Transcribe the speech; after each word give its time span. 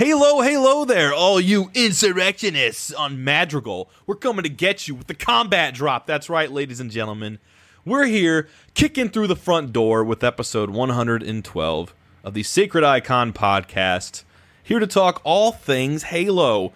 Halo, 0.00 0.40
halo 0.40 0.86
there, 0.86 1.12
all 1.12 1.38
you 1.38 1.70
insurrectionists 1.74 2.90
on 2.90 3.22
Madrigal. 3.22 3.90
We're 4.06 4.14
coming 4.14 4.44
to 4.44 4.48
get 4.48 4.88
you 4.88 4.94
with 4.94 5.08
the 5.08 5.14
combat 5.14 5.74
drop. 5.74 6.06
That's 6.06 6.30
right, 6.30 6.50
ladies 6.50 6.80
and 6.80 6.90
gentlemen. 6.90 7.38
We're 7.84 8.06
here 8.06 8.48
kicking 8.72 9.10
through 9.10 9.26
the 9.26 9.36
front 9.36 9.74
door 9.74 10.02
with 10.02 10.24
episode 10.24 10.70
112 10.70 11.94
of 12.24 12.32
the 12.32 12.42
Sacred 12.42 12.82
Icon 12.82 13.34
podcast. 13.34 14.24
Here 14.62 14.78
to 14.78 14.86
talk 14.86 15.20
all 15.22 15.52
things 15.52 16.04
Halo. 16.04 16.72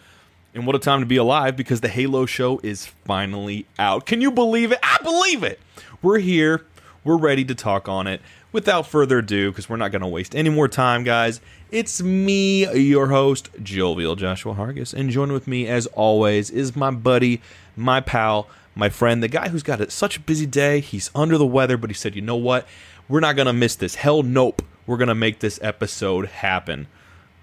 And 0.52 0.66
what 0.66 0.76
a 0.76 0.78
time 0.78 1.00
to 1.00 1.06
be 1.06 1.16
alive 1.16 1.56
because 1.56 1.80
the 1.80 1.88
Halo 1.88 2.26
show 2.26 2.60
is 2.62 2.84
finally 3.06 3.64
out. 3.78 4.04
Can 4.04 4.20
you 4.20 4.32
believe 4.32 4.70
it? 4.70 4.80
I 4.82 4.98
believe 5.02 5.42
it. 5.42 5.60
We're 6.02 6.18
here. 6.18 6.66
We're 7.04 7.16
ready 7.16 7.46
to 7.46 7.54
talk 7.54 7.88
on 7.88 8.06
it. 8.06 8.20
Without 8.54 8.86
further 8.86 9.18
ado, 9.18 9.50
because 9.50 9.68
we're 9.68 9.76
not 9.76 9.90
going 9.90 10.02
to 10.02 10.06
waste 10.06 10.32
any 10.32 10.48
more 10.48 10.68
time, 10.68 11.02
guys, 11.02 11.40
it's 11.72 12.00
me, 12.00 12.72
your 12.72 13.08
host, 13.08 13.50
Jovial 13.60 14.14
Joshua 14.14 14.54
Hargis. 14.54 14.94
And 14.94 15.10
joining 15.10 15.32
with 15.32 15.48
me, 15.48 15.66
as 15.66 15.88
always, 15.88 16.50
is 16.50 16.76
my 16.76 16.92
buddy, 16.92 17.42
my 17.74 18.00
pal, 18.00 18.46
my 18.76 18.88
friend, 18.90 19.24
the 19.24 19.26
guy 19.26 19.48
who's 19.48 19.64
got 19.64 19.80
a, 19.80 19.90
such 19.90 20.18
a 20.18 20.20
busy 20.20 20.46
day. 20.46 20.78
He's 20.78 21.10
under 21.16 21.36
the 21.36 21.44
weather, 21.44 21.76
but 21.76 21.90
he 21.90 21.94
said, 21.94 22.14
you 22.14 22.22
know 22.22 22.36
what? 22.36 22.64
We're 23.08 23.18
not 23.18 23.34
going 23.34 23.46
to 23.46 23.52
miss 23.52 23.74
this. 23.74 23.96
Hell, 23.96 24.22
nope. 24.22 24.62
We're 24.86 24.98
going 24.98 25.08
to 25.08 25.16
make 25.16 25.40
this 25.40 25.58
episode 25.60 26.26
happen. 26.26 26.86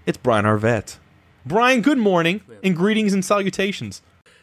It's 0.06 0.18
Brian 0.18 0.46
Arvett. 0.46 0.98
Brian, 1.46 1.82
good 1.82 1.98
morning, 1.98 2.40
and 2.64 2.74
greetings 2.74 3.14
and 3.14 3.26
salutations. 3.26 4.02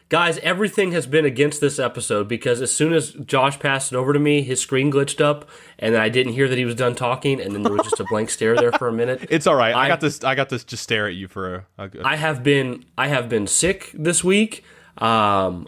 Guys, 0.09 0.39
everything 0.39 0.91
has 0.91 1.05
been 1.05 1.23
against 1.23 1.61
this 1.61 1.77
episode 1.77 2.27
because 2.27 2.63
as 2.63 2.71
soon 2.71 2.93
as 2.93 3.11
Josh 3.11 3.59
passed 3.59 3.91
it 3.93 3.95
over 3.95 4.11
to 4.11 4.17
me, 4.17 4.41
his 4.41 4.59
screen 4.59 4.91
glitched 4.91 5.21
up, 5.21 5.47
and 5.77 5.95
I 5.95 6.09
didn't 6.09 6.33
hear 6.33 6.47
that 6.47 6.57
he 6.57 6.65
was 6.65 6.73
done 6.73 6.95
talking, 6.95 7.39
and 7.39 7.53
then 7.53 7.61
there 7.61 7.73
was 7.73 7.83
just 7.83 7.99
a 7.99 8.05
blank 8.05 8.31
stare 8.31 8.55
there 8.55 8.71
for 8.71 8.87
a 8.87 8.91
minute. 8.91 9.27
It's 9.29 9.45
all 9.45 9.53
right. 9.53 9.75
I, 9.75 9.85
I 9.85 9.87
got 9.87 10.01
this. 10.01 10.23
I 10.23 10.33
got 10.33 10.49
this. 10.49 10.63
Just 10.63 10.81
stare 10.81 11.07
at 11.07 11.13
you 11.13 11.27
for 11.27 11.67
a. 11.77 11.91
I 12.03 12.15
have 12.15 12.41
been. 12.41 12.85
I 12.97 13.07
have 13.07 13.29
been 13.29 13.45
sick 13.45 13.91
this 13.93 14.23
week. 14.23 14.63
Um, 14.97 15.67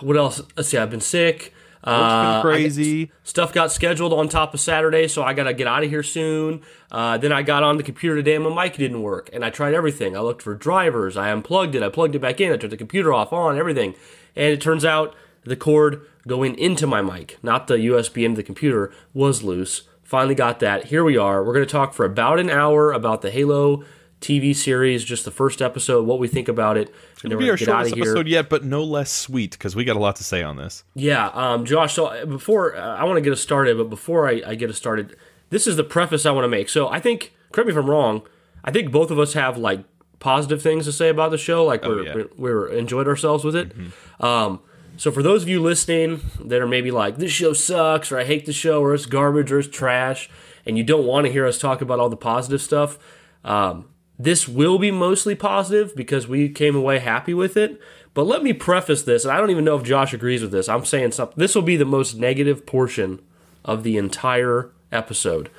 what 0.00 0.16
else? 0.16 0.40
Let's 0.56 0.68
see. 0.68 0.78
I've 0.78 0.90
been 0.90 1.00
sick. 1.00 1.52
Uh, 1.84 2.40
crazy. 2.42 3.10
stuff 3.24 3.52
got 3.52 3.72
scheduled 3.72 4.12
on 4.12 4.28
top 4.28 4.54
of 4.54 4.60
Saturday, 4.60 5.08
so 5.08 5.22
I 5.22 5.34
got 5.34 5.44
to 5.44 5.54
get 5.54 5.66
out 5.66 5.82
of 5.82 5.90
here 5.90 6.02
soon. 6.02 6.62
Uh, 6.90 7.18
then 7.18 7.32
I 7.32 7.42
got 7.42 7.62
on 7.62 7.76
the 7.76 7.82
computer 7.82 8.16
today 8.16 8.36
and 8.36 8.44
my 8.44 8.64
mic 8.64 8.76
didn't 8.76 9.02
work. 9.02 9.30
And 9.32 9.44
I 9.44 9.50
tried 9.50 9.74
everything. 9.74 10.16
I 10.16 10.20
looked 10.20 10.42
for 10.42 10.54
drivers. 10.54 11.16
I 11.16 11.30
unplugged 11.30 11.74
it. 11.74 11.82
I 11.82 11.88
plugged 11.88 12.14
it 12.14 12.20
back 12.20 12.40
in. 12.40 12.52
I 12.52 12.56
turned 12.56 12.72
the 12.72 12.76
computer 12.76 13.12
off, 13.12 13.32
on, 13.32 13.58
everything. 13.58 13.94
And 14.36 14.52
it 14.52 14.60
turns 14.60 14.84
out 14.84 15.14
the 15.44 15.56
cord 15.56 16.06
going 16.26 16.56
into 16.56 16.86
my 16.86 17.02
mic, 17.02 17.38
not 17.42 17.66
the 17.66 17.74
USB 17.74 18.24
into 18.24 18.36
the 18.36 18.42
computer, 18.42 18.92
was 19.12 19.42
loose. 19.42 19.82
Finally 20.04 20.34
got 20.34 20.60
that. 20.60 20.84
Here 20.84 21.02
we 21.02 21.16
are. 21.16 21.42
We're 21.42 21.54
going 21.54 21.66
to 21.66 21.72
talk 21.72 21.94
for 21.94 22.04
about 22.04 22.38
an 22.38 22.50
hour 22.50 22.92
about 22.92 23.22
the 23.22 23.30
Halo 23.30 23.82
TV 24.22 24.54
series, 24.54 25.04
just 25.04 25.24
the 25.24 25.30
first 25.30 25.60
episode, 25.60 26.06
what 26.06 26.18
we 26.18 26.28
think 26.28 26.48
about 26.48 26.76
it. 26.76 26.94
It's 27.12 27.22
going 27.22 27.30
to 27.30 27.36
be 27.36 27.50
our 27.50 27.56
shortest 27.56 27.96
episode 27.96 28.28
yet, 28.28 28.48
but 28.48 28.64
no 28.64 28.82
less 28.84 29.10
sweet 29.10 29.52
because 29.52 29.76
we 29.76 29.84
got 29.84 29.96
a 29.96 29.98
lot 29.98 30.16
to 30.16 30.24
say 30.24 30.42
on 30.42 30.56
this. 30.56 30.84
Yeah, 30.94 31.28
um, 31.34 31.64
Josh. 31.64 31.94
So 31.94 32.06
uh, 32.06 32.24
before 32.24 32.76
uh, 32.76 32.96
I 32.96 33.04
want 33.04 33.16
to 33.16 33.20
get 33.20 33.32
us 33.32 33.40
started, 33.40 33.76
but 33.76 33.90
before 33.90 34.28
I, 34.28 34.42
I 34.46 34.54
get 34.54 34.70
us 34.70 34.76
started, 34.76 35.16
this 35.50 35.66
is 35.66 35.76
the 35.76 35.84
preface 35.84 36.24
I 36.24 36.30
want 36.30 36.44
to 36.44 36.48
make. 36.48 36.68
So 36.68 36.88
I 36.88 37.00
think, 37.00 37.34
correct 37.50 37.66
me 37.66 37.72
if 37.72 37.78
I'm 37.78 37.90
wrong. 37.90 38.22
I 38.64 38.70
think 38.70 38.92
both 38.92 39.10
of 39.10 39.18
us 39.18 39.34
have 39.34 39.58
like 39.58 39.84
positive 40.18 40.62
things 40.62 40.84
to 40.84 40.92
say 40.92 41.08
about 41.08 41.32
the 41.32 41.38
show. 41.38 41.64
Like 41.64 41.82
we're, 41.82 42.00
oh, 42.00 42.02
yeah. 42.02 42.14
we're, 42.14 42.28
we're, 42.36 42.68
enjoyed 42.68 43.08
ourselves 43.08 43.44
with 43.44 43.56
it. 43.56 43.76
Mm-hmm. 43.76 44.24
Um, 44.24 44.60
so 44.96 45.10
for 45.10 45.22
those 45.22 45.42
of 45.42 45.48
you 45.48 45.60
listening 45.60 46.20
that 46.44 46.60
are 46.60 46.66
maybe 46.66 46.90
like 46.90 47.16
this 47.16 47.32
show 47.32 47.52
sucks 47.52 48.12
or 48.12 48.18
I 48.18 48.24
hate 48.24 48.46
the 48.46 48.52
show 48.52 48.80
or 48.82 48.94
it's 48.94 49.06
garbage 49.06 49.50
or 49.50 49.58
it's 49.58 49.68
trash, 49.68 50.30
and 50.64 50.78
you 50.78 50.84
don't 50.84 51.04
want 51.04 51.26
to 51.26 51.32
hear 51.32 51.46
us 51.46 51.58
talk 51.58 51.80
about 51.80 51.98
all 51.98 52.08
the 52.08 52.16
positive 52.16 52.62
stuff. 52.62 52.98
Um, 53.44 53.86
this 54.22 54.46
will 54.46 54.78
be 54.78 54.90
mostly 54.90 55.34
positive 55.34 55.96
because 55.96 56.28
we 56.28 56.48
came 56.48 56.76
away 56.76 57.00
happy 57.00 57.34
with 57.34 57.56
it. 57.56 57.80
But 58.14 58.26
let 58.26 58.42
me 58.42 58.52
preface 58.52 59.02
this, 59.02 59.24
and 59.24 59.32
I 59.32 59.38
don't 59.38 59.50
even 59.50 59.64
know 59.64 59.76
if 59.76 59.82
Josh 59.82 60.12
agrees 60.12 60.42
with 60.42 60.52
this. 60.52 60.68
I'm 60.68 60.84
saying 60.84 61.12
something. 61.12 61.34
This 61.38 61.54
will 61.54 61.62
be 61.62 61.76
the 61.76 61.86
most 61.86 62.14
negative 62.14 62.66
portion 62.66 63.20
of 63.64 63.82
the 63.82 63.96
entire 63.96 64.70
episode. 64.92 65.50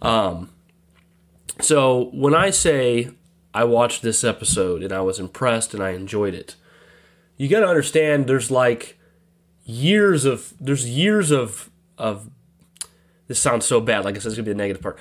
Um, 0.00 0.50
so 1.60 2.10
when 2.14 2.34
I 2.34 2.50
say 2.50 3.10
I 3.52 3.64
watched 3.64 4.02
this 4.02 4.24
episode 4.24 4.82
and 4.82 4.92
I 4.92 5.00
was 5.00 5.18
impressed 5.18 5.74
and 5.74 5.82
I 5.82 5.90
enjoyed 5.90 6.34
it, 6.34 6.56
you 7.36 7.46
got 7.46 7.60
to 7.60 7.68
understand 7.68 8.26
there's 8.26 8.50
like 8.50 8.98
years 9.64 10.24
of 10.24 10.54
there's 10.58 10.88
years 10.88 11.30
of 11.30 11.70
of 11.98 12.30
this 13.26 13.38
sounds 13.38 13.66
so 13.66 13.80
bad. 13.80 14.04
Like 14.04 14.16
I 14.16 14.18
said, 14.18 14.28
it's 14.28 14.36
gonna 14.36 14.46
be 14.46 14.52
the 14.52 14.56
negative 14.56 14.82
part. 14.82 14.98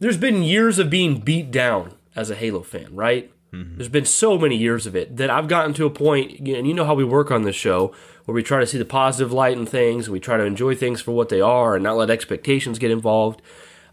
There's 0.00 0.18
been 0.18 0.42
years 0.42 0.78
of 0.78 0.90
being 0.90 1.20
beat 1.20 1.50
down 1.50 1.94
as 2.14 2.30
a 2.30 2.34
Halo 2.34 2.62
fan, 2.62 2.94
right? 2.94 3.32
Mm-hmm. 3.52 3.76
There's 3.76 3.88
been 3.88 4.06
so 4.06 4.38
many 4.38 4.56
years 4.56 4.86
of 4.86 4.96
it 4.96 5.16
that 5.18 5.28
I've 5.28 5.48
gotten 5.48 5.74
to 5.74 5.86
a 5.86 5.90
point, 5.90 6.38
and 6.40 6.66
you 6.66 6.72
know 6.72 6.86
how 6.86 6.94
we 6.94 7.04
work 7.04 7.30
on 7.30 7.42
this 7.42 7.56
show, 7.56 7.94
where 8.24 8.34
we 8.34 8.42
try 8.42 8.60
to 8.60 8.66
see 8.66 8.78
the 8.78 8.84
positive 8.84 9.32
light 9.32 9.56
in 9.56 9.66
things, 9.66 10.06
and 10.06 10.12
we 10.12 10.20
try 10.20 10.38
to 10.38 10.44
enjoy 10.44 10.74
things 10.74 11.02
for 11.02 11.12
what 11.12 11.28
they 11.28 11.40
are, 11.40 11.74
and 11.74 11.84
not 11.84 11.96
let 11.96 12.08
expectations 12.08 12.78
get 12.78 12.90
involved. 12.90 13.42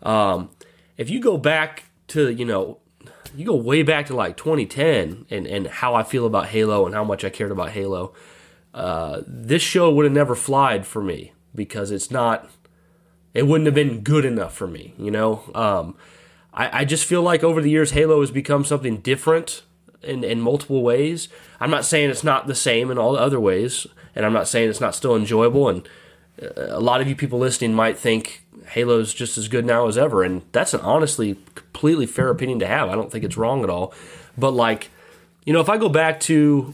Um, 0.02 0.52
if 0.98 1.10
you 1.10 1.20
go 1.20 1.38
back 1.38 1.86
to, 2.10 2.30
you 2.30 2.46
know, 2.46 2.80
you 3.36 3.46
go 3.46 3.56
way 3.56 3.84
back 3.84 4.06
to 4.08 4.16
like 4.16 4.38
2010, 4.38 5.26
and 5.30 5.46
and 5.46 5.68
how 5.68 5.94
I 5.94 6.04
feel 6.04 6.26
about 6.26 6.48
Halo 6.48 6.86
and 6.86 6.96
how 6.96 7.04
much 7.04 7.26
I 7.26 7.30
cared 7.30 7.52
about 7.52 7.72
Halo, 7.72 8.14
uh, 8.74 9.22
this 9.28 9.62
show 9.62 9.92
would 9.92 10.06
have 10.06 10.14
never 10.14 10.36
flied 10.36 10.88
for 10.88 11.04
me 11.04 11.34
because 11.54 11.92
it's 11.92 12.12
not, 12.12 12.50
it 13.34 13.44
wouldn't 13.44 13.66
have 13.66 13.76
been 13.76 14.02
good 14.02 14.24
enough 14.24 14.54
for 14.54 14.68
me, 14.68 14.94
you 14.98 15.12
know. 15.12 15.44
Um, 15.54 15.96
I, 16.60 16.82
I 16.82 16.86
just 16.86 17.06
feel 17.06 17.22
like 17.22 17.42
over 17.42 17.62
the 17.62 17.70
years, 17.70 17.92
Halo 17.92 18.20
has 18.20 18.32
become 18.32 18.66
something 18.66 18.98
different 18.98 19.64
in, 20.04 20.26
in 20.26 20.42
multiple 20.42 20.84
ways. 20.84 21.30
I'm 21.62 21.72
not 21.72 21.86
saying 21.86 22.10
it's 22.10 22.24
not 22.24 22.48
the 22.48 22.56
same 22.56 22.92
in 22.92 22.98
all 22.98 23.14
the 23.14 23.20
other 23.20 23.40
ways, 23.40 23.88
and 24.14 24.26
I'm 24.26 24.34
not 24.34 24.48
saying 24.48 24.70
it's 24.70 24.82
not 24.82 24.94
still 24.94 25.16
enjoyable. 25.16 25.70
And 25.70 25.88
uh, 26.42 26.68
a 26.68 26.82
lot 26.82 27.00
of 27.00 27.08
you 27.08 27.16
people 27.16 27.40
listening 27.40 27.74
might 27.74 27.98
think 27.98 28.44
Halo's 28.68 29.14
just 29.14 29.38
as 29.38 29.48
good 29.48 29.66
now 29.66 29.88
as 29.88 29.98
ever, 29.98 30.22
and 30.22 30.42
that's 30.52 30.74
an 30.74 30.82
honestly 30.82 31.38
completely 31.56 32.06
fair 32.06 32.30
opinion 32.30 32.60
to 32.60 32.68
have. 32.68 32.90
I 32.90 32.96
don't 32.96 33.10
think 33.10 33.24
it's 33.24 33.38
wrong 33.38 33.64
at 33.64 33.70
all. 33.70 33.94
But 34.38 34.52
like, 34.52 34.90
you 35.46 35.54
know, 35.54 35.62
if 35.62 35.70
I 35.70 35.78
go 35.78 35.88
back 35.88 36.20
to 36.22 36.74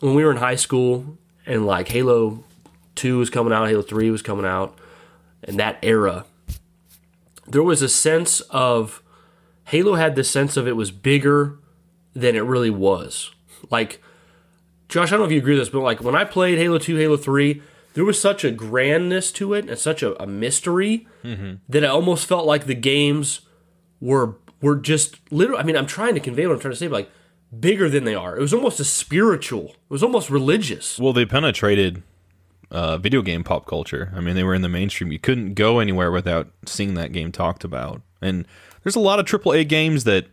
when 0.00 0.14
we 0.14 0.22
were 0.22 0.30
in 0.30 0.36
high 0.36 0.56
school 0.56 1.16
and 1.46 1.66
like 1.66 1.88
Halo 1.88 2.44
2 2.96 3.18
was 3.18 3.30
coming 3.30 3.54
out, 3.54 3.68
Halo 3.68 3.80
3 3.80 4.10
was 4.10 4.20
coming 4.20 4.44
out, 4.44 4.78
and 5.42 5.58
that 5.58 5.78
era, 5.82 6.26
there 7.50 7.62
was 7.62 7.82
a 7.82 7.88
sense 7.88 8.40
of 8.50 9.02
Halo 9.64 9.94
had 9.94 10.16
this 10.16 10.30
sense 10.30 10.56
of 10.56 10.66
it 10.66 10.76
was 10.76 10.90
bigger 10.90 11.58
than 12.14 12.36
it 12.36 12.44
really 12.44 12.70
was. 12.70 13.30
Like, 13.70 14.02
Josh, 14.88 15.08
I 15.08 15.10
don't 15.12 15.20
know 15.20 15.26
if 15.26 15.32
you 15.32 15.38
agree 15.38 15.54
with 15.54 15.62
this, 15.62 15.68
but 15.68 15.80
like 15.80 16.02
when 16.02 16.14
I 16.14 16.24
played 16.24 16.58
Halo 16.58 16.78
2, 16.78 16.96
Halo 16.96 17.16
3, 17.16 17.62
there 17.94 18.04
was 18.04 18.20
such 18.20 18.44
a 18.44 18.50
grandness 18.50 19.32
to 19.32 19.54
it 19.54 19.68
and 19.68 19.78
such 19.78 20.02
a, 20.02 20.20
a 20.22 20.26
mystery 20.26 21.06
mm-hmm. 21.24 21.54
that 21.68 21.82
it 21.82 21.90
almost 21.90 22.26
felt 22.26 22.46
like 22.46 22.66
the 22.66 22.74
games 22.74 23.40
were 24.00 24.36
were 24.60 24.76
just 24.76 25.16
literally. 25.30 25.60
I 25.60 25.64
mean, 25.64 25.76
I'm 25.76 25.86
trying 25.86 26.14
to 26.14 26.20
convey 26.20 26.46
what 26.46 26.54
I'm 26.54 26.60
trying 26.60 26.72
to 26.72 26.78
say, 26.78 26.88
but 26.88 26.94
like 26.94 27.10
bigger 27.58 27.88
than 27.88 28.04
they 28.04 28.14
are. 28.14 28.36
It 28.36 28.40
was 28.40 28.54
almost 28.54 28.80
a 28.80 28.84
spiritual. 28.84 29.70
It 29.70 29.90
was 29.90 30.02
almost 30.02 30.30
religious. 30.30 30.98
Well, 30.98 31.12
they 31.12 31.24
penetrated 31.24 32.02
uh, 32.70 32.98
video 32.98 33.22
game 33.22 33.44
pop 33.44 33.66
culture. 33.66 34.12
I 34.14 34.20
mean, 34.20 34.34
they 34.34 34.44
were 34.44 34.54
in 34.54 34.62
the 34.62 34.68
mainstream. 34.68 35.12
You 35.12 35.18
couldn't 35.18 35.54
go 35.54 35.78
anywhere 35.78 36.10
without 36.10 36.48
seeing 36.66 36.94
that 36.94 37.12
game 37.12 37.32
talked 37.32 37.64
about. 37.64 38.02
And 38.20 38.46
there's 38.82 38.96
a 38.96 39.00
lot 39.00 39.18
of 39.18 39.26
AAA 39.26 39.68
games 39.68 40.04
that, 40.04 40.26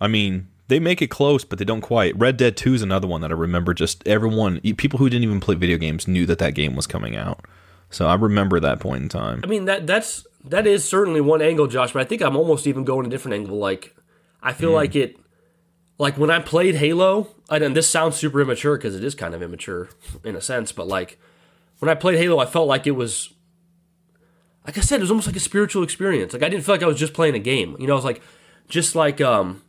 I 0.00 0.08
mean, 0.08 0.48
they 0.68 0.78
make 0.78 1.02
it 1.02 1.08
close, 1.08 1.44
but 1.44 1.58
they 1.58 1.64
don't 1.64 1.80
quite. 1.80 2.16
Red 2.16 2.36
Dead 2.36 2.56
2 2.56 2.74
is 2.74 2.82
another 2.82 3.08
one 3.08 3.20
that 3.22 3.30
I 3.30 3.34
remember. 3.34 3.74
Just 3.74 4.06
everyone, 4.06 4.60
people 4.60 4.98
who 4.98 5.10
didn't 5.10 5.24
even 5.24 5.40
play 5.40 5.56
video 5.56 5.76
games 5.76 6.06
knew 6.06 6.26
that 6.26 6.38
that 6.38 6.54
game 6.54 6.76
was 6.76 6.86
coming 6.86 7.16
out. 7.16 7.44
So 7.90 8.06
I 8.06 8.14
remember 8.14 8.60
that 8.60 8.80
point 8.80 9.02
in 9.02 9.08
time. 9.08 9.40
I 9.42 9.48
mean 9.48 9.64
that 9.64 9.86
that's 9.86 10.26
that 10.44 10.66
is 10.66 10.84
certainly 10.84 11.20
one 11.20 11.42
angle, 11.42 11.66
Josh. 11.66 11.92
But 11.92 12.02
I 12.02 12.04
think 12.04 12.22
I'm 12.22 12.36
almost 12.36 12.66
even 12.66 12.84
going 12.84 13.04
a 13.04 13.08
different 13.08 13.34
angle. 13.34 13.58
Like 13.58 13.96
I 14.42 14.52
feel 14.52 14.70
mm. 14.70 14.74
like 14.74 14.94
it, 14.94 15.18
like 15.98 16.16
when 16.16 16.30
I 16.30 16.38
played 16.38 16.76
Halo, 16.76 17.34
and 17.50 17.76
this 17.76 17.88
sounds 17.88 18.16
super 18.16 18.40
immature 18.40 18.78
because 18.78 18.94
it 18.94 19.02
is 19.02 19.14
kind 19.14 19.34
of 19.34 19.42
immature 19.42 19.90
in 20.24 20.36
a 20.36 20.40
sense, 20.40 20.70
but 20.70 20.86
like 20.86 21.18
when 21.80 21.88
I 21.88 21.94
played 21.94 22.18
Halo, 22.18 22.38
I 22.38 22.46
felt 22.46 22.68
like 22.68 22.86
it 22.86 22.92
was, 22.92 23.34
like 24.66 24.78
I 24.78 24.80
said, 24.82 24.96
it 24.96 25.00
was 25.00 25.10
almost 25.10 25.26
like 25.26 25.36
a 25.36 25.40
spiritual 25.40 25.82
experience. 25.82 26.32
Like 26.32 26.42
I 26.42 26.48
didn't 26.48 26.64
feel 26.64 26.74
like 26.74 26.82
I 26.82 26.86
was 26.86 26.98
just 26.98 27.12
playing 27.14 27.34
a 27.34 27.40
game. 27.40 27.76
You 27.80 27.86
know, 27.86 27.94
I 27.94 27.96
was 27.96 28.04
like, 28.04 28.22
just 28.68 28.94
like, 28.94 29.20
um, 29.20 29.62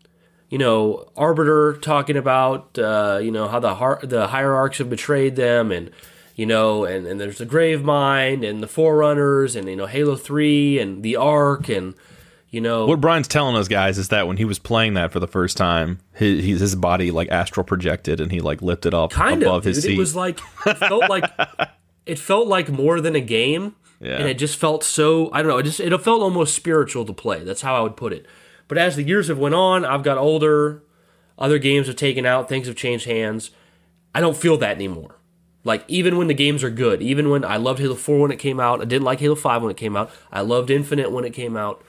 you 0.50 0.58
know, 0.58 1.10
Arbiter 1.16 1.74
talking 1.82 2.18
about, 2.18 2.78
uh, 2.78 3.20
you 3.22 3.32
know, 3.32 3.48
how 3.48 3.60
the 3.60 3.76
har- 3.76 4.02
the 4.04 4.28
hierarchs 4.28 4.78
have 4.78 4.90
betrayed 4.90 5.36
them, 5.38 5.72
and 5.72 5.90
you 6.36 6.46
know, 6.46 6.84
and, 6.84 7.08
and 7.08 7.20
there's 7.20 7.38
the 7.38 7.46
Grave 7.46 7.84
Mind 7.84 8.44
and 8.44 8.62
the 8.62 8.68
Forerunners, 8.68 9.56
and 9.56 9.68
you 9.70 9.78
know, 9.78 9.86
Halo 9.86 10.16
Three 10.18 10.78
and 10.78 11.04
the 11.04 11.16
Ark, 11.16 11.70
and 11.70 11.96
you 12.50 12.60
know, 12.60 12.86
what 12.86 13.00
Brian's 13.00 13.30
telling 13.30 13.56
us 13.56 13.70
guys 13.70 13.98
is 13.98 14.10
that 14.10 14.28
when 14.28 14.36
he 14.36 14.44
was 14.44 14.60
playing 14.60 14.96
that 14.96 15.14
for 15.14 15.22
the 15.22 15.28
first 15.28 15.56
time, 15.56 16.00
his 16.14 16.44
his 16.44 16.76
body 16.76 17.10
like 17.12 17.30
astral 17.30 17.64
projected, 17.64 18.20
and 18.20 18.30
he 18.30 18.42
like 18.42 18.62
lifted 18.62 18.94
up 18.94 19.12
kind 19.12 19.42
above 19.42 19.60
of, 19.60 19.64
his 19.64 19.78
dude. 19.78 19.84
seat. 19.86 19.96
It 19.96 20.00
was 20.00 20.18
like 20.18 20.38
it 20.66 20.78
felt 20.78 21.10
like 21.10 21.32
it 22.06 22.20
felt 22.20 22.48
like 22.48 22.70
more 22.70 23.02
than 23.02 23.16
a 23.16 23.22
game, 23.22 23.76
yeah. 24.00 24.18
and 24.18 24.28
it 24.28 24.36
just 24.36 24.58
felt 24.58 24.84
so. 24.84 25.32
I 25.32 25.42
don't 25.42 25.50
know. 25.50 25.58
It 25.58 25.64
just 25.64 25.80
it 25.80 25.90
felt 26.02 26.22
almost 26.22 26.56
spiritual 26.56 27.06
to 27.06 27.14
play. 27.14 27.44
That's 27.44 27.62
how 27.62 27.76
I 27.76 27.82
would 27.82 27.96
put 27.96 28.14
it. 28.14 28.26
But 28.68 28.78
as 28.78 28.96
the 28.96 29.04
years 29.04 29.28
have 29.28 29.38
went 29.38 29.56
on, 29.56 29.86
I've 29.86 30.04
got 30.04 30.18
older. 30.18 30.84
Other 31.38 31.58
games 31.58 31.88
have 31.88 31.96
taken 31.96 32.26
out. 32.26 32.48
Things 32.48 32.68
have 32.68 32.76
changed 32.76 33.06
hands. 33.06 33.52
I 34.14 34.22
don't 34.22 34.38
feel 34.38 34.58
that 34.58 34.76
anymore. 34.76 35.18
Like 35.64 35.84
even 35.88 36.18
when 36.18 36.28
the 36.28 36.34
games 36.34 36.64
are 36.64 36.70
good, 36.70 37.02
even 37.02 37.30
when 37.30 37.46
I 37.46 37.58
loved 37.58 37.80
Halo 37.80 37.96
4 37.96 38.20
when 38.20 38.32
it 38.32 38.40
came 38.40 38.60
out, 38.60 38.82
I 38.82 38.86
didn't 38.86 39.04
like 39.04 39.20
Halo 39.20 39.36
5 39.36 39.62
when 39.62 39.72
it 39.72 39.78
came 39.78 39.96
out. 39.96 40.12
I 40.32 40.42
loved 40.42 40.70
Infinite 40.72 41.12
when 41.12 41.24
it 41.24 41.34
came 41.34 41.56
out. 41.56 41.84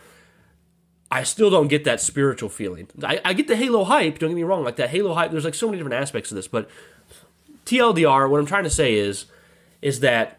I 1.10 1.24
still 1.24 1.50
don't 1.50 1.68
get 1.68 1.84
that 1.84 2.00
spiritual 2.00 2.48
feeling. 2.48 2.88
I, 3.02 3.20
I 3.24 3.32
get 3.32 3.46
the 3.46 3.56
Halo 3.56 3.84
hype. 3.84 4.18
Don't 4.18 4.30
get 4.30 4.36
me 4.36 4.42
wrong. 4.42 4.64
Like 4.64 4.76
that 4.76 4.90
Halo 4.90 5.14
hype. 5.14 5.30
There's 5.30 5.44
like 5.44 5.54
so 5.54 5.66
many 5.66 5.78
different 5.78 6.00
aspects 6.00 6.30
of 6.30 6.36
this, 6.36 6.48
but 6.48 6.68
TLDR. 7.66 8.28
What 8.28 8.40
I'm 8.40 8.46
trying 8.46 8.64
to 8.64 8.70
say 8.70 8.94
is 8.94 9.26
is 9.82 10.00
that 10.00 10.38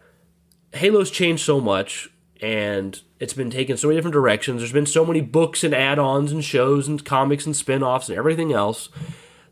Halo's 0.74 1.12
changed 1.12 1.44
so 1.44 1.60
much 1.60 2.10
and 2.42 3.02
it's 3.20 3.34
been 3.34 3.52
taken 3.52 3.78
so 3.78 3.88
many 3.88 3.98
different 3.98 4.14
directions. 4.14 4.60
There's 4.60 4.74
been 4.74 4.86
so 4.86 5.06
many 5.06 5.22
books 5.22 5.64
and 5.64 5.74
add-ons 5.74 6.32
and 6.32 6.44
shows 6.44 6.88
and 6.88 7.04
comics 7.04 7.46
and 7.46 7.56
spin-offs 7.56 8.10
and 8.10 8.18
everything 8.18 8.52
else 8.52 8.90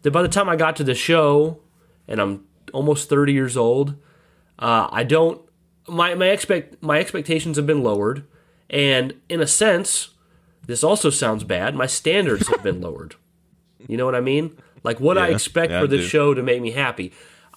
that 0.02 0.12
by 0.12 0.22
the 0.22 0.28
time 0.28 0.50
I 0.50 0.56
got 0.56 0.76
to 0.78 0.84
the 0.84 0.96
show 0.96 1.60
and 2.08 2.20
I'm 2.20 2.46
almost 2.74 3.10
30 3.10 3.34
years 3.34 3.56
old, 3.56 3.96
uh, 4.60 4.88
I 4.92 5.04
don't 5.04 5.42
my 5.88 6.14
my 6.16 6.28
expect 6.28 6.82
my 6.82 7.00
expectations 7.00 7.58
have 7.58 7.66
been 7.66 7.84
lowered 7.84 8.24
and 8.70 9.14
in 9.30 9.42
a 9.42 9.48
sense 9.48 10.10
this 10.68 10.84
also 10.84 11.10
sounds 11.10 11.44
bad. 11.44 11.76
My 11.76 11.88
standards 11.88 12.48
have 12.50 12.64
been 12.64 12.82
lowered. 12.88 13.16
You 13.88 13.98
know 13.98 14.06
what 14.06 14.16
I 14.16 14.22
mean? 14.22 14.58
Like 14.84 15.00
what 15.00 15.18
yeah, 15.18 15.24
I 15.24 15.28
expect 15.30 15.72
yeah, 15.72 15.82
for 15.82 15.88
this 15.88 16.08
show 16.08 16.34
to 16.34 16.44
make 16.44 16.62
me 16.62 16.72
happy. 16.72 17.12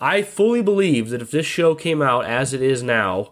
I 0.04 0.20
fully 0.20 0.60
believe 0.60 1.08
that 1.08 1.22
if 1.22 1.30
this 1.30 1.46
show 1.46 1.74
came 1.74 2.02
out 2.02 2.26
as 2.26 2.52
it 2.52 2.60
is 2.60 2.82
now 2.82 3.30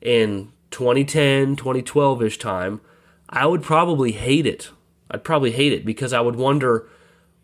in 0.00 0.52
2010, 0.70 1.56
2012 1.56 2.22
ish 2.22 2.38
time, 2.38 2.80
I 3.28 3.44
would 3.46 3.64
probably 3.64 4.12
hate 4.12 4.46
it. 4.46 4.70
I'd 5.10 5.24
probably 5.24 5.50
hate 5.50 5.72
it 5.72 5.84
because 5.84 6.12
I 6.12 6.20
would 6.20 6.36
wonder 6.36 6.88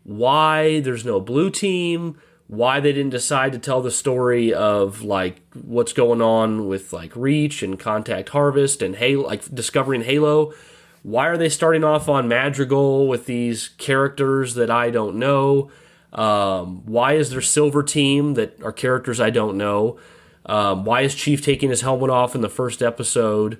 why 0.03 0.79
there's 0.79 1.03
no 1.03 1.19
blue 1.19 1.49
team, 1.49 2.17
why 2.47 2.79
they 2.79 2.93
didn't 2.93 3.09
decide 3.09 3.51
to 3.51 3.59
tell 3.59 3.81
the 3.81 3.91
story 3.91 4.53
of 4.53 5.01
like 5.01 5.41
what's 5.61 5.91
going 5.91 6.21
on 6.21 6.65
with 6.65 6.93
like 6.93 7.13
Reach 7.17 7.63
and 7.63 7.77
Contact 7.77 8.29
Harvest 8.29 8.81
and 8.81 8.95
Halo, 8.95 9.27
like 9.27 9.53
discovering 9.53 10.03
Halo. 10.03 10.53
Why 11.01 11.27
are 11.27 11.37
they 11.37 11.49
starting 11.49 11.83
off 11.83 12.07
on 12.07 12.29
Madrigal 12.29 13.09
with 13.09 13.25
these 13.25 13.71
characters 13.77 14.53
that 14.55 14.71
I 14.71 14.89
don't 14.89 15.17
know? 15.17 15.69
Um, 16.13 16.85
why 16.85 17.13
is 17.13 17.31
there 17.31 17.41
Silver 17.41 17.83
Team 17.83 18.35
that 18.35 18.61
are 18.63 18.71
characters 18.71 19.19
I 19.19 19.29
don't 19.29 19.57
know? 19.57 19.99
Um, 20.45 20.85
why 20.85 21.01
is 21.01 21.15
Chief 21.15 21.43
taking 21.43 21.69
his 21.69 21.81
helmet 21.81 22.09
off 22.09 22.35
in 22.35 22.41
the 22.41 22.49
first 22.49 22.81
episode? 22.81 23.59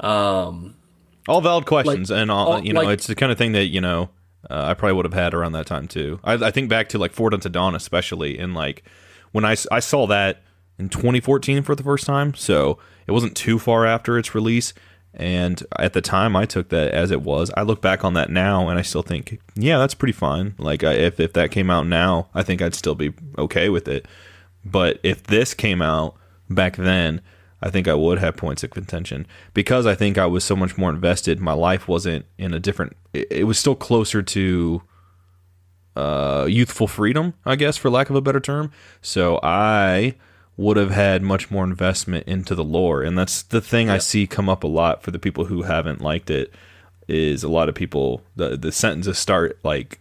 Um, 0.00 0.76
all 1.28 1.40
valid 1.40 1.66
questions, 1.66 2.10
like, 2.10 2.20
and 2.20 2.30
all, 2.30 2.54
all, 2.54 2.64
you 2.64 2.72
know, 2.72 2.82
like, 2.82 2.94
it's 2.94 3.06
the 3.06 3.14
kind 3.14 3.32
of 3.32 3.38
thing 3.38 3.52
that 3.52 3.66
you 3.66 3.80
know 3.80 4.10
uh, 4.50 4.66
I 4.66 4.74
probably 4.74 4.94
would 4.94 5.04
have 5.04 5.14
had 5.14 5.34
around 5.34 5.52
that 5.52 5.66
time 5.66 5.88
too. 5.88 6.20
I, 6.22 6.34
I 6.34 6.50
think 6.50 6.68
back 6.68 6.88
to 6.90 6.98
like 6.98 7.12
Forward 7.12 7.34
Unto 7.34 7.48
Dawn, 7.48 7.74
especially, 7.74 8.38
and 8.38 8.54
like 8.54 8.84
when 9.32 9.44
I 9.44 9.56
I 9.70 9.80
saw 9.80 10.06
that 10.08 10.42
in 10.78 10.88
2014 10.88 11.62
for 11.62 11.74
the 11.74 11.82
first 11.82 12.06
time, 12.06 12.34
so 12.34 12.78
it 13.06 13.12
wasn't 13.12 13.36
too 13.36 13.58
far 13.58 13.86
after 13.86 14.18
its 14.18 14.34
release. 14.34 14.74
And 15.16 15.62
at 15.78 15.94
the 15.94 16.02
time, 16.02 16.36
I 16.36 16.44
took 16.44 16.68
that 16.68 16.92
as 16.92 17.10
it 17.10 17.22
was. 17.22 17.50
I 17.56 17.62
look 17.62 17.80
back 17.80 18.04
on 18.04 18.12
that 18.14 18.28
now, 18.28 18.68
and 18.68 18.78
I 18.78 18.82
still 18.82 19.02
think, 19.02 19.40
yeah, 19.54 19.78
that's 19.78 19.94
pretty 19.94 20.12
fine. 20.12 20.54
Like, 20.58 20.84
I, 20.84 20.92
if 20.92 21.18
if 21.18 21.32
that 21.32 21.50
came 21.50 21.70
out 21.70 21.86
now, 21.86 22.28
I 22.34 22.42
think 22.42 22.60
I'd 22.60 22.74
still 22.74 22.94
be 22.94 23.14
okay 23.38 23.70
with 23.70 23.88
it. 23.88 24.06
But 24.62 25.00
if 25.02 25.22
this 25.22 25.54
came 25.54 25.80
out 25.80 26.16
back 26.50 26.76
then, 26.76 27.22
I 27.62 27.70
think 27.70 27.88
I 27.88 27.94
would 27.94 28.18
have 28.18 28.36
points 28.36 28.62
of 28.62 28.70
contention 28.70 29.26
because 29.54 29.86
I 29.86 29.94
think 29.94 30.18
I 30.18 30.26
was 30.26 30.44
so 30.44 30.54
much 30.54 30.76
more 30.76 30.90
invested. 30.90 31.40
My 31.40 31.54
life 31.54 31.88
wasn't 31.88 32.26
in 32.36 32.52
a 32.52 32.60
different. 32.60 32.94
It, 33.14 33.26
it 33.30 33.44
was 33.44 33.58
still 33.58 33.74
closer 33.74 34.22
to 34.22 34.82
uh, 35.96 36.46
youthful 36.48 36.88
freedom, 36.88 37.32
I 37.46 37.56
guess, 37.56 37.78
for 37.78 37.88
lack 37.88 38.10
of 38.10 38.16
a 38.16 38.20
better 38.20 38.40
term. 38.40 38.70
So 39.00 39.40
I 39.42 40.16
would 40.56 40.76
have 40.76 40.90
had 40.90 41.22
much 41.22 41.50
more 41.50 41.64
investment 41.64 42.26
into 42.26 42.54
the 42.54 42.64
lore. 42.64 43.02
And 43.02 43.16
that's 43.18 43.42
the 43.42 43.60
thing 43.60 43.90
i 43.90 43.98
see 43.98 44.26
come 44.26 44.48
up 44.48 44.64
a 44.64 44.68
lot 44.68 45.02
for 45.02 45.10
the 45.10 45.18
people 45.18 45.46
who 45.46 45.62
haven't 45.62 46.00
liked 46.00 46.30
it 46.30 46.52
is 47.08 47.44
a 47.44 47.48
lot 47.48 47.68
of 47.68 47.74
people 47.74 48.22
the 48.34 48.56
the 48.56 48.72
sentences 48.72 49.18
start 49.18 49.58
like 49.62 50.00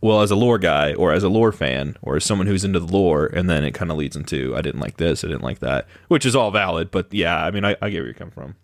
well 0.00 0.20
as 0.20 0.30
a 0.30 0.36
lore 0.36 0.58
guy 0.58 0.92
or 0.94 1.12
as 1.12 1.22
a 1.22 1.28
lore 1.28 1.52
fan 1.52 1.96
or 2.02 2.16
as 2.16 2.24
someone 2.24 2.46
who's 2.46 2.64
into 2.64 2.78
the 2.78 2.92
lore 2.92 3.26
and 3.26 3.48
then 3.48 3.64
it 3.64 3.72
kind 3.72 3.90
of 3.90 3.96
leads 3.96 4.16
into 4.16 4.54
i 4.56 4.60
didn't 4.60 4.80
like 4.80 4.98
this 4.98 5.24
i 5.24 5.28
didn't 5.28 5.42
like 5.42 5.60
that 5.60 5.86
which 6.08 6.26
is 6.26 6.36
all 6.36 6.50
valid 6.50 6.90
but 6.90 7.12
yeah 7.12 7.42
i 7.42 7.50
mean 7.50 7.64
i, 7.64 7.74
I 7.80 7.88
get 7.88 8.00
where 8.00 8.08
you 8.08 8.14
come 8.14 8.30
from. 8.30 8.56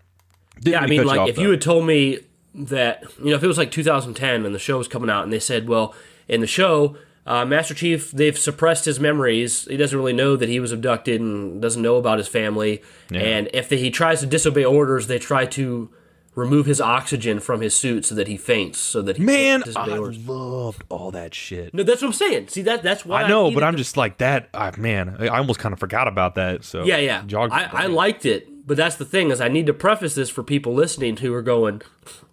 Didn't 0.56 0.72
yeah 0.72 0.80
i 0.80 0.86
mean 0.86 1.04
like 1.04 1.28
if 1.28 1.36
though. 1.36 1.42
you 1.42 1.50
had 1.50 1.62
told 1.62 1.86
me 1.86 2.18
that 2.54 3.04
you 3.18 3.30
know 3.30 3.36
if 3.36 3.42
it 3.42 3.46
was 3.46 3.58
like 3.58 3.70
2010 3.70 4.44
and 4.44 4.54
the 4.54 4.58
show 4.58 4.76
was 4.76 4.88
coming 4.88 5.08
out 5.08 5.22
and 5.24 5.32
they 5.32 5.40
said 5.40 5.68
well 5.68 5.94
in 6.26 6.40
the 6.40 6.46
show 6.46 6.96
uh, 7.28 7.44
Master 7.44 7.74
Chief, 7.74 8.10
they've 8.10 8.38
suppressed 8.38 8.86
his 8.86 8.98
memories. 8.98 9.66
He 9.66 9.76
doesn't 9.76 9.96
really 9.96 10.14
know 10.14 10.34
that 10.34 10.48
he 10.48 10.60
was 10.60 10.72
abducted 10.72 11.20
and 11.20 11.60
doesn't 11.60 11.82
know 11.82 11.96
about 11.96 12.16
his 12.16 12.26
family. 12.26 12.82
Yeah. 13.10 13.20
And 13.20 13.50
if 13.52 13.68
he 13.68 13.90
tries 13.90 14.20
to 14.20 14.26
disobey 14.26 14.64
orders, 14.64 15.08
they 15.08 15.18
try 15.18 15.44
to 15.44 15.90
remove 16.34 16.64
his 16.64 16.80
oxygen 16.80 17.38
from 17.38 17.60
his 17.60 17.74
suit 17.74 18.06
so 18.06 18.14
that 18.14 18.28
he 18.28 18.38
faints. 18.38 18.78
So 18.78 19.02
that 19.02 19.18
he 19.18 19.22
man, 19.22 19.62
I 19.76 19.98
orders. 19.98 20.26
loved 20.26 20.84
all 20.88 21.10
that 21.10 21.34
shit. 21.34 21.74
No, 21.74 21.82
that's 21.82 22.00
what 22.00 22.08
I'm 22.08 22.14
saying. 22.14 22.48
See 22.48 22.62
that 22.62 22.82
that's 22.82 23.04
why 23.04 23.24
I 23.24 23.28
know, 23.28 23.50
I 23.50 23.54
but 23.54 23.62
I'm 23.62 23.76
just 23.76 23.98
like 23.98 24.16
that. 24.18 24.48
Uh, 24.54 24.72
man, 24.78 25.16
I 25.20 25.28
almost 25.28 25.60
kind 25.60 25.74
of 25.74 25.78
forgot 25.78 26.08
about 26.08 26.34
that. 26.36 26.64
So 26.64 26.84
yeah, 26.84 26.96
yeah, 26.96 27.24
I, 27.50 27.68
I 27.72 27.86
liked 27.88 28.24
it, 28.24 28.66
but 28.66 28.78
that's 28.78 28.96
the 28.96 29.04
thing 29.04 29.30
is 29.30 29.38
I 29.38 29.48
need 29.48 29.66
to 29.66 29.74
preface 29.74 30.14
this 30.14 30.30
for 30.30 30.42
people 30.42 30.72
listening 30.72 31.18
who 31.18 31.34
are 31.34 31.42
going, 31.42 31.82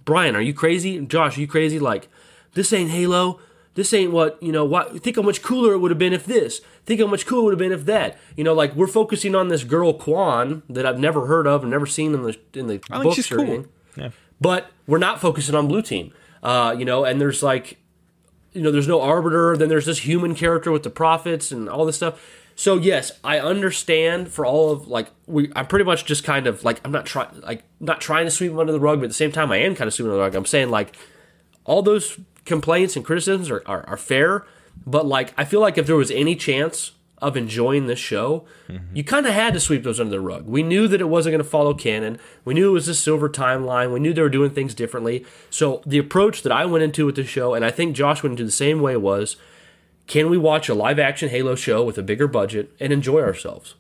Brian, 0.06 0.38
are 0.38 0.42
you 0.42 0.54
crazy? 0.54 1.06
Josh, 1.06 1.38
are 1.38 1.42
you 1.42 1.48
crazy? 1.48 1.80
Like 1.80 2.08
this 2.54 2.72
ain't 2.72 2.92
Halo 2.92 3.42
this 3.76 3.94
ain't 3.94 4.12
what 4.12 4.42
you 4.42 4.52
know 4.52 4.66
what 4.66 5.04
think 5.04 5.18
how 5.18 5.22
much 5.22 5.42
cooler 5.42 5.74
it 5.74 5.78
would 5.80 5.92
have 5.92 6.00
been 6.00 6.14
if 6.14 6.26
this. 6.26 6.62
Think 6.86 7.02
how 7.02 7.08
much 7.08 7.26
cooler 7.26 7.42
it 7.42 7.44
would 7.46 7.54
have 7.54 7.60
been 7.60 7.72
if 7.72 7.86
that. 7.86 8.18
You 8.36 8.44
know 8.44 8.54
like 8.54 8.74
we're 8.74 8.88
focusing 8.88 9.36
on 9.36 9.50
this 9.50 9.64
girl 9.64 9.94
Kwan 9.94 10.64
that 10.70 10.86
i've 10.86 11.00
never 11.00 11.28
heard 11.28 11.46
of 11.46 11.62
and 11.62 11.72
never 11.72 11.86
seen 11.86 12.14
in 12.14 12.24
the 12.24 12.38
in 12.54 12.68
the 12.68 12.82
I 12.90 13.04
books 13.04 13.32
or 13.32 13.36
cool. 13.36 13.46
anything 13.46 13.70
yeah. 13.98 14.10
but 14.42 14.72
we're 14.88 14.98
not 14.98 15.22
focusing 15.22 15.56
on 15.56 15.68
blue 15.68 15.82
team. 15.82 16.12
Uh, 16.42 16.76
you 16.78 16.86
know 16.86 17.04
and 17.06 17.20
there's 17.20 17.44
like 17.44 17.78
you 18.54 18.62
know 18.62 18.72
there's 18.72 18.88
no 18.88 19.02
arbiter 19.02 19.58
then 19.58 19.68
there's 19.68 19.86
this 19.86 20.00
human 20.00 20.36
character 20.36 20.72
with 20.72 20.84
the 20.84 20.90
prophets 20.90 21.52
and 21.52 21.70
all 21.70 21.86
this 21.86 21.98
stuff. 21.98 22.42
So 22.56 22.78
yes 22.78 23.12
i 23.26 23.40
understand 23.40 24.30
for 24.30 24.46
all 24.46 24.72
of 24.72 24.88
like 24.88 25.10
we 25.28 25.52
i'm 25.54 25.68
pretty 25.68 25.84
much 25.84 26.06
just 26.06 26.24
kind 26.24 26.48
of 26.48 26.64
like 26.64 26.80
i'm 26.86 26.92
not 26.94 27.06
trying 27.06 27.42
like 27.42 27.64
not 27.82 28.00
trying 28.00 28.24
to 28.24 28.32
sweep 28.32 28.52
them 28.52 28.60
under 28.60 28.72
the 28.72 28.80
rug 28.80 29.00
but 29.00 29.06
at 29.06 29.10
the 29.10 29.14
same 29.14 29.34
time 29.34 29.52
i 29.52 29.58
am 29.58 29.76
kind 29.76 29.90
of 29.90 29.94
sweeping 29.94 30.12
under 30.12 30.18
the 30.18 30.24
rug. 30.24 30.36
I'm 30.36 30.46
saying 30.46 30.70
like 30.70 30.96
all 31.66 31.82
those 31.82 32.18
complaints 32.46 32.96
and 32.96 33.04
criticisms 33.04 33.50
are, 33.50 33.64
are, 33.66 33.88
are, 33.88 33.98
fair, 33.98 34.46
but 34.86 35.06
like 35.06 35.34
I 35.38 35.46
feel 35.46 35.60
like 35.60 35.78
if 35.78 35.88
there 35.88 35.96
was 35.96 36.12
any 36.12 36.36
chance 36.36 36.92
of 37.20 37.36
enjoying 37.36 37.88
this 37.88 38.00
show, 38.00 38.46
mm-hmm. 38.68 38.96
you 38.96 39.04
kind 39.04 39.26
of 39.26 39.34
had 39.34 39.54
to 39.54 39.60
sweep 39.60 39.84
those 39.84 40.00
under 40.00 40.12
the 40.12 40.20
rug. 40.20 40.46
We 40.46 40.64
knew 40.64 40.88
that 40.88 41.02
it 41.02 41.10
wasn't 41.10 41.34
going 41.34 41.44
to 41.44 41.50
follow 41.50 41.74
canon. 41.74 42.20
We 42.44 42.54
knew 42.54 42.70
it 42.70 42.74
was 42.74 42.88
a 42.88 42.96
silver 42.96 43.30
timeline. 43.30 43.92
We 43.92 44.00
knew 44.00 44.14
they 44.14 44.22
were 44.22 44.30
doing 44.30 44.52
things 44.52 44.76
differently. 44.76 45.26
So 45.50 45.82
the 45.86 45.98
approach 45.98 46.44
that 46.44 46.52
I 46.52 46.66
went 46.66 46.84
into 46.84 47.06
with 47.06 47.16
the 47.16 47.24
show, 47.24 47.54
and 47.54 47.66
I 47.66 47.72
think 47.72 47.96
Josh 47.96 48.22
went 48.22 48.34
into 48.34 48.44
the 48.44 48.52
same 48.52 48.82
way, 48.82 48.98
was 48.98 49.38
can 50.08 50.30
we 50.30 50.38
watch 50.38 50.70
a 50.70 50.76
live 50.76 51.00
action 51.00 51.30
Halo 51.30 51.56
show 51.56 51.84
with 51.84 51.98
a 51.98 52.04
bigger 52.04 52.28
budget 52.28 52.72
and 52.80 52.94
enjoy 52.94 53.22
ourselves? 53.22 53.76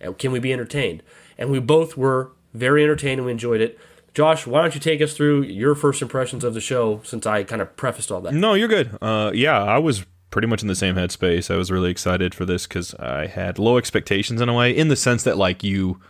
And 0.00 0.18
can 0.18 0.32
we 0.32 0.38
be 0.38 0.52
entertained? 0.52 1.02
And 1.38 1.50
we 1.50 1.60
both 1.60 1.96
were 1.96 2.32
very 2.52 2.82
entertained 2.82 3.20
and 3.20 3.26
we 3.26 3.32
enjoyed 3.32 3.60
it. 3.60 3.78
Josh, 4.14 4.46
why 4.46 4.60
don't 4.60 4.74
you 4.74 4.80
take 4.80 5.00
us 5.00 5.14
through 5.14 5.42
your 5.42 5.74
first 5.74 6.02
impressions 6.02 6.44
of 6.44 6.52
the 6.54 6.60
show 6.60 7.00
since 7.04 7.26
I 7.26 7.44
kind 7.44 7.62
of 7.62 7.74
prefaced 7.76 8.12
all 8.12 8.20
that? 8.22 8.34
No, 8.34 8.54
you're 8.54 8.68
good. 8.68 8.96
Uh, 9.00 9.30
yeah, 9.34 9.62
I 9.62 9.78
was 9.78 10.04
pretty 10.30 10.48
much 10.48 10.62
in 10.62 10.68
the 10.68 10.74
same 10.74 10.96
headspace. 10.96 11.52
I 11.52 11.56
was 11.56 11.70
really 11.70 11.90
excited 11.90 12.34
for 12.34 12.44
this 12.44 12.66
because 12.66 12.94
I 12.94 13.26
had 13.26 13.58
low 13.58 13.78
expectations 13.78 14.40
in 14.40 14.48
a 14.48 14.54
way, 14.54 14.76
in 14.76 14.88
the 14.88 14.96
sense 14.96 15.22
that 15.22 15.38
like 15.38 15.62
you. 15.62 16.00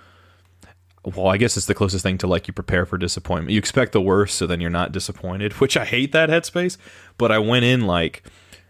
Well, 1.04 1.26
I 1.26 1.36
guess 1.36 1.56
it's 1.56 1.66
the 1.66 1.74
closest 1.74 2.04
thing 2.04 2.16
to 2.18 2.28
like 2.28 2.46
you 2.46 2.54
prepare 2.54 2.86
for 2.86 2.96
disappointment. 2.96 3.50
You 3.50 3.58
expect 3.58 3.90
the 3.90 4.00
worst, 4.00 4.36
so 4.36 4.46
then 4.46 4.60
you're 4.60 4.70
not 4.70 4.92
disappointed, 4.92 5.52
which 5.60 5.76
I 5.76 5.84
hate 5.84 6.12
that 6.12 6.30
headspace. 6.30 6.76
But 7.18 7.32
I 7.32 7.38
went 7.38 7.64
in 7.64 7.82
like, 7.86 8.22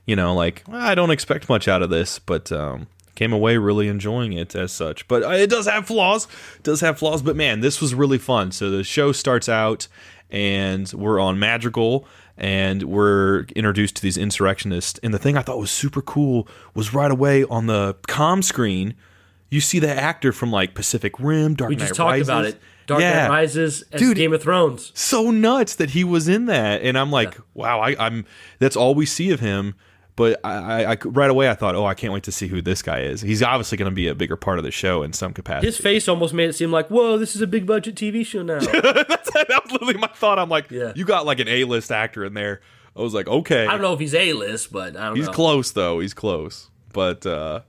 you 0.07 0.17
know, 0.17 0.35
like 0.35 0.63
I 0.69 0.95
don't 0.95 1.11
expect 1.11 1.49
much 1.49 1.69
out 1.69 1.83
of 1.83 1.91
this, 1.91 2.19
but 2.19 2.51
um, 2.51 2.87
came 3.15 3.33
away 3.33 3.57
really 3.59 3.89
enjoying 3.89 4.33
it 4.33 4.55
as 4.55 4.73
such. 4.73 5.07
But 5.09 5.23
uh, 5.23 5.31
it 5.31 5.51
does 5.51 5.67
have 5.67 5.87
flaws, 5.87 6.27
it 6.57 6.63
does 6.63 6.81
have 6.81 6.99
flaws. 6.99 7.23
But 7.23 7.37
man, 7.37 7.61
this 7.61 7.81
was 7.81 7.95
really 7.95 8.19
fun. 8.19 8.53
So 8.53 8.71
the 8.71 8.85
show 8.85 9.13
starts 9.13 9.49
out, 9.49 9.89
and 10.31 10.91
we're 10.93 11.21
on 11.21 11.39
Madrigal, 11.39 12.07
and 12.37 12.83
we're 12.85 13.45
introduced 13.55 13.97
to 13.97 14.03
these 14.03 14.17
insurrectionists. 14.17 14.99
And 15.03 15.13
the 15.13 15.19
thing 15.19 15.37
I 15.37 15.43
thought 15.43 15.59
was 15.59 15.71
super 15.71 16.01
cool 16.03 16.49
was 16.75 16.95
right 16.95 17.11
away 17.11 17.45
on 17.45 17.67
the 17.67 17.97
com 18.09 18.43
screen, 18.43 18.95
you 19.51 19.61
see 19.61 19.79
the 19.79 19.91
actor 19.91 20.33
from 20.33 20.51
like 20.51 20.75
Pacific 20.75 21.13
Rim, 21.21 21.55
Dark 21.55 21.69
We 21.69 21.77
Knight 21.77 21.89
just 21.89 21.95
talked 21.97 22.13
Rises. 22.13 22.29
about 22.29 22.45
it. 22.47 22.59
Dark 22.87 23.01
Yeah. 23.03 23.29
Knight 23.29 23.35
Rises 23.35 23.85
and 23.93 23.99
Dude. 24.01 24.17
Game 24.17 24.33
of 24.33 24.43
Thrones. 24.43 24.91
So 24.95 25.31
nuts 25.31 25.75
that 25.77 25.91
he 25.91 26.03
was 26.03 26.27
in 26.27 26.47
that, 26.47 26.83
and 26.83 26.99
I'm 26.99 27.11
like, 27.11 27.37
wow, 27.55 27.79
I, 27.81 27.95
I'm. 27.99 28.25
That's 28.59 28.75
all 28.77 28.95
we 28.95 29.05
see 29.07 29.31
of 29.31 29.41
him. 29.41 29.75
But 30.15 30.41
I, 30.45 30.83
I, 30.85 30.93
I 30.93 30.97
right 31.07 31.31
away 31.31 31.49
I 31.49 31.55
thought, 31.55 31.75
oh, 31.75 31.87
I 31.87 31.95
can't 31.95 32.13
wait 32.13 32.25
to 32.25 32.33
see 32.33 32.47
who 32.47 32.61
this 32.61 32.83
guy 32.83 33.01
is. 33.01 33.23
He's 33.23 33.43
obviously 33.43 33.79
going 33.79 33.91
to 33.91 33.95
be 33.95 34.09
a 34.09 34.15
bigger 34.15 34.37
part 34.37 34.59
of 34.59 34.65
the 34.65 34.71
show 34.71 35.03
in 35.03 35.15
some 35.15 35.33
capacity. 35.33 35.67
His 35.69 35.79
face 35.79 36.07
almost 36.07 36.35
made 36.35 36.51
it 36.51 36.53
seem 36.53 36.71
like, 36.71 36.89
whoa, 36.89 37.17
this 37.17 37.35
is 37.35 37.41
a 37.41 37.47
big 37.47 37.65
budget 37.67 37.95
TV 37.95 38.25
show 38.27 38.43
now. 38.43 38.59
that 38.61 39.61
was 39.65 39.73
literally 39.73 39.95
my 39.95 40.09
thought. 40.09 40.39
I'm 40.39 40.51
like, 40.51 40.71
Yeah. 40.71 40.93
you 40.95 41.07
got 41.07 41.25
like 41.25 41.41
an 41.41 41.49
A-list 41.49 41.91
actor 41.91 42.25
in 42.27 42.35
there. 42.35 42.61
I 42.95 43.01
was 43.01 43.15
like, 43.15 43.27
okay, 43.27 43.67
I 43.67 43.71
don't 43.73 43.81
know 43.81 43.95
if 43.95 44.01
he's 44.01 44.15
A 44.15 44.35
list, 44.35 44.71
but 44.71 44.97
I 44.97 45.07
don't 45.07 45.17
he's 45.17 45.27
know. 45.27 45.33
close 45.33 45.71
though. 45.71 46.01
He's 46.01 46.13
close, 46.13 46.69
but 46.93 47.25
uh, 47.25 47.61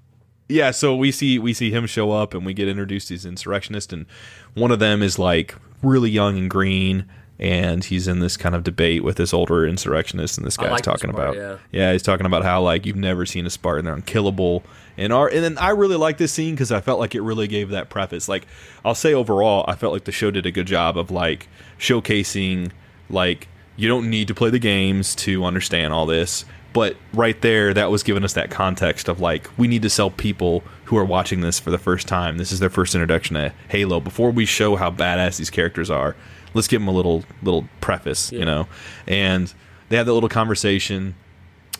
yeah. 0.50 0.72
So 0.72 0.98
we 0.98 1.14
see 1.14 1.40
we 1.40 1.54
see 1.54 1.72
him 1.72 1.86
show 1.86 2.12
up, 2.12 2.34
and 2.34 2.46
we 2.46 2.54
get 2.54 2.68
introduced 2.68 3.08
to 3.08 3.14
these 3.14 3.26
insurrectionists, 3.26 3.94
and 3.94 4.06
one 4.54 4.70
of 4.70 4.80
them 4.80 5.02
is 5.02 5.18
like 5.18 5.56
really 5.82 6.10
young 6.10 6.38
and 6.38 6.50
green. 6.50 7.06
And 7.44 7.84
he's 7.84 8.08
in 8.08 8.20
this 8.20 8.38
kind 8.38 8.56
of 8.56 8.64
debate 8.64 9.04
with 9.04 9.18
this 9.18 9.34
older 9.34 9.68
insurrectionist, 9.68 10.38
and 10.38 10.48
this 10.48 10.56
guy's 10.56 10.72
like 10.72 10.82
talking 10.82 11.12
part, 11.12 11.36
about, 11.36 11.60
yeah. 11.72 11.92
he's 11.92 12.02
talking 12.02 12.26
about 12.26 12.44
how 12.44 12.62
like 12.62 12.86
you've 12.86 12.96
never 12.96 13.26
seen 13.26 13.46
a 13.46 13.50
Spartan, 13.50 13.84
they're 13.84 13.94
unkillable, 13.94 14.64
and 14.96 15.12
our 15.12 15.28
and 15.28 15.44
then 15.44 15.58
I 15.58 15.72
really 15.72 15.98
like 15.98 16.18
this 16.18 16.32
scene 16.32 16.56
because 16.56 16.72
I 16.72 16.80
felt 16.80 17.02
like 17.02 17.16
it 17.16 17.22
really 17.22 17.50
gave 17.50 17.70
that 17.72 17.90
preface. 17.90 18.30
Like 18.30 18.48
I'll 18.86 18.96
say 18.96 19.14
overall, 19.14 19.66
I 19.68 19.76
felt 19.76 19.92
like 19.92 20.06
the 20.06 20.14
show 20.14 20.32
did 20.32 20.46
a 20.46 20.52
good 20.52 20.68
job 20.68 20.98
of 20.98 21.12
like 21.12 21.50
showcasing 21.78 22.72
like 23.10 23.50
you 23.76 23.90
don't 23.90 24.10
need 24.10 24.30
to 24.30 24.34
play 24.34 24.50
the 24.50 24.60
games 24.60 25.14
to 25.16 25.44
understand 25.44 25.94
all 25.94 26.06
this. 26.06 26.46
But 26.72 26.96
right 27.14 27.40
there, 27.42 27.74
that 27.74 27.92
was 27.92 28.02
giving 28.02 28.24
us 28.24 28.34
that 28.34 28.50
context 28.50 29.08
of 29.08 29.20
like 29.20 29.50
we 29.58 29.68
need 29.68 29.82
to 29.82 29.90
sell 29.90 30.10
people 30.10 30.64
who 30.86 30.98
are 30.98 31.06
watching 31.06 31.42
this 31.42 31.60
for 31.60 31.72
the 31.72 31.78
first 31.78 32.08
time. 32.08 32.38
This 32.38 32.52
is 32.52 32.60
their 32.60 32.70
first 32.70 32.96
introduction 32.96 33.36
to 33.36 33.54
Halo. 33.70 34.00
Before 34.00 34.32
we 34.32 34.46
show 34.46 34.76
how 34.76 34.90
badass 34.90 35.38
these 35.38 35.50
characters 35.50 35.90
are, 35.90 36.16
let's 36.54 36.68
give 36.68 36.82
them 36.82 36.88
a 36.88 36.92
little 36.92 37.24
little 37.42 37.68
preface, 37.82 38.32
you 38.32 38.46
know. 38.46 38.68
And 39.08 39.54
they 39.90 39.98
have 39.98 40.06
that 40.06 40.14
little 40.14 40.30
conversation. 40.30 41.16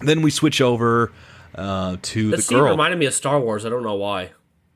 Then 0.02 0.22
we 0.22 0.32
switch 0.32 0.60
over 0.62 1.12
uh, 1.56 1.98
to 2.02 2.30
That 2.32 2.38
the 2.38 2.42
scene 2.42 2.58
girl. 2.58 2.72
reminded 2.72 3.00
me 3.00 3.06
of 3.06 3.14
Star 3.14 3.40
Wars. 3.40 3.66
I 3.66 3.70
don't 3.70 3.84
know 3.84 3.96
why. 3.96 4.32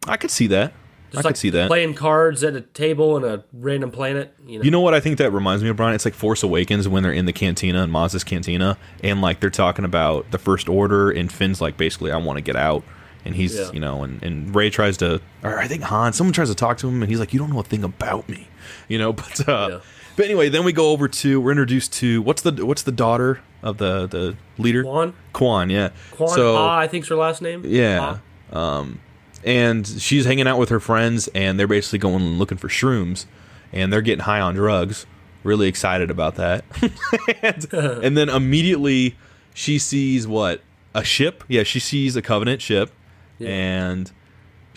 I 0.07 0.17
could 0.17 0.31
see 0.31 0.47
that. 0.47 0.73
I 1.13 1.15
Just 1.15 1.27
could 1.27 1.37
see 1.37 1.49
that. 1.51 1.67
playing 1.69 1.93
cards 1.93 2.43
at 2.43 2.53
a 2.55 2.61
table 2.61 3.15
in 3.15 3.23
a 3.23 3.43
random 3.53 3.91
planet. 3.91 4.33
You 4.45 4.59
know, 4.59 4.63
You 4.65 4.71
know 4.71 4.81
what 4.81 4.93
I 4.93 4.99
think 4.99 5.17
that 5.19 5.31
reminds 5.31 5.63
me 5.63 5.69
of, 5.69 5.77
Brian? 5.77 5.95
It's 5.95 6.03
like 6.03 6.13
Force 6.13 6.43
Awakens 6.43 6.87
when 6.87 7.01
they're 7.01 7.13
in 7.13 7.25
the 7.25 7.31
cantina 7.33 7.81
in 7.83 7.91
Maz's 7.91 8.25
cantina, 8.25 8.77
and 9.03 9.21
like 9.21 9.39
they're 9.39 9.49
talking 9.49 9.85
about 9.85 10.31
the 10.31 10.37
First 10.37 10.67
Order, 10.67 11.09
and 11.09 11.31
Finn's 11.31 11.61
like 11.61 11.77
basically, 11.77 12.11
I 12.11 12.17
want 12.17 12.37
to 12.37 12.41
get 12.41 12.57
out, 12.57 12.83
and 13.23 13.35
he's 13.35 13.55
Yeah. 13.55 13.71
you 13.71 13.79
know, 13.79 14.03
and 14.03 14.21
and 14.21 14.53
Rey 14.53 14.69
tries 14.69 14.97
to, 14.97 15.21
or 15.43 15.57
I 15.57 15.67
think 15.69 15.83
Han, 15.83 16.11
someone 16.11 16.33
tries 16.33 16.49
to 16.49 16.55
talk 16.55 16.77
to 16.79 16.89
him, 16.89 17.01
and 17.01 17.09
he's 17.09 17.19
like, 17.21 17.31
you 17.31 17.39
don't 17.39 17.51
know 17.53 17.59
a 17.59 17.63
thing 17.63 17.85
about 17.85 18.27
me, 18.27 18.49
you 18.87 18.97
know. 18.97 19.13
But 19.17 19.47
uh, 19.47 19.67
Yeah. 19.71 19.79
but 20.15 20.25
anyway, 20.25 20.49
then 20.49 20.63
we 20.63 20.73
go 20.73 20.91
over 20.91 21.07
to 21.07 21.41
we're 21.41 21.51
introduced 21.51 21.93
to 21.93 22.21
what's 22.21 22.41
the 22.41 22.65
what's 22.65 22.83
the 22.83 22.91
daughter 22.91 23.39
of 23.63 23.77
the 23.77 24.07
the 24.07 24.35
leader 24.57 24.83
Kwan. 24.83 25.13
Kwan, 25.33 25.69
yeah. 25.69 25.89
Kwan 26.11 26.29
so, 26.29 26.55
Ha, 26.57 26.79
I 26.79 26.87
think's 26.87 27.07
her 27.09 27.15
last 27.15 27.41
name. 27.41 27.63
yeah. 27.65 28.19
Ha. 28.51 28.59
Um, 28.79 28.99
and 29.43 29.85
she's 29.87 30.25
hanging 30.25 30.47
out 30.47 30.57
with 30.59 30.69
her 30.69 30.79
friends, 30.79 31.27
and 31.35 31.59
they're 31.59 31.67
basically 31.67 31.99
going 31.99 32.37
looking 32.39 32.57
for 32.57 32.67
shrooms, 32.67 33.25
and 33.71 33.91
they're 33.93 34.01
getting 34.01 34.23
high 34.25 34.39
on 34.41 34.55
drugs. 34.55 35.05
Really 35.43 35.67
excited 35.67 36.09
about 36.11 36.35
that. 36.35 36.65
and, 37.41 37.73
and 38.03 38.17
then 38.17 38.29
immediately 38.29 39.15
she 39.53 39.77
sees 39.79 40.27
what? 40.27 40.61
A 40.95 41.03
ship? 41.03 41.43
Yeah, 41.47 41.63
she 41.63 41.79
sees 41.79 42.15
a 42.15 42.21
Covenant 42.21 42.61
ship, 42.61 42.91
and 43.39 44.11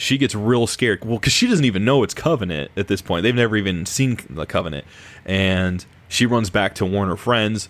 she 0.00 0.16
gets 0.16 0.34
real 0.34 0.66
scared. 0.66 1.04
Well, 1.04 1.18
because 1.18 1.34
she 1.34 1.46
doesn't 1.46 1.66
even 1.66 1.84
know 1.84 2.02
it's 2.02 2.14
Covenant 2.14 2.70
at 2.74 2.88
this 2.88 3.02
point. 3.02 3.22
They've 3.22 3.34
never 3.34 3.54
even 3.54 3.84
seen 3.84 4.18
the 4.30 4.46
Covenant. 4.46 4.86
And 5.26 5.84
she 6.08 6.24
runs 6.24 6.48
back 6.48 6.74
to 6.76 6.86
warn 6.86 7.10
her 7.10 7.16
friends, 7.16 7.68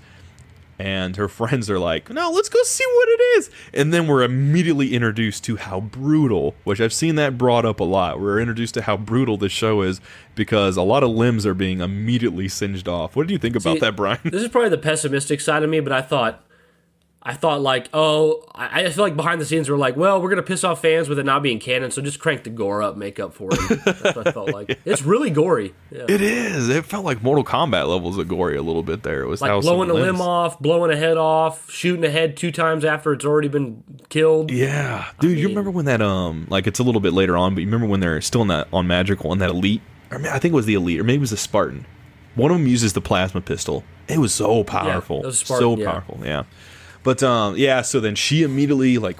and 0.79 1.17
her 1.17 1.27
friends 1.27 1.69
are 1.69 1.81
like, 1.81 2.09
"No, 2.09 2.31
let's 2.31 2.49
go 2.49 2.63
see 2.63 2.85
what 2.87 3.09
it 3.09 3.21
is." 3.39 3.51
And 3.75 3.93
then 3.93 4.07
we're 4.07 4.23
immediately 4.23 4.95
introduced 4.95 5.43
to 5.45 5.57
how 5.57 5.81
brutal, 5.81 6.55
which 6.63 6.81
I've 6.81 6.93
seen 6.93 7.17
that 7.17 7.37
brought 7.37 7.65
up 7.65 7.81
a 7.81 7.85
lot. 7.85 8.21
We're 8.21 8.39
introduced 8.39 8.75
to 8.75 8.83
how 8.83 8.97
brutal 8.97 9.37
this 9.37 9.51
show 9.51 9.83
is 9.83 10.01
because 10.37 10.77
a 10.77 10.83
lot 10.83 11.03
of 11.03 11.11
limbs 11.11 11.45
are 11.45 11.55
being 11.55 11.81
immediately 11.81 12.47
singed 12.47 12.87
off. 12.87 13.17
What 13.17 13.27
do 13.27 13.33
you 13.33 13.39
think 13.39 13.57
about 13.57 13.75
See, 13.75 13.81
that, 13.81 13.97
Brian? 13.97 14.21
This 14.23 14.43
is 14.43 14.49
probably 14.49 14.71
the 14.71 14.79
pessimistic 14.79 15.41
side 15.41 15.65
of 15.65 15.69
me, 15.69 15.81
but 15.81 15.93
I 15.93 16.01
thought, 16.01 16.45
I 17.23 17.35
thought 17.35 17.61
like, 17.61 17.91
oh, 17.93 18.43
I, 18.55 18.85
I 18.85 18.91
feel 18.91 19.05
like 19.05 19.15
behind 19.15 19.43
the 19.43 19.45
scenes 19.45 19.69
we're 19.69 19.77
like, 19.77 19.95
well, 19.95 20.23
we're 20.23 20.31
gonna 20.31 20.43
piss 20.43 20.65
off 20.65 20.81
fans 20.81 21.07
with 21.07 21.19
it 21.19 21.25
not 21.25 21.43
being 21.43 21.59
canon, 21.59 21.91
so 21.91 22.01
just 22.01 22.19
crank 22.19 22.45
the 22.45 22.51
gore 22.51 22.83
up, 22.83 22.97
make 22.97 23.21
up 23.21 23.35
for 23.35 23.51
it. 23.53 23.85
That's 23.85 24.17
what 24.17 24.27
I 24.27 24.33
felt 24.33 24.51
like. 24.53 24.79
It's 24.91 25.03
really 25.03 25.31
gory. 25.31 25.75
Yeah. 25.91 26.07
It 26.09 26.23
is. 26.23 26.69
It 26.69 26.87
felt 26.87 27.05
like 27.05 27.23
Mortal 27.23 27.45
Kombat 27.45 27.87
levels 27.87 28.17
of 28.17 28.27
gory 28.27 28.57
a 28.57 28.63
little 28.63 28.83
bit 28.83 29.03
there. 29.03 29.23
It 29.23 29.27
was 29.27 29.43
like 29.43 29.61
blowing 29.61 29.91
a 29.91 29.95
limb 29.95 30.21
off, 30.21 30.59
blowing 30.59 30.91
a 30.91 30.97
head 30.97 31.17
off, 31.17 31.71
shooting 31.71 32.05
a 32.05 32.11
head 32.11 32.37
two 32.37 32.51
times 32.51 32.85
after 32.85 33.13
it's 33.13 33.25
already 33.25 33.49
been 33.49 33.85
killed. 34.09 34.51
Yeah, 34.51 35.11
dude, 35.21 35.39
you 35.39 35.49
mean- 35.49 35.57
remember 35.57 35.71
when 35.71 35.85
that 35.85 36.01
um 36.01 36.47
like 36.49 36.67
it's 36.67 36.79
a 36.79 36.83
little 36.83 37.01
bit 37.01 37.13
later 37.13 37.37
on, 37.37 37.55
but 37.55 37.61
you 37.61 37.67
remember 37.67 37.87
when 37.87 38.01
they're 38.01 38.21
still 38.23 38.43
in 38.43 38.49
that 38.49 38.69
on 38.73 38.87
Madrigal 38.87 39.31
and 39.33 39.41
that 39.43 39.51
elite, 39.51 39.83
or 40.11 40.19
I, 40.19 40.39
think 40.39 40.53
it 40.53 40.57
was 40.57 40.67
the 40.67 40.75
elite, 40.75 40.99
or 40.99 41.05
maybe 41.05 41.19
it 41.19 41.21
was 41.21 41.31
the 41.31 41.37
Spartan. 41.37 41.87
One 42.35 42.51
of 42.51 42.57
them 42.57 42.67
uses 42.67 42.95
the 42.95 43.01
plasma 43.01 43.41
pistol. 43.41 43.85
It 44.09 44.19
was 44.19 44.33
so 44.33 44.65
powerful, 44.65 45.21
it 45.23 45.27
was 45.27 45.41
Spartan, 45.41 45.63
so 45.63 45.77
yeah. 45.77 45.91
powerful. 45.91 46.21
Yeah, 46.25 46.45
but 47.03 47.23
um 47.23 47.57
yeah, 47.57 47.83
so 47.83 48.01
then 48.01 48.15
she 48.15 48.43
immediately 48.43 48.99
like 48.99 49.17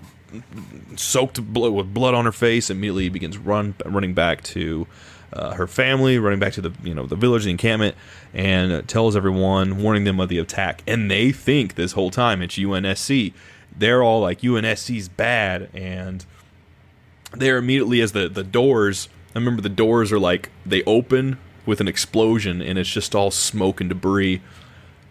soaked 0.97 1.43
blood 1.43 1.73
with 1.73 1.93
blood 1.93 2.15
on 2.15 2.25
her 2.25 2.33
face, 2.33 2.71
immediately 2.71 3.09
begins 3.09 3.39
run 3.39 3.75
running 3.85 4.15
back 4.15 4.43
to. 4.45 4.87
Uh, 5.33 5.55
her 5.55 5.69
family 5.69 6.19
running 6.19 6.41
back 6.41 6.53
to 6.53 6.61
the 6.61 6.73
you 6.83 6.93
know 6.93 7.07
the 7.07 7.15
village 7.15 7.45
the 7.45 7.51
encampment 7.51 7.95
and 8.35 8.89
tells 8.89 9.15
everyone 9.15 9.81
warning 9.81 10.03
them 10.03 10.19
of 10.19 10.29
the 10.29 10.39
attack 10.39 10.83
and 10.89 11.09
they 11.09 11.31
think 11.31 11.77
this 11.77 11.93
whole 11.93 12.11
time 12.11 12.43
it's 12.43 12.57
UNSC 12.57 13.33
they're 13.79 14.03
all 14.03 14.21
like 14.21 14.41
UNSC's 14.41 15.09
bad 15.09 15.71
and 15.73 16.27
they're 17.31 17.59
immediately 17.59 18.01
as 18.01 18.11
the 18.11 18.29
the 18.29 18.43
doors 18.43 19.09
I 19.33 19.39
remember 19.39 19.63
the 19.63 19.69
doors 19.69 20.11
are 20.11 20.19
like 20.19 20.51
they 20.67 20.83
open 20.83 21.39
with 21.65 21.81
an 21.81 21.87
explosion 21.87 22.61
and 22.61 22.77
it's 22.77 22.91
just 22.91 23.15
all 23.15 23.31
smoke 23.31 23.81
and 23.81 23.89
debris 23.89 24.43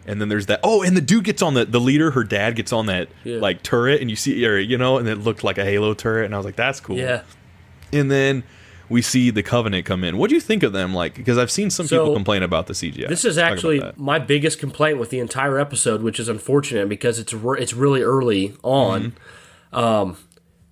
and 0.06 0.20
then 0.20 0.28
there's 0.28 0.46
that 0.46 0.60
oh 0.64 0.82
and 0.82 0.96
the 0.96 1.00
dude 1.00 1.24
gets 1.24 1.42
on 1.42 1.54
the 1.54 1.64
the 1.64 1.80
leader 1.80 2.10
her 2.12 2.24
dad 2.24 2.56
gets 2.56 2.72
on 2.72 2.86
that 2.86 3.08
Yeah. 3.24 3.38
like 3.38 3.62
turret 3.62 4.00
and 4.00 4.08
you 4.10 4.16
see 4.16 4.44
or, 4.46 4.58
you 4.58 4.78
know 4.78 4.98
and 4.98 5.06
it 5.08 5.16
looked 5.16 5.44
like 5.44 5.58
a 5.58 5.64
halo 5.64 5.94
turret 5.94 6.24
and 6.24 6.34
I 6.34 6.36
was 6.38 6.46
like 6.46 6.56
that's 6.56 6.80
cool 6.80 6.96
Yeah. 6.96 7.22
and 7.92 8.10
then 8.10 8.42
we 8.88 9.02
see 9.02 9.30
the 9.30 9.42
covenant 9.42 9.84
come 9.86 10.02
in 10.02 10.16
what 10.16 10.28
do 10.30 10.34
you 10.34 10.40
think 10.40 10.62
of 10.62 10.72
them 10.72 10.92
like 10.94 11.14
because 11.14 11.38
I've 11.38 11.50
seen 11.50 11.70
some 11.70 11.86
So, 11.86 11.98
people 12.00 12.14
complain 12.14 12.42
about 12.42 12.66
the 12.66 12.72
CGI 12.72 13.08
This 13.08 13.24
is 13.24 13.38
actually 13.38 13.80
my 13.96 14.18
biggest 14.18 14.58
complaint 14.58 14.98
with 14.98 15.10
the 15.10 15.18
entire 15.20 15.58
episode, 15.60 16.02
which 16.02 16.18
is 16.18 16.28
unfortunate 16.28 16.88
because 16.88 17.18
it's 17.20 17.32
re- 17.32 17.60
it's 17.60 17.72
really 17.74 18.02
early 18.02 18.54
on. 18.64 19.12
Um, 19.72 20.16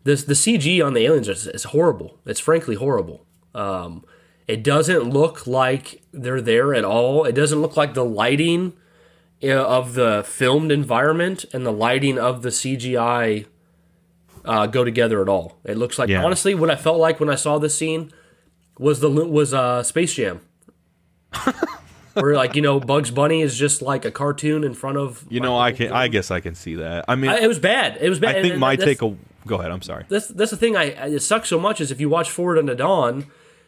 this 0.04 0.24
the 0.24 0.34
CG 0.34 0.84
on 0.84 0.94
the 0.94 1.04
aliens 1.04 1.28
is, 1.28 1.46
is 1.46 1.64
horrible. 1.64 2.18
It's 2.26 2.40
frankly 2.40 2.74
horrible. 2.74 3.24
Um, 3.54 4.04
it 4.48 4.64
doesn't 4.64 5.02
look 5.10 5.46
like 5.46 6.02
they're 6.12 6.40
there 6.40 6.74
at 6.74 6.84
all. 6.84 7.24
It 7.24 7.32
doesn't 7.36 7.60
look 7.60 7.76
like 7.76 7.94
the 7.94 8.04
lighting 8.04 8.72
of 9.42 9.94
the 9.94 10.24
filmed 10.26 10.72
environment 10.72 11.44
and 11.52 11.64
the 11.64 11.72
lighting 11.72 12.18
of 12.18 12.42
the 12.42 12.48
CGI 12.50 13.46
uh, 14.44 14.66
go 14.66 14.84
together 14.84 15.22
at 15.22 15.28
all. 15.28 15.58
It 15.64 15.76
looks 15.76 15.98
like 15.98 16.08
Yeah. 16.08 16.24
honestly, 16.24 16.54
what 16.54 16.70
I 16.70 16.76
felt 16.76 16.98
like 16.98 17.20
when 17.20 17.30
I 17.30 17.34
saw 17.34 17.58
this 17.58 17.74
scene 17.74 18.12
was 18.78 19.00
the 19.00 19.10
was 19.10 19.52
uh, 19.54 19.82
Space 19.82 20.14
Jam. 20.14 20.40
where 22.14 22.34
like 22.34 22.56
you 22.56 22.62
know 22.62 22.80
Bugs 22.80 23.10
Bunny 23.10 23.42
is 23.42 23.56
just 23.56 23.82
like 23.82 24.04
a 24.04 24.10
cartoon 24.10 24.64
in 24.64 24.74
front 24.74 24.96
of. 24.96 25.24
You 25.28 25.40
know, 25.40 25.58
I 25.58 25.72
can. 25.72 25.92
I 25.92 26.08
guess 26.08 26.30
I 26.30 26.40
can 26.40 26.54
see 26.54 26.76
that. 26.76 27.04
I 27.08 27.14
mean, 27.14 27.30
I, 27.30 27.40
it 27.40 27.48
was 27.48 27.58
bad. 27.58 27.98
It 28.00 28.08
was 28.08 28.18
bad. 28.18 28.36
I 28.36 28.42
think 28.42 28.52
And 28.52 28.60
my 28.60 28.76
take. 28.76 29.02
A, 29.02 29.14
go 29.46 29.56
ahead. 29.58 29.70
I'm 29.70 29.82
sorry. 29.82 30.04
That's 30.08 30.28
that's 30.28 30.50
the 30.50 30.56
thing. 30.56 30.76
I 30.76 30.84
it 30.84 31.20
sucks 31.20 31.48
so 31.48 31.60
much 31.60 31.80
is 31.80 31.90
if 31.90 32.00
you 32.00 32.08
watch 32.08 32.30
Forward 32.30 32.58
Unto 32.58 32.74
Dawn, 32.74 33.26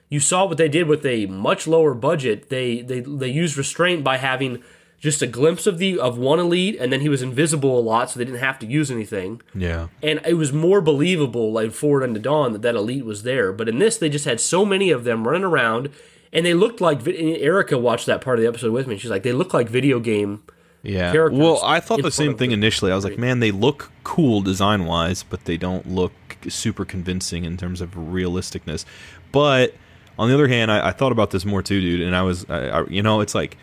you 0.08 0.20
saw 0.20 0.46
what 0.46 0.58
they 0.58 0.68
did 0.68 0.86
with 0.86 1.04
a 1.06 1.26
much 1.26 1.66
lower 1.66 1.94
budget. 1.94 2.48
They 2.48 2.80
they 2.82 3.00
they 3.00 3.28
used 3.28 3.56
restraint 3.56 4.02
by 4.02 4.16
having 4.16 4.62
just 5.00 5.22
a 5.22 5.26
glimpse 5.26 5.66
of 5.66 5.78
the 5.78 5.98
of 5.98 6.18
one 6.18 6.38
elite, 6.38 6.76
and 6.78 6.92
then 6.92 7.00
he 7.00 7.08
was 7.08 7.22
invisible 7.22 7.78
a 7.78 7.80
lot, 7.80 8.10
so 8.10 8.18
they 8.18 8.24
didn't 8.24 8.40
have 8.40 8.58
to 8.60 8.66
use 8.66 8.90
anything. 8.90 9.40
Yeah. 9.54 9.88
And 10.02 10.20
it 10.24 10.34
was 10.34 10.52
more 10.52 10.80
believable, 10.80 11.50
like 11.52 11.72
Forward 11.72 12.04
Unto 12.04 12.20
Dawn, 12.20 12.52
that 12.52 12.62
that 12.62 12.74
elite 12.76 13.04
was 13.04 13.22
there. 13.22 13.52
But 13.52 13.68
in 13.68 13.78
this, 13.78 13.96
they 13.96 14.10
just 14.10 14.26
had 14.26 14.40
so 14.40 14.64
many 14.64 14.90
of 14.90 15.04
them 15.04 15.26
running 15.26 15.44
around, 15.44 15.88
and 16.32 16.46
they 16.46 16.54
looked 16.54 16.80
like. 16.80 17.00
Erica 17.06 17.78
watched 17.78 18.06
that 18.06 18.20
part 18.20 18.38
of 18.38 18.42
the 18.42 18.48
episode 18.48 18.72
with 18.72 18.86
me. 18.86 18.98
She's 18.98 19.10
like, 19.10 19.22
they 19.22 19.32
look 19.32 19.54
like 19.54 19.68
video 19.68 19.98
game. 19.98 20.42
Yeah. 20.82 21.12
characters 21.12 21.38
Well, 21.38 21.60
I 21.64 21.80
thought 21.80 22.02
the 22.02 22.10
same 22.10 22.36
thing 22.36 22.50
the 22.50 22.54
initially. 22.54 22.92
I 22.92 22.94
was 22.94 23.04
like, 23.04 23.18
man, 23.18 23.40
they 23.40 23.50
look 23.50 23.90
cool 24.04 24.40
design 24.40 24.86
wise, 24.86 25.22
but 25.22 25.44
they 25.44 25.56
don't 25.56 25.88
look 25.88 26.12
super 26.48 26.84
convincing 26.84 27.44
in 27.44 27.56
terms 27.56 27.80
of 27.80 27.90
realisticness. 27.90 28.84
But 29.32 29.74
on 30.18 30.28
the 30.28 30.34
other 30.34 30.48
hand, 30.48 30.70
I, 30.70 30.88
I 30.88 30.92
thought 30.92 31.12
about 31.12 31.30
this 31.30 31.44
more 31.44 31.62
too, 31.62 31.80
dude. 31.80 32.00
And 32.00 32.16
I 32.16 32.22
was, 32.22 32.48
I, 32.48 32.68
I, 32.68 32.86
you 32.86 33.02
know, 33.02 33.20
it's 33.20 33.34
like 33.34 33.58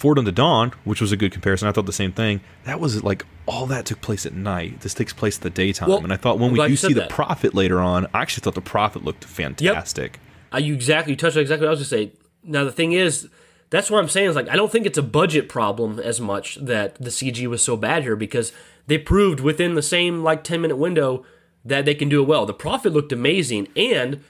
Forward 0.00 0.18
Unto 0.18 0.32
Dawn, 0.32 0.72
which 0.84 1.00
was 1.02 1.12
a 1.12 1.16
good 1.16 1.30
comparison. 1.30 1.68
I 1.68 1.72
thought 1.72 1.84
the 1.84 1.92
same 1.92 2.10
thing. 2.10 2.40
That 2.64 2.80
was 2.80 3.04
like 3.04 3.24
all 3.46 3.66
that 3.66 3.84
took 3.84 4.00
place 4.00 4.24
at 4.24 4.32
night. 4.32 4.80
This 4.80 4.94
takes 4.94 5.12
place 5.12 5.36
at 5.36 5.42
the 5.42 5.50
daytime. 5.50 5.90
Well, 5.90 5.98
and 6.02 6.10
I 6.12 6.16
thought 6.16 6.38
when 6.38 6.52
we 6.52 6.66
do 6.66 6.74
see 6.74 6.94
the 6.94 7.00
that. 7.00 7.10
prophet 7.10 7.54
later 7.54 7.80
on, 7.80 8.06
I 8.14 8.22
actually 8.22 8.40
thought 8.42 8.54
the 8.54 8.62
prophet 8.62 9.04
looked 9.04 9.24
fantastic. 9.24 10.18
Uh, 10.52 10.56
you 10.58 10.72
exactly 10.74 11.12
you 11.12 11.16
touched 11.16 11.36
on 11.36 11.42
exactly 11.42 11.66
what 11.66 11.76
I 11.76 11.78
was 11.78 11.90
gonna 11.90 12.04
say. 12.06 12.12
Now 12.42 12.64
the 12.64 12.72
thing 12.72 12.92
is, 12.92 13.28
that's 13.68 13.90
what 13.90 13.98
I'm 14.00 14.08
saying 14.08 14.30
is 14.30 14.36
like 14.36 14.48
I 14.48 14.56
don't 14.56 14.72
think 14.72 14.86
it's 14.86 14.96
a 14.98 15.02
budget 15.02 15.48
problem 15.50 15.98
as 16.00 16.18
much 16.18 16.56
that 16.56 16.94
the 16.96 17.10
CG 17.10 17.46
was 17.46 17.62
so 17.62 17.76
bad 17.76 18.02
here 18.02 18.16
because 18.16 18.52
they 18.86 18.96
proved 18.96 19.40
within 19.40 19.74
the 19.74 19.82
same 19.82 20.22
like 20.24 20.42
10 20.44 20.62
minute 20.62 20.76
window 20.76 21.24
that 21.62 21.84
they 21.84 21.94
can 21.94 22.08
do 22.08 22.22
it 22.22 22.26
well. 22.26 22.46
The 22.46 22.54
Prophet 22.54 22.90
looked 22.94 23.12
amazing, 23.12 23.68
and 23.76 24.24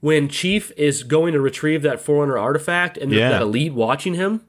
when 0.00 0.28
Chief 0.28 0.72
is 0.76 1.04
going 1.04 1.32
to 1.32 1.40
retrieve 1.40 1.82
that 1.82 2.00
Forerunner 2.00 2.36
artifact 2.36 2.98
and 2.98 3.12
Yeah. 3.12 3.30
that 3.30 3.40
elite 3.42 3.72
watching 3.72 4.14
him, 4.14 4.40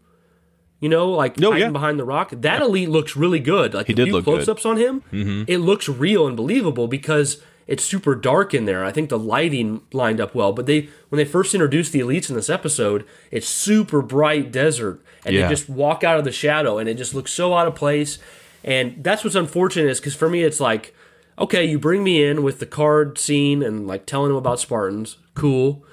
you 0.84 0.90
know, 0.90 1.08
like 1.10 1.40
hiding 1.40 1.60
yeah. 1.60 1.70
behind 1.70 1.98
the 1.98 2.04
rock, 2.04 2.32
that 2.36 2.62
elite 2.62 2.90
looks 2.90 3.16
really 3.16 3.40
good. 3.40 3.74
Like 3.74 3.88
he 3.88 3.94
did 3.94 4.10
look. 4.10 4.26
Mm-hmm. 4.26 4.32
close-ups 4.32 4.66
on 4.66 4.76
him, 4.76 5.02
it 5.48 5.60
looks 5.60 5.88
real 5.88 6.28
and 6.28 6.36
believable 6.36 6.88
because 6.90 7.42
it's 7.68 7.86
super 7.86 8.16
dark 8.16 8.54
in 8.54 8.66
there. 8.66 8.84
I 8.84 8.92
think 8.92 9.08
the 9.10 9.18
lighting 9.18 9.82
lined 9.94 10.20
up 10.20 10.36
well, 10.36 10.52
but 10.52 10.66
they 10.66 10.90
when 11.08 11.18
they 11.18 11.24
first 11.26 11.54
introduced 11.56 11.94
the 11.94 12.02
elites 12.02 12.30
in 12.30 12.36
this 12.36 12.50
episode, 12.50 13.06
it's 13.32 13.48
super 13.48 14.02
bright 14.02 14.52
desert, 14.52 15.00
and 15.26 15.34
Yeah. 15.34 15.44
they 15.44 15.54
just 15.54 15.70
walk 15.70 16.04
out 16.04 16.20
of 16.20 16.26
the 16.26 16.34
shadow, 16.34 16.78
and 16.78 16.90
it 16.90 16.96
just 16.96 17.16
looks 17.16 17.32
so 17.32 17.54
out 17.54 17.66
of 17.66 17.76
place. 17.76 18.20
And 18.66 19.02
that's 19.02 19.24
what's 19.24 19.38
unfortunate 19.38 19.90
is 19.90 20.02
because 20.02 20.16
for 20.16 20.30
me, 20.30 20.44
it's 20.44 20.60
like, 20.60 20.94
okay, 21.40 21.64
you 21.64 21.80
bring 21.80 22.04
me 22.04 22.26
in 22.26 22.44
with 22.44 22.60
the 22.60 22.66
card 22.66 23.18
scene 23.18 23.64
and 23.64 23.88
like 23.88 24.06
telling 24.06 24.30
them 24.30 24.38
about 24.38 24.60
Spartans, 24.60 25.18
cool. 25.34 25.86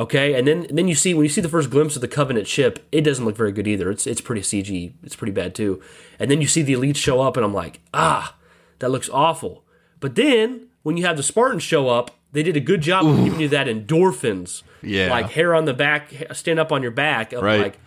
Okay, 0.00 0.32
and 0.34 0.48
then 0.48 0.64
and 0.66 0.78
then 0.78 0.88
you 0.88 0.94
see 0.94 1.12
when 1.14 1.24
you 1.24 1.28
see 1.28 1.42
the 1.42 1.48
first 1.48 1.68
glimpse 1.70 1.94
of 1.94 2.00
the 2.00 2.08
Covenant 2.08 2.48
ship, 2.48 2.78
it 2.90 3.02
doesn't 3.02 3.24
look 3.24 3.36
very 3.36 3.52
good 3.52 3.68
either. 3.68 3.90
It's 3.90 4.06
it's 4.06 4.20
pretty 4.22 4.40
CG. 4.40 4.94
It's 5.02 5.14
pretty 5.14 5.32
bad 5.32 5.54
too. 5.54 5.80
And 6.18 6.30
then 6.30 6.40
you 6.40 6.46
see 6.46 6.62
the 6.62 6.72
elites 6.72 6.96
show 6.96 7.20
up, 7.20 7.36
and 7.36 7.44
I'm 7.44 7.52
like, 7.54 7.80
ah, 7.92 8.34
that 8.78 8.90
looks 8.90 9.10
awful. 9.10 9.62
But 10.00 10.14
then 10.14 10.68
when 10.82 10.96
you 10.96 11.04
have 11.04 11.18
the 11.18 11.22
Spartans 11.22 11.62
show 11.62 11.88
up, 11.88 12.12
they 12.32 12.42
did 12.42 12.56
a 12.56 12.60
good 12.60 12.80
job 12.80 13.04
of 13.04 13.22
giving 13.24 13.40
you 13.40 13.48
that 13.50 13.66
endorphins, 13.66 14.62
Yeah. 14.82 15.10
like 15.10 15.30
hair 15.32 15.54
on 15.54 15.66
the 15.66 15.74
back, 15.74 16.10
stand 16.32 16.58
up 16.58 16.72
on 16.72 16.80
your 16.82 16.92
back, 16.92 17.32
Right. 17.32 17.60
like 17.60 17.78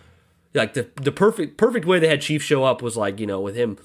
like 0.54 0.74
the 0.74 0.86
the 1.02 1.10
perfect 1.10 1.56
perfect 1.56 1.84
way 1.84 1.98
they 1.98 2.06
had 2.06 2.20
Chief 2.20 2.40
show 2.44 2.62
up 2.62 2.80
was 2.80 2.96
like 2.96 3.18
you 3.18 3.26
know 3.26 3.40
with 3.40 3.56
him 3.56 3.76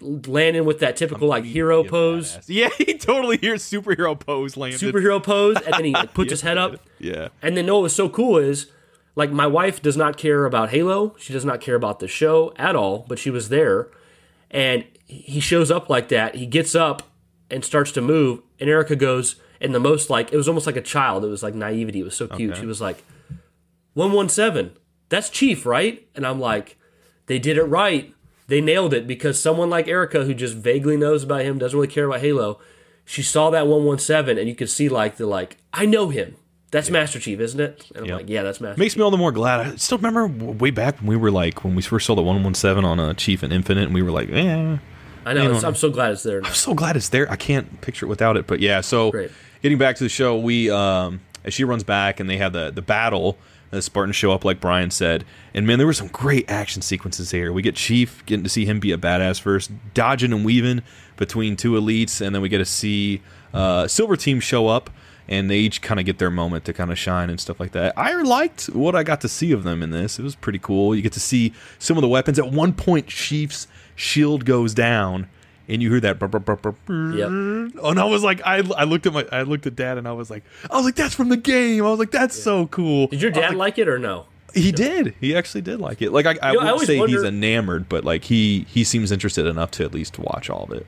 landing 0.00 0.64
with 0.64 0.80
that 0.80 0.96
typical 0.96 1.28
like 1.28 1.44
hero 1.44 1.82
pose, 1.84 2.38
Yeah, 2.46 2.68
he 2.78 2.96
totally 2.98 3.36
hears 3.38 3.62
superhero 3.62 4.18
pose 4.18 4.56
landed. 4.56 4.80
superhero 4.80 5.22
pose, 5.22 5.56
and 5.56 5.74
then 5.74 5.84
he 5.84 5.92
like, 5.92 6.14
puts 6.14 6.30
his 6.32 6.42
head 6.42 6.58
up. 6.58 6.80
yeah. 6.98 7.28
And 7.42 7.56
then 7.56 7.66
no, 7.66 7.74
what 7.76 7.82
was 7.84 7.94
so 7.94 8.08
cool 8.08 8.38
is 8.38 8.70
like 9.16 9.30
my 9.32 9.46
wife 9.46 9.82
does 9.82 9.96
not 9.96 10.16
care 10.16 10.44
about 10.44 10.70
Halo. 10.70 11.16
She 11.18 11.32
does 11.32 11.44
not 11.44 11.60
care 11.60 11.74
about 11.74 11.98
the 12.00 12.08
show 12.08 12.52
at 12.56 12.76
all, 12.76 13.04
but 13.08 13.18
she 13.18 13.30
was 13.30 13.48
there. 13.48 13.88
And 14.50 14.84
he 15.06 15.40
shows 15.40 15.70
up 15.70 15.90
like 15.90 16.08
that. 16.08 16.36
He 16.36 16.46
gets 16.46 16.74
up 16.74 17.02
and 17.50 17.64
starts 17.64 17.90
to 17.92 18.00
move. 18.00 18.40
And 18.60 18.70
Erica 18.70 18.94
goes, 18.94 19.36
and 19.60 19.74
the 19.74 19.80
most 19.80 20.08
like, 20.10 20.32
it 20.32 20.36
was 20.36 20.46
almost 20.48 20.66
like 20.66 20.76
a 20.76 20.82
child. 20.82 21.24
It 21.24 21.28
was 21.28 21.42
like 21.42 21.54
naivety. 21.54 22.00
It 22.00 22.04
was 22.04 22.16
so 22.16 22.28
cute. 22.28 22.52
Okay. 22.52 22.60
She 22.60 22.66
was 22.66 22.80
like, 22.80 23.02
117, 23.94 24.76
that's 25.08 25.28
Chief, 25.30 25.66
right? 25.66 26.06
And 26.14 26.26
I'm 26.26 26.38
like, 26.40 26.76
they 27.26 27.38
did 27.38 27.56
it 27.58 27.64
right. 27.64 28.14
They 28.48 28.60
nailed 28.60 28.92
it 28.94 29.06
because 29.06 29.38
someone 29.40 29.70
like 29.70 29.86
Erica, 29.88 30.24
who 30.24 30.34
just 30.34 30.54
vaguely 30.56 30.96
knows 30.96 31.22
about 31.22 31.42
him, 31.42 31.58
doesn't 31.58 31.78
really 31.78 31.92
care 31.92 32.06
about 32.06 32.20
Halo, 32.20 32.58
she 33.04 33.22
saw 33.22 33.50
that 33.50 33.66
117 33.66 34.38
and 34.38 34.48
you 34.48 34.54
could 34.54 34.68
see 34.70 34.88
like 34.88 35.16
the 35.16 35.26
like, 35.26 35.58
I 35.72 35.86
know 35.86 36.08
him. 36.08 36.36
That's 36.70 36.90
Master 36.90 37.18
Chief, 37.18 37.40
isn't 37.40 37.60
it? 37.60 37.86
And 37.94 37.98
I'm 38.04 38.04
Yep. 38.06 38.16
like, 38.18 38.28
yeah, 38.28 38.42
that's 38.42 38.60
Master 38.60 38.78
Makes 38.78 38.96
me 38.96 39.02
all 39.02 39.10
the 39.10 39.16
more 39.16 39.32
glad. 39.32 39.60
I 39.60 39.76
still 39.76 39.96
remember 39.98 40.26
way 40.26 40.70
back 40.70 40.98
when 40.98 41.06
we 41.06 41.16
were 41.16 41.30
like 41.30 41.64
when 41.64 41.74
we 41.74 41.80
first 41.82 42.04
saw 42.06 42.14
the 42.14 42.22
117 42.22 42.84
on 42.84 42.98
a 43.00 43.14
Chief 43.14 43.42
and 43.42 43.52
Infinite, 43.52 43.84
and 43.84 43.94
we 43.94 44.02
were 44.02 44.10
like, 44.10 44.28
eh. 44.30 44.76
I 45.24 45.32
know. 45.34 45.52
I'm 45.62 45.74
so 45.74 45.90
glad 45.90 46.12
it's 46.12 46.22
there 46.22 46.40
now. 46.40 46.48
I'm 46.48 46.54
so 46.54 46.74
glad 46.74 46.96
it's 46.96 47.08
there. 47.10 47.30
I 47.30 47.36
can't 47.36 47.80
picture 47.82 48.06
it 48.06 48.08
without 48.08 48.36
it. 48.38 48.46
But 48.46 48.60
yeah, 48.60 48.80
so 48.80 49.10
Great. 49.10 49.30
getting 49.62 49.76
back 49.78 49.96
to 49.96 50.04
the 50.04 50.08
show, 50.10 50.38
we 50.38 50.70
um 50.70 51.20
as 51.44 51.52
she 51.54 51.64
runs 51.64 51.84
back 51.84 52.18
and 52.20 52.28
they 52.30 52.36
have 52.38 52.52
the 52.54 52.70
the 52.70 52.82
battle. 52.82 53.38
The 53.70 53.82
Spartans 53.82 54.16
show 54.16 54.32
up, 54.32 54.44
like 54.44 54.60
Brian 54.60 54.90
said, 54.90 55.24
and 55.52 55.66
man, 55.66 55.76
there 55.78 55.86
were 55.86 55.92
some 55.92 56.08
great 56.08 56.50
action 56.50 56.80
sequences 56.80 57.30
here. 57.30 57.52
We 57.52 57.60
get 57.60 57.76
Chief 57.76 58.24
getting 58.24 58.44
to 58.44 58.48
see 58.48 58.64
him 58.64 58.80
be 58.80 58.92
a 58.92 58.98
badass 58.98 59.40
first, 59.40 59.70
dodging 59.92 60.32
and 60.32 60.44
weaving 60.44 60.82
between 61.16 61.54
two 61.54 61.72
elites, 61.72 62.24
and 62.24 62.34
then 62.34 62.40
we 62.40 62.48
get 62.48 62.58
to 62.58 62.64
see 62.64 63.20
uh, 63.52 63.86
Silver 63.86 64.16
Team 64.16 64.40
show 64.40 64.68
up, 64.68 64.88
and 65.28 65.50
they 65.50 65.58
each 65.58 65.82
kind 65.82 66.00
of 66.00 66.06
get 66.06 66.18
their 66.18 66.30
moment 66.30 66.64
to 66.64 66.72
kind 66.72 66.90
of 66.90 66.98
shine 66.98 67.28
and 67.28 67.38
stuff 67.38 67.60
like 67.60 67.72
that. 67.72 67.92
I 67.98 68.14
liked 68.22 68.66
what 68.66 68.96
I 68.96 69.02
got 69.02 69.20
to 69.20 69.28
see 69.28 69.52
of 69.52 69.64
them 69.64 69.82
in 69.82 69.90
this. 69.90 70.18
It 70.18 70.22
was 70.22 70.34
pretty 70.34 70.58
cool. 70.58 70.94
You 70.94 71.02
get 71.02 71.12
to 71.12 71.20
see 71.20 71.52
some 71.78 71.98
of 71.98 72.00
the 72.00 72.08
weapons. 72.08 72.38
At 72.38 72.50
one 72.50 72.72
point, 72.72 73.06
Chief's 73.08 73.66
shield 73.94 74.46
goes 74.46 74.72
down, 74.72 75.28
and 75.68 75.82
you 75.82 75.90
hear 75.90 76.00
that. 76.00 76.18
brr, 76.18 76.26
brr, 76.28 76.38
brr. 76.40 76.74
Yep. 77.16 77.28
And 77.28 78.00
I 78.00 78.04
was 78.04 78.24
like, 78.24 78.40
I, 78.44 78.62
I 78.76 78.84
looked 78.84 79.06
at 79.06 79.12
my, 79.12 79.26
I 79.30 79.42
looked 79.42 79.66
at 79.66 79.76
Dad, 79.76 79.98
and 79.98 80.08
I 80.08 80.12
was 80.12 80.30
like, 80.30 80.44
I 80.70 80.76
was 80.76 80.84
like, 80.84 80.96
that's 80.96 81.14
from 81.14 81.28
the 81.28 81.36
game. 81.36 81.84
I 81.84 81.90
was 81.90 81.98
like, 81.98 82.10
that's 82.10 82.40
so 82.40 82.66
cool. 82.68 83.08
Did 83.08 83.22
your 83.22 83.30
dad 83.30 83.54
like, 83.54 83.78
it 83.78 83.88
or 83.88 83.98
no? 83.98 84.26
He 84.54 84.72
did. 84.72 85.14
He 85.20 85.36
actually 85.36 85.60
did 85.60 85.78
like 85.78 86.00
it. 86.00 86.10
Like 86.10 86.24
I, 86.26 86.30
I 86.30 86.32
You 86.32 86.38
know, 86.40 86.46
I 86.46 86.52
won't 86.54 86.68
always 86.68 86.86
say 86.86 86.98
he's 87.06 87.22
enamored, 87.22 87.88
but 87.88 88.04
like 88.04 88.24
he 88.24 88.64
he 88.68 88.82
seems 88.82 89.12
interested 89.12 89.44
enough 89.46 89.70
to 89.72 89.84
at 89.84 89.92
least 89.92 90.18
watch 90.18 90.48
all 90.48 90.64
of 90.64 90.72
it. 90.72 90.86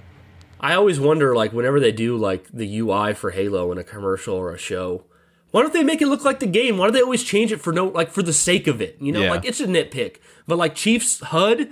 I 0.59 0.75
always 0.75 0.99
wonder, 1.01 1.35
like, 1.35 1.53
whenever 1.53 1.81
they 1.81 1.93
do 1.93 2.17
like 2.17 2.47
the 2.53 2.79
UI 2.81 3.15
for 3.15 3.31
Halo 3.31 3.71
in 3.73 3.79
a 3.79 3.85
commercial 3.85 4.35
or 4.35 4.53
a 4.53 4.59
show, 4.59 5.05
why 5.53 5.63
don't 5.63 5.73
they 5.73 5.83
make 5.83 6.01
it 6.03 6.07
look 6.07 6.25
like 6.25 6.41
the 6.41 6.47
game? 6.47 6.77
Why 6.79 6.87
do 6.87 6.93
they 6.93 7.01
always 7.03 7.23
change 7.25 7.51
it 7.51 7.61
for 7.63 7.73
no, 7.73 7.87
like, 7.87 8.11
for 8.11 8.23
the 8.23 8.33
sake 8.33 8.67
of 8.67 8.81
it? 8.81 8.97
You 9.01 9.11
know, 9.13 9.23
Yeah. 9.23 9.31
like 9.31 9.45
it's 9.45 9.61
a 9.61 9.67
nitpick, 9.67 10.17
but 10.47 10.59
like 10.59 10.75
Chief's 10.75 11.21
HUD 11.21 11.71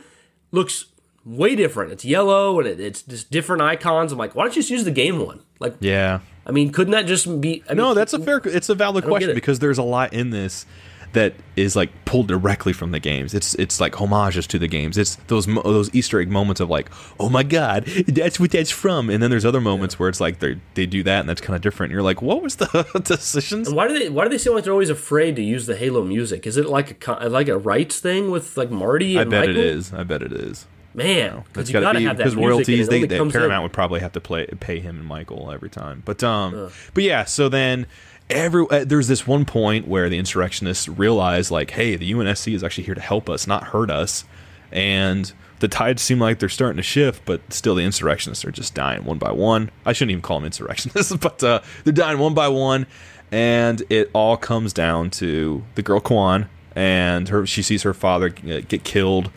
looks 0.52 0.86
way 1.28 1.54
different. 1.54 1.92
It's 1.92 2.04
yellow 2.04 2.58
and 2.58 2.68
it, 2.68 2.80
it's 2.80 3.02
just 3.02 3.30
different 3.30 3.62
icons. 3.62 4.12
I'm 4.12 4.18
like, 4.18 4.34
why 4.34 4.44
don't 4.44 4.56
you 4.56 4.62
just 4.62 4.70
use 4.70 4.84
the 4.84 4.90
game 4.90 5.18
one? 5.24 5.40
Like, 5.60 5.76
Yeah. 5.80 6.20
I 6.46 6.50
mean, 6.50 6.72
couldn't 6.72 6.92
that 6.92 7.06
just 7.06 7.40
be? 7.42 7.62
I 7.68 7.74
No, 7.74 7.88
mean, 7.88 7.96
that's 7.96 8.14
a 8.14 8.18
fair. 8.18 8.40
It's 8.44 8.70
a 8.70 8.74
valid 8.74 9.04
question 9.04 9.34
because 9.34 9.58
there's 9.58 9.76
a 9.76 9.82
lot 9.82 10.14
in 10.14 10.30
this 10.30 10.64
that 11.12 11.34
is 11.56 11.74
like 11.76 11.90
pulled 12.04 12.28
directly 12.28 12.72
from 12.72 12.90
the 12.90 12.98
games. 13.00 13.34
It's 13.34 13.54
it's 13.56 13.80
like 13.80 13.94
homages 13.94 14.46
to 14.48 14.58
the 14.58 14.68
games. 14.68 14.96
It's 14.96 15.16
those 15.26 15.44
those 15.46 15.94
Easter 15.94 16.20
egg 16.20 16.30
moments 16.30 16.60
of 16.60 16.70
like, 16.70 16.90
oh 17.20 17.28
my 17.28 17.42
god, 17.42 17.84
that's 18.06 18.40
what 18.40 18.50
that's 18.50 18.70
from. 18.70 19.10
And 19.10 19.22
then 19.22 19.30
there's 19.30 19.44
other 19.44 19.60
moments 19.60 19.98
where 19.98 20.08
it's 20.08 20.20
like 20.20 20.38
they 20.38 20.58
they 20.74 20.86
do 20.86 21.02
that 21.02 21.20
and 21.20 21.28
that's 21.28 21.40
kind 21.42 21.54
of 21.54 21.60
different. 21.60 21.90
And 21.90 21.94
you're 21.96 22.02
like, 22.02 22.22
what 22.22 22.42
was 22.42 22.56
the 22.56 22.66
decisions? 23.04 23.68
And 23.68 23.76
why 23.76 23.88
do 23.88 23.98
they? 23.98 24.08
Why 24.08 24.24
do 24.24 24.30
they 24.30 24.38
seem 24.38 24.54
like 24.54 24.64
they're 24.64 24.72
always 24.72 24.90
afraid 24.90 25.36
to 25.36 25.42
use 25.42 25.66
the 25.66 25.76
Halo 25.76 26.02
music? 26.04 26.46
Is 26.46 26.56
it 26.56 26.66
like 26.66 27.06
a 27.08 27.28
like 27.28 27.48
a 27.48 27.58
rights 27.58 28.00
thing 28.00 28.30
with 28.30 28.56
like 28.56 28.70
Marty? 28.70 29.18
I 29.18 29.24
bet 29.24 29.48
Michael? 29.48 29.50
it 29.50 29.56
is. 29.58 29.92
I 29.92 30.02
bet 30.04 30.22
it 30.22 30.32
is. 30.32 30.66
Man, 30.98 31.36
because 31.36 31.52
That's 31.52 31.68
you 31.70 31.72
got 31.72 31.80
gotta 31.80 31.98
to 31.98 32.00
be 32.00 32.06
have 32.06 32.16
that 32.18 32.24
because 32.24 32.36
royalties. 32.36 32.88
They, 32.88 33.04
they 33.04 33.18
comes 33.18 33.34
in- 33.34 33.40
Paramount 33.40 33.62
would 33.62 33.72
probably 33.72 34.00
have 34.00 34.12
to 34.12 34.20
play 34.20 34.46
pay 34.60 34.80
him 34.80 34.98
and 34.98 35.06
Michael 35.06 35.50
every 35.50 35.70
time. 35.70 36.02
But 36.04 36.22
um, 36.22 36.70
but 36.92 37.04
yeah. 37.04 37.24
So 37.24 37.48
then 37.48 37.86
every 38.28 38.66
uh, 38.70 38.84
there's 38.84 39.08
this 39.08 39.26
one 39.26 39.44
point 39.44 39.86
where 39.86 40.08
the 40.08 40.18
insurrectionists 40.18 40.88
realize 40.88 41.50
like, 41.50 41.70
hey, 41.70 41.96
the 41.96 42.12
UNSC 42.12 42.52
is 42.54 42.64
actually 42.64 42.84
here 42.84 42.94
to 42.94 43.00
help 43.00 43.30
us, 43.30 43.46
not 43.46 43.64
hurt 43.64 43.90
us, 43.90 44.24
and 44.72 45.32
the 45.60 45.68
tides 45.68 46.02
seem 46.02 46.18
like 46.20 46.38
they're 46.38 46.48
starting 46.48 46.76
to 46.76 46.82
shift, 46.82 47.24
but 47.24 47.52
still 47.52 47.74
the 47.74 47.82
insurrectionists 47.82 48.44
are 48.44 48.50
just 48.50 48.74
dying 48.74 49.04
one 49.04 49.18
by 49.18 49.32
one. 49.32 49.70
I 49.84 49.92
shouldn't 49.92 50.12
even 50.12 50.22
call 50.22 50.38
them 50.38 50.46
insurrectionists, 50.46 51.14
but 51.20 51.42
uh, 51.42 51.60
they're 51.84 51.92
dying 51.92 52.18
one 52.18 52.34
by 52.34 52.48
one, 52.48 52.86
and 53.32 53.82
it 53.90 54.10
all 54.12 54.36
comes 54.36 54.72
down 54.72 55.10
to 55.10 55.64
the 55.74 55.82
girl 55.82 56.00
Kwan 56.00 56.48
and 56.74 57.28
her. 57.28 57.46
She 57.46 57.62
sees 57.62 57.82
her 57.82 57.94
father 57.94 58.32
uh, 58.48 58.60
get 58.66 58.84
killed. 58.84 59.30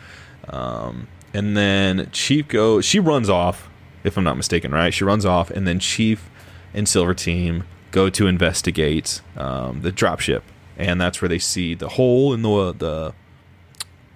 Um, 0.50 1.08
and 1.34 1.56
then 1.58 2.10
Chief 2.12 2.48
goes, 2.48 2.86
she 2.86 3.00
runs 3.00 3.30
off, 3.30 3.70
if 4.04 4.18
I'm 4.18 4.24
not 4.24 4.38
mistaken, 4.38 4.72
right? 4.72 4.94
She 4.94 5.04
runs 5.04 5.26
off, 5.26 5.50
and 5.52 5.68
then 5.68 5.80
Chief 5.80 6.30
and 6.74 6.88
Silver 6.88 7.14
Team 7.14 7.64
go 7.92 8.10
to 8.10 8.28
investigate 8.28 9.22
um, 9.38 9.82
the 9.82 9.92
dropship, 9.92 10.42
and 10.78 11.00
that's 11.00 11.22
where 11.22 11.30
they 11.30 11.40
see 11.40 11.74
the 11.76 11.90
hole 11.90 12.34
in 12.34 12.42
the 12.42 12.74
the 12.74 13.14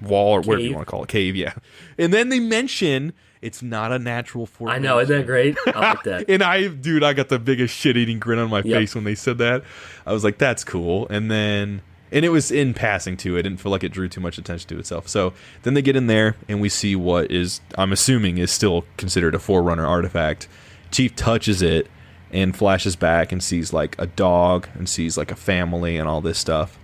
wall 0.01 0.33
or 0.33 0.41
whatever 0.41 0.59
you 0.61 0.73
want 0.75 0.85
to 0.87 0.91
call 0.91 1.03
it, 1.03 1.09
cave. 1.09 1.35
Yeah, 1.35 1.53
and 1.97 2.13
then 2.13 2.29
they 2.29 2.39
mention 2.39 3.13
it's 3.41 3.61
not 3.61 3.91
a 3.91 3.99
natural 3.99 4.45
formation. 4.45 4.83
I 4.83 4.87
know, 4.87 4.99
isn't 4.99 5.15
that 5.15 5.25
great? 5.25 5.55
I 5.67 5.79
like 5.79 6.03
that. 6.05 6.29
And 6.29 6.41
I, 6.41 6.67
dude, 6.67 7.03
I 7.03 7.13
got 7.13 7.29
the 7.29 7.37
biggest 7.37 7.75
shit 7.75 7.95
eating 7.95 8.17
grin 8.17 8.39
on 8.39 8.49
my 8.49 8.57
Yep. 8.63 8.65
face 8.79 8.95
when 8.95 9.03
they 9.03 9.13
said 9.13 9.37
that. 9.37 9.63
I 10.05 10.13
was 10.13 10.23
like, 10.23 10.39
that's 10.39 10.63
cool. 10.63 11.07
And 11.09 11.29
then, 11.29 11.81
and 12.11 12.23
it 12.23 12.29
was 12.29 12.51
in 12.51 12.73
passing 12.73 13.17
too. 13.17 13.37
I 13.37 13.41
didn't 13.41 13.59
feel 13.59 13.71
like 13.71 13.83
it 13.83 13.91
drew 13.91 14.07
too 14.07 14.21
much 14.21 14.37
attention 14.37 14.69
to 14.69 14.79
itself. 14.79 15.07
So 15.07 15.33
then 15.63 15.73
they 15.73 15.81
get 15.81 15.95
in 15.95 16.07
there 16.07 16.35
and 16.47 16.61
we 16.61 16.69
see 16.69 16.95
what 16.95 17.31
is, 17.31 17.61
I'm 17.77 17.91
assuming, 17.91 18.37
is 18.37 18.51
still 18.51 18.85
considered 18.97 19.35
a 19.35 19.39
Forerunner 19.39 19.85
artifact. 19.85 20.47
Chief 20.91 21.15
touches 21.15 21.61
it 21.61 21.87
and 22.31 22.55
flashes 22.55 22.95
back 22.95 23.31
and 23.31 23.43
sees 23.43 23.73
like 23.73 23.95
a 23.99 24.07
dog 24.07 24.67
and 24.75 24.87
sees 24.87 25.17
like 25.17 25.31
a 25.31 25.35
family 25.35 25.97
and 25.97 26.07
all 26.07 26.21
this 26.21 26.37
stuff. 26.37 26.77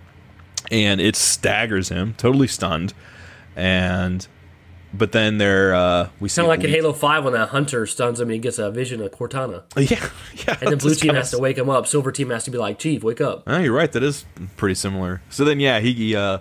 And 0.72 1.02
it 1.02 1.16
staggers 1.16 1.90
him, 1.90 2.14
totally 2.18 2.48
stunned. 2.48 2.94
And, 3.56 4.28
but 4.94 5.12
then 5.12 5.38
there, 5.38 5.74
uh, 5.74 6.10
we 6.20 6.30
Kind 6.30 6.46
of 6.46 6.50
like 6.50 6.64
in 6.64 6.70
Halo 6.70 6.94
Five 6.94 7.24
when 7.24 7.34
that 7.34 7.50
hunter 7.50 7.86
stuns 7.86 8.20
him 8.20 8.28
and 8.28 8.34
he 8.34 8.40
gets 8.40 8.60
a 8.60 8.70
vision 8.72 9.02
of 9.02 9.12
Cortana, 9.12 9.64
Yeah, 9.78 10.10
yeah. 10.48 10.58
and 10.62 10.72
then 10.72 10.78
blue 10.78 10.96
team 10.96 11.16
has 11.16 11.32
to 11.32 11.40
wake 11.40 11.58
him 11.58 11.70
up. 11.70 11.88
Silver 11.88 12.12
team 12.12 12.30
has 12.30 12.44
to 12.46 12.52
be 12.52 12.58
like, 12.58 12.80
Chief, 12.80 13.04
wake 13.04 13.22
up. 13.22 13.44
Oh, 13.48 13.60
you're 13.60 13.74
right. 13.74 13.92
That 13.92 14.04
is 14.04 14.26
pretty 14.58 14.76
similar. 14.76 15.22
So 15.30 15.46
then, 15.46 15.60
yeah, 15.60 15.80
he 15.80 15.94
he, 15.94 16.16
uh, 16.16 16.40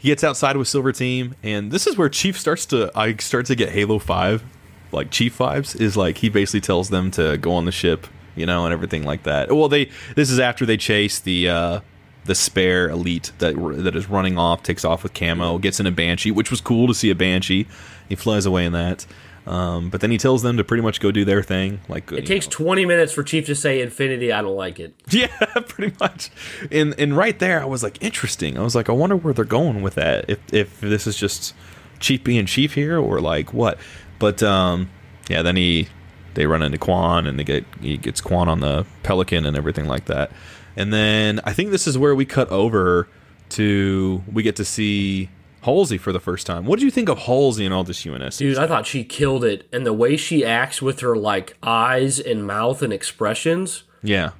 he 0.00 0.08
gets 0.08 0.22
outside 0.22 0.56
with 0.56 0.68
Silver 0.68 0.92
Team, 0.92 1.34
and 1.42 1.70
this 1.72 1.86
is 1.86 1.96
where 1.96 2.08
Chief 2.08 2.38
starts 2.38 2.66
to 2.66 2.90
I 2.94 3.16
start 3.16 3.46
to 3.46 3.54
get 3.54 3.70
Halo 3.70 3.98
Five, 3.98 4.44
like 4.92 5.10
Chief 5.10 5.36
vibes. 5.38 5.80
Is 5.80 5.96
like 5.96 6.18
he 6.18 6.28
basically 6.28 6.60
tells 6.60 6.90
them 6.90 7.10
to 7.12 7.36
go 7.38 7.52
on 7.52 7.64
the 7.64 7.72
ship, 7.72 8.06
you 8.36 8.46
know, 8.46 8.64
and 8.64 8.72
everything 8.72 9.04
like 9.04 9.24
that. 9.24 9.50
Well, 9.50 9.68
they 9.68 9.90
this 10.14 10.30
is 10.30 10.38
after 10.38 10.64
they 10.66 10.76
chase 10.76 11.18
the 11.18 11.48
uh, 11.48 11.80
the 12.24 12.34
spare 12.34 12.88
elite 12.90 13.32
that 13.38 13.54
that 13.82 13.96
is 13.96 14.08
running 14.08 14.38
off, 14.38 14.62
takes 14.62 14.84
off 14.84 15.02
with 15.02 15.14
camo, 15.14 15.58
gets 15.58 15.80
in 15.80 15.86
a 15.86 15.90
Banshee, 15.90 16.30
which 16.30 16.50
was 16.50 16.60
cool 16.60 16.86
to 16.86 16.94
see 16.94 17.10
a 17.10 17.14
Banshee. 17.14 17.66
He 18.08 18.14
flies 18.14 18.46
away 18.46 18.64
in 18.64 18.72
that. 18.72 19.06
Um, 19.46 19.88
but 19.88 20.02
then 20.02 20.10
he 20.10 20.18
tells 20.18 20.42
them 20.42 20.58
to 20.58 20.64
pretty 20.64 20.82
much 20.82 21.00
go 21.00 21.10
do 21.10 21.24
their 21.24 21.42
thing. 21.42 21.80
Like 21.88 22.12
It 22.12 22.26
takes 22.26 22.46
20 22.46 22.84
minutes 22.84 23.14
for 23.14 23.22
Chief 23.22 23.46
to 23.46 23.54
say 23.54 23.80
Infinity. 23.80 24.30
I 24.30 24.42
don't 24.42 24.56
like 24.56 24.78
it. 24.78 24.94
Yeah, 25.10 25.28
pretty 25.68 25.96
much. 25.98 26.30
And 26.70 26.94
and 26.98 27.16
right 27.16 27.38
there, 27.38 27.62
I 27.62 27.64
was 27.64 27.82
like, 27.82 28.02
interesting. 28.02 28.58
I 28.58 28.62
was 28.62 28.74
like, 28.74 28.90
I 28.90 28.92
wonder 28.92 29.16
where 29.16 29.32
they're 29.32 29.46
going 29.46 29.80
with 29.80 29.94
that. 29.94 30.28
If 30.28 30.38
if 30.52 30.80
this 30.80 31.06
is 31.06 31.16
just 31.16 31.54
Chief 31.98 32.22
being 32.22 32.44
Chief 32.44 32.74
here, 32.74 32.98
or 32.98 33.20
like 33.20 33.54
what? 33.54 33.78
But 34.18 34.42
um, 34.42 34.90
yeah. 35.30 35.40
Then 35.40 35.56
he 35.56 35.88
they 36.34 36.46
run 36.46 36.62
into 36.62 36.76
Kwan, 36.78 37.26
and 37.26 37.38
they 37.38 37.44
get 37.44 37.64
he 37.80 37.96
gets 37.96 38.20
Kwan 38.20 38.48
on 38.50 38.60
the 38.60 38.84
Pelican 39.02 39.46
and 39.46 39.56
everything 39.56 39.86
like 39.86 40.04
that. 40.06 40.30
And 40.78 40.92
then 40.92 41.40
I 41.44 41.52
think 41.52 41.70
this 41.72 41.86
is 41.86 41.98
where 41.98 42.14
we 42.14 42.24
cut 42.24 42.48
over 42.50 43.08
to 43.50 44.22
we 44.32 44.42
get 44.42 44.54
to 44.56 44.64
see 44.64 45.28
Halsey 45.62 45.98
for 45.98 46.12
the 46.12 46.20
first 46.20 46.46
time. 46.46 46.64
What 46.66 46.78
did 46.78 46.84
you 46.84 46.90
think 46.92 47.08
of 47.08 47.18
Halsey 47.18 47.64
and 47.64 47.74
all 47.74 47.82
this 47.84 48.06
UNS? 48.06 48.36
Dude, 48.38 48.56
I 48.58 48.66
thought 48.68 48.86
she 48.86 49.02
killed 49.04 49.44
it. 49.44 49.68
And 49.72 49.84
the 49.84 49.92
way 49.92 50.16
she 50.16 50.44
acts 50.44 50.80
with 50.80 51.00
her 51.00 51.16
like 51.16 51.56
eyes 51.62 52.20
and 52.20 52.46
mouth 52.46 52.80
and 52.82 52.92
expressions, 52.92 53.82
yeah, 54.02 54.30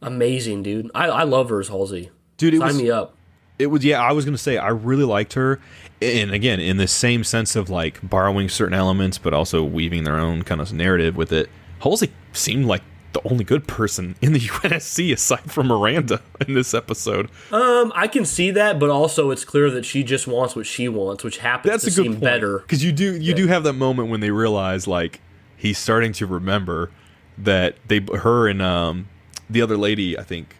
amazing, 0.00 0.62
dude. 0.62 0.90
I, 0.94 1.08
I 1.08 1.22
love 1.24 1.48
her 1.50 1.58
as 1.60 1.68
Halsey. 1.68 2.10
dude, 2.36 2.54
it 2.54 2.58
Sign 2.60 2.68
was 2.68 2.82
me 2.82 2.90
up. 2.90 3.16
it 3.58 3.66
was 3.66 3.84
yeah 3.84 4.00
i 4.00 4.12
was 4.12 4.24
gonna 4.24 4.38
say 4.38 4.56
i 4.56 4.68
really 4.68 5.04
liked 5.04 5.34
her 5.34 5.60
and 6.00 6.30
again 6.30 6.60
in 6.60 6.76
the 6.78 6.86
same 6.86 7.22
sense 7.24 7.56
of 7.56 7.68
like 7.68 7.98
borrowing 8.08 8.48
certain 8.48 8.72
elements 8.72 9.18
but 9.18 9.34
also 9.34 9.62
weaving 9.62 10.04
their 10.04 10.18
own 10.18 10.42
kind 10.42 10.60
of 10.62 10.72
narrative 10.72 11.14
with 11.16 11.30
it 11.32 11.50
halsey 11.80 12.10
seemed 12.32 12.64
like 12.64 12.82
the 13.12 13.20
only 13.28 13.44
good 13.44 13.66
person 13.66 14.14
in 14.22 14.32
the 14.32 14.38
unsc 14.62 15.12
aside 15.12 15.50
from 15.50 15.66
miranda 15.68 16.20
in 16.46 16.54
this 16.54 16.72
episode 16.74 17.28
Um, 17.50 17.92
I 17.94 18.06
can 18.06 18.24
see 18.24 18.50
that, 18.52 18.78
but 18.78 18.88
also 18.90 19.30
it's 19.30 19.44
clear 19.44 19.70
that 19.70 19.84
she 19.84 20.02
just 20.04 20.26
wants 20.26 20.54
what 20.54 20.66
she 20.66 20.88
wants, 20.88 21.24
which 21.24 21.38
happens 21.38 21.70
that's 21.72 21.84
to 21.84 21.90
a 21.90 21.94
good 21.94 22.02
seem 22.04 22.12
point 22.12 22.22
better. 22.24 22.58
because 22.60 22.84
you 22.84 22.92
do 22.92 23.16
you 23.16 23.34
do 23.34 23.46
have 23.48 23.64
that 23.64 23.72
moment 23.74 24.08
when 24.10 24.20
they 24.20 24.30
realize 24.30 24.86
like 24.86 25.20
he's 25.56 25.78
starting 25.78 26.12
to 26.14 26.26
remember 26.26 26.90
that 27.38 27.76
they 27.88 28.00
her 28.22 28.48
and 28.48 28.60
um 28.62 29.08
the 29.48 29.60
other 29.62 29.76
lady 29.76 30.16
i 30.18 30.22
think 30.22 30.54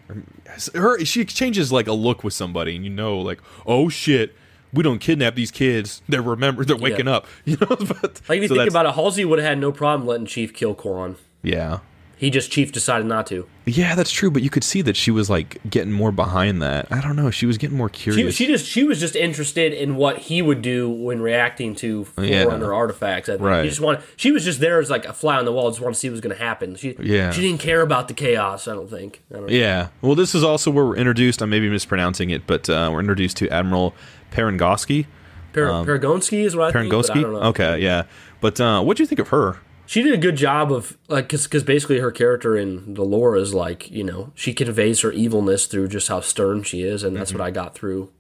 her 0.75 1.05
she 1.05 1.21
exchanges 1.21 1.71
like 1.71 1.87
a 1.87 1.93
look 1.93 2.25
with 2.25 2.33
somebody 2.35 2.75
and 2.75 2.85
you 2.85 2.91
know 2.91 3.19
like 3.19 3.41
oh 3.67 3.89
shit 3.89 4.35
we 4.73 4.83
don't 4.83 4.99
kidnap 4.99 5.35
these 5.35 5.51
kids 5.51 6.03
they're 6.09 6.23
remember 6.23 6.65
they're 6.65 6.77
waking 6.77 7.07
Yeah. 7.07 7.17
up 7.17 7.27
you 7.45 7.57
know 7.61 7.77
but 7.77 8.21
Like 8.29 8.39
if 8.39 8.43
you 8.43 8.49
so 8.49 8.55
think 8.57 8.71
about 8.71 8.87
it, 8.87 8.95
Halsey 8.95 9.25
would 9.25 9.39
have 9.39 9.47
had 9.49 9.59
no 9.59 9.71
problem 9.73 10.09
letting 10.09 10.27
Chief 10.27 10.53
kill 10.53 10.75
Kwan. 10.75 11.17
yeah 11.43 11.79
He 12.21 12.29
just 12.29 12.51
Chief 12.53 12.71
decided 12.71 13.07
not 13.07 13.27
to. 13.29 13.47
yeah 13.67 13.95
that's 13.95 14.11
true 14.11 14.31
but 14.31 14.43
you 14.43 14.51
could 14.51 14.65
see 14.65 14.83
that 14.83 14.97
she 14.97 15.11
was 15.11 15.31
like 15.31 15.59
getting 15.69 15.93
more 15.93 16.11
behind 16.11 16.61
that 16.61 16.91
i 16.91 17.01
don't 17.01 17.15
know 17.15 17.31
she 17.31 17.47
was 17.47 17.57
getting 17.57 17.77
more 17.77 17.89
curious 17.89 18.35
she 18.35 18.47
just 18.47 18.67
she 18.67 18.83
was 18.85 18.99
just 18.99 19.15
interested 19.15 19.73
in 19.73 19.95
what 19.97 20.19
he 20.19 20.43
would 20.43 20.61
do 20.61 20.91
when 20.91 21.21
reacting 21.23 21.75
to 21.77 22.07
Yeah. 22.19 22.45
Forerunner 22.45 22.75
artifacts. 22.75 23.29
I 23.29 23.33
think. 23.35 23.43
Right. 23.45 23.63
She 23.63 23.69
just 23.69 23.81
want 23.81 24.01
she 24.17 24.33
was 24.33 24.45
just 24.45 24.61
there 24.61 24.81
as 24.81 24.91
like 24.91 25.05
a 25.07 25.13
fly 25.13 25.37
on 25.39 25.45
the 25.45 25.53
wall, 25.53 25.71
just 25.71 25.81
want 25.81 25.95
to 25.95 25.99
see 26.01 26.09
what 26.09 26.13
was 26.13 26.21
going 26.21 26.37
to 26.37 26.43
happen. 26.43 26.75
She 26.75 26.97
Yeah. 26.99 27.31
She 27.31 27.41
didn't 27.43 27.61
care 27.61 27.81
about 27.81 28.09
the 28.09 28.15
chaos. 28.15 28.67
I 28.69 28.75
don't 28.75 28.91
think. 28.91 29.23
I 29.31 29.35
don't 29.37 29.47
know. 29.47 29.53
Yeah. 29.53 29.89
Well, 30.03 30.15
this 30.15 30.35
is 30.35 30.43
also 30.43 30.71
where 30.71 30.85
we're 30.85 30.97
introduced. 30.97 31.43
I 31.43 31.47
may 31.47 31.61
be 31.61 31.69
mispronouncing 31.71 32.31
it, 32.31 32.47
but 32.47 32.69
uh, 32.69 32.91
we're 32.93 33.01
introduced 33.01 33.37
to 33.39 33.49
Admiral 33.51 33.95
Perengoski. 34.33 35.07
Per, 35.53 35.67
Paragonski 35.85 36.45
is 36.45 36.55
what 36.57 36.75
I 36.75 36.89
think. 36.89 36.93
Okay, 36.93 37.79
yeah. 37.79 38.05
But 38.41 38.61
uh, 38.61 38.83
what 38.83 38.97
do 38.97 39.03
you 39.03 39.07
think 39.07 39.19
of 39.21 39.29
her? 39.29 39.59
She 39.91 40.05
did 40.05 40.15
a 40.15 40.19
good 40.19 40.37
job 40.37 40.71
of 40.71 40.97
like 41.09 41.31
because 41.31 41.65
basically 41.65 41.99
her 41.99 42.13
character 42.13 42.57
in 42.57 42.95
the 42.95 43.03
lore 43.03 43.35
is 43.35 43.55
like 43.55 43.91
you 43.91 44.05
know 44.05 44.31
she 44.37 44.55
conveys 44.55 45.01
her 45.01 45.11
evilness 45.11 45.67
through 45.67 45.89
just 45.89 46.07
how 46.07 46.21
stern 46.21 46.63
she 46.63 46.83
is, 46.83 47.03
and 47.03 47.17
that's 47.17 47.33
what 47.33 47.41
I 47.41 47.51
got 47.51 47.75
through 47.75 48.13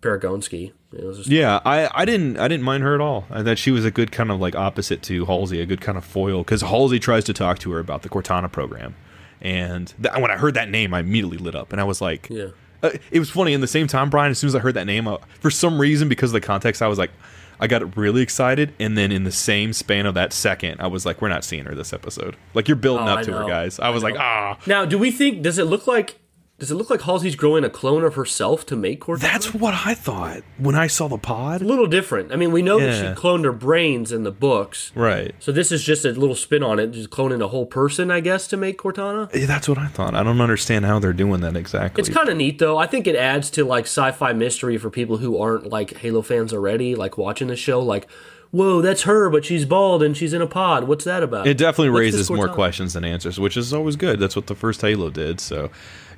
Paragonski. 0.00 0.72
Just, 0.90 1.20
Mm-hmm. 1.20 1.32
Yeah, 1.32 1.60
I, 1.62 1.90
I 1.92 2.06
didn't 2.06 2.38
I 2.38 2.48
didn't 2.48 2.64
mind 2.64 2.84
her 2.84 2.94
at 2.94 3.02
all. 3.02 3.26
I 3.28 3.42
thought 3.42 3.58
she 3.58 3.70
was 3.70 3.84
a 3.84 3.90
good 3.90 4.12
kind 4.12 4.30
of 4.30 4.40
like 4.40 4.54
opposite 4.54 5.02
to 5.02 5.26
Halsey, 5.26 5.60
a 5.60 5.66
good 5.66 5.82
kind 5.82 5.98
of 5.98 6.06
foil 6.06 6.38
because 6.38 6.62
Halsey 6.62 6.98
tries 6.98 7.24
to 7.24 7.34
talk 7.34 7.58
to 7.58 7.72
her 7.72 7.80
about 7.80 8.00
the 8.00 8.08
Cortana 8.08 8.50
program, 8.50 8.94
and 9.42 9.92
when 9.98 10.30
I 10.30 10.38
heard 10.38 10.54
that 10.54 10.70
name, 10.70 10.94
I 10.94 11.00
immediately 11.00 11.36
lit 11.36 11.54
up, 11.54 11.70
and 11.72 11.82
I 11.82 11.84
was 11.84 12.00
like, 12.00 12.28
Yeah. 12.30 12.46
Uh, 12.82 12.92
it 13.10 13.18
was 13.18 13.28
funny. 13.28 13.52
In 13.52 13.60
the 13.60 13.66
same 13.66 13.86
time, 13.86 14.08
Brian, 14.08 14.30
as 14.30 14.38
soon 14.38 14.48
as 14.48 14.54
I 14.54 14.60
heard 14.60 14.72
that 14.72 14.86
name, 14.86 15.06
uh, 15.06 15.18
for 15.40 15.50
some 15.50 15.78
reason, 15.78 16.08
because 16.08 16.30
of 16.30 16.40
the 16.40 16.40
context, 16.40 16.80
I 16.80 16.88
was 16.88 16.98
like, 16.98 17.10
I 17.60 17.66
got 17.66 17.96
really 17.96 18.22
excited, 18.22 18.72
and 18.80 18.96
then 18.96 19.12
in 19.12 19.24
the 19.24 19.30
same 19.32 19.72
span 19.74 20.06
of 20.06 20.14
that 20.14 20.32
second, 20.32 20.80
I 20.80 20.86
was 20.86 21.04
like, 21.04 21.20
we're 21.20 21.28
not 21.28 21.44
seeing 21.44 21.66
her 21.66 21.74
this 21.74 21.92
episode. 21.92 22.36
Like 22.54 22.66
you're 22.68 22.76
building 22.76 23.06
Oh, 23.06 23.12
up 23.12 23.18
I 23.18 23.22
to 23.24 23.32
her, 23.32 23.46
guys. 23.46 23.78
I 23.78 23.90
was 23.90 24.02
like, 24.02 24.16
ah, 24.18 24.58
Now, 24.66 24.84
do 24.86 24.98
we 24.98 25.10
think? 25.10 25.42
Does 25.42 25.58
it 25.58 25.64
look 25.64 25.86
like? 25.86 26.16
Does 26.60 26.70
it 26.70 26.76
look 26.76 26.90
like 26.90 27.00
Halsey's 27.00 27.34
growing 27.34 27.64
a 27.64 27.70
clone 27.70 28.04
of 28.04 28.14
herself 28.14 28.64
to 28.66 28.76
make 28.76 29.00
Cortana? 29.00 29.18
that's 29.20 29.52
what 29.54 29.74
I 29.74 29.94
thought 29.94 30.42
when 30.58 30.74
I 30.76 30.86
saw 30.86 31.08
the 31.08 31.18
pod. 31.18 31.62
a 31.62 31.64
little 31.64 31.86
different. 31.86 32.32
I 32.32 32.36
mean, 32.36 32.52
we 32.52 32.62
know 32.62 32.78
that 32.78 32.94
she 32.96 33.20
cloned 33.20 33.44
her 33.44 33.52
brains 33.52 34.12
in 34.12 34.22
the 34.24 34.30
books, 34.30 34.92
Right. 34.94 35.34
so 35.40 35.50
this 35.52 35.72
is 35.72 35.82
just 35.82 36.04
a 36.04 36.10
little 36.10 36.36
spin 36.36 36.62
on 36.62 36.78
it, 36.78 36.92
just 36.92 37.10
cloning 37.10 37.42
a 37.42 37.48
whole 37.48 37.66
person, 37.66 38.10
I 38.10 38.20
guess, 38.20 38.46
to 38.48 38.56
make 38.56 38.78
Cortana. 38.78 39.34
Yeah, 39.34 39.46
That's 39.46 39.68
what 39.68 39.78
I 39.78 39.86
thought. 39.88 40.14
I 40.14 40.22
don't 40.22 40.40
understand 40.40 40.84
how 40.84 40.98
they're 40.98 41.12
doing 41.14 41.40
that 41.40 41.56
exactly. 41.56 42.00
It's 42.02 42.08
kind 42.08 42.28
of 42.28 42.36
neat 42.36 42.58
though. 42.58 42.76
I 42.78 42.86
think 42.86 43.06
it 43.06 43.16
adds 43.16 43.50
to 43.52 43.64
like 43.64 43.86
sci-fi 43.86 44.32
mystery 44.34 44.76
for 44.76 44.90
people 44.90 45.16
who 45.16 45.40
aren't 45.40 45.66
like 45.68 45.96
Halo 45.96 46.20
fans 46.22 46.52
already, 46.52 46.94
like 46.94 47.16
watching 47.16 47.48
the 47.48 47.56
show. 47.56 47.80
Like, 47.80 48.06
whoa, 48.50 48.82
that's 48.82 49.02
her, 49.02 49.30
but 49.30 49.44
she's 49.44 49.64
bald 49.64 50.02
and 50.02 50.16
she's 50.16 50.32
in 50.34 50.42
a 50.42 50.46
pod. 50.46 50.84
What's 50.84 51.04
that 51.04 51.22
about? 51.22 51.46
It 51.46 51.56
definitely 51.56 51.90
What's 51.90 52.00
raises 52.00 52.30
more 52.30 52.48
questions 52.48 52.92
than 52.92 53.04
answers, 53.04 53.40
which 53.40 53.56
is 53.56 53.72
always 53.72 53.96
good. 53.96 54.18
That's 54.20 54.36
what 54.36 54.46
the 54.48 54.54
first 54.54 54.80
Halo 54.82 55.08
did. 55.08 55.40
So, 55.40 55.70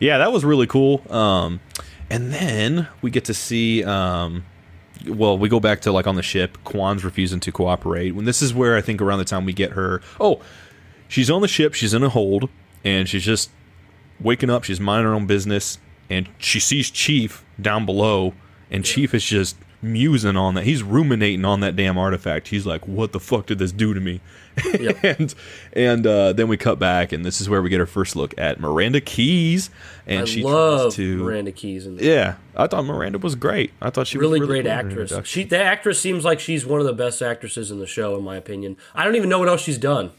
yeah, 0.03 0.19
that 0.19 0.33
was 0.33 0.45
really 0.45 0.67
cool. 0.67 1.01
Um, 1.13 1.61
and 2.11 2.33
then 2.33 2.89
we 3.03 3.11
get 3.11 3.25
to 3.27 3.35
see. 3.35 3.85
Um, 3.85 4.45
well, 5.07 5.39
we 5.39 5.49
go 5.49 5.61
back 5.61 5.81
to 5.83 5.93
like 5.93 6.09
on 6.09 6.17
the 6.17 6.25
ship. 6.25 6.59
Kwan's 6.65 7.05
refusing 7.05 7.39
to 7.39 7.53
cooperate. 7.53 8.11
When 8.17 8.25
this 8.25 8.43
is 8.43 8.53
where 8.53 8.77
I 8.77 8.81
think 8.81 9.01
around 9.01 9.21
the 9.21 9.25
time 9.25 9.45
we 9.45 9.53
get 9.53 9.73
her. 9.73 10.03
Oh, 10.19 10.41
she's 11.07 11.31
on 11.31 11.41
the 11.41 11.47
ship. 11.47 11.75
She's 11.75 11.95
in 11.95 12.03
a 12.03 12.09
hold, 12.09 12.49
and 12.85 13.09
she's 13.09 13.25
just 13.25 13.51
waking 14.21 14.51
up. 14.51 14.65
She's 14.65 14.81
minding 14.81 15.07
her 15.07 15.15
own 15.15 15.27
business, 15.27 15.79
and 16.11 16.29
she 16.37 16.59
sees 16.59 16.91
Chief 16.91 17.45
down 17.61 17.87
below, 17.87 18.35
and 18.73 18.85
Chief 18.85 19.15
is 19.15 19.25
just 19.25 19.57
musing 19.81 20.37
on 20.37 20.55
that. 20.55 20.65
He's 20.65 20.83
ruminating 20.83 21.45
on 21.45 21.61
that 21.61 21.77
damn 21.77 21.97
artifact. 21.97 22.49
He's 22.49 22.67
like, 22.67 22.89
"What 22.89 23.13
the 23.13 23.21
fuck 23.21 23.47
did 23.47 23.61
this 23.61 23.71
do 23.71 23.95
to 23.95 24.01
me?" 24.01 24.21
and 25.03 25.35
and 25.73 26.07
uh, 26.07 26.33
then 26.33 26.49
we 26.49 26.57
cut 26.57 26.79
back, 26.79 27.13
and 27.13 27.25
this 27.25 27.41
is 27.41 27.49
where 27.49 27.63
we 27.63 27.71
get 27.71 27.81
our 27.81 27.87
first 27.87 28.17
look 28.17 28.35
at 28.39 28.61
Miranda 28.61 29.01
Keyes, 29.01 29.71
and 30.07 30.23
I 30.23 30.25
she 30.27 30.43
love 30.43 30.93
to. 30.95 31.25
Miranda 31.25 31.53
Keyes 31.53 31.87
Yeah, 31.87 32.37
I 32.57 32.67
thought 32.67 32.85
Miranda 32.85 33.19
was 33.19 33.35
great. 33.35 33.73
I 33.81 33.91
thought 33.91 34.07
she 34.07 34.19
really, 34.19 34.41
was 34.41 34.49
really 34.49 34.63
great 34.63 34.71
cool 34.71 34.91
in 34.91 34.97
her 34.97 35.03
actress. 35.05 35.29
She, 35.29 35.45
the 35.45 35.63
actress 35.63 36.01
seems 36.01 36.25
like 36.25 36.39
she's 36.39 36.67
one 36.67 36.81
of 36.81 36.87
the 36.87 36.93
best 36.93 37.23
actresses 37.23 37.71
in 37.71 37.79
the 37.79 37.87
show, 37.87 38.17
in 38.17 38.25
my 38.25 38.37
opinion. 38.37 38.77
I 38.95 39.05
don't 39.05 39.17
even 39.17 39.29
know 39.29 39.39
what 39.39 39.49
else 39.49 39.63
she's 39.63 39.79
done. 39.79 40.13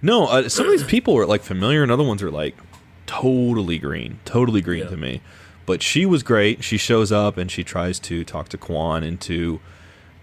No, 0.00 0.26
uh, 0.26 0.48
some 0.48 0.66
of 0.66 0.72
these 0.72 0.84
people 0.84 1.16
are 1.18 1.26
like 1.26 1.42
familiar, 1.42 1.82
and 1.82 1.92
other 1.92 2.04
ones 2.04 2.22
are 2.22 2.30
like 2.30 2.56
totally 3.06 3.78
green, 3.78 4.20
totally 4.24 4.60
green 4.60 4.84
Yeah. 4.84 4.90
to 4.90 4.96
me. 4.96 5.20
But 5.66 5.82
she 5.82 6.06
was 6.06 6.22
great. 6.22 6.64
She 6.64 6.78
shows 6.78 7.12
up 7.12 7.36
and 7.36 7.50
she 7.50 7.62
tries 7.62 7.98
to 8.00 8.24
talk 8.24 8.48
to 8.50 8.56
Kwan 8.56 9.04
into 9.04 9.60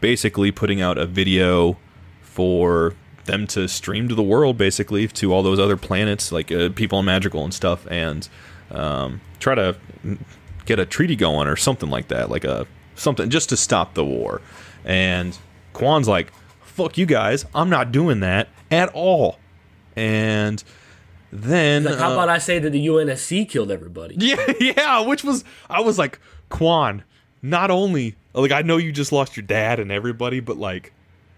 basically 0.01 0.51
putting 0.51 0.81
out 0.81 0.97
a 0.97 1.05
video 1.05 1.77
for 2.21 2.93
them 3.25 3.47
to 3.47 3.67
stream 3.67 4.07
to 4.07 4.15
the 4.15 4.23
world, 4.23 4.57
basically 4.57 5.07
to 5.07 5.33
all 5.33 5.43
those 5.43 5.59
other 5.59 5.77
planets, 5.77 6.31
like 6.31 6.51
uh, 6.51 6.69
people 6.69 6.99
in 6.99 7.05
Madrigal 7.05 7.43
and 7.43 7.53
stuff, 7.53 7.85
and 7.89 8.27
um, 8.71 9.21
try 9.39 9.55
to 9.55 9.75
get 10.65 10.79
a 10.79 10.85
treaty 10.85 11.15
going 11.15 11.47
or 11.47 11.55
something 11.55 11.89
like 11.89 12.07
that, 12.07 12.29
like 12.29 12.43
a 12.43 12.67
something 12.95 13.29
just 13.29 13.49
to 13.49 13.57
stop 13.57 13.93
the 13.93 14.05
war. 14.05 14.41
And 14.83 15.37
Kwan's 15.73 16.07
like, 16.07 16.31
"Fuck 16.61 16.97
you 16.97 17.05
guys, 17.05 17.45
I'm 17.53 17.69
not 17.69 17.91
doing 17.91 18.21
that 18.21 18.49
at 18.71 18.89
all." 18.93 19.39
And 19.95 20.63
then 21.31 21.83
Like, 21.83 21.97
how 21.97 22.11
uh, 22.11 22.13
about 22.13 22.29
I 22.29 22.37
say 22.37 22.59
that 22.59 22.69
the 22.69 22.87
UNSC 22.87 23.49
killed 23.49 23.71
everybody? 23.71 24.15
yeah, 24.19 24.53
yeah, 24.59 24.99
which 25.01 25.23
was 25.23 25.43
I 25.69 25.81
was 25.81 25.97
like, 25.97 26.19
Kwan, 26.49 27.03
not 27.41 27.71
only 27.71 28.15
like 28.33 28.51
I 28.51 28.61
know 28.61 28.77
you 28.77 28.91
just 28.91 29.11
lost 29.11 29.35
your 29.35 29.45
dad 29.45 29.79
and 29.79 29.91
everybody, 29.91 30.39
but 30.39 30.57
like 30.57 30.93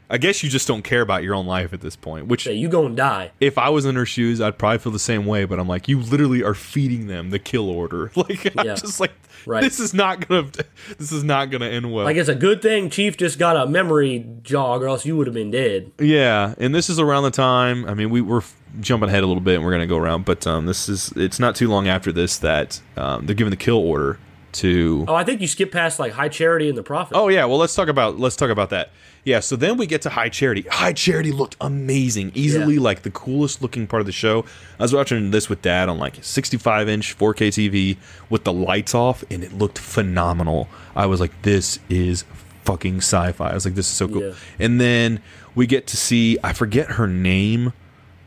I 0.09 0.17
guess 0.17 0.41
you 0.41 0.49
just 0.49 0.67
don't 0.67 0.83
care 0.83 1.01
about 1.01 1.23
your 1.23 1.35
own 1.35 1.45
life 1.45 1.73
at 1.73 1.81
this 1.81 1.95
point. 1.95 2.27
Which 2.27 2.43
Say, 2.45 2.53
you 2.53 2.69
gonna 2.69 2.95
die. 2.95 3.31
if 3.41 3.57
I 3.57 3.69
was 3.69 3.85
in 3.85 3.95
her 3.95 4.05
shoes, 4.05 4.39
I'd 4.39 4.57
probably 4.57 4.77
feel 4.79 4.91
the 4.93 4.99
same 4.99 5.25
way, 5.25 5.43
but 5.45 5.59
I'm 5.59 5.67
like, 5.67 5.87
you 5.87 5.99
literally 5.99 6.43
are 6.43 6.53
feeding 6.53 7.07
them 7.07 7.29
the 7.31 7.39
kill 7.39 7.69
order. 7.69 8.11
Like 8.17 8.57
I'm 8.57 8.65
just 8.77 8.99
like 8.99 9.11
Right. 9.45 9.61
this 9.63 9.79
is 9.79 9.93
not 9.93 10.27
gonna 10.27 10.49
this 10.97 11.11
is 11.11 11.23
not 11.23 11.51
gonna 11.51 11.67
end 11.67 11.93
well. 11.93 12.03
Like 12.05 12.17
it's 12.17 12.27
a 12.27 12.35
good 12.35 12.61
thing 12.61 12.89
Chief 12.89 13.15
just 13.15 13.37
got 13.39 13.55
a 13.55 13.65
memory 13.67 14.25
jog, 14.43 14.81
or 14.83 14.87
else 14.87 15.05
you 15.05 15.15
would 15.15 15.27
have 15.27 15.33
been 15.33 15.51
dead. 15.51 15.91
Yeah, 15.99 16.53
and 16.57 16.73
this 16.75 16.89
is 16.89 16.99
around 16.99 17.23
the 17.23 17.31
time. 17.31 17.85
I 17.85 17.93
mean, 17.93 18.09
we 18.09 18.19
we're 18.21 18.41
jumping 18.81 19.07
ahead 19.09 19.23
a 19.23 19.27
little 19.27 19.41
bit, 19.41 19.55
and 19.55 19.63
we're 19.63 19.71
gonna 19.71 19.87
go 19.87 19.97
around. 19.97 20.25
But 20.25 20.45
um, 20.47 20.65
this 20.65 20.89
is 20.89 21.13
it's 21.15 21.39
not 21.39 21.55
too 21.55 21.69
long 21.69 21.87
after 21.87 22.11
this 22.11 22.37
that 22.39 22.81
um, 22.97 23.25
they're 23.25 23.35
giving 23.35 23.51
the 23.51 23.55
kill 23.57 23.77
order 23.77 24.19
to. 24.53 25.05
Oh, 25.07 25.15
I 25.15 25.23
think 25.23 25.41
you 25.41 25.47
skip 25.47 25.71
past 25.71 25.99
like 25.99 26.11
High 26.13 26.29
Charity 26.29 26.69
and 26.69 26.77
the 26.77 26.83
Prophet. 26.83 27.15
Oh 27.15 27.27
yeah, 27.27 27.45
well 27.45 27.57
let's 27.57 27.75
talk 27.75 27.87
about 27.87 28.19
let's 28.19 28.35
talk 28.35 28.49
about 28.49 28.69
that. 28.71 28.91
Yeah, 29.23 29.41
so 29.41 29.57
then 29.57 29.75
we 29.75 29.87
get 29.87 30.03
to 30.03 30.09
High 30.09 30.29
Charity. 30.29 30.61
High 30.61 30.93
Charity 30.93 31.33
looked 31.33 31.57
amazing, 31.59 32.31
easily 32.33 32.75
Yeah. 32.75 32.81
like 32.81 33.01
the 33.01 33.09
coolest 33.11 33.61
looking 33.61 33.85
part 33.85 33.99
of 33.99 34.05
the 34.05 34.13
show. 34.13 34.45
I 34.79 34.83
was 34.83 34.93
watching 34.93 35.31
this 35.31 35.49
with 35.49 35.61
Dad 35.61 35.89
on 35.89 35.97
like 35.97 36.15
65 36.23 36.87
inch 36.87 37.17
4K 37.17 37.49
TV 37.49 37.97
with 38.29 38.45
the 38.45 38.53
lights 38.53 38.95
off, 38.95 39.25
and 39.29 39.43
it 39.43 39.51
looked 39.51 39.79
phenomenal. 39.79 40.69
I 40.95 41.07
was 41.07 41.19
like, 41.19 41.41
this 41.41 41.77
is 41.89 42.23
fucking 42.63 42.97
sci-fi. 42.99 43.49
I 43.49 43.53
was 43.53 43.65
like, 43.65 43.75
this 43.75 43.87
is 43.89 43.93
so 43.93 44.07
cool. 44.07 44.21
Yeah. 44.27 44.33
And 44.59 44.79
then 44.79 45.21
we 45.55 45.67
get 45.67 45.87
to 45.87 45.97
see 45.97 46.37
I 46.43 46.53
forget 46.53 46.91
her 46.91 47.07
name. 47.07 47.73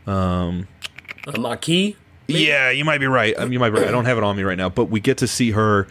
um 0.05 0.67
Uh, 1.27 1.31
Makee. 1.33 1.95
Yeah, 2.27 2.69
you 2.69 2.85
might 2.85 2.99
be 2.99 3.07
right. 3.07 3.33
Um, 3.37 3.51
you 3.51 3.59
might 3.59 3.71
be 3.71 3.79
right. 3.79 3.87
I 3.87 3.91
don't 3.91 4.05
have 4.05 4.17
it 4.17 4.23
on 4.23 4.37
me 4.37 4.43
right 4.43 4.57
now, 4.57 4.69
but 4.69 4.85
we 4.85 4.99
get 4.99 5.17
to 5.17 5.27
see 5.27 5.51
her 5.51 5.87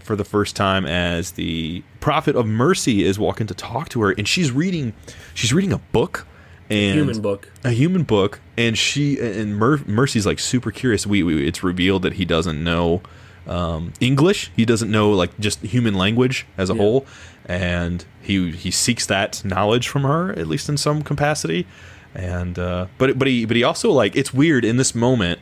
for 0.00 0.16
the 0.16 0.24
first 0.24 0.56
time 0.56 0.84
as 0.86 1.32
the 1.32 1.82
prophet 2.00 2.36
of 2.36 2.46
mercy 2.46 3.04
is 3.04 3.18
walking 3.18 3.46
to 3.46 3.54
talk 3.54 3.88
to 3.90 4.00
her, 4.02 4.10
and 4.12 4.26
she's 4.28 4.50
reading. 4.50 4.92
She's 5.34 5.52
reading 5.52 5.72
a 5.72 5.78
book, 5.78 6.26
and 6.70 6.94
Human 6.98 7.20
book. 7.20 7.50
a 7.64 7.70
human 7.70 8.02
book, 8.02 8.40
and 8.56 8.76
she 8.76 9.18
and 9.20 9.56
Mer- 9.56 9.82
Mercy's 9.86 10.26
like 10.26 10.38
super 10.38 10.70
curious. 10.70 11.06
We, 11.06 11.22
we 11.22 11.46
it's 11.46 11.62
revealed 11.62 12.02
that 12.02 12.14
he 12.14 12.24
doesn't 12.24 12.62
know 12.62 13.02
um, 13.46 13.92
English. 14.00 14.50
He 14.56 14.64
doesn't 14.64 14.90
know 14.90 15.10
like 15.10 15.38
just 15.38 15.60
human 15.60 15.94
language 15.94 16.46
as 16.58 16.70
a 16.70 16.74
Yeah. 16.74 16.78
whole, 16.82 17.06
and 17.44 18.04
he 18.20 18.50
he 18.52 18.70
seeks 18.70 19.06
that 19.06 19.44
knowledge 19.44 19.88
from 19.88 20.02
her 20.02 20.32
at 20.32 20.46
least 20.48 20.68
in 20.68 20.76
some 20.76 21.02
capacity. 21.02 21.66
And 22.14 22.58
uh, 22.58 22.86
but 22.98 23.18
but 23.18 23.28
he 23.28 23.44
but 23.44 23.56
he 23.56 23.62
also 23.62 23.90
like 23.92 24.16
it's 24.16 24.32
weird 24.34 24.64
in 24.64 24.76
this 24.78 24.94
moment. 24.94 25.38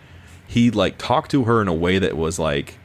He 0.46 0.70
like 0.70 0.98
talked 0.98 1.30
to 1.30 1.44
her 1.44 1.62
in 1.62 1.68
a 1.68 1.72
way 1.74 1.98
that 1.98 2.16
was 2.16 2.38
like 2.38 2.78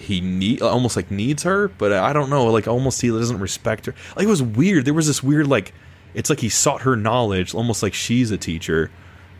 he 0.00 0.20
need 0.20 0.62
almost 0.62 0.96
like 0.96 1.10
needs 1.10 1.42
her, 1.42 1.68
but 1.68 1.92
I 1.92 2.12
don't 2.12 2.30
know, 2.30 2.46
like 2.46 2.66
almost 2.66 3.00
he 3.00 3.08
doesn't 3.08 3.38
respect 3.38 3.86
her. 3.86 3.94
Like 4.16 4.24
it 4.24 4.30
was 4.30 4.42
weird. 4.42 4.84
There 4.84 4.94
was 4.94 5.06
this 5.06 5.22
weird 5.22 5.46
like 5.46 5.72
it's 6.14 6.30
like 6.30 6.40
he 6.40 6.48
sought 6.48 6.82
her 6.82 6.96
knowledge, 6.96 7.54
almost 7.54 7.82
like 7.82 7.94
she's 7.94 8.30
a 8.30 8.38
teacher. 8.38 8.90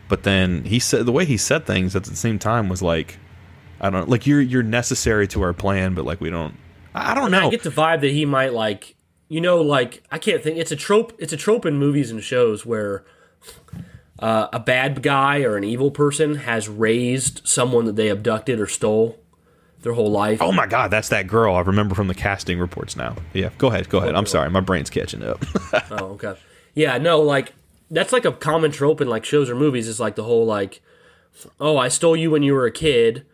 But 0.07 0.23
then 0.23 0.63
he 0.65 0.79
said 0.79 1.05
the 1.05 1.11
way 1.11 1.25
he 1.25 1.37
said 1.37 1.65
things 1.65 1.95
at 1.95 2.03
the 2.03 2.15
same 2.15 2.39
time 2.39 2.69
was 2.69 2.81
like 2.81 3.17
I 3.79 3.89
don't 3.89 4.05
know 4.05 4.11
like 4.11 4.27
you're 4.27 4.41
you're 4.41 4.63
necessary 4.63 5.27
to 5.29 5.41
our 5.41 5.53
plan, 5.53 5.93
but 5.95 6.05
like 6.05 6.21
we 6.21 6.29
don't 6.29 6.55
I 6.93 7.13
don't 7.13 7.31
know. 7.31 7.47
I 7.47 7.49
get 7.49 7.63
the 7.63 7.69
vibe 7.69 8.01
that 8.01 8.11
he 8.11 8.25
might 8.25 8.53
like, 8.53 8.95
you 9.29 9.41
know, 9.41 9.61
like 9.61 10.03
I 10.11 10.17
can't 10.17 10.43
think. 10.43 10.57
It's 10.57 10.71
a 10.71 10.75
trope. 10.75 11.13
It's 11.19 11.33
a 11.33 11.37
trope 11.37 11.65
in 11.65 11.77
movies 11.77 12.11
and 12.11 12.21
shows 12.21 12.65
where 12.65 13.05
uh, 14.19 14.47
a 14.51 14.59
bad 14.59 15.01
guy 15.01 15.41
or 15.43 15.55
an 15.55 15.63
evil 15.63 15.91
person 15.91 16.35
has 16.35 16.67
raised 16.67 17.41
someone 17.45 17.85
that 17.85 17.95
they 17.95 18.09
abducted 18.09 18.59
or 18.59 18.67
stole 18.67 19.20
their 19.81 19.93
whole 19.93 20.11
life. 20.11 20.41
Oh 20.41 20.51
my 20.51 20.67
god, 20.67 20.91
that's 20.91 21.09
that 21.09 21.27
girl 21.27 21.55
I 21.55 21.61
remember 21.61 21.95
from 21.95 22.07
the 22.07 22.15
casting 22.15 22.59
reports 22.59 22.95
now. 22.95 23.15
Yeah, 23.33 23.49
go 23.57 23.67
ahead, 23.67 23.89
go 23.89 23.99
ahead. 23.99 24.15
I'm 24.15 24.25
sorry, 24.25 24.49
my 24.49 24.59
brain's 24.59 24.89
catching 24.89 25.23
up. 25.23 25.43
Oh, 25.91 26.05
okay. 26.13 26.35
Yeah, 26.73 26.97
no, 26.97 27.21
like 27.21 27.53
that's 27.89 28.13
like 28.13 28.25
a 28.25 28.31
common 28.31 28.71
trope 28.71 29.01
in 29.01 29.09
like 29.09 29.25
shows 29.25 29.49
or 29.49 29.55
movies. 29.55 29.87
Is 29.87 29.99
like 29.99 30.15
the 30.15 30.23
whole 30.23 30.45
like, 30.45 30.81
oh, 31.59 31.77
I 31.77 31.89
stole 31.89 32.15
you 32.15 32.31
when 32.31 32.43
you 32.43 32.53
were 32.53 32.65
a 32.65 32.71
kid, 32.71 33.25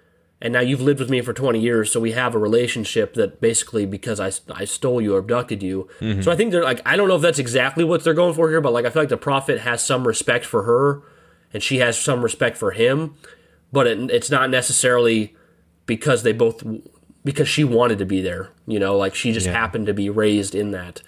and 0.41 0.53
now 0.53 0.59
you've 0.59 0.81
lived 0.81 0.99
with 0.99 1.09
me 1.09 1.21
for 1.21 1.33
twenty 1.33 1.59
years, 1.59 1.91
so 1.91 1.99
we 1.99 2.13
have 2.13 2.33
a 2.33 2.39
relationship 2.39 3.13
that 3.13 3.39
basically 3.39 3.85
because 3.85 4.19
I, 4.19 4.31
I 4.53 4.65
stole 4.65 5.01
you 5.01 5.15
or 5.15 5.19
abducted 5.19 5.61
you. 5.61 5.87
Mm-hmm. 5.99 6.21
So 6.21 6.31
I 6.31 6.35
think 6.35 6.51
they're 6.51 6.63
like 6.63 6.81
I 6.85 6.95
don't 6.95 7.07
know 7.07 7.15
if 7.15 7.21
that's 7.21 7.39
exactly 7.39 7.83
what 7.83 8.03
they're 8.03 8.13
going 8.13 8.33
for 8.33 8.49
here, 8.49 8.61
but 8.61 8.73
like 8.73 8.85
I 8.85 8.89
feel 8.89 9.03
like 9.03 9.09
the 9.09 9.17
prophet 9.17 9.59
has 9.61 9.83
some 9.83 10.07
respect 10.07 10.45
for 10.45 10.63
her, 10.63 11.03
and 11.53 11.61
she 11.61 11.77
has 11.77 11.99
some 11.99 12.21
respect 12.21 12.57
for 12.57 12.71
him, 12.71 13.15
but 13.71 13.85
it, 13.85 14.09
it's 14.09 14.31
not 14.31 14.49
necessarily 14.49 15.35
because 15.87 16.21
they 16.21 16.31
both 16.33 16.63
because 17.25 17.47
she 17.49 17.63
wanted 17.63 17.97
to 17.97 18.05
be 18.05 18.21
there. 18.21 18.49
You 18.67 18.79
know, 18.79 18.95
like 18.95 19.15
she 19.15 19.31
just 19.33 19.47
Yeah. 19.47 19.53
happened 19.53 19.87
to 19.87 19.93
be 19.93 20.09
raised 20.09 20.53
in 20.53 20.69
that. 20.71 21.01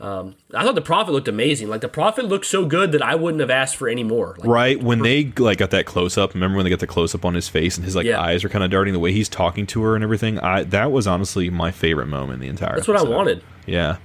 Um, 0.00 0.34
I 0.52 0.64
thought 0.64 0.74
the 0.74 0.82
prophet 0.82 1.12
looked 1.12 1.28
amazing. 1.28 1.68
Like 1.68 1.80
the 1.80 1.88
prophet 1.88 2.24
looked 2.26 2.46
so 2.46 2.66
good 2.66 2.90
that 2.92 3.00
I 3.00 3.14
wouldn't 3.14 3.40
have 3.40 3.48
asked 3.50 3.76
for 3.76 3.88
any 3.88 4.02
more. 4.02 4.34
Like, 4.38 4.48
right 4.48 4.82
when 4.82 5.00
they 5.02 5.32
like 5.38 5.58
got 5.58 5.70
that 5.70 5.86
close 5.86 6.18
up 6.18 6.34
remember 6.34 6.56
when 6.56 6.64
they 6.64 6.70
got 6.70 6.80
the 6.80 6.86
close 6.86 7.14
up 7.14 7.24
on 7.24 7.34
his 7.34 7.48
face 7.48 7.76
and 7.76 7.84
his 7.84 7.94
like 7.96 8.04
Yeah. 8.04 8.20
eyes 8.20 8.44
are 8.44 8.48
kind 8.48 8.64
of 8.64 8.70
darting 8.70 8.92
the 8.92 8.98
way 8.98 9.12
he's 9.12 9.28
talking 9.28 9.66
to 9.68 9.82
her 9.84 9.94
and 9.94 10.02
everything 10.04 10.38
i 10.40 10.64
that 10.64 10.90
was 10.90 11.06
honestly 11.06 11.48
my 11.48 11.70
favorite 11.70 12.06
moment 12.06 12.34
in 12.34 12.40
the 12.40 12.48
entire 12.48 12.74
That's 12.74 12.88
what 12.88 12.96
I 12.96 13.00
episode. 13.00 13.14
wanted. 13.16 13.42
yeah. 13.66 13.96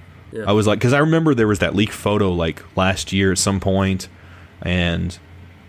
i 0.46 0.52
was 0.52 0.66
like 0.68 0.78
because 0.78 0.92
i 0.92 0.98
remember 1.00 1.34
there 1.34 1.48
was 1.48 1.58
that 1.58 1.74
leaked 1.74 1.92
photo 1.92 2.30
like 2.32 2.62
last 2.76 3.12
year 3.12 3.32
at 3.32 3.38
some 3.38 3.58
point 3.58 4.08
and 4.62 5.18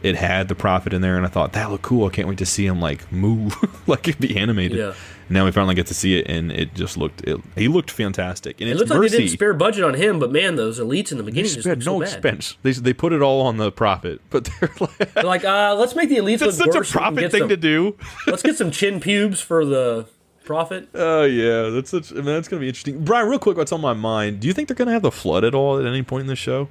it 0.03 0.15
had 0.15 0.47
the 0.47 0.55
prophet 0.55 0.93
in 0.93 1.01
there 1.01 1.15
and 1.17 1.25
i 1.25 1.29
thought 1.29 1.53
that 1.53 1.69
looked 1.71 1.83
cool 1.83 2.07
i 2.07 2.09
can't 2.09 2.27
wait 2.27 2.37
to 2.37 2.45
see 2.45 2.65
him 2.65 2.79
like 2.79 3.11
move 3.11 3.55
like 3.87 4.07
it'd 4.07 4.19
be 4.21 4.35
animated 4.37 4.77
Yeah. 4.77 4.93
now 5.29 5.45
we 5.45 5.51
finally 5.51 5.75
get 5.75 5.87
to 5.87 5.93
see 5.93 6.17
it 6.19 6.27
and 6.29 6.51
it 6.51 6.73
just 6.73 6.97
looked 6.97 7.21
it, 7.21 7.39
he 7.55 7.67
looked 7.67 7.91
fantastic 7.91 8.59
and 8.61 8.69
It 8.69 8.77
looks 8.77 8.89
like 8.89 9.01
they 9.01 9.17
didn't 9.17 9.29
spare 9.29 9.53
budget 9.53 9.83
on 9.83 9.93
him, 9.93 10.19
but 10.19 10.31
man, 10.31 10.55
those 10.55 10.79
elites 10.79 11.11
in 11.11 11.17
the 11.17 11.23
beginning 11.23 11.51
just 11.51 11.63
so 11.63 11.73
no 11.93 11.99
bad. 11.99 12.07
expense 12.09 12.57
they, 12.63 12.71
they 12.71 12.93
put 12.93 13.13
it 13.13 13.21
all 13.21 13.41
on 13.41 13.57
the 13.57 13.71
prophet 13.71 14.21
but 14.29 14.45
they're 14.59 14.69
like 14.79 15.13
They're 15.13 15.23
like, 15.23 15.45
uh, 15.45 15.75
let's 15.77 15.95
make 15.95 16.09
the 16.09 16.17
elites 16.23 16.39
that's 16.39 16.57
look 16.59 16.67
such 16.67 16.75
a 16.75 16.79
worse. 16.79 16.89
so 16.89 16.99
prophet 16.99 17.19
get 17.21 17.31
thing 17.31 17.41
some- 17.41 17.49
to 17.49 17.57
do 17.57 17.95
let's 18.27 18.43
get 18.43 18.55
some 18.57 18.71
chin 18.71 18.99
pubes 18.99 19.39
for 19.41 19.65
the 19.65 20.07
prophet. 20.43 20.89
Oh 20.95 21.23
yeah, 21.23 21.69
that's 21.69 21.91
such. 21.91 22.11
I 22.11 22.15
mean, 22.15 22.25
that's 22.25 22.47
gonna 22.47 22.59
be 22.59 22.67
interesting. 22.67 23.05
Brian, 23.05 23.29
real 23.29 23.39
quick, 23.39 23.55
what's 23.57 23.71
on 23.71 23.79
my 23.79 23.93
mind? 23.93 24.39
Do 24.41 24.47
you 24.47 24.53
think 24.53 24.67
they're 24.67 24.75
gonna 24.75 24.91
have 24.91 25.03
the 25.03 25.11
flood 25.11 25.43
at 25.45 25.53
all 25.55 25.79
at 25.79 25.85
any 25.85 26.01
point 26.03 26.21
in 26.21 26.27
the 26.27 26.35
show? 26.35 26.67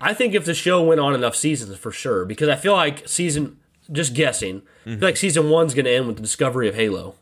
I 0.00 0.12
think 0.14 0.34
if 0.34 0.44
the 0.44 0.54
show 0.54 0.82
went 0.82 1.00
on 1.00 1.14
enough 1.14 1.34
seasons, 1.36 1.76
for 1.78 1.90
sure, 1.90 2.24
because 2.24 2.48
I 2.48 2.56
feel 2.56 2.74
like 2.74 3.06
season, 3.08 3.58
just 3.90 4.14
guessing, 4.14 4.62
I 4.84 4.90
feel 4.90 4.98
like 5.00 5.16
season 5.16 5.48
one's 5.50 5.74
going 5.74 5.84
to 5.86 5.90
end 5.90 6.06
with 6.06 6.16
the 6.16 6.22
discovery 6.22 6.68
of 6.68 6.74
Halo, 6.74 7.14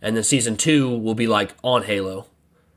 and 0.00 0.16
then 0.16 0.22
season 0.24 0.56
two 0.56 0.88
will 0.96 1.14
be 1.14 1.26
like 1.26 1.54
on 1.64 1.82
Halo, 1.84 2.26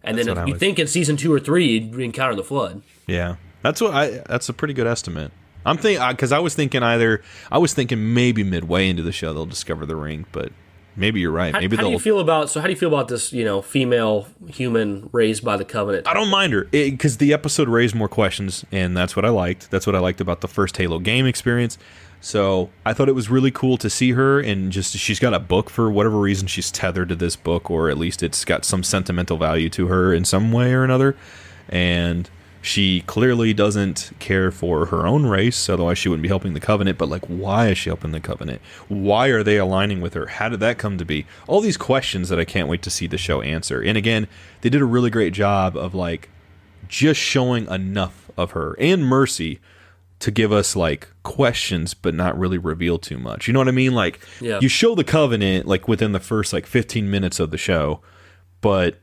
and 0.04 0.18
That's 0.18 0.28
then 0.28 0.38
if 0.38 0.48
you 0.48 0.54
would- 0.54 0.60
think 0.60 0.80
in 0.80 0.88
season 0.88 1.16
two 1.18 1.32
or 1.34 1.40
three 1.40 1.68
you'd 1.80 2.00
encounter 2.00 2.36
the 2.36 2.44
flood. 2.44 2.82
Yeah, 3.08 3.36
that's 3.62 3.80
what 3.82 3.94
I. 3.94 4.22
That's 4.28 4.50
a 4.50 4.54
pretty 4.54 4.74
good 4.74 4.88
estimate. 4.88 5.32
I'm 5.66 5.78
thinking 5.78 6.06
because 6.10 6.32
I 6.34 6.40
was 6.40 6.56
thinking 6.56 6.84
either 6.84 7.22
I 7.52 7.58
was 7.58 7.74
thinking 7.74 8.14
maybe 8.14 8.44
midway 8.44 8.90
into 8.90 9.02
the 9.04 9.14
show 9.14 9.32
they'll 9.34 9.46
discover 9.46 9.86
the 9.86 9.96
ring, 9.96 10.26
but 10.34 10.52
maybe 10.96 11.20
you're 11.20 11.32
right. 11.32 11.54
How, 11.54 11.60
Maybe 11.60 11.76
how 11.76 11.82
do 11.82 11.86
they'll. 11.88 11.94
you 11.94 12.00
feel 12.00 12.20
about 12.20 12.50
so? 12.50 12.60
How 12.62 12.68
do 12.68 12.74
you 12.74 12.80
feel 12.80 12.90
about 12.90 13.08
this? 13.08 13.34
You 13.34 13.46
know, 13.46 13.62
female 13.62 14.28
human 14.48 15.10
raised 15.12 15.44
by 15.44 15.58
the 15.58 15.66
covenant. 15.66 16.08
I 16.08 16.14
don't 16.14 16.30
mind 16.30 16.54
her 16.54 16.66
because 16.66 17.18
the 17.18 17.34
episode 17.34 17.68
raised 17.70 17.96
more 17.96 18.08
questions, 18.10 18.66
and 18.72 18.96
that's 18.96 19.16
what 19.16 19.26
I 19.26 19.30
liked. 19.30 19.72
That's 19.72 19.86
what 19.88 19.96
I 19.96 20.00
liked 20.00 20.22
about 20.22 20.42
the 20.42 20.48
first 20.48 20.78
Halo 20.78 21.00
game 21.00 21.26
experience. 21.26 21.78
So 22.22 22.70
I 22.86 22.94
thought 22.94 23.10
it 23.10 23.16
was 23.16 23.30
really 23.30 23.52
cool 23.52 23.76
to 23.78 23.90
see 23.90 24.12
her, 24.12 24.40
and 24.40 24.72
just 24.72 24.96
she's 24.96 25.20
got 25.20 25.34
a 25.34 25.40
book 25.40 25.70
for 25.70 25.92
whatever 25.92 26.18
reason. 26.18 26.48
She's 26.48 26.72
tethered 26.72 27.10
to 27.10 27.16
this 27.16 27.36
book, 27.36 27.70
or 27.70 27.90
at 27.90 27.98
least 27.98 28.24
it's 28.24 28.46
got 28.46 28.64
some 28.64 28.82
sentimental 28.82 29.36
value 29.38 29.70
to 29.72 29.88
her 29.88 30.14
in 30.14 30.24
some 30.24 30.52
way 30.54 30.74
or 30.74 30.84
another. 30.86 31.18
And 31.68 32.30
she 32.64 33.02
clearly 33.02 33.54
doesn't 33.54 34.12
care 34.20 34.50
for 34.50 34.86
her 34.86 35.06
own 35.06 35.26
race, 35.26 35.68
otherwise 35.68 35.98
she 35.98 36.08
wouldn't 36.08 36.24
be 36.24 36.30
helping 36.30 36.54
the 36.54 36.60
Covenant. 36.62 36.98
But 36.98 37.10
like, 37.10 37.26
why 37.26 37.68
is 37.68 37.78
she 37.78 37.90
helping 37.90 38.12
the 38.14 38.22
Covenant? 38.22 38.62
Why 38.88 39.28
are 39.28 39.44
they 39.44 39.58
aligning 39.58 40.00
with 40.00 40.14
her? 40.14 40.28
How 40.28 40.48
did 40.48 40.62
that 40.62 40.78
come 40.78 40.98
to 40.98 41.04
be? 41.06 41.26
All 41.46 41.60
these 41.60 41.76
questions 41.76 42.30
that 42.30 42.40
I 42.40 42.46
can't 42.46 42.70
wait 42.70 42.82
to 42.84 42.90
see 42.90 43.06
the 43.06 43.18
show 43.18 43.42
answer. 43.42 43.82
And 43.82 43.98
again, 43.98 44.28
they 44.62 44.70
did 44.70 44.82
a 44.82 44.86
really 44.86 45.10
great 45.10 45.34
job 45.34 45.76
of 45.76 45.94
like 45.94 46.30
just 46.88 47.20
showing 47.20 47.68
enough 47.68 48.32
of 48.38 48.52
her 48.52 48.76
and 48.80 49.06
Mercy 49.06 49.60
to 50.20 50.32
give 50.32 50.54
us 50.54 50.74
like 50.74 51.10
questions 51.24 51.94
but 51.94 52.16
not 52.16 52.40
really 52.40 52.58
reveal 52.58 52.98
too 52.98 53.18
much. 53.20 53.46
You 53.46 53.52
know 53.54 53.60
what 53.60 53.68
I 53.68 53.72
mean? 53.72 53.94
Like 53.94 54.22
Yeah. 54.40 54.60
you 54.62 54.70
show 54.70 54.96
the 54.96 55.04
covenant 55.04 55.66
like 55.68 55.90
within 55.90 56.14
the 56.14 56.20
first 56.22 56.54
like 56.54 56.66
15 56.66 57.12
minutes 57.12 57.42
of 57.42 57.52
the 57.52 57.58
show, 57.58 58.00
but 58.62 59.00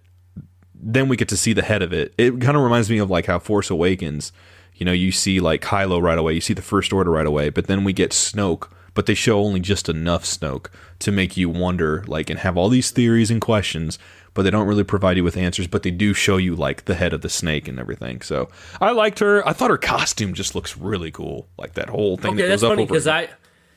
then 0.82 1.08
we 1.08 1.16
get 1.16 1.28
to 1.28 1.36
see 1.36 1.52
the 1.52 1.62
head 1.62 1.82
of 1.82 1.92
it. 1.92 2.14
It 2.16 2.40
kind 2.40 2.56
of 2.56 2.62
reminds 2.62 2.90
me 2.90 2.98
of 2.98 3.10
like 3.10 3.26
how 3.26 3.38
Force 3.38 3.70
Awakens, 3.70 4.32
you 4.74 4.86
know, 4.86 4.92
you 4.92 5.12
see 5.12 5.40
like 5.40 5.62
Kylo 5.62 6.00
right 6.00 6.18
away, 6.18 6.32
you 6.32 6.40
see 6.40 6.54
the 6.54 6.62
First 6.62 6.92
Order 6.92 7.10
right 7.10 7.26
away, 7.26 7.50
but 7.50 7.66
then 7.66 7.84
we 7.84 7.92
get 7.92 8.10
Snoke, 8.12 8.68
but 8.94 9.06
they 9.06 9.14
show 9.14 9.40
only 9.40 9.60
just 9.60 9.88
enough 9.88 10.24
Snoke 10.24 10.66
to 11.00 11.12
make 11.12 11.36
you 11.36 11.48
wonder, 11.48 12.04
like, 12.06 12.30
and 12.30 12.38
have 12.40 12.56
all 12.56 12.68
these 12.68 12.90
theories 12.90 13.30
and 13.30 13.40
questions. 13.40 13.98
But 14.32 14.42
they 14.42 14.50
don't 14.50 14.68
really 14.68 14.84
provide 14.84 15.16
you 15.16 15.24
with 15.24 15.36
answers. 15.36 15.66
But 15.66 15.82
they 15.82 15.90
do 15.90 16.14
show 16.14 16.36
you 16.36 16.54
like 16.54 16.84
the 16.84 16.94
head 16.94 17.12
of 17.12 17.20
the 17.20 17.28
snake 17.28 17.66
and 17.66 17.80
everything. 17.80 18.22
So 18.22 18.48
I 18.80 18.92
liked 18.92 19.18
her. 19.18 19.46
I 19.46 19.52
thought 19.52 19.70
her 19.70 19.76
costume 19.76 20.34
just 20.34 20.54
looks 20.54 20.76
really 20.76 21.10
cool. 21.10 21.48
Like 21.58 21.74
that 21.74 21.88
whole 21.88 22.16
thing. 22.16 22.34
Okay, 22.34 22.42
that 22.42 22.48
that's 22.48 22.62
goes 22.62 22.70
up 22.70 22.76
funny 22.76 22.86
because 22.86 23.08
I 23.08 23.28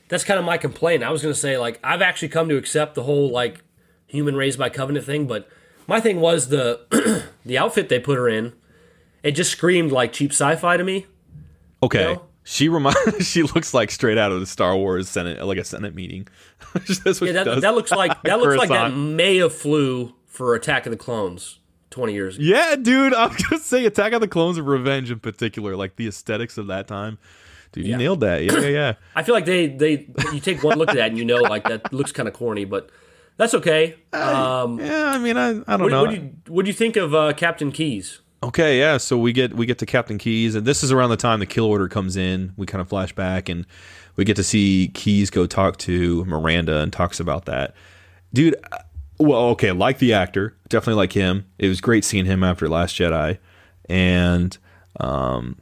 that's 0.09 0.23
kind 0.23 0.39
of 0.39 0.45
my 0.45 0.59
complaint. 0.59 1.01
I 1.01 1.09
was 1.09 1.23
gonna 1.23 1.33
say 1.33 1.57
like 1.57 1.79
I've 1.83 2.03
actually 2.03 2.29
come 2.29 2.49
to 2.49 2.57
accept 2.57 2.93
the 2.93 3.01
whole 3.01 3.31
like 3.31 3.63
human 4.05 4.35
raised 4.35 4.59
by 4.59 4.69
covenant 4.69 5.07
thing, 5.07 5.25
but 5.25 5.49
my 5.88 6.00
thing 6.00 6.19
was 6.19 6.50
the 6.50 7.24
the 7.46 7.58
outfit 7.58 7.89
they 7.89 8.00
put 8.00 8.17
her 8.17 8.28
in. 8.28 8.54
It 9.22 9.32
just 9.32 9.52
screamed 9.52 9.91
like 9.91 10.12
cheap 10.12 10.32
sci-fi 10.32 10.78
to 10.78 10.84
me. 10.84 11.06
Okay. 11.82 12.13
know? 12.13 12.24
She 12.43 12.67
remind 12.67 12.96
she 13.22 13.43
looks 13.43 13.74
like 13.74 13.89
straight 13.89 14.17
out 14.17 14.32
of 14.32 14.39
the 14.39 14.46
Star 14.46 14.76
Wars 14.76 15.08
Senate, 15.08 15.43
like 15.46 15.58
a 15.58 15.63
Senate 15.63 15.96
meeting. 15.96 16.28
That's 16.74 17.22
what 17.22 17.28
Yeah, 17.28 17.43
that, 17.43 17.62
that 17.62 17.76
looks 17.76 17.91
like 17.91 18.22
that 18.24 18.39
looks 18.41 18.58
like 18.58 18.69
that 18.69 18.89
may 18.89 19.38
have 19.38 19.54
flew 19.54 20.13
for 20.26 20.56
Attack 20.56 20.86
of 20.86 20.91
the 20.91 20.98
Clones 20.98 21.60
twenty 21.89 22.13
years 22.13 22.36
ago. 22.36 22.46
Yeah, 22.46 22.76
dude. 22.76 23.13
I'm 23.13 23.36
gonna 23.50 23.62
say 23.62 23.86
Attack 23.86 24.13
of 24.13 24.22
the 24.22 24.28
Clones 24.28 24.58
of 24.58 24.67
Revenge 24.67 25.10
in 25.10 25.19
particular, 25.19 25.76
like 25.78 25.96
the 25.96 26.08
aesthetics 26.08 26.58
of 26.58 26.67
that 26.67 26.88
time. 26.88 27.17
Dude, 27.72 27.88
you 27.88 27.98
nailed 27.98 28.19
that. 28.19 28.43
Yeah, 28.43 28.60
yeah, 28.60 28.67
yeah. 28.67 28.93
I 29.15 29.24
feel 29.24 29.34
like 29.34 29.46
they 29.46 29.67
they 29.67 30.08
you 30.34 30.39
take 30.39 30.63
one 30.63 30.78
look 30.78 30.89
at 30.89 30.96
that 30.96 31.10
and 31.10 31.17
you 31.17 31.26
know 31.26 31.38
like 31.38 31.63
that 31.63 31.93
looks 31.93 32.12
kind 32.12 32.28
of 32.28 32.34
corny, 32.34 32.65
but 32.65 32.89
that's 33.38 33.54
okay. 33.54 33.96
Um, 34.12 34.80
yeah, 34.80 35.12
I 35.13 35.17
mean, 35.17 35.38
I, 35.38 35.50
I 35.50 35.78
don't 35.78 35.82
what, 35.82 35.91
know. 35.91 36.02
what 36.02 36.10
do 36.10 36.15
you 36.15 36.32
what 36.48 36.65
do 36.65 36.69
you 36.69 36.74
think 36.76 36.96
of 36.96 37.13
uh, 37.13 37.34
Captain 37.34 37.72
Keyes? 37.72 38.22
Okay, 38.43 38.80
yeah. 38.80 38.98
So 38.98 39.17
we 39.17 39.32
get 39.32 39.54
we 39.54 39.65
get 39.65 39.80
to 39.80 39.86
Captain 39.86 40.17
Keyes, 40.17 40.56
and 40.56 40.65
this 40.65 40.84
is 40.84 40.91
around 40.91 41.10
the 41.10 41.17
time 41.17 41.39
the 41.39 41.46
kill 41.46 41.65
order 41.65 41.88
comes 41.88 42.17
in. 42.17 42.54
We 42.58 42.65
kind 42.65 42.82
of 42.82 42.89
flash 42.89 43.13
back, 43.13 43.48
and 43.48 43.65
we 44.15 44.26
get 44.26 44.36
to 44.36 44.43
see 44.43 44.91
Keyes 44.93 45.30
go 45.30 45.48
talk 45.48 45.78
to 45.78 46.26
Miranda 46.26 46.80
and 46.80 46.91
talks 46.91 47.19
about 47.19 47.46
that. 47.46 47.74
Dude, 48.34 48.56
uh, 48.72 48.80
well, 49.17 49.43
okay, 49.50 49.72
like 49.72 50.00
the 50.00 50.13
actor, 50.13 50.58
definitely 50.67 50.98
like 50.98 51.13
him. 51.13 51.46
It 51.58 51.69
was 51.69 51.80
great 51.80 52.04
seeing 52.04 52.26
him 52.26 52.43
after 52.43 52.67
Last 52.67 52.96
Jedi, 52.98 53.38
and 53.88 54.58
um, 55.00 55.58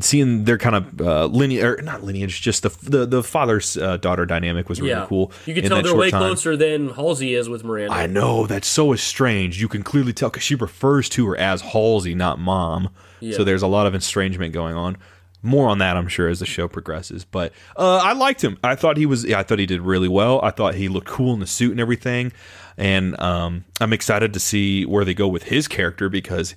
seeing 0.00 0.44
their 0.44 0.58
kind 0.58 0.74
of 0.76 1.00
uh, 1.00 1.26
lineage, 1.26 1.62
or 1.64 1.82
not 1.82 2.02
lineage, 2.02 2.40
just 2.40 2.62
the 2.62 2.70
the, 2.82 3.06
the 3.06 3.22
father 3.22 3.60
uh, 3.80 3.96
daughter 3.98 4.24
dynamic 4.26 4.68
was 4.68 4.80
really 4.80 4.92
Yeah, 4.92 5.06
cool. 5.08 5.32
You 5.46 5.54
can 5.54 5.64
tell 5.68 5.82
they're 5.82 5.94
way 5.94 6.10
time. 6.10 6.20
closer 6.22 6.56
than 6.56 6.90
Halsey 6.90 7.34
is 7.34 7.48
with 7.48 7.62
Miranda. 7.64 7.92
I 7.94 8.06
know 8.06 8.46
that's 8.46 8.68
so 8.68 8.92
estranged. 8.92 9.60
You 9.60 9.68
can 9.68 9.82
clearly 9.82 10.12
tell 10.12 10.30
because 10.30 10.42
she 10.42 10.54
refers 10.54 11.08
to 11.10 11.26
her 11.28 11.36
as 11.36 11.60
Halsey, 11.60 12.14
not 12.14 12.38
mom. 12.38 12.88
Yeah. 13.20 13.36
So 13.36 13.44
there's 13.44 13.62
a 13.62 13.66
lot 13.68 13.86
of 13.86 13.94
estrangement 13.94 14.52
going 14.54 14.74
on. 14.74 14.96
More 15.44 15.68
on 15.68 15.78
that, 15.78 15.96
I'm 15.96 16.06
sure, 16.06 16.28
as 16.28 16.38
the 16.38 16.46
show 16.46 16.68
progresses. 16.68 17.24
But 17.24 17.52
uh, 17.76 17.98
I 17.98 18.12
liked 18.12 18.42
him. 18.42 18.58
I 18.62 18.76
thought 18.76 18.96
he 18.96 19.06
was. 19.06 19.24
Yeah, 19.24 19.40
I 19.40 19.42
thought 19.42 19.58
he 19.58 19.66
did 19.66 19.80
really 19.80 20.08
well. 20.08 20.40
I 20.42 20.50
thought 20.52 20.76
he 20.76 20.88
looked 20.88 21.08
cool 21.08 21.34
in 21.34 21.40
the 21.40 21.46
suit 21.48 21.72
and 21.72 21.80
everything. 21.80 22.32
And 22.78 23.20
um, 23.20 23.64
I'm 23.80 23.92
excited 23.92 24.32
to 24.34 24.40
see 24.40 24.86
where 24.86 25.04
they 25.04 25.14
go 25.14 25.26
with 25.28 25.42
his 25.44 25.66
character 25.68 26.08
because 26.08 26.54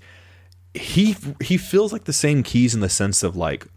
he 0.76 1.16
he 1.42 1.58
feels 1.58 1.92
like 1.94 2.04
the 2.06 2.14
same 2.14 2.44
Keyes 2.44 2.74
in 2.76 2.82
the 2.82 2.90
sense 2.90 3.24
of 3.24 3.36
like 3.36 3.68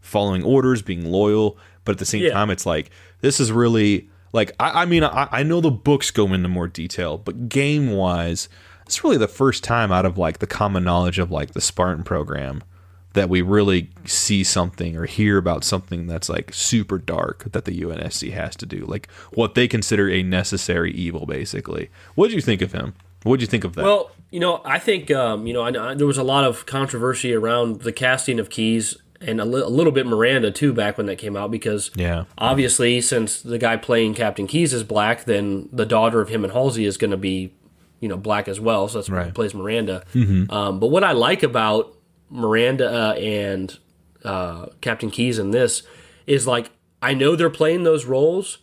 following 0.00 0.42
orders, 0.42 0.82
being 0.82 1.04
loyal, 1.10 1.56
but 1.84 1.92
at 1.92 1.98
the 1.98 2.04
same 2.04 2.22
Yeah. 2.22 2.32
time, 2.32 2.50
it's 2.50 2.66
like 2.66 2.90
this 3.20 3.40
is 3.40 3.52
really 3.52 4.08
like 4.32 4.52
I, 4.60 4.82
I 4.82 4.84
mean 4.84 5.04
I, 5.04 5.28
I 5.30 5.42
know 5.42 5.60
the 5.60 5.70
books 5.70 6.10
go 6.10 6.32
into 6.32 6.48
more 6.48 6.66
detail, 6.68 7.18
but 7.18 7.48
game 7.48 7.90
wise, 7.92 8.48
it's 8.86 9.02
really 9.04 9.16
the 9.18 9.28
first 9.28 9.62
time 9.64 9.92
out 9.92 10.04
of 10.06 10.18
like 10.18 10.38
the 10.38 10.46
common 10.46 10.84
knowledge 10.84 11.18
of 11.18 11.30
like 11.30 11.52
the 11.52 11.60
Spartan 11.60 12.04
program 12.04 12.62
that 13.14 13.28
we 13.30 13.40
really 13.40 13.90
see 14.04 14.44
something 14.44 14.94
or 14.96 15.06
hear 15.06 15.38
about 15.38 15.64
something 15.64 16.06
that's 16.06 16.28
like 16.28 16.52
super 16.52 16.98
dark 16.98 17.50
that 17.52 17.64
the 17.64 17.80
UNSC 17.80 18.32
has 18.32 18.54
to 18.56 18.66
do, 18.66 18.84
like 18.86 19.10
what 19.32 19.54
they 19.54 19.66
consider 19.66 20.08
a 20.10 20.22
necessary 20.22 20.92
evil, 20.92 21.24
basically. 21.26 21.88
What 22.14 22.28
did 22.28 22.34
you 22.34 22.42
think 22.42 22.60
of 22.62 22.72
him? 22.72 22.94
What 23.22 23.36
did 23.36 23.42
you 23.42 23.46
think 23.48 23.64
of 23.64 23.74
that? 23.74 23.84
Well, 23.84 24.10
you 24.30 24.40
know, 24.40 24.60
I 24.64 24.78
think 24.78 25.10
um, 25.10 25.46
you 25.46 25.54
know 25.54 25.62
I, 25.62 25.90
I- 25.90 25.94
there 25.94 26.06
was 26.06 26.18
a 26.18 26.22
lot 26.22 26.44
of 26.44 26.66
controversy 26.66 27.32
around 27.34 27.80
the 27.82 27.92
casting 27.92 28.38
of 28.38 28.50
Keyes 28.50 28.96
and 29.20 29.40
a, 29.40 29.44
li- 29.44 29.62
a 29.62 29.68
little 29.68 29.90
bit 29.92 30.06
Miranda 30.06 30.50
too 30.50 30.72
back 30.72 30.96
when 30.96 31.06
that 31.06 31.16
came 31.18 31.36
out 31.36 31.50
because 31.50 31.90
yeah, 31.96 32.24
obviously 32.36 33.00
since 33.00 33.40
the 33.42 33.58
guy 33.58 33.76
playing 33.76 34.14
Captain 34.14 34.46
Keyes 34.46 34.72
is 34.72 34.84
black, 34.84 35.24
then 35.24 35.68
the 35.72 35.84
daughter 35.86 36.20
of 36.20 36.28
him 36.28 36.44
and 36.44 36.52
Halsey 36.52 36.84
is 36.84 36.96
going 36.96 37.10
to 37.10 37.16
be 37.16 37.52
you 38.00 38.08
know 38.08 38.16
black 38.16 38.46
as 38.48 38.60
well. 38.60 38.86
So 38.88 38.98
that's 38.98 39.08
why 39.10 39.18
he 39.18 39.24
Right. 39.24 39.34
plays 39.34 39.54
Miranda. 39.54 40.04
Um, 40.50 40.78
but 40.78 40.88
what 40.88 41.02
I 41.04 41.12
like 41.12 41.42
about 41.42 41.94
Miranda 42.30 42.88
uh, 42.92 43.12
and 43.14 43.76
uh, 44.24 44.66
Captain 44.80 45.10
Keyes 45.10 45.38
in 45.38 45.50
this 45.50 45.82
is 46.26 46.46
like 46.46 46.70
I 47.02 47.14
know 47.14 47.34
they're 47.36 47.50
playing 47.50 47.84
those 47.84 48.04
roles, 48.04 48.58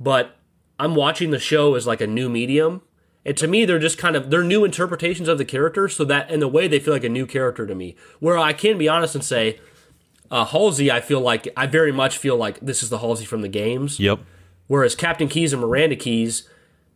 but 0.00 0.36
I'm 0.80 0.94
watching 0.94 1.30
the 1.30 1.38
show 1.38 1.74
as 1.74 1.86
like 1.86 2.00
a 2.00 2.06
new 2.06 2.28
medium. 2.28 2.82
And 3.24 3.36
to 3.36 3.46
me, 3.46 3.64
they're 3.64 3.78
just 3.78 3.98
kind 3.98 4.16
of 4.16 4.30
they're 4.30 4.42
new 4.42 4.64
interpretations 4.64 5.28
of 5.28 5.38
the 5.38 5.44
character, 5.44 5.88
so 5.88 6.04
that 6.04 6.30
in 6.30 6.42
a 6.42 6.48
way 6.48 6.66
they 6.68 6.80
feel 6.80 6.92
like 6.92 7.04
a 7.04 7.08
new 7.08 7.26
character 7.26 7.66
to 7.66 7.74
me. 7.74 7.94
Where 8.18 8.38
I 8.38 8.52
can 8.52 8.78
be 8.78 8.88
honest 8.88 9.14
and 9.14 9.24
say, 9.24 9.60
uh, 10.30 10.44
Halsey, 10.44 10.90
I 10.90 11.00
feel 11.00 11.20
like 11.20 11.48
I 11.56 11.66
very 11.66 11.92
much 11.92 12.18
feel 12.18 12.36
like 12.36 12.58
this 12.60 12.82
is 12.82 12.88
the 12.88 12.98
Halsey 12.98 13.24
from 13.24 13.42
the 13.42 13.48
games. 13.48 14.00
yep, 14.00 14.20
Whereas 14.66 14.94
Captain 14.94 15.28
Keyes 15.28 15.52
and 15.52 15.60
Miranda 15.62 15.96
Keyes, 15.96 16.48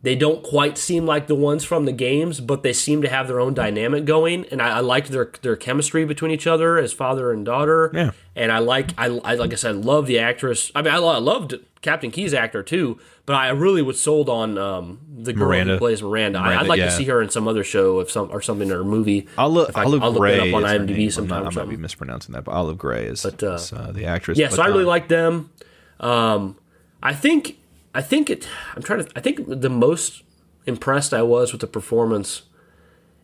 they 0.07 0.15
don't 0.15 0.41
quite 0.41 0.77
seem 0.77 1.05
like 1.05 1.27
the 1.27 1.35
ones 1.35 1.65
from 1.65 1.83
the 1.83 1.91
games, 1.91 2.39
but 2.39 2.63
they 2.63 2.71
seem 2.71 3.01
to 3.01 3.09
have 3.09 3.27
their 3.27 3.41
own 3.41 3.53
dynamic 3.53 4.05
going, 4.05 4.45
and 4.45 4.61
I, 4.61 4.77
I 4.77 4.79
liked 4.79 5.09
their 5.09 5.29
their 5.41 5.57
chemistry 5.57 6.05
between 6.05 6.31
each 6.31 6.47
other 6.47 6.77
as 6.77 6.93
father 6.93 7.33
and 7.33 7.45
daughter. 7.45 7.91
Yeah. 7.93 8.11
and 8.33 8.49
I 8.49 8.59
like 8.59 8.97
I, 8.97 9.07
I 9.07 9.33
like 9.35 9.51
I 9.51 9.57
said, 9.57 9.83
love 9.83 10.07
the 10.07 10.17
actress. 10.17 10.71
I 10.73 10.81
mean, 10.81 10.93
I, 10.93 10.97
I 10.99 11.17
loved 11.17 11.55
Captain 11.81 12.09
Keyes 12.09 12.33
actor 12.33 12.63
too, 12.63 12.97
but 13.25 13.35
I 13.35 13.49
really 13.49 13.81
was 13.81 13.99
sold 13.99 14.29
on 14.29 14.57
um, 14.57 14.99
the 15.13 15.33
girl 15.33 15.49
Miranda. 15.49 15.73
who 15.73 15.79
plays 15.79 16.01
Miranda. 16.01 16.39
I, 16.39 16.41
Miranda, 16.43 16.63
I'd 16.63 16.67
like 16.69 16.79
yeah. 16.79 16.85
to 16.85 16.91
see 16.91 17.03
her 17.03 17.21
in 17.21 17.29
some 17.29 17.45
other 17.45 17.65
show 17.65 17.99
if 17.99 18.09
some 18.09 18.31
or 18.31 18.41
something 18.41 18.71
or 18.71 18.85
movie. 18.85 19.27
Olive, 19.37 19.75
I- 19.75 19.83
Olive 19.83 20.03
I'll 20.03 20.11
look 20.11 20.21
Gray 20.21 20.35
it 20.35 20.53
up 20.53 20.55
on 20.55 20.63
IMDb 20.63 21.11
sometime 21.11 21.45
I 21.45 21.49
might 21.49 21.69
be 21.69 21.75
mispronouncing 21.75 22.31
that, 22.31 22.45
but 22.45 22.53
Olive 22.53 22.77
Gray 22.77 23.07
is, 23.07 23.25
uh, 23.25 23.31
is, 23.41 23.73
uh, 23.73 23.91
the 23.93 24.05
actress. 24.05 24.37
Yeah, 24.37 24.47
so 24.47 24.55
But, 24.55 24.67
I 24.67 24.67
really 24.67 24.83
um, 24.83 24.87
like 24.87 25.09
them. 25.09 25.51
Um, 25.99 26.55
I 27.03 27.13
think 27.13 27.57
I 27.97 28.01
think 28.01 28.29
it. 28.29 28.47
I'm 28.75 28.83
trying 28.83 29.03
to. 29.03 29.11
I 29.15 29.21
think 29.21 29.41
the 29.47 29.69
most 29.69 30.21
impressed 30.67 31.13
I 31.13 31.23
was 31.23 31.51
with 31.51 31.61
the 31.61 31.67
performance 31.67 32.43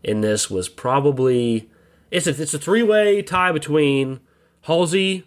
in 0.03 0.21
this 0.21 0.49
was 0.49 0.67
probably 0.67 1.69
it's 2.09 2.25
a 2.25 2.31
it's 2.41 2.53
a 2.55 2.59
three 2.59 2.81
way 2.81 3.21
tie 3.21 3.51
between 3.51 4.19
Halsey, 4.61 5.25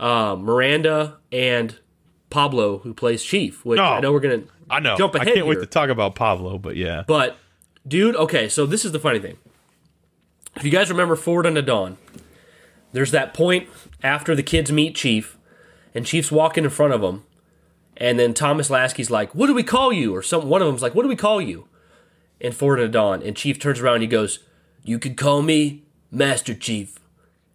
uh, 0.00 0.34
Miranda, 0.38 1.18
and 1.30 1.78
Pablo, 2.30 2.78
who 2.78 2.92
plays 2.92 3.22
Chief. 3.22 3.64
Which 3.64 3.78
Oh, 3.78 3.84
I 3.84 4.00
know 4.00 4.12
we're 4.12 4.18
gonna 4.20 4.42
I 4.68 4.80
know. 4.80 4.96
jump 4.96 5.14
ahead. 5.14 5.28
I 5.28 5.32
can't 5.34 5.46
wait 5.46 5.60
to 5.60 5.66
talk 5.66 5.88
about 5.88 6.16
Pablo, 6.16 6.58
but 6.58 6.74
yeah. 6.74 7.04
But, 7.06 7.36
dude, 7.86 8.16
okay, 8.16 8.48
so 8.48 8.66
this 8.66 8.84
is 8.84 8.90
the 8.90 8.98
funny 8.98 9.20
thing. 9.20 9.36
If 10.56 10.64
you 10.64 10.70
guys 10.72 10.90
remember 10.90 11.14
Forward 11.16 11.46
Unto 11.46 11.62
Dawn, 11.62 11.96
there's 12.92 13.12
that 13.12 13.34
point 13.34 13.68
after 14.02 14.34
the 14.34 14.42
kids 14.42 14.72
meet 14.72 14.96
Chief, 14.96 15.36
and 15.94 16.04
Chief's 16.04 16.32
walking 16.32 16.64
in 16.64 16.70
front 16.70 16.92
of 16.92 17.02
them, 17.02 17.24
and 17.96 18.18
then 18.18 18.34
Thomas 18.34 18.68
Lasky's 18.70 19.10
like, 19.10 19.34
"What 19.34 19.46
do 19.46 19.54
we 19.54 19.62
call 19.62 19.92
you?" 19.92 20.14
Or 20.14 20.22
some 20.22 20.48
one 20.48 20.60
of 20.62 20.66
them's 20.68 20.82
like, 20.82 20.94
"What 20.94 21.02
do 21.02 21.08
we 21.08 21.16
call 21.16 21.40
you?" 21.40 21.68
And 22.40 22.54
Forward 22.54 22.80
Unto 22.80 22.90
Dawn, 22.92 23.22
and 23.22 23.36
Chief 23.36 23.58
turns 23.58 23.80
around 23.80 23.94
and 23.96 24.02
he 24.02 24.08
goes, 24.08 24.40
"You 24.82 24.98
could 24.98 25.16
call 25.16 25.42
me 25.42 25.82
Master 26.10 26.54
Chief," 26.54 26.98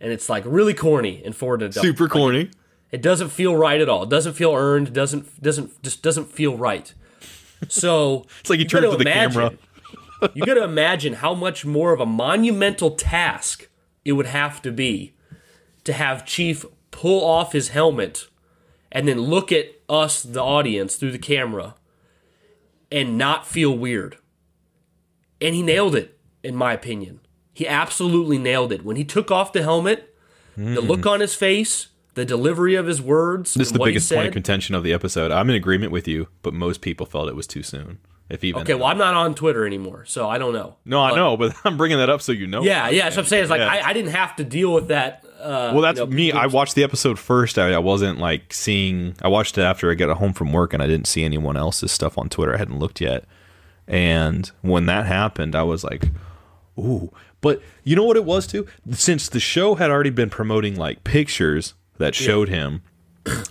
and 0.01 0.11
it's 0.11 0.29
like 0.29 0.43
really 0.45 0.73
corny 0.73 1.23
in 1.23 1.33
Forward 1.33 1.61
Unto 1.63 1.75
Dawn. 1.75 1.83
Super 1.83 2.07
corny. 2.07 2.49
It 2.91 3.01
doesn't 3.01 3.29
feel 3.29 3.55
right 3.55 3.79
at 3.79 3.87
all. 3.89 4.03
It 4.03 4.09
doesn't 4.09 4.33
feel 4.33 4.53
earned. 4.53 4.93
Doesn't 4.93 5.41
doesn't 5.43 5.81
just 5.83 6.01
doesn't 6.01 6.31
feel 6.31 6.57
right. 6.57 6.93
So 7.67 8.25
It's 8.39 8.49
like 8.49 8.59
he 8.59 8.65
gotta 8.65 8.89
to 8.89 8.95
the 8.97 9.01
imagine- 9.01 9.31
camera. 9.33 9.57
you 10.33 10.45
got 10.45 10.55
to 10.55 10.63
imagine 10.65 11.13
how 11.13 11.33
much 11.33 11.65
more 11.65 11.93
of 11.93 12.01
a 12.01 12.05
monumental 12.05 12.91
task 12.91 13.69
it 14.03 14.11
would 14.13 14.25
have 14.25 14.61
to 14.63 14.69
be 14.71 15.13
to 15.85 15.93
have 15.93 16.25
Chief 16.25 16.65
pull 16.91 17.23
off 17.23 17.53
his 17.53 17.69
helmet 17.69 18.27
and 18.91 19.07
then 19.07 19.19
look 19.19 19.51
at 19.51 19.67
us, 19.87 20.23
the 20.23 20.41
audience, 20.41 20.95
through 20.95 21.11
the 21.11 21.19
camera 21.19 21.75
and 22.91 23.17
not 23.17 23.47
feel 23.47 23.77
weird. 23.77 24.17
And 25.41 25.55
he 25.55 25.61
nailed 25.61 25.95
it, 25.95 26.17
in 26.43 26.55
my 26.55 26.73
opinion. 26.73 27.19
He 27.53 27.67
absolutely 27.67 28.37
nailed 28.37 28.71
it. 28.71 28.83
When 28.83 28.95
he 28.95 29.05
took 29.05 29.31
off 29.31 29.53
the 29.53 29.63
helmet, 29.63 30.15
the 30.55 30.81
look 30.81 31.01
mm. 31.01 31.11
on 31.11 31.19
his 31.21 31.35
face, 31.35 31.87
the 32.15 32.25
delivery 32.25 32.75
of 32.75 32.85
his 32.85 33.01
words, 33.01 33.53
This 33.53 33.67
is 33.67 33.73
the 33.73 33.79
biggest 33.79 34.11
point 34.11 34.27
of 34.27 34.33
contention 34.33 34.75
of 34.75 34.83
the 34.83 34.91
episode. 34.91 35.31
I'm 35.31 35.49
in 35.49 35.55
agreement 35.55 35.91
with 35.91 36.07
you, 36.07 36.27
but 36.41 36.53
most 36.53 36.81
people 36.81 37.05
felt 37.05 37.29
it 37.29 37.35
was 37.35 37.47
too 37.47 37.63
soon. 37.63 37.99
If 38.29 38.43
even 38.43 38.61
Okay, 38.61 38.75
well, 38.75 38.85
I'm 38.85 38.97
not 38.99 39.15
on 39.15 39.33
Twitter 39.33 39.65
anymore, 39.65 40.05
so 40.05 40.29
I 40.29 40.37
don't 40.37 40.53
know. 40.53 40.75
no, 40.85 41.01
I 41.01 41.15
know, 41.15 41.35
but 41.35 41.55
I'm 41.65 41.77
bringing 41.77 41.97
that 41.97 42.09
up 42.09 42.21
so 42.21 42.31
you 42.31 42.45
know. 42.45 42.61
Yeah, 42.61 42.89
yeah. 42.89 43.09
So 43.09 43.21
I'm 43.21 43.25
saying. 43.27 43.41
It's 43.43 43.49
like 43.49 43.59
Yeah. 43.59 43.67
I, 43.71 43.89
I 43.89 43.93
didn't 43.93 44.11
have 44.11 44.35
to 44.35 44.43
deal 44.43 44.71
with 44.73 44.89
that. 44.89 45.25
Uh, 45.41 45.71
Well, 45.73 45.81
that's 45.81 45.99
you 45.99 46.05
know, 46.05 46.11
me. 46.11 46.31
I 46.31 46.45
watched 46.45 46.75
the 46.75 46.83
episode 46.83 47.17
first. 47.17 47.57
I, 47.57 47.71
I 47.73 47.79
wasn't 47.79 48.19
like 48.19 48.53
seeing. 48.53 49.15
I 49.21 49.29
watched 49.29 49.57
it 49.57 49.61
after 49.63 49.89
I 49.89 49.95
got 49.95 50.15
home 50.17 50.33
from 50.33 50.53
work, 50.53 50.73
and 50.73 50.83
I 50.83 50.87
didn't 50.87 51.07
see 51.07 51.23
anyone 51.23 51.57
else's 51.57 51.91
stuff 51.91 52.17
on 52.19 52.29
Twitter. 52.29 52.53
I 52.53 52.57
hadn't 52.57 52.77
looked 52.77 53.01
yet. 53.01 53.25
And 53.87 54.49
when 54.61 54.85
that 54.85 55.05
happened, 55.07 55.55
I 55.55 55.63
was 55.63 55.83
like, 55.83 56.05
"Ooh!" 56.77 57.11
But 57.41 57.61
you 57.83 57.95
know 57.95 58.03
what 58.03 58.17
it 58.17 58.25
was 58.25 58.45
too? 58.45 58.67
Since 58.91 59.29
the 59.29 59.39
show 59.39 59.75
had 59.75 59.89
already 59.89 60.09
been 60.11 60.29
promoting 60.29 60.75
like 60.75 61.03
pictures 61.03 61.73
that 61.97 62.13
showed 62.13 62.49
him, 62.49 62.81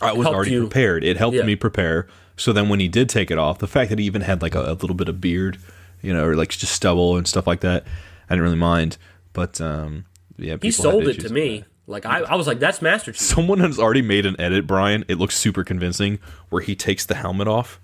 I 0.00 0.12
was 0.12 0.26
already 0.26 0.52
you. 0.52 0.60
prepared. 0.60 1.02
It 1.04 1.16
helped 1.16 1.36
Yeah. 1.36 1.42
me 1.42 1.56
prepare. 1.56 2.06
So 2.38 2.52
then 2.52 2.68
when 2.68 2.80
he 2.80 2.88
did 2.88 3.08
take 3.08 3.30
it 3.30 3.38
off, 3.38 3.58
the 3.58 3.66
fact 3.66 3.90
that 3.90 3.98
he 3.98 4.06
even 4.06 4.22
had 4.22 4.40
like 4.40 4.54
a, 4.54 4.60
a 4.60 4.72
little 4.74 4.94
bit 4.94 5.08
of 5.08 5.20
beard 5.20 5.58
you 6.02 6.12
know, 6.12 6.24
or 6.24 6.34
like 6.34 6.50
just 6.50 6.72
stubble 6.72 7.16
and 7.16 7.26
stuff 7.26 7.46
like 7.46 7.60
that. 7.60 7.84
I 8.28 8.34
didn't 8.34 8.44
really 8.44 8.56
mind, 8.56 8.98
but 9.32 9.60
um, 9.60 10.04
yeah, 10.36 10.56
He 10.60 10.70
sold 10.70 11.08
it 11.08 11.20
to 11.20 11.32
me. 11.32 11.64
Like 11.86 12.04
I, 12.04 12.20
I 12.20 12.34
was 12.34 12.46
like, 12.46 12.58
that's 12.58 12.82
Master 12.82 13.12
Chief. 13.12 13.20
Someone 13.20 13.60
has 13.60 13.78
already 13.78 14.02
made 14.02 14.26
an 14.26 14.38
edit, 14.38 14.66
Brian. 14.66 15.04
It 15.08 15.16
looks 15.16 15.36
super 15.36 15.64
convincing, 15.64 16.18
where 16.50 16.60
he 16.60 16.76
takes 16.76 17.06
the 17.06 17.14
helmet 17.14 17.48
off, 17.48 17.80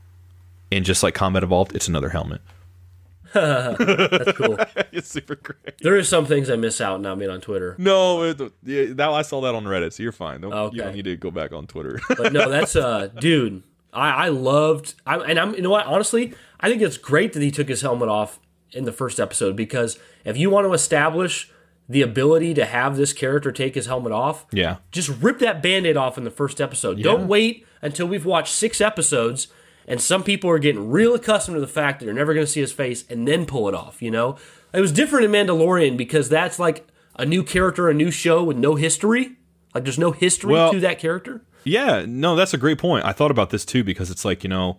and 0.70 0.84
just 0.84 1.02
like 1.02 1.14
Combat 1.14 1.42
Evolved, 1.42 1.74
it's 1.74 1.88
another 1.88 2.11
helmet. 2.11 2.42
That's 3.32 4.32
cool. 4.32 4.59
it's 4.92 5.09
super 5.09 5.34
great. 5.34 5.78
there 5.80 5.96
is 5.96 6.09
some 6.09 6.26
things 6.26 6.50
I 6.50 6.57
miss 6.57 6.80
out 6.80 6.96
and 6.96 7.02
not 7.02 7.18
being 7.18 7.30
on 7.30 7.40
Twitter. 7.40 7.74
No, 7.78 8.22
it, 8.24 8.40
yeah, 8.62 8.92
now 8.94 9.14
I 9.14 9.22
saw 9.22 9.40
that 9.40 9.55
on 9.55 9.64
Reddit, 9.64 9.94
so 9.94 10.02
you're 10.02 10.12
fine. 10.12 10.42
Don't, 10.42 10.52
Okay. 10.52 10.76
You 10.76 10.82
don't 10.82 10.94
need 10.94 11.05
to 11.07 11.16
go 11.16 11.30
back 11.30 11.52
on 11.52 11.66
Twitter. 11.66 11.98
But 12.16 12.32
no, 12.32 12.48
that's 12.50 12.76
uh, 12.76 13.09
dude. 13.18 13.64
I, 13.95 14.26
I 14.26 14.28
loved. 14.28 14.95
I, 15.07 15.16
and 15.18 15.38
I'm. 15.38 15.55
You 15.55 15.62
know 15.62 15.70
what? 15.70 15.86
Honestly, 15.86 16.34
I 16.61 16.68
think 16.68 16.82
it's 16.82 16.99
great 16.99 17.32
that 17.32 17.42
he 17.42 17.51
took 17.51 17.68
his 17.68 17.82
helmet 17.82 18.09
off 18.09 18.40
in 18.72 18.84
the 18.84 18.92
first 18.92 19.20
episode 19.20 19.57
because 19.57 19.99
if 20.24 20.36
you 20.36 20.51
want 20.51 20.66
to 20.66 20.72
establish 20.72 21.51
the 21.88 22.03
ability 22.03 22.55
to 22.55 22.64
have 22.64 22.97
this 22.97 23.12
character 23.12 23.53
take 23.53 23.74
his 23.74 23.86
helmet 23.86 24.12
off, 24.12 24.47
yeah, 24.53 24.76
just 24.90 25.09
rip 25.20 25.38
that 25.38 25.62
band-aid 25.62 25.97
off 25.97 26.18
in 26.18 26.24
the 26.24 26.30
first 26.30 26.61
episode. 26.61 27.03
Don't 27.03 27.28
wait 27.28 27.66
until 27.82 28.07
we've 28.07 28.24
watched 28.26 28.55
six 28.55 28.80
episodes 28.80 29.49
and 29.86 30.01
some 30.01 30.22
people 30.22 30.51
are 30.51 30.59
getting 30.59 30.90
real 30.90 31.14
accustomed 31.14 31.57
to 31.57 31.61
the 31.61 31.66
fact 31.66 31.99
that 32.01 32.07
they're 32.07 32.14
never 32.14 32.34
going 32.34 32.47
to 32.47 32.51
see 32.51 32.61
his 32.61 32.72
face 32.72 33.05
and 33.09 33.28
then 33.28 33.47
pull 33.47 33.68
it 33.68 33.74
off, 33.74 34.01
you 34.01 34.11
know? 34.11 34.36
It 34.72 34.80
was 34.80 34.92
different 34.92 35.26
in 35.26 35.30
Mandalorian 35.32 35.97
because 35.97 36.28
that's 36.28 36.59
like 36.59 36.86
a 37.16 37.24
new 37.24 37.42
character, 37.42 37.88
a 37.88 37.95
new 37.95 38.11
show 38.11 38.42
with 38.42 38.57
no 38.57 38.74
history. 38.74 39.36
Like 39.74 39.84
there's 39.84 39.99
no 39.99 40.12
history 40.12 40.53
Well- 40.53 40.72
to 40.72 40.80
that 40.80 40.99
character. 40.99 41.42
Yeah, 41.65 42.05
no, 42.07 42.37
that's 42.37 42.55
a 42.55 42.59
great 42.59 42.79
point. 42.79 43.05
I 43.05 43.12
thought 43.12 43.31
about 43.31 43.51
this 43.51 43.65
too 43.65 43.83
because 43.85 44.11
it's 44.11 44.25
like, 44.25 44.45
you 44.45 44.51
know, 44.51 44.79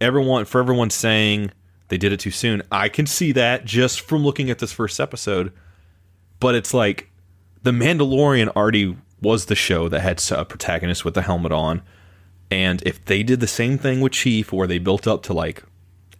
everyone 0.00 0.44
for 0.44 0.60
everyone 0.60 0.90
saying 0.90 1.52
they 1.88 1.98
did 1.98 2.12
it 2.12 2.20
too 2.20 2.30
soon. 2.30 2.62
I 2.70 2.88
can 2.88 3.06
see 3.06 3.32
that 3.32 3.64
just 3.64 4.00
from 4.00 4.24
looking 4.24 4.50
at 4.50 4.58
this 4.58 4.72
first 4.72 4.98
episode. 4.98 5.52
But 6.40 6.54
it's 6.54 6.74
like 6.74 7.10
The 7.62 7.70
Mandalorian 7.70 8.48
already 8.56 8.96
was 9.20 9.46
the 9.46 9.54
show 9.54 9.88
that 9.88 10.00
had 10.00 10.22
a 10.32 10.44
protagonist 10.44 11.04
with 11.04 11.14
the 11.14 11.22
helmet 11.22 11.52
on. 11.52 11.82
And 12.50 12.82
if 12.82 13.04
they 13.04 13.22
did 13.22 13.40
the 13.40 13.46
same 13.46 13.78
thing 13.78 14.00
with 14.00 14.12
Chief 14.12 14.52
where 14.52 14.66
they 14.66 14.78
built 14.78 15.06
up 15.06 15.22
to 15.24 15.32
like 15.32 15.62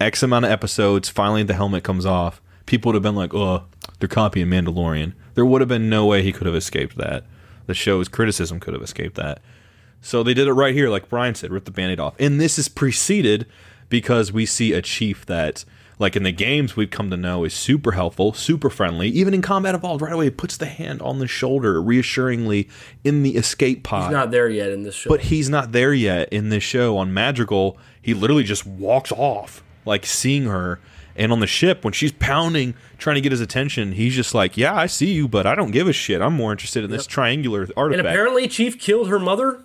X 0.01 0.23
amount 0.23 0.45
of 0.45 0.51
episodes, 0.51 1.09
finally 1.09 1.43
the 1.43 1.55
helmet 1.55 1.85
comes 1.85 2.07
off, 2.07 2.41
people 2.67 2.91
would 2.91 2.95
have 2.95 3.03
been 3.03 3.17
like, 3.17 3.35
"Oh, 3.35 3.65
they're 3.99 4.09
copying 4.09 4.47
Mandalorian." 4.47 5.13
There 5.35 5.45
would 5.45 5.61
have 5.61 5.69
been 5.69 5.91
no 5.91 6.07
way 6.07 6.23
he 6.23 6.33
could 6.33 6.47
have 6.47 6.57
escaped 6.57 6.97
that. 6.97 7.25
The 7.67 7.75
show's 7.75 8.09
criticism 8.09 8.61
could 8.61 8.75
have 8.75 8.83
escaped 8.83 9.17
that. 9.17 9.43
So 10.03 10.23
they 10.23 10.35
did 10.35 10.49
it 10.49 10.53
right 10.53 10.75
here, 10.75 10.91
like 10.91 11.09
Brian 11.09 11.35
said, 11.35 11.51
rip 11.53 11.65
the 11.65 11.71
band-aid 11.71 12.01
off. 12.01 12.15
And 12.19 12.41
this 12.41 12.59
is 12.59 12.69
preceded 12.69 13.47
because 13.89 14.33
we 14.33 14.45
see 14.45 14.73
a 14.73 14.83
chief 14.83 15.25
that, 15.27 15.65
like 15.99 16.17
in 16.17 16.25
the 16.25 16.33
games 16.33 16.75
we've 16.75 16.91
come 16.91 17.09
to 17.11 17.17
know, 17.17 17.45
is 17.45 17.55
super 17.55 17.93
helpful, 17.93 18.33
super 18.33 18.69
friendly. 18.69 19.09
Even 19.09 19.33
in 19.33 19.43
Combat 19.43 19.77
Evolved, 19.77 20.03
right 20.03 20.13
away, 20.13 20.25
he 20.25 20.31
puts 20.31 20.57
the 20.57 20.67
hand 20.67 21.01
on 21.03 21.21
the 21.21 21.29
shoulder 21.29 21.81
reassuringly 21.81 22.69
in 23.05 23.23
the 23.23 23.37
escape 23.37 23.85
pod. 23.85 24.05
He's 24.09 24.13
not 24.13 24.33
there 24.33 24.49
yet 24.49 24.71
in 24.71 24.83
this 24.83 24.97
show. 24.97 25.09
But 25.09 25.21
he's 25.23 25.49
not 25.49 25.71
there 25.71 25.95
yet 25.95 26.29
in 26.33 26.49
this 26.49 26.65
show 26.65 26.99
on 26.99 27.15
Madrigal. 27.15 27.79
He 28.01 28.13
literally 28.13 28.43
just 28.43 28.67
walks 28.67 29.13
off, 29.13 29.63
like 29.87 30.05
seeing 30.05 30.45
her. 30.47 30.81
And 31.15 31.31
on 31.31 31.41
the 31.41 31.47
ship, 31.47 31.85
when 31.85 31.93
she's 31.93 32.11
pounding, 32.11 32.75
trying 32.99 33.17
to 33.17 33.21
get 33.21 33.33
his 33.33 33.43
attention, 33.43 33.93
he's 33.93 34.15
just 34.15 34.35
like, 34.35 34.57
"Yeah, 34.57 34.75
I 34.75 34.87
see 34.87 35.13
you, 35.13 35.29
but 35.29 35.47
I 35.47 35.55
don't 35.55 35.71
give 35.71 35.87
a 35.87 35.93
shit. 35.93 36.23
I'm 36.23 36.33
more 36.33 36.51
interested 36.53 36.83
in 36.85 36.91
this 36.91 37.07
triangular 37.07 37.61
artifact. 37.61 37.79
and 37.79 37.93
artifact." 37.93 38.15
apparently 38.15 38.49
Chief 38.49 38.81
killed 38.81 39.09
her 39.09 39.19
mother. 39.19 39.61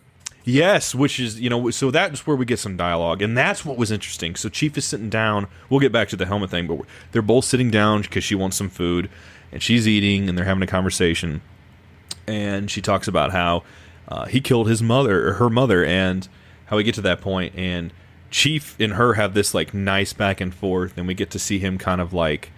Yes, 0.48 0.96
which 0.96 1.20
is 1.20 1.42
you 1.42 1.50
know 1.50 1.70
so 1.72 1.92
that's 1.92 2.26
where 2.26 2.38
we 2.38 2.46
get 2.46 2.58
some 2.58 2.78
dialogue, 2.78 3.22
and 3.22 3.38
that's 3.38 3.66
what 3.66 3.76
was 3.76 3.92
interesting. 3.92 4.34
So 4.36 4.48
Chief 4.48 4.78
is 4.78 4.86
sitting 4.86 5.10
down. 5.10 5.48
We'll 5.70 5.82
get 5.82 5.92
back 5.92 6.08
to 6.08 6.16
the 6.16 6.26
helmet 6.26 6.50
thing, 6.50 6.68
but 6.68 6.80
they're 7.12 7.22
both 7.22 7.44
sitting 7.44 7.70
down 7.70 8.04
because 8.04 8.24
she 8.24 8.34
wants 8.34 8.56
some 8.56 8.70
food, 8.70 9.10
and 9.52 9.62
she's 9.62 9.90
eating, 9.90 10.30
and 10.30 10.38
they're 10.38 10.46
having 10.46 10.64
a 10.64 10.68
conversation. 10.68 11.42
And 12.28 12.72
she 12.72 12.82
talks 12.82 13.10
about 13.10 13.34
how 13.34 13.64
uh, 14.08 14.28
he 14.28 14.40
killed 14.40 14.70
his 14.70 14.82
mother 14.82 15.28
or 15.28 15.34
her 15.34 15.50
mother, 15.50 15.84
and 15.84 16.30
how 16.68 16.78
we 16.78 16.86
get 16.86 16.96
to 16.96 17.02
that 17.02 17.20
point, 17.20 17.54
and 17.54 17.92
Chief 18.32 18.80
and 18.80 18.94
her 18.94 19.16
have 19.16 19.34
this 19.34 19.54
like 19.54 19.74
nice 19.74 20.14
back 20.14 20.40
and 20.40 20.56
forth, 20.56 20.98
and 20.98 21.10
we 21.10 21.14
get 21.14 21.30
to 21.32 21.40
see 21.40 21.60
him 21.60 21.78
kind 21.78 22.00
of 22.00 22.14
like 22.14 22.52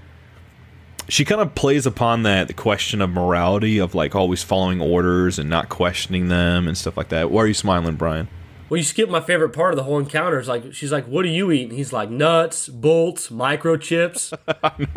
she 1.10 1.26
kind 1.26 1.42
of 1.42 1.56
plays 1.56 1.86
upon 1.86 2.24
that 2.24 2.48
the 2.48 2.54
question 2.54 3.02
of 3.02 3.10
morality 3.10 3.80
of 3.80 3.96
like 3.96 4.16
always 4.16 4.44
following 4.44 4.80
orders 4.82 5.38
and 5.40 5.50
not 5.50 5.70
questioning 5.70 6.30
them 6.30 6.68
and 6.68 6.78
stuff 6.78 6.96
like 6.96 7.10
that. 7.10 7.32
Why 7.32 7.44
are 7.44 7.48
you 7.48 7.54
smiling, 7.54 7.96
Brian? 7.96 8.28
Well, 8.70 8.78
you 8.78 8.84
skip 8.84 9.10
my 9.10 9.20
favorite 9.20 9.50
part 9.50 9.74
of 9.74 9.78
the 9.78 9.84
whole 9.84 9.98
encounter. 9.98 10.40
Is 10.40 10.48
like 10.48 10.74
she's 10.74 10.92
like, 10.92 11.06
"What 11.06 11.24
do 11.24 11.30
you 11.30 11.52
eat?" 11.52 11.70
And 11.70 11.78
he's 11.78 11.92
like, 11.92 12.10
"Nuts, 12.10 12.70
bolts, 12.70 13.30
microchips." 13.30 14.32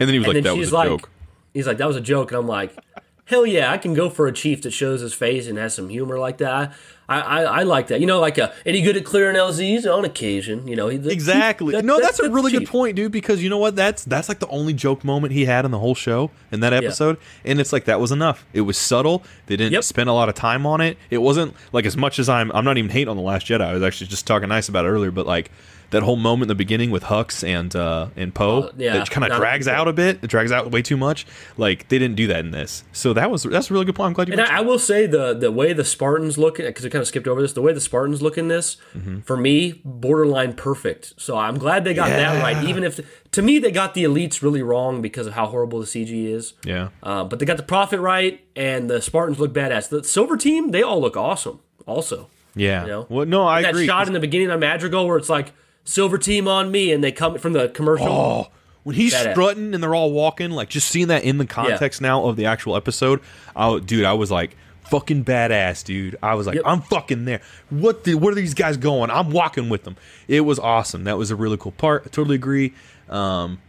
And 0.00 0.08
then 0.08 0.14
he 0.14 0.18
was 0.18 0.28
like, 0.28 0.36
and 0.36 0.46
then 0.46 0.54
"That 0.54 0.58
was 0.58 0.72
a 0.72 0.74
like, 0.74 0.88
joke." 0.88 1.10
he's 1.54 1.66
like, 1.66 1.78
that 1.78 1.86
was 1.86 1.96
a 1.96 2.00
joke, 2.00 2.32
and 2.32 2.38
I'm 2.38 2.46
like, 2.48 2.76
hell 3.24 3.46
yeah, 3.46 3.70
I 3.70 3.78
can 3.78 3.94
go 3.94 4.10
for 4.10 4.26
a 4.26 4.32
chief 4.32 4.62
that 4.62 4.72
shows 4.72 5.00
his 5.00 5.14
face 5.14 5.46
and 5.46 5.58
has 5.58 5.74
some 5.74 5.88
humor 5.88 6.18
like 6.18 6.38
that. 6.38 6.72
I 7.10 7.20
I, 7.20 7.42
I 7.42 7.62
like 7.64 7.88
that. 7.88 8.00
You 8.00 8.06
know, 8.06 8.20
like 8.20 8.38
uh, 8.38 8.50
any 8.64 8.80
good 8.82 8.96
at 8.96 9.04
clearing 9.04 9.36
LZs 9.36 9.84
on 9.92 10.04
occasion. 10.04 10.66
You 10.66 10.76
know, 10.76 10.88
Exactly. 10.88 11.72
that- 11.72 11.84
no, 11.84 11.96
that- 11.96 12.02
that's 12.04 12.20
a 12.20 12.30
really 12.30 12.52
good 12.52 12.66
point, 12.66 12.96
dude. 12.96 13.12
Because 13.12 13.42
you 13.42 13.50
know 13.50 13.58
what? 13.58 13.76
That's 13.76 14.04
that's 14.04 14.28
like 14.28 14.38
the 14.38 14.48
only 14.48 14.72
joke 14.72 15.04
moment 15.04 15.32
he 15.32 15.44
had 15.44 15.64
in 15.64 15.70
the 15.70 15.78
whole 15.78 15.94
show 15.94 16.30
in 16.50 16.60
that 16.60 16.72
episode, 16.72 17.18
and 17.44 17.60
it's 17.60 17.72
like 17.72 17.84
that 17.84 18.00
was 18.00 18.12
enough. 18.12 18.46
It 18.52 18.62
was 18.62 18.78
subtle. 18.78 19.22
They 19.46 19.56
didn't 19.56 19.72
Yep. 19.72 19.84
spend 19.84 20.08
a 20.08 20.12
lot 20.12 20.28
of 20.28 20.34
time 20.34 20.64
on 20.66 20.80
it. 20.80 20.96
It 21.10 21.18
wasn't 21.18 21.54
like 21.72 21.84
as 21.86 21.96
much 21.96 22.18
as 22.18 22.28
I'm. 22.28 22.50
I'm 22.52 22.64
not 22.64 22.78
even 22.78 22.90
hating 22.90 23.08
on 23.08 23.16
the 23.16 23.22
Last 23.22 23.46
Jedi. 23.46 23.60
I 23.60 23.72
was 23.74 23.82
actually 23.82 24.06
just 24.06 24.26
talking 24.26 24.48
nice 24.48 24.68
about 24.68 24.84
it 24.84 24.88
earlier, 24.88 25.10
but 25.10 25.26
like 25.26 25.50
that 25.90 26.04
whole 26.04 26.14
moment 26.14 26.44
in 26.44 26.48
the 26.48 26.54
beginning 26.54 26.92
with 26.92 27.02
Hux 27.02 27.42
and 27.42 27.74
uh, 27.74 28.06
and 28.16 28.32
Poe, 28.32 28.62
Uh, 28.62 28.70
yeah, 28.78 28.92
that 28.92 29.10
kind 29.10 29.28
of 29.30 29.36
drags 29.36 29.66
out 29.66 29.88
a 29.88 29.92
bit. 29.92 30.20
It 30.22 30.28
drags 30.28 30.52
out 30.52 30.70
way 30.70 30.82
too 30.82 30.96
much. 30.96 31.26
Like 31.56 31.88
they 31.88 31.98
didn't 31.98 32.14
do 32.14 32.28
that 32.28 32.40
in 32.44 32.52
this. 32.52 32.84
So 32.92 33.12
that 33.14 33.28
was 33.28 33.42
that's 33.42 33.70
a 33.70 33.72
really 33.74 33.86
good 33.86 33.96
point. 33.96 34.06
I'm 34.08 34.12
glad 34.12 34.28
you. 34.28 34.32
And 34.34 34.40
I, 34.42 34.58
I 34.58 34.60
will 34.60 34.78
say 34.78 35.06
the 35.06 35.34
the 35.34 35.50
way 35.50 35.72
the 35.72 35.84
Spartans 35.84 36.38
look 36.38 36.60
at 36.60 36.66
because 36.66 36.84
we 36.84 36.90
kind 36.90 36.99
of 37.00 37.08
skipped 37.08 37.26
over 37.28 37.40
this. 37.42 37.52
The 37.52 37.62
way 37.62 37.72
the 37.72 37.80
Spartans 37.80 38.22
look 38.22 38.36
in 38.38 38.48
this, 38.48 38.76
for 39.24 39.36
me, 39.36 39.80
borderline 39.84 40.52
perfect. 40.54 41.14
So 41.18 41.36
I'm 41.36 41.58
glad 41.58 41.84
they 41.84 41.94
got 41.94 42.08
that 42.08 42.42
right. 42.42 42.64
Even 42.64 42.84
if 42.84 43.00
to 43.32 43.42
me 43.42 43.58
they 43.58 43.70
got 43.70 43.94
the 43.94 44.04
elites 44.04 44.42
really 44.42 44.62
wrong 44.62 45.00
because 45.02 45.26
of 45.26 45.34
how 45.34 45.46
horrible 45.46 45.80
the 45.80 45.86
CG 45.86 46.26
is. 46.26 46.54
yeah. 46.64 46.88
Uh, 47.02 47.24
but 47.24 47.38
they 47.38 47.44
got 47.46 47.56
the 47.56 47.62
prophet 47.62 48.00
right, 48.00 48.40
and 48.56 48.88
the 48.90 49.00
Spartans 49.02 49.38
look 49.38 49.52
badass. 49.52 49.88
The 49.88 50.04
silver 50.04 50.36
team, 50.36 50.70
they 50.70 50.82
all 50.82 51.00
look 51.00 51.16
awesome. 51.16 51.60
Also, 51.86 52.28
Yeah. 52.54 52.82
you 52.82 52.88
know? 52.88 53.06
Well, 53.08 53.26
no, 53.26 53.46
I 53.46 53.62
that 53.62 53.70
agree. 53.70 53.86
shot 53.86 54.06
in 54.06 54.12
the 54.12 54.20
beginning 54.20 54.50
on 54.50 54.60
Madrigal 54.60 55.06
where 55.06 55.16
it's 55.16 55.28
like 55.28 55.52
silver 55.84 56.18
team 56.18 56.46
on 56.46 56.70
me, 56.70 56.92
and 56.92 57.02
they 57.02 57.12
come 57.12 57.38
from 57.38 57.52
the 57.52 57.68
commercial. 57.68 58.06
Oh, 58.08 58.48
when 58.82 58.96
he's 58.96 59.12
Badass. 59.14 59.32
strutting 59.32 59.74
and 59.74 59.82
they're 59.82 59.94
all 59.94 60.10
walking, 60.12 60.50
like 60.52 60.68
just 60.70 60.88
seeing 60.88 61.08
that 61.08 61.22
in 61.24 61.38
the 61.38 61.46
context 61.46 62.00
now 62.00 62.24
of 62.24 62.36
the 62.36 62.46
actual 62.46 62.76
episode, 62.76 63.20
oh, 63.56 63.78
dude, 63.78 64.04
I 64.04 64.12
was 64.14 64.30
like, 64.30 64.56
fucking 64.90 65.24
badass, 65.24 65.84
dude. 65.84 66.16
I 66.22 66.34
was 66.34 66.46
like, 66.46 66.56
Yep. 66.56 66.64
I'm 66.66 66.82
fucking 66.82 67.24
there. 67.24 67.40
What 67.70 68.04
the? 68.04 68.14
Where 68.14 68.32
are 68.32 68.34
these 68.34 68.54
guys 68.54 68.76
going? 68.76 69.10
I'm 69.10 69.30
walking 69.30 69.68
with 69.68 69.84
them. 69.84 69.96
It 70.28 70.42
was 70.42 70.58
awesome. 70.58 71.04
That 71.04 71.16
was 71.16 71.30
a 71.30 71.36
really 71.36 71.56
cool 71.56 71.72
part. 71.72 72.02
I 72.06 72.08
totally 72.08 72.36
agree. 72.36 72.74
Um, 73.08 73.60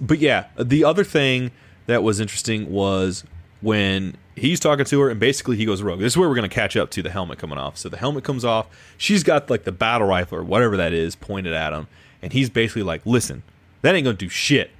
but 0.00 0.18
yeah, 0.18 0.46
the 0.58 0.84
other 0.84 1.04
thing 1.04 1.50
that 1.86 2.02
was 2.02 2.20
interesting 2.20 2.70
was 2.70 3.24
when 3.60 4.16
he's 4.36 4.58
talking 4.58 4.84
to 4.86 5.00
her 5.00 5.10
and 5.10 5.20
basically 5.20 5.56
he 5.56 5.66
goes 5.66 5.82
rogue. 5.82 6.00
This 6.00 6.14
is 6.14 6.16
where 6.16 6.28
we're 6.28 6.34
going 6.34 6.48
to 6.48 6.54
catch 6.54 6.76
up 6.76 6.90
to 6.92 7.02
the 7.02 7.10
helmet 7.10 7.38
coming 7.38 7.58
off. 7.58 7.76
So 7.76 7.88
the 7.88 7.98
helmet 7.98 8.24
comes 8.24 8.44
off. 8.44 8.66
She's 8.96 9.22
got 9.22 9.50
like 9.50 9.64
the 9.64 9.72
battle 9.72 10.06
rifle 10.06 10.38
or 10.38 10.44
whatever 10.44 10.76
that 10.78 10.92
is 10.92 11.14
pointed 11.14 11.52
at 11.52 11.72
him 11.72 11.86
and 12.22 12.32
he's 12.32 12.50
basically 12.50 12.82
like, 12.82 13.04
"Listen, 13.04 13.42
that 13.82 13.94
ain't 13.94 14.04
going 14.04 14.16
to 14.16 14.24
do 14.24 14.28
shit. 14.28 14.70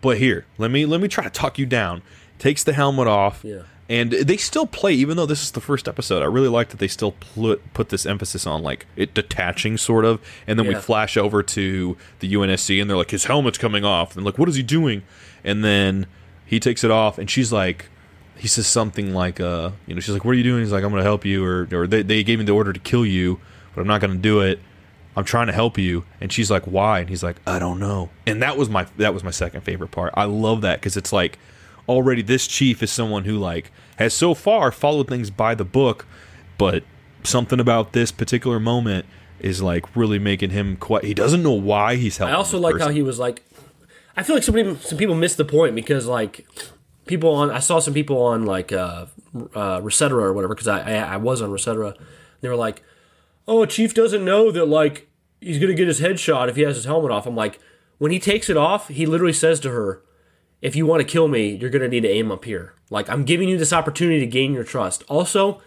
But 0.00 0.18
here, 0.18 0.44
let 0.58 0.70
me 0.70 0.86
let 0.86 1.00
me 1.00 1.08
try 1.08 1.24
to 1.24 1.30
talk 1.30 1.58
you 1.58 1.66
down." 1.66 2.02
Takes 2.38 2.62
the 2.64 2.74
helmet 2.74 3.06
off. 3.08 3.42
Yeah. 3.42 3.62
And 3.88 4.10
they 4.10 4.36
still 4.36 4.66
play, 4.66 4.94
even 4.94 5.16
though 5.16 5.26
this 5.26 5.42
is 5.42 5.52
the 5.52 5.60
first 5.60 5.86
episode. 5.86 6.20
I 6.20 6.26
really 6.26 6.48
like 6.48 6.70
that 6.70 6.78
they 6.78 6.88
still 6.88 7.12
put 7.12 7.72
put 7.72 7.90
this 7.90 8.04
emphasis 8.04 8.44
on 8.46 8.62
like 8.62 8.86
it 8.96 9.14
detaching, 9.14 9.76
sort 9.76 10.04
of. 10.04 10.20
And 10.46 10.58
then 10.58 10.66
we 10.66 10.74
flash 10.74 11.16
over 11.16 11.42
to 11.42 11.96
the 12.18 12.34
UNSC, 12.34 12.80
and 12.80 12.90
they're 12.90 12.96
like, 12.96 13.12
his 13.12 13.26
helmet's 13.26 13.58
coming 13.58 13.84
off, 13.84 14.16
and 14.16 14.24
like, 14.24 14.38
what 14.38 14.48
is 14.48 14.56
he 14.56 14.62
doing? 14.64 15.02
And 15.44 15.64
then 15.64 16.06
he 16.44 16.58
takes 16.58 16.82
it 16.82 16.90
off, 16.90 17.16
and 17.18 17.30
she's 17.30 17.52
like, 17.52 17.88
he 18.36 18.48
says 18.48 18.66
something 18.66 19.14
like, 19.14 19.40
uh, 19.40 19.70
you 19.86 19.94
know, 19.94 20.00
she's 20.00 20.14
like, 20.14 20.24
what 20.24 20.32
are 20.32 20.38
you 20.38 20.42
doing? 20.42 20.60
He's 20.62 20.72
like, 20.72 20.82
I'm 20.82 20.90
gonna 20.90 21.02
help 21.04 21.24
you, 21.24 21.44
or 21.44 21.68
or 21.72 21.86
they 21.86 22.02
they 22.02 22.24
gave 22.24 22.40
me 22.40 22.44
the 22.44 22.52
order 22.52 22.72
to 22.72 22.80
kill 22.80 23.06
you, 23.06 23.40
but 23.74 23.80
I'm 23.80 23.86
not 23.86 24.00
gonna 24.00 24.16
do 24.16 24.40
it. 24.40 24.60
I'm 25.16 25.24
trying 25.24 25.46
to 25.46 25.52
help 25.52 25.78
you, 25.78 26.04
and 26.20 26.30
she's 26.30 26.50
like, 26.50 26.64
"Why?" 26.64 26.98
And 27.00 27.08
he's 27.08 27.22
like, 27.22 27.36
"I 27.46 27.58
don't 27.58 27.80
know." 27.80 28.10
And 28.26 28.42
that 28.42 28.58
was 28.58 28.68
my 28.68 28.86
that 28.98 29.14
was 29.14 29.24
my 29.24 29.30
second 29.30 29.62
favorite 29.62 29.90
part. 29.90 30.12
I 30.14 30.24
love 30.24 30.60
that 30.60 30.78
because 30.80 30.96
it's 30.96 31.12
like 31.12 31.38
already 31.88 32.22
this 32.22 32.46
chief 32.46 32.82
is 32.82 32.90
someone 32.90 33.24
who 33.24 33.38
like 33.38 33.70
has 33.96 34.14
so 34.14 34.34
far 34.34 34.70
followed 34.70 35.08
things 35.08 35.30
by 35.30 35.54
the 35.54 35.64
book, 35.64 36.06
but 36.58 36.84
something 37.24 37.60
about 37.60 37.92
this 37.92 38.12
particular 38.12 38.60
moment 38.60 39.06
is 39.40 39.62
like 39.62 39.94
really 39.96 40.18
making 40.18 40.50
him 40.50 40.76
quite. 40.76 41.04
He 41.04 41.14
doesn't 41.14 41.42
know 41.42 41.52
why 41.52 41.96
he's 41.96 42.16
helping. 42.18 42.34
I 42.34 42.36
also 42.36 42.58
like 42.58 42.78
how 42.78 42.88
he 42.88 43.02
was 43.02 43.18
like. 43.18 43.42
I 44.18 44.22
feel 44.22 44.34
like 44.34 44.44
some 44.44 44.54
people, 44.54 44.76
some 44.76 44.96
people 44.96 45.14
missed 45.14 45.36
the 45.36 45.44
point 45.44 45.74
because 45.74 46.06
like 46.06 46.46
people 47.06 47.30
on 47.34 47.50
I 47.50 47.58
saw 47.58 47.78
some 47.78 47.94
people 47.94 48.20
on 48.22 48.46
like 48.46 48.72
uh, 48.72 49.06
uh 49.54 49.80
ResetEra 49.80 50.22
or 50.22 50.32
whatever 50.32 50.54
because 50.54 50.68
I, 50.68 50.80
I 50.80 51.14
I 51.14 51.16
was 51.16 51.42
on 51.42 51.50
ResetEra. 51.50 51.96
They 52.40 52.48
were 52.48 52.56
like, 52.56 52.82
"Oh, 53.46 53.66
Chief 53.66 53.94
doesn't 53.94 54.24
know 54.24 54.50
that 54.50 54.66
like 54.66 55.08
he's 55.40 55.58
gonna 55.58 55.74
get 55.74 55.86
his 55.86 55.98
head 55.98 56.18
shot 56.18 56.48
if 56.48 56.56
he 56.56 56.62
has 56.62 56.76
his 56.76 56.86
helmet 56.86 57.10
off." 57.10 57.26
I'm 57.26 57.36
like, 57.36 57.60
when 57.98 58.10
he 58.10 58.18
takes 58.18 58.48
it 58.48 58.56
off, 58.56 58.88
he 58.88 59.06
literally 59.06 59.32
says 59.32 59.60
to 59.60 59.70
her, 59.70 60.02
"If 60.62 60.74
you 60.76 60.86
want 60.86 61.00
to 61.00 61.06
kill 61.06 61.28
me, 61.28 61.54
you're 61.56 61.70
gonna 61.70 61.88
need 61.88 62.02
to 62.02 62.08
aim 62.10 62.30
up 62.32 62.44
here. 62.44 62.72
Like 62.90 63.08
I'm 63.08 63.24
giving 63.24 63.48
you 63.48 63.58
this 63.58 63.72
opportunity 63.72 64.20
to 64.20 64.26
gain 64.26 64.52
your 64.54 64.64
trust." 64.64 65.04
Also, 65.08 65.60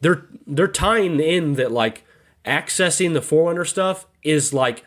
they're 0.00 0.24
they're 0.46 0.68
tying 0.68 1.20
in 1.20 1.54
that 1.54 1.72
like 1.72 2.04
accessing 2.44 3.12
the 3.12 3.20
Forerunner 3.22 3.64
stuff 3.64 4.06
is 4.22 4.52
like 4.54 4.84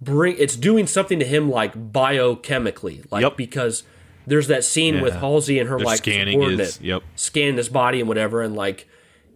bring 0.00 0.36
it's 0.38 0.56
doing 0.56 0.86
something 0.86 1.18
to 1.18 1.24
him 1.24 1.50
like 1.50 1.92
biochemically, 1.92 3.04
like 3.10 3.22
Yep. 3.22 3.36
because 3.36 3.82
there's 4.26 4.46
that 4.48 4.64
scene 4.64 5.00
with 5.00 5.14
Halsey 5.14 5.58
and 5.58 5.68
her 5.68 5.76
They're 5.76 5.86
like 5.86 5.98
scanning 5.98 6.40
his- 6.40 6.80
yep. 6.80 7.02
scanning 7.14 7.56
his 7.56 7.68
body 7.68 8.00
and 8.00 8.08
whatever, 8.08 8.42
and 8.42 8.54
like 8.54 8.86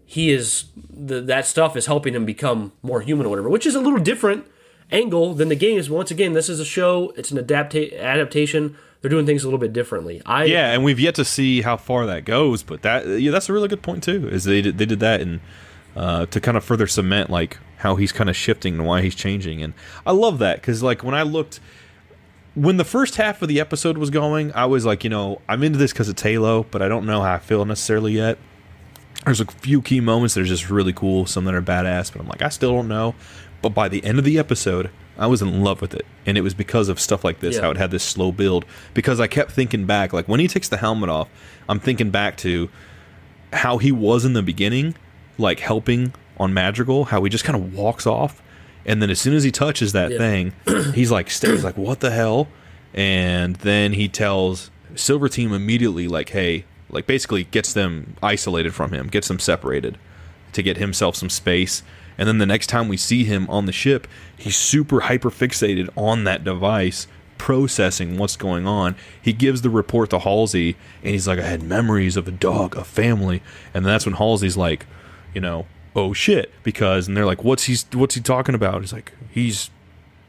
he 0.05 0.30
is 0.30 0.64
the, 0.90 1.20
that 1.20 1.46
stuff 1.46 1.76
is 1.76 1.86
helping 1.86 2.14
him 2.14 2.24
become 2.24 2.72
more 2.82 3.01
human 3.03 3.26
or 3.26 3.28
whatever, 3.30 3.49
which 3.51 3.66
is 3.66 3.74
a 3.74 3.80
little 3.80 3.99
different 3.99 4.46
angle 4.90 5.34
than 5.34 5.49
the 5.49 5.55
games. 5.55 5.88
But 5.88 5.96
once 5.96 6.11
again, 6.11 6.32
this 6.32 6.49
is 6.49 6.61
a 6.61 6.64
show; 6.64 7.12
it's 7.16 7.30
an 7.30 7.38
adapta- 7.38 7.99
adaptation. 7.99 8.76
They're 9.01 9.11
doing 9.11 9.26
things 9.26 9.44
a 9.44 9.46
little 9.46 9.61
bit 9.61 9.72
differently. 9.72 10.20
I 10.26 10.44
Yeah, 10.44 10.72
and 10.72 10.82
we've 10.82 10.99
yet 10.99 11.14
to 11.16 11.24
see 11.24 11.62
how 11.62 11.76
far 11.76 12.07
that 12.07 12.24
goes, 12.24 12.62
but 12.62 12.82
that 12.82 13.07
yeah, 13.20 13.30
that's 13.30 13.49
a 13.49 13.53
really 13.53 13.68
good 13.68 13.82
point 13.82 14.03
too. 14.03 14.28
Is 14.28 14.44
they 14.44 14.62
did, 14.62 14.78
they 14.78 14.86
did 14.86 15.01
that 15.01 15.20
and 15.20 15.40
uh, 15.96 16.26
to 16.26 16.40
kind 16.40 16.57
of 16.57 16.64
further 16.64 16.86
cement 16.86 17.30
like 17.30 17.59
how 17.78 17.96
he's 17.96 18.12
kind 18.12 18.28
of 18.28 18.36
shifting 18.36 18.74
and 18.74 18.86
why 18.86 19.03
he's 19.03 19.14
changing, 19.14 19.62
and 19.62 19.74
I 20.05 20.12
love 20.12 20.38
that 20.40 20.57
because 20.57 20.82
like 20.82 21.05
when 21.05 21.14
I 21.14 21.22
looked 21.22 21.61
when 22.59 22.76
the 22.76 22.84
first 22.84 23.16
half 23.16 23.40
of 23.40 23.49
the 23.49 23.61
episode 23.61 23.99
was 23.99 24.11
going, 24.11 24.53
I 24.53 24.66
was 24.66 24.84
like, 24.84 25.05
you 25.05 25.11
know, 25.11 25.40
I'm 25.49 25.62
into 25.62 25.78
this 25.78 25.92
because 25.92 26.09
it's 26.09 26.22
Halo, 26.22 26.64
but 26.64 26.82
I 26.82 26.88
don't 26.88 27.07
know 27.07 27.22
how 27.22 27.34
I 27.34 27.38
feel 27.38 27.64
necessarily 27.64 28.14
yet. 28.14 28.36
There's 29.24 29.40
a 29.40 29.46
few 29.46 29.80
key 29.80 30.01
moments 30.01 30.34
that 30.34 30.40
are 30.40 30.44
just 30.44 30.68
really 30.68 30.92
cool, 30.92 31.26
some 31.26 31.44
that 31.44 31.55
are 31.55 31.62
badass, 31.62 32.12
but 32.12 32.20
I'm 32.20 32.28
like, 32.28 32.42
I 32.42 32.49
still 32.49 32.72
don't 32.72 32.88
know. 32.88 33.14
But 33.63 33.71
by 33.71 33.89
the 33.89 34.05
end 34.05 34.19
of 34.19 34.25
the 34.25 34.39
episode, 34.39 34.91
I 35.19 35.27
was 35.27 35.43
in 35.43 35.63
love 35.63 35.81
with 35.81 35.95
it. 35.95 36.07
And 36.27 36.39
it 36.39 36.43
was 36.43 36.55
because 36.55 36.89
of 36.89 37.01
stuff 37.01 37.25
like 37.25 37.41
this, 37.41 37.57
Yeah. 37.57 37.63
how 37.63 37.71
it 37.73 37.77
had 37.77 37.91
this 37.91 38.05
slow 38.05 38.31
build. 38.31 38.65
Because 38.95 39.19
I 39.21 39.27
kept 39.27 39.51
thinking 39.51 39.85
back, 39.85 40.13
like 40.13 40.29
when 40.29 40.41
he 40.41 40.47
takes 40.49 40.69
the 40.69 40.77
helmet 40.77 41.11
off, 41.11 41.29
I'm 41.69 41.81
thinking 41.81 42.11
back 42.11 42.37
to 42.39 42.69
how 43.53 43.79
he 43.79 43.91
was 43.91 44.25
in 44.25 44.33
the 44.35 44.43
beginning, 44.43 44.95
like 45.39 45.61
helping 45.61 46.13
on 46.39 46.55
Madrigal, 46.55 47.07
how 47.07 47.23
he 47.25 47.31
just 47.31 47.45
kind 47.45 47.57
of 47.57 47.75
walks 47.75 48.07
off. 48.07 48.41
And 48.87 49.03
then 49.03 49.11
as 49.11 49.21
soon 49.21 49.35
as 49.35 49.43
he 49.43 49.51
touches 49.51 49.93
that 49.93 50.13
Yeah. 50.13 50.19
thing, 50.19 50.53
he's 50.95 51.11
like, 51.11 51.29
he's 51.29 51.65
like, 51.65 51.77
what 51.77 52.01
the 52.01 52.11
hell? 52.11 52.49
And 52.95 53.57
then 53.57 53.93
he 53.95 54.09
tells 54.09 54.71
Silver 54.95 55.29
Team 55.29 55.53
immediately, 55.53 56.07
like, 56.09 56.31
hey, 56.31 56.65
like 56.91 57.07
basically 57.07 57.45
gets 57.45 57.73
them 57.73 58.15
isolated 58.23 58.73
from 58.73 58.93
him, 58.93 59.09
gets 59.09 59.29
them 59.29 59.39
separated 59.39 59.99
to 60.53 60.63
get 60.63 60.77
himself 60.79 61.17
some 61.17 61.29
space. 61.29 61.83
And 62.19 62.27
then 62.27 62.39
the 62.39 62.47
next 62.47 62.66
time 62.66 62.89
we 62.89 62.97
see 62.97 63.25
him 63.25 63.49
on 63.49 63.66
the 63.66 63.73
ship, 63.73 64.09
he's 64.37 64.57
super 64.57 65.01
hyper 65.01 65.31
fixated 65.31 65.89
on 65.97 66.25
that 66.25 66.43
device, 66.45 67.07
processing 67.39 68.19
what's 68.19 68.37
going 68.37 68.66
on. 68.66 68.97
He 69.23 69.33
gives 69.33 69.62
the 69.62 69.71
report 69.71 70.11
to 70.11 70.19
Halsey, 70.19 70.77
and 71.03 71.12
he's 71.12 71.29
like, 71.29 71.39
I 71.39 71.43
had 71.47 71.62
memories 71.62 72.16
of 72.16 72.27
a 72.27 72.33
dog, 72.33 72.77
a 72.77 72.83
family. 72.85 73.41
And 73.73 73.87
that's 73.87 74.05
when 74.05 74.16
Halsey's 74.16 74.57
like, 74.57 74.87
you 75.33 75.41
know, 75.41 75.66
oh 75.95 76.12
shit. 76.12 76.53
Because, 76.64 77.07
and 77.09 77.16
they're 77.16 77.25
like, 77.27 77.45
what's 77.45 77.64
he, 77.64 77.77
what's 77.97 78.16
he 78.16 78.21
talking 78.21 78.55
about? 78.57 78.81
He's 78.81 78.93
like, 78.93 79.12
he's, 79.31 79.71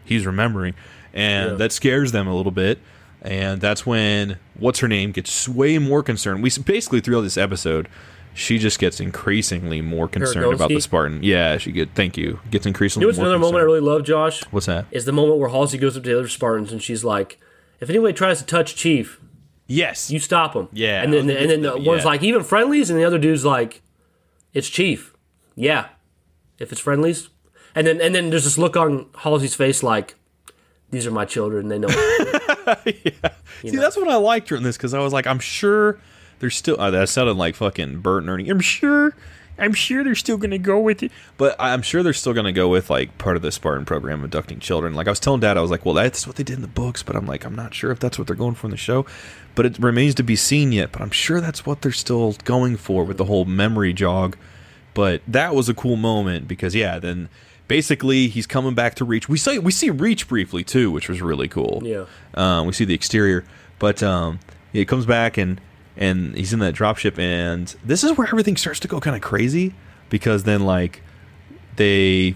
he's 0.06 0.26
remembering. 0.26 0.76
And 1.14 1.52
Yeah. 1.52 1.56
that 1.58 1.72
scares 1.72 2.12
them 2.12 2.28
a 2.28 2.36
little 2.36 2.52
bit. 2.52 2.78
And 3.22 3.60
that's 3.60 3.86
when, 3.86 4.38
what's 4.54 4.80
her 4.80 4.88
name, 4.88 5.12
gets 5.12 5.50
way 5.50 5.78
more 5.80 6.04
concerned. 6.04 6.42
We 6.44 6.52
basically, 6.64 7.02
throughout 7.02 7.22
this 7.24 7.38
episode, 7.38 7.90
she 8.34 8.58
just 8.58 8.80
gets 8.80 9.00
increasingly 9.00 9.82
more 9.82 10.08
concerned 10.08 10.54
about 10.54 10.70
the 10.70 10.80
Spartan. 10.80 11.24
Yeah, 11.24 11.58
she 11.58 11.72
get. 11.72 11.90
Thank 11.96 12.18
you. 12.18 12.40
Gets 12.52 12.66
increasingly 12.66 13.04
You 13.04 13.08
know 13.08 13.10
what's 13.10 13.20
another 13.20 13.40
moment 13.40 13.62
I 13.62 13.66
really 13.66 13.80
love, 13.80 14.04
Josh? 14.04 14.44
What's 14.52 14.68
that? 14.68 14.86
Is 14.92 15.06
the 15.06 15.12
moment 15.12 15.40
where 15.40 15.50
Halsey 15.50 15.78
goes 15.78 15.98
up 15.98 16.04
to 16.04 16.10
the 16.10 16.18
other 16.18 16.28
Spartans 16.28 16.72
and 16.72 16.82
she's 16.82 17.04
like, 17.04 17.40
"If 17.80 17.90
anybody 17.90 18.14
tries 18.14 18.40
to 18.40 18.46
touch 18.46 18.76
Chief, 18.76 19.20
Yes. 19.68 20.10
you 20.10 20.20
stop 20.20 20.54
them." 20.54 20.70
Yeah, 20.72 21.02
and 21.04 21.14
then 21.14 21.28
was 21.28 21.36
and 21.36 21.50
then 21.50 21.62
the 21.62 21.78
one's 21.78 22.04
yeah. 22.04 22.08
like, 22.08 22.24
"Even 22.24 22.44
friendlies," 22.44 22.90
and 22.90 23.00
the 23.00 23.04
other 23.04 23.20
dude's 23.20 23.46
like, 23.46 23.82
"It's 24.54 24.70
Chief." 24.70 25.14
Yeah, 25.56 25.88
if 26.58 26.72
it's 26.72 26.82
friendlies, 26.82 27.30
and 27.76 27.86
then 27.86 28.00
and 28.02 28.16
then 28.16 28.30
there's 28.30 28.46
this 28.46 28.58
look 28.58 28.78
on 28.78 29.08
Halsey's 29.16 29.56
face 29.56 29.84
like, 29.84 30.16
"These 30.92 31.06
are 31.06 31.12
my 31.12 31.26
children. 31.26 31.68
They 31.68 31.80
know." 31.80 31.90
Yeah. 32.86 33.32
See, 33.62 33.78
that's 33.78 33.98
what 33.98 34.08
I 34.08 34.16
liked 34.18 34.50
her 34.50 34.56
in 34.56 34.62
this 34.62 34.78
because 34.78 34.94
I 34.94 35.00
was 35.00 35.12
like, 35.12 35.26
I'm 35.26 35.40
sure 35.40 36.00
there's 36.40 36.56
still. 36.56 36.80
Uh, 36.80 36.92
that 36.92 37.10
sounded 37.10 37.34
like 37.34 37.56
fucking 37.56 38.00
Bert 38.00 38.24
and 38.24 38.30
Ernie. 38.30 38.50
I'm 38.50 38.60
sure. 38.60 39.14
I'm 39.58 39.74
sure 39.74 40.06
they're 40.06 40.16
still 40.16 40.38
gonna 40.38 40.58
go 40.58 40.80
with 40.80 41.04
it, 41.04 41.12
but 41.38 41.54
I'm 41.60 41.82
sure 41.82 42.02
they're 42.02 42.14
still 42.14 42.34
gonna 42.34 42.54
go 42.54 42.70
with 42.70 42.90
like 42.90 43.18
part 43.18 43.36
of 43.36 43.42
the 43.42 43.52
Spartan 43.52 43.84
program, 43.86 44.24
abducting 44.24 44.60
children. 44.60 44.94
Like 44.94 45.08
I 45.08 45.10
was 45.10 45.20
telling 45.20 45.42
Dad, 45.42 45.58
I 45.58 45.62
was 45.62 45.70
like, 45.70 45.86
well, 45.86 45.96
that's 45.96 46.26
what 46.26 46.38
they 46.38 46.44
did 46.44 46.56
in 46.56 46.62
the 46.62 46.68
books, 46.68 47.04
but 47.04 47.16
I'm 47.16 47.26
like, 47.26 47.46
I'm 47.46 47.56
not 47.56 47.74
sure 47.74 47.92
if 47.92 48.00
that's 48.00 48.18
what 48.18 48.28
they're 48.28 48.38
going 48.38 48.56
for 48.56 48.68
in 48.68 48.72
the 48.72 48.78
show. 48.78 49.06
But 49.56 49.66
it 49.66 49.78
remains 49.78 50.16
to 50.16 50.24
be 50.24 50.38
seen 50.38 50.72
yet. 50.72 50.94
But 50.94 51.02
I'm 51.02 51.12
sure 51.12 51.42
that's 51.42 51.66
what 51.66 51.82
they're 51.82 51.92
still 51.92 52.34
going 52.46 52.78
for 52.78 53.04
with 53.04 53.18
the 53.18 53.26
whole 53.26 53.44
memory 53.44 53.92
jog. 53.92 54.38
But 54.94 55.22
that 55.28 55.54
was 55.54 55.68
a 55.68 55.74
cool 55.74 55.98
moment 55.98 56.48
because 56.48 56.74
yeah, 56.74 56.98
then 56.98 57.28
basically 57.68 58.28
he's 58.28 58.48
coming 58.48 58.76
back 58.76 58.96
to 58.96 59.06
Reach. 59.06 59.28
We 59.28 59.38
see 59.38 59.60
we 59.60 59.72
see 59.72 59.90
Reach 59.90 60.28
briefly 60.28 60.64
too, 60.64 60.92
which 60.92 61.10
was 61.10 61.22
really 61.22 61.48
cool. 61.48 61.82
Yeah. 61.84 62.06
Um, 62.34 62.68
we 62.68 62.74
see 62.74 62.86
the 62.86 62.94
exterior, 62.94 63.44
but 63.78 64.02
um, 64.04 64.40
he 64.72 64.86
comes 64.86 65.06
back 65.06 65.38
and 65.38 65.60
and 66.00 66.34
he's 66.36 66.52
in 66.54 66.60
that 66.60 66.74
dropship, 66.74 67.20
and 67.20 67.68
this 67.86 68.04
is 68.04 68.18
where 68.18 68.28
everything 68.28 68.58
starts 68.58 68.80
to 68.80 68.88
go 68.88 69.00
kind 69.00 69.16
of 69.16 69.22
crazy 69.22 69.76
because 70.10 70.43
then 70.45 70.66
like 70.66 71.04
they 71.76 72.34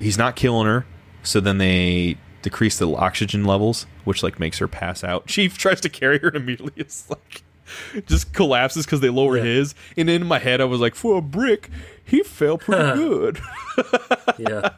he's 0.00 0.18
not 0.18 0.34
killing 0.34 0.66
her, 0.66 0.84
so 1.22 1.38
then 1.38 1.58
they 1.58 2.16
decrease 2.42 2.78
the 2.78 2.90
oxygen 2.94 3.44
levels, 3.44 3.86
which 4.04 4.22
like 4.22 4.40
makes 4.40 4.58
her 4.58 4.66
pass 4.68 5.04
out. 5.04 5.26
Chief 5.28 5.56
tries 5.56 5.80
to 5.82 5.88
carry 5.88 6.18
her 6.18 6.28
and 6.28 6.36
immediately 6.42 6.72
it's 6.76 7.08
like 7.08 7.42
just 8.06 8.32
collapses 8.34 8.84
because 8.84 9.00
they 9.00 9.08
lower 9.08 9.36
Yeah. 9.38 9.44
his. 9.44 9.74
And 9.96 10.10
in 10.10 10.26
my 10.26 10.38
head, 10.38 10.60
I 10.60 10.64
was 10.64 10.80
like, 10.80 10.94
for 10.94 11.16
a 11.16 11.22
brick, 11.22 11.70
he 12.04 12.22
fell 12.22 12.58
pretty 12.58 12.82
good. 12.98 13.40
Yeah, 14.38 14.70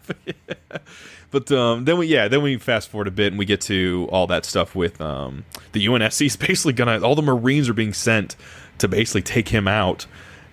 But 1.31 1.51
um, 1.53 1.85
then 1.85 1.99
we 1.99 2.07
yeah 2.07 2.29
then 2.29 2.43
we 2.43 2.57
fast 2.57 2.89
forward 2.89 3.09
a 3.09 3.11
bit 3.11 3.29
and 3.29 3.39
we 3.39 3.45
get 3.45 3.61
to 3.63 4.09
all 4.11 4.27
that 4.29 4.45
stuff 4.45 4.75
with 4.75 5.01
um, 5.01 5.45
the 5.73 5.85
UNSC 5.87 6.27
is 6.27 6.37
basically 6.37 6.73
gonna 6.73 7.01
all 7.01 7.15
the 7.15 7.23
Marines 7.23 7.69
are 7.69 7.75
being 7.75 7.93
sent 7.93 8.37
to 8.79 8.89
basically 8.89 9.23
take 9.23 9.49
him 9.49 9.67
out, 9.67 10.07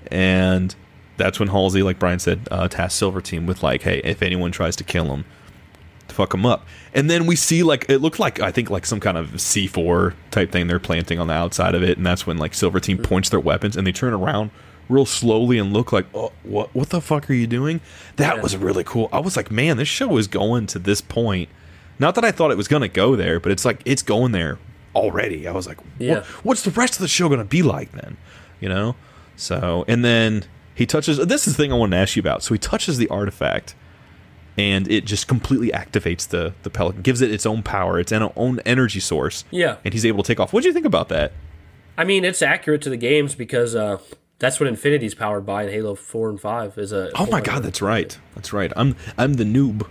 and 0.08 0.76
that's 1.18 1.40
when 1.40 1.50
Halsey, 1.50 1.84
like 1.84 2.00
Brian 2.00 2.20
said, 2.20 2.48
uh, 2.50 2.68
tasks 2.68 2.98
Silver 2.98 3.22
Team 3.22 3.46
with 3.46 3.62
like, 3.62 3.84
hey, 3.84 4.02
if 4.04 4.22
anyone 4.22 4.52
tries 4.52 4.76
to 4.78 4.84
kill 4.84 5.06
him, 5.06 5.26
fuck 6.08 6.34
him 6.34 6.46
up. 6.46 6.66
And 6.94 7.10
then 7.10 7.26
we 7.26 7.36
see 7.36 7.64
like 7.64 7.86
it 7.90 8.00
looked 8.00 8.20
like 8.20 8.40
I 8.40 8.52
think 8.52 8.70
like 8.70 8.86
some 8.86 9.00
kind 9.00 9.18
of 9.18 9.40
C 9.40 9.68
four 9.68 10.16
type 10.32 10.52
thing 10.52 10.68
they're 10.68 10.80
planting 10.80 11.20
on 11.20 11.28
the 11.28 11.34
outside 11.34 11.76
of 11.76 11.84
it, 11.84 11.98
and 11.98 12.06
that's 12.06 12.26
when 12.26 12.38
like 12.38 12.54
Silver 12.54 12.80
Team 12.80 12.98
points 12.98 13.30
their 13.30 13.40
weapons 13.40 13.78
and 13.78 13.86
they 13.86 13.92
turn 13.92 14.14
around 14.14 14.52
real 14.90 15.06
slowly 15.06 15.58
and 15.58 15.74
look 15.74 15.92
like, 15.92 16.06
oh, 16.14 16.32
what 16.44 16.74
what 16.76 16.90
the 16.90 17.02
fuck 17.02 17.30
are 17.30 17.34
you 17.34 17.48
doing? 17.48 17.82
That 18.18 18.38
Yeah. 18.38 18.42
was 18.42 18.56
really 18.58 18.84
cool. 18.84 19.10
I 19.12 19.20
was 19.20 19.36
like, 19.38 19.50
man, 19.52 19.78
this 19.78 19.88
show 19.88 20.18
is 20.18 20.28
going 20.28 20.68
to 20.68 20.80
this 20.80 21.02
point. 21.02 21.50
Not 22.00 22.16
that 22.16 22.26
I 22.26 22.32
thought 22.32 22.52
it 22.52 22.58
was 22.58 22.68
gonna 22.68 22.88
go 22.88 23.16
there, 23.16 23.40
but 23.40 23.52
it's 23.52 23.66
like 23.66 23.82
it's 23.86 24.02
going 24.02 24.32
there 24.34 24.58
already. 24.96 25.48
I 25.48 25.52
was 25.52 25.68
like, 25.68 25.78
what, 25.80 25.88
Yeah. 26.00 26.24
what's 26.44 26.64
the 26.64 26.72
rest 26.72 26.94
of 26.96 27.00
the 27.00 27.08
show 27.08 27.30
gonna 27.30 27.44
be 27.46 27.64
like 27.64 27.92
then? 27.94 28.18
You 28.60 28.70
know? 28.70 28.96
So 29.36 29.86
and 29.88 30.04
then 30.04 30.44
he 30.76 30.86
touches 30.86 31.18
this 31.18 31.48
is 31.48 31.56
the 31.56 31.64
thing 31.64 31.72
I 31.72 31.76
wanted 31.76 31.96
to 31.98 32.02
ask 32.02 32.16
you 32.16 32.20
about. 32.22 32.44
So 32.44 32.54
he 32.54 32.58
touches 32.60 32.98
the 32.98 33.08
artifact 33.10 33.76
and 34.58 34.88
it 34.92 35.06
just 35.06 35.28
completely 35.28 35.70
activates 35.70 36.28
the 36.28 36.54
the 36.64 36.70
pelican, 36.70 37.02
gives 37.02 37.22
it 37.22 37.32
its 37.32 37.46
own 37.46 37.64
power, 37.64 38.00
its 38.00 38.12
own 38.12 38.32
own 38.36 38.60
energy 38.66 39.00
source. 39.00 39.46
Yeah. 39.50 39.78
and 39.86 39.94
he's 39.94 40.06
able 40.06 40.24
to 40.24 40.28
take 40.28 40.40
off. 40.40 40.52
What 40.54 40.62
do 40.64 40.68
you 40.70 40.74
think 40.74 40.86
about 40.86 41.10
that? 41.10 41.32
I 41.98 42.04
mean 42.04 42.26
it's 42.26 42.42
accurate 42.42 42.82
to 42.84 42.90
the 42.90 42.98
games 42.98 43.34
because 43.36 43.76
uh, 43.76 43.98
that's 44.40 44.60
what 44.60 44.68
Infinity's 44.68 45.16
powered 45.16 45.46
by 45.46 45.64
in 45.64 45.70
Halo 45.70 45.96
Four 45.96 46.30
and 46.30 46.40
Five. 46.40 46.78
Is 46.78 46.92
a 46.92 47.12
Oh 47.16 47.28
my 47.28 47.42
god, 47.42 47.64
that's 47.64 47.82
right, 47.82 48.18
that's 48.36 48.54
right. 48.54 48.72
I'm 48.76 48.96
I'm 49.18 49.36
the 49.36 49.44
noob, 49.44 49.88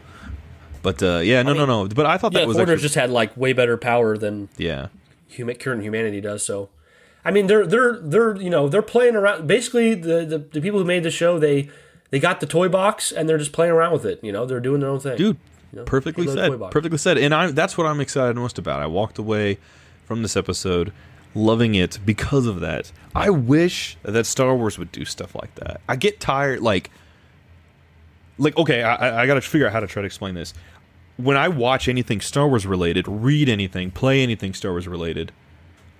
but 0.82 1.02
uh, 1.02 1.18
yeah, 1.18 1.42
no, 1.42 1.52
no, 1.52 1.64
no. 1.64 1.88
But 1.88 2.06
I 2.06 2.18
thought 2.18 2.32
yeah. 2.32 2.40
that 2.40 2.48
was 2.48 2.56
Forerunner's 2.56 2.74
actually, 2.74 2.82
just 2.82 2.94
had 2.96 3.10
like 3.10 3.36
way 3.36 3.52
better 3.52 3.76
power 3.76 4.16
than 4.16 4.48
yeah, 4.56 4.88
human 5.26 5.56
current 5.56 5.82
humanity 5.82 6.20
does. 6.20 6.44
So, 6.44 6.68
I 7.24 7.30
mean, 7.30 7.46
they're 7.46 7.66
they're 7.66 7.98
they're 7.98 8.36
you 8.36 8.50
know 8.50 8.68
they're 8.68 8.82
playing 8.82 9.16
around. 9.16 9.46
Basically, 9.46 9.94
the 9.94 10.24
the, 10.24 10.38
the 10.38 10.60
people 10.60 10.78
who 10.78 10.84
made 10.84 11.02
the 11.02 11.10
show 11.10 11.38
they 11.38 11.70
they 12.10 12.20
got 12.20 12.40
the 12.40 12.46
toy 12.46 12.68
box 12.68 13.10
and 13.10 13.28
they're 13.28 13.38
just 13.38 13.52
playing 13.52 13.72
around 13.72 13.92
with 13.92 14.04
it. 14.04 14.20
You 14.22 14.32
know, 14.32 14.44
they're 14.44 14.60
doing 14.60 14.80
their 14.80 14.90
own 14.90 15.00
thing. 15.00 15.16
dude. 15.16 15.38
know, 15.72 15.84
perfectly 15.84 16.26
said. 16.26 16.60
Perfectly 16.70 16.98
said. 16.98 17.16
And 17.16 17.34
I 17.34 17.50
that's 17.50 17.78
what 17.78 17.86
I'm 17.86 18.00
excited 18.00 18.36
most 18.36 18.58
about. 18.58 18.82
I 18.82 18.86
walked 18.86 19.18
away 19.18 19.58
from 20.04 20.22
this 20.22 20.36
episode 20.36 20.92
loving 21.34 21.74
it 21.74 21.98
because 22.04 22.46
of 22.46 22.60
that. 22.60 22.92
I 23.14 23.30
wish 23.30 23.96
that 24.02 24.26
Star 24.26 24.56
Wars 24.56 24.78
would 24.78 24.92
do 24.92 25.04
stuff 25.04 25.34
like 25.34 25.54
that. 25.56 25.80
I 25.88 25.96
get 25.96 26.20
tired 26.20 26.60
like 26.60 26.90
like 28.38 28.56
okay, 28.56 28.82
I, 28.82 29.22
I- 29.22 29.26
got 29.26 29.34
to 29.34 29.40
figure 29.40 29.66
out 29.66 29.72
how 29.72 29.80
to 29.80 29.86
try 29.86 30.02
to 30.02 30.06
explain 30.06 30.34
this. 30.34 30.54
When 31.16 31.36
I 31.36 31.48
watch 31.48 31.88
anything 31.88 32.20
Star 32.20 32.48
Wars 32.48 32.66
related, 32.66 33.06
read 33.06 33.48
anything, 33.48 33.90
play 33.90 34.22
anything 34.22 34.54
Star 34.54 34.72
Wars 34.72 34.88
related, 34.88 35.32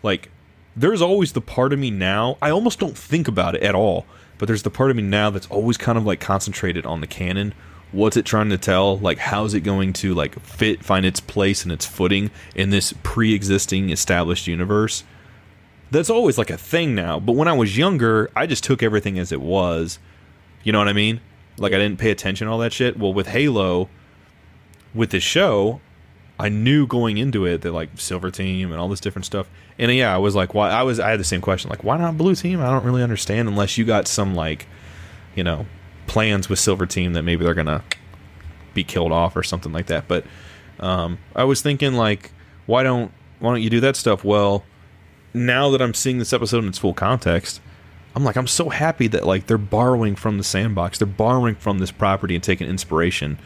like 0.02 0.30
there's 0.74 1.02
always 1.02 1.32
the 1.32 1.40
part 1.42 1.72
of 1.72 1.78
me 1.78 1.90
now. 1.90 2.38
I 2.40 2.50
almost 2.50 2.78
don't 2.78 2.96
think 2.96 3.28
about 3.28 3.54
it 3.54 3.62
at 3.62 3.74
all, 3.74 4.06
but 4.38 4.46
there's 4.46 4.62
the 4.62 4.70
part 4.70 4.90
of 4.90 4.96
me 4.96 5.02
now 5.02 5.30
that's 5.30 5.46
always 5.48 5.76
kind 5.76 5.98
of 5.98 6.04
like 6.06 6.20
concentrated 6.20 6.86
on 6.86 7.00
the 7.00 7.06
canon 7.06 7.54
what's 7.92 8.16
it 8.16 8.24
trying 8.24 8.48
to 8.48 8.58
tell? 8.58 8.98
Like, 8.98 9.18
how's 9.18 9.54
it 9.54 9.60
going 9.60 9.92
to 9.94 10.14
like 10.14 10.38
fit, 10.40 10.82
find 10.84 11.06
its 11.06 11.20
place 11.20 11.62
and 11.62 11.70
its 11.70 11.86
footing 11.86 12.30
in 12.54 12.70
this 12.70 12.94
pre-existing 13.02 13.90
established 13.90 14.46
universe? 14.46 15.04
That's 15.92 16.08
always 16.08 16.38
like 16.38 16.48
a 16.48 16.56
thing 16.56 16.94
now. 16.94 17.20
But 17.20 17.36
when 17.36 17.48
I 17.48 17.52
was 17.52 17.76
younger, 17.76 18.30
I 18.34 18.46
just 18.46 18.64
took 18.64 18.82
everything 18.82 19.18
as 19.18 19.30
it 19.30 19.42
was. 19.42 19.98
You 20.64 20.72
know 20.72 20.78
what 20.78 20.88
I 20.88 20.94
mean? 20.94 21.20
Like 21.58 21.74
I 21.74 21.78
didn't 21.78 21.98
pay 21.98 22.10
attention 22.10 22.46
to 22.46 22.52
all 22.52 22.58
that 22.60 22.72
shit. 22.72 22.98
Well, 22.98 23.12
with 23.12 23.28
Halo, 23.28 23.90
with 24.94 25.10
this 25.10 25.22
show, 25.22 25.82
I 26.38 26.48
knew 26.48 26.86
going 26.86 27.18
into 27.18 27.44
it 27.44 27.60
that 27.60 27.72
like 27.72 27.90
Silver 27.96 28.30
Team 28.30 28.72
and 28.72 28.80
all 28.80 28.88
this 28.88 29.00
different 29.00 29.26
stuff. 29.26 29.50
And 29.78 29.92
yeah, 29.92 30.14
I 30.14 30.16
was 30.16 30.34
like, 30.34 30.54
why? 30.54 30.70
I 30.70 30.82
was 30.82 30.98
I 30.98 31.10
had 31.10 31.20
the 31.20 31.24
same 31.24 31.42
question, 31.42 31.68
like, 31.68 31.84
why 31.84 31.98
not 31.98 32.16
Blue 32.16 32.34
Team? 32.34 32.62
I 32.62 32.70
don't 32.70 32.84
really 32.84 33.02
understand 33.02 33.46
unless 33.46 33.76
you 33.76 33.84
got 33.84 34.08
some 34.08 34.34
like, 34.34 34.66
you 35.34 35.44
know, 35.44 35.66
plans 36.06 36.48
with 36.48 36.58
Silver 36.58 36.86
Team 36.86 37.12
that 37.12 37.22
maybe 37.22 37.44
they're 37.44 37.52
gonna 37.52 37.84
be 38.72 38.82
killed 38.82 39.12
off 39.12 39.36
or 39.36 39.42
something 39.42 39.72
like 39.72 39.86
that. 39.88 40.08
But 40.08 40.24
um, 40.80 41.18
I 41.36 41.44
was 41.44 41.60
thinking 41.60 41.92
like, 41.92 42.32
why 42.64 42.82
don't 42.82 43.12
why 43.40 43.50
don't 43.50 43.60
you 43.60 43.68
do 43.68 43.80
that 43.80 43.94
stuff? 43.94 44.24
Well, 44.24 44.64
now 45.34 45.70
that 45.70 45.82
I'm 45.82 45.94
seeing 45.94 46.18
this 46.18 46.32
episode 46.32 46.62
in 46.62 46.68
its 46.68 46.78
full 46.78 46.94
context, 46.94 47.60
I'm 48.14 48.24
like, 48.24 48.36
I'm 48.36 48.46
so 48.46 48.68
happy 48.68 49.08
that 49.08 49.26
like 49.26 49.46
they're 49.46 49.58
borrowing 49.58 50.16
from 50.16 50.38
the 50.38 50.44
sandbox, 50.44 50.98
they're 50.98 51.06
borrowing 51.06 51.54
from 51.54 51.78
this 51.78 51.90
property 51.90 52.34
and 52.34 52.44
taking 52.44 52.68
inspiration, 52.68 53.38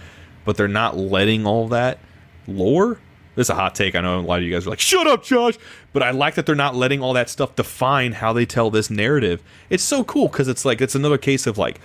but 0.44 0.56
they're 0.56 0.68
not 0.68 0.96
letting 0.96 1.46
all 1.46 1.68
that 1.68 1.98
lore. 2.46 2.98
This 3.36 3.46
is 3.46 3.50
a 3.50 3.54
hot 3.54 3.74
take. 3.74 3.94
I 3.94 4.00
know 4.00 4.18
a 4.18 4.20
lot 4.20 4.38
of 4.38 4.44
you 4.44 4.52
guys 4.52 4.66
are 4.66 4.70
like, 4.70 4.80
"Shut 4.80 5.06
up, 5.06 5.22
Josh," 5.22 5.54
but 5.92 6.02
I 6.02 6.10
like 6.10 6.36
that 6.36 6.46
they're 6.46 6.54
not 6.54 6.74
letting 6.74 7.02
all 7.02 7.12
that 7.12 7.28
stuff 7.28 7.54
define 7.54 8.12
how 8.12 8.32
they 8.32 8.46
tell 8.46 8.70
this 8.70 8.88
narrative. 8.90 9.42
It's 9.68 9.84
so 9.84 10.04
cool 10.04 10.28
because 10.28 10.48
it's 10.48 10.64
like 10.64 10.80
it's 10.80 10.94
another 10.94 11.18
case 11.18 11.46
of 11.46 11.58
like 11.58 11.78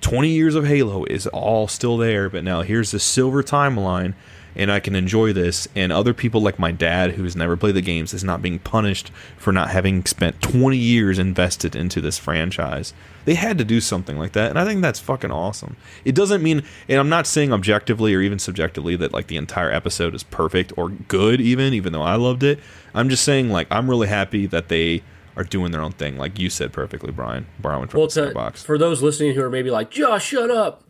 20 0.00 0.28
years 0.28 0.54
of 0.54 0.66
Halo 0.66 1.04
is 1.04 1.26
all 1.28 1.68
still 1.68 1.96
there, 1.96 2.28
but 2.28 2.44
now 2.44 2.62
here's 2.62 2.90
the 2.90 2.98
silver 2.98 3.42
timeline 3.42 4.14
and 4.56 4.72
I 4.72 4.80
can 4.80 4.94
enjoy 4.96 5.32
this. 5.32 5.68
And 5.76 5.92
other 5.92 6.14
people 6.14 6.40
like 6.40 6.58
my 6.58 6.72
dad, 6.72 7.12
who's 7.12 7.36
never 7.36 7.56
played 7.56 7.74
the 7.76 7.82
games, 7.82 8.14
is 8.14 8.24
not 8.24 8.42
being 8.42 8.58
punished 8.58 9.10
for 9.36 9.52
not 9.52 9.70
having 9.70 10.04
spent 10.06 10.40
20 10.42 10.76
years 10.76 11.18
invested 11.18 11.76
into 11.76 12.00
this 12.00 12.18
franchise. 12.18 12.92
They 13.24 13.34
had 13.34 13.58
to 13.58 13.64
do 13.64 13.80
something 13.80 14.18
like 14.18 14.32
that, 14.32 14.50
and 14.50 14.58
I 14.58 14.64
think 14.64 14.82
that's 14.82 15.00
fucking 15.00 15.32
awesome. 15.32 15.76
It 16.04 16.14
doesn't 16.14 16.42
mean, 16.42 16.62
and 16.88 16.98
I'm 17.00 17.08
not 17.08 17.26
saying 17.26 17.52
objectively 17.52 18.14
or 18.14 18.20
even 18.20 18.38
subjectively 18.38 18.94
that 18.96 19.12
like 19.12 19.26
the 19.26 19.36
entire 19.36 19.70
episode 19.72 20.14
is 20.14 20.22
perfect 20.22 20.72
or 20.76 20.90
good, 20.90 21.40
even 21.40 21.74
even 21.74 21.92
though 21.92 22.02
I 22.02 22.14
loved 22.14 22.42
it. 22.44 22.60
I'm 22.94 23.08
just 23.08 23.24
saying 23.24 23.50
like 23.50 23.66
I'm 23.70 23.90
really 23.90 24.06
happy 24.08 24.46
that 24.46 24.68
they 24.68 25.02
are 25.36 25.44
doing 25.44 25.70
their 25.70 25.82
own 25.82 25.92
thing, 25.92 26.16
like 26.16 26.38
you 26.38 26.48
said 26.48 26.72
perfectly, 26.72 27.10
Brian, 27.12 27.46
borrowing 27.58 27.88
from 27.88 27.98
Well, 27.98 28.08
the 28.08 28.28
to, 28.28 28.32
box. 28.32 28.62
for 28.62 28.78
those 28.78 29.02
listening 29.02 29.34
who 29.34 29.42
are 29.42 29.50
maybe 29.50 29.70
like, 29.70 29.90
Josh, 29.90 30.24
shut 30.28 30.50
up. 30.50 30.82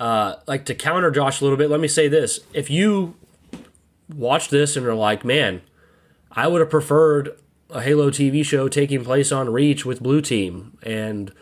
Uh, 0.00 0.36
like 0.48 0.64
to 0.64 0.74
counter 0.74 1.10
Josh 1.10 1.40
a 1.40 1.44
little 1.44 1.58
bit, 1.58 1.70
let 1.70 1.78
me 1.78 1.86
say 1.88 2.08
this: 2.08 2.40
if 2.52 2.70
you 2.70 3.14
watch 4.12 4.48
this 4.48 4.76
and 4.76 4.86
are 4.86 4.94
like, 4.94 5.24
man, 5.24 5.60
I 6.32 6.48
would 6.48 6.60
have 6.60 6.70
preferred 6.70 7.38
a 7.68 7.82
Halo 7.82 8.10
TV 8.10 8.44
show 8.44 8.66
taking 8.68 9.04
place 9.04 9.30
on 9.30 9.52
Reach 9.52 9.84
with 9.84 10.02
Blue 10.02 10.20
Team, 10.20 10.78
and 10.82 11.32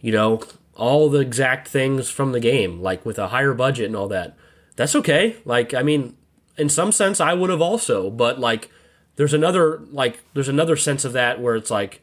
you 0.00 0.12
know 0.12 0.42
all 0.74 1.08
the 1.08 1.20
exact 1.20 1.68
things 1.68 2.10
from 2.10 2.32
the 2.32 2.40
game, 2.40 2.80
like 2.80 3.04
with 3.04 3.18
a 3.18 3.28
higher 3.28 3.54
budget 3.54 3.86
and 3.86 3.96
all 3.96 4.08
that. 4.08 4.36
That's 4.76 4.96
okay. 4.96 5.36
Like, 5.44 5.74
I 5.74 5.82
mean, 5.82 6.16
in 6.56 6.68
some 6.68 6.92
sense, 6.92 7.20
I 7.20 7.34
would 7.34 7.50
have 7.50 7.60
also, 7.60 8.10
but 8.10 8.38
like, 8.38 8.70
there's 9.16 9.34
another 9.34 9.78
like, 9.90 10.22
there's 10.34 10.48
another 10.48 10.76
sense 10.76 11.04
of 11.04 11.12
that 11.12 11.40
where 11.40 11.56
it's 11.56 11.70
like, 11.70 12.02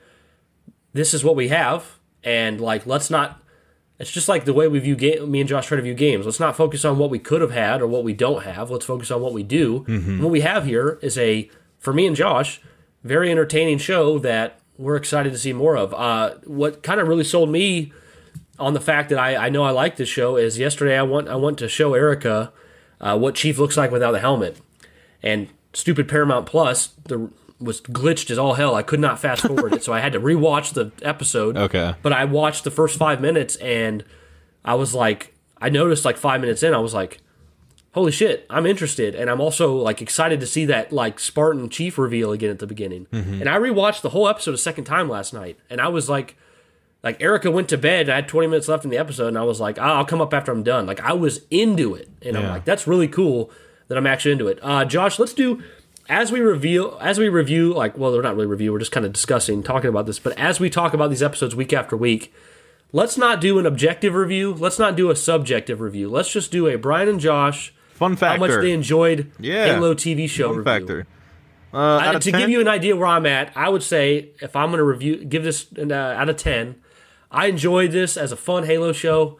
this 0.93 1.13
is 1.13 1.23
what 1.23 1.35
we 1.35 1.49
have, 1.49 1.99
and 2.23 2.59
like, 2.59 2.85
let's 2.85 3.09
not. 3.09 3.43
It's 3.99 4.11
just 4.11 4.29
like 4.29 4.45
the 4.45 4.53
way 4.53 4.67
we 4.67 4.79
view 4.79 4.95
game. 4.95 5.29
Me 5.29 5.41
and 5.41 5.49
Josh 5.49 5.67
try 5.67 5.75
to 5.75 5.83
view 5.83 5.93
games. 5.93 6.25
Let's 6.25 6.39
not 6.39 6.55
focus 6.55 6.85
on 6.85 6.97
what 6.97 7.09
we 7.09 7.19
could 7.19 7.41
have 7.41 7.51
had 7.51 7.81
or 7.81 7.87
what 7.87 8.05
we 8.05 8.13
don't 8.13 8.43
have. 8.43 8.71
Let's 8.71 8.85
focus 8.85 9.11
on 9.11 9.21
what 9.21 9.33
we 9.33 9.43
do. 9.43 9.81
Mm-hmm. 9.81 10.23
What 10.23 10.31
we 10.31 10.41
have 10.41 10.65
here 10.65 10.97
is 11.01 11.17
a, 11.17 11.49
for 11.77 11.91
me 11.91 12.07
and 12.07 12.15
Josh, 12.15 12.61
very 13.03 13.29
entertaining 13.29 13.77
show 13.77 14.17
that 14.19 14.59
we're 14.77 14.95
excited 14.95 15.33
to 15.33 15.37
see 15.37 15.51
more 15.51 15.75
of. 15.75 15.93
Uh, 15.93 16.35
what 16.45 16.81
kind 16.81 17.01
of 17.01 17.07
really 17.09 17.25
sold 17.25 17.49
me 17.49 17.91
on 18.57 18.73
the 18.73 18.79
fact 18.79 19.09
that 19.09 19.19
I, 19.19 19.35
I 19.35 19.49
know 19.49 19.63
I 19.63 19.71
like 19.71 19.97
this 19.97 20.09
show 20.09 20.37
is 20.37 20.57
yesterday 20.57 20.97
I 20.97 21.03
want 21.03 21.27
I 21.27 21.35
want 21.35 21.57
to 21.59 21.67
show 21.69 21.93
Erica 21.93 22.51
uh, 23.01 23.17
what 23.17 23.35
Chief 23.35 23.57
looks 23.57 23.77
like 23.77 23.91
without 23.91 24.11
the 24.11 24.19
helmet, 24.19 24.59
and 25.23 25.49
stupid 25.73 26.07
Paramount 26.07 26.45
Plus 26.45 26.87
the 27.05 27.29
was 27.59 27.81
glitched 27.81 28.31
as 28.31 28.37
all 28.37 28.53
hell. 28.53 28.75
I 28.75 28.83
could 28.83 28.99
not 28.99 29.19
fast 29.19 29.41
forward 29.45 29.73
it, 29.73 29.83
so 29.83 29.91
I 29.93 29.99
had 29.99 30.13
to 30.13 30.19
rewatch 30.19 30.73
the 30.73 30.91
episode. 31.05 31.57
Okay. 31.57 31.95
but 32.01 32.13
I 32.13 32.25
watched 32.25 32.63
the 32.63 32.71
first 32.71 32.97
five 32.97 33.19
minutes 33.21 33.55
and 33.57 34.03
I 34.63 34.75
was 34.75 34.93
like, 34.95 35.33
I 35.61 35.69
noticed 35.69 36.05
like 36.05 36.17
five 36.17 36.39
minutes 36.41 36.63
in, 36.63 36.73
I 36.73 36.77
was 36.77 36.93
like, 36.93 37.19
holy 37.91 38.11
shit, 38.11 38.45
I'm 38.49 38.65
interested, 38.65 39.15
and 39.15 39.29
I'm 39.29 39.41
also 39.41 39.75
like 39.75 40.01
excited 40.01 40.39
to 40.39 40.47
see 40.47 40.65
that 40.65 40.93
like 40.93 41.19
Spartan 41.19 41.69
Chief 41.69 41.97
reveal 41.97 42.31
again 42.31 42.49
at 42.49 42.59
the 42.59 42.67
beginning. 42.67 43.07
And 43.11 43.49
I 43.49 43.57
rewatched 43.57 44.01
the 44.01 44.09
whole 44.09 44.27
episode 44.29 44.53
a 44.53 44.57
second 44.59 44.85
time 44.85 45.09
last 45.09 45.33
night, 45.33 45.57
and 45.69 45.81
I 45.81 45.87
was 45.89 46.07
like 46.09 46.37
like 47.03 47.21
Erica 47.21 47.49
went 47.49 47.67
to 47.69 47.77
bed 47.77 48.01
and 48.01 48.11
I 48.11 48.15
had 48.17 48.27
20 48.27 48.47
minutes 48.47 48.67
left 48.67 48.83
in 48.83 48.89
the 48.91 48.97
episode 48.97 49.29
and 49.29 49.37
I 49.37 49.43
was 49.43 49.59
like, 49.61 49.77
"Ah, 49.79 49.97
I'll 49.97 50.05
come 50.05 50.19
up 50.21 50.33
after 50.33 50.51
I'm 50.51 50.63
done. 50.63 50.85
Like 50.85 50.99
I 50.99 51.13
was 51.13 51.41
into 51.49 51.95
it. 51.95 52.09
And 52.21 52.37
I'm 52.37 52.43
like, 52.49 52.65
that's 52.65 52.87
really 52.87 53.07
cool 53.07 53.51
that 53.87 53.97
I'm 53.97 54.05
actually 54.05 54.33
into 54.33 54.47
it. 54.49 54.59
Uh, 54.61 54.83
Josh, 54.85 55.17
let's 55.17 55.33
do 55.33 55.63
as 56.09 56.31
we 56.31 56.39
reveal 56.39 56.97
as 57.01 57.19
we 57.19 57.29
review 57.29 57.73
like 57.73 57.97
well 57.97 58.11
they're 58.11 58.21
not 58.21 58.35
really 58.35 58.47
review 58.47 58.71
we're 58.73 58.79
just 58.79 58.91
kind 58.91 59.05
of 59.05 59.13
discussing 59.13 59.61
talking 59.63 59.89
about 59.89 60.05
this 60.05 60.19
but 60.19 60.37
as 60.39 60.59
we 60.59 60.69
talk 60.69 60.93
about 60.93 61.09
these 61.09 61.21
episodes 61.23 61.55
week 61.55 61.71
after 61.71 61.95
week 61.95 62.33
let's 62.91 63.17
not 63.17 63.39
do 63.39 63.59
an 63.59 63.65
objective 63.65 64.13
review 64.15 64.53
let's 64.53 64.79
not 64.79 64.95
do 64.95 65.09
a 65.11 65.15
subjective 65.15 65.79
review 65.79 66.09
let's 66.09 66.31
just 66.31 66.51
do 66.51 66.67
a 66.67 66.75
brian 66.77 67.07
and 67.07 67.19
josh 67.19 67.73
Fun 67.93 68.15
factor 68.15 68.39
how 68.47 68.47
much 68.55 68.61
they 68.61 68.71
enjoyed 68.71 69.31
Yeah. 69.39 69.65
halo 69.75 69.93
tv 69.93 70.27
show 70.29 70.49
Fun 70.49 70.57
review 70.57 70.63
factor. 70.63 71.07
Uh, 71.71 71.97
I- 71.97 72.13
to 72.19 72.31
10? 72.31 72.39
give 72.41 72.49
you 72.49 72.61
an 72.61 72.67
idea 72.67 72.95
where 72.95 73.05
I'm 73.05 73.27
at, 73.27 73.51
I 73.55 73.69
would 73.69 73.83
say 73.83 74.29
if 74.41 74.55
I'm 74.55 74.69
going 74.69 74.79
to 74.79 74.83
review, 74.83 75.23
give 75.23 75.43
this 75.43 75.67
an, 75.73 75.91
uh, 75.91 76.15
out 76.17 76.27
of 76.27 76.35
ten. 76.37 76.77
I 77.29 77.45
enjoyed 77.45 77.91
this 77.91 78.17
as 78.17 78.31
a 78.31 78.35
fun 78.35 78.63
Halo 78.63 78.91
show. 78.91 79.37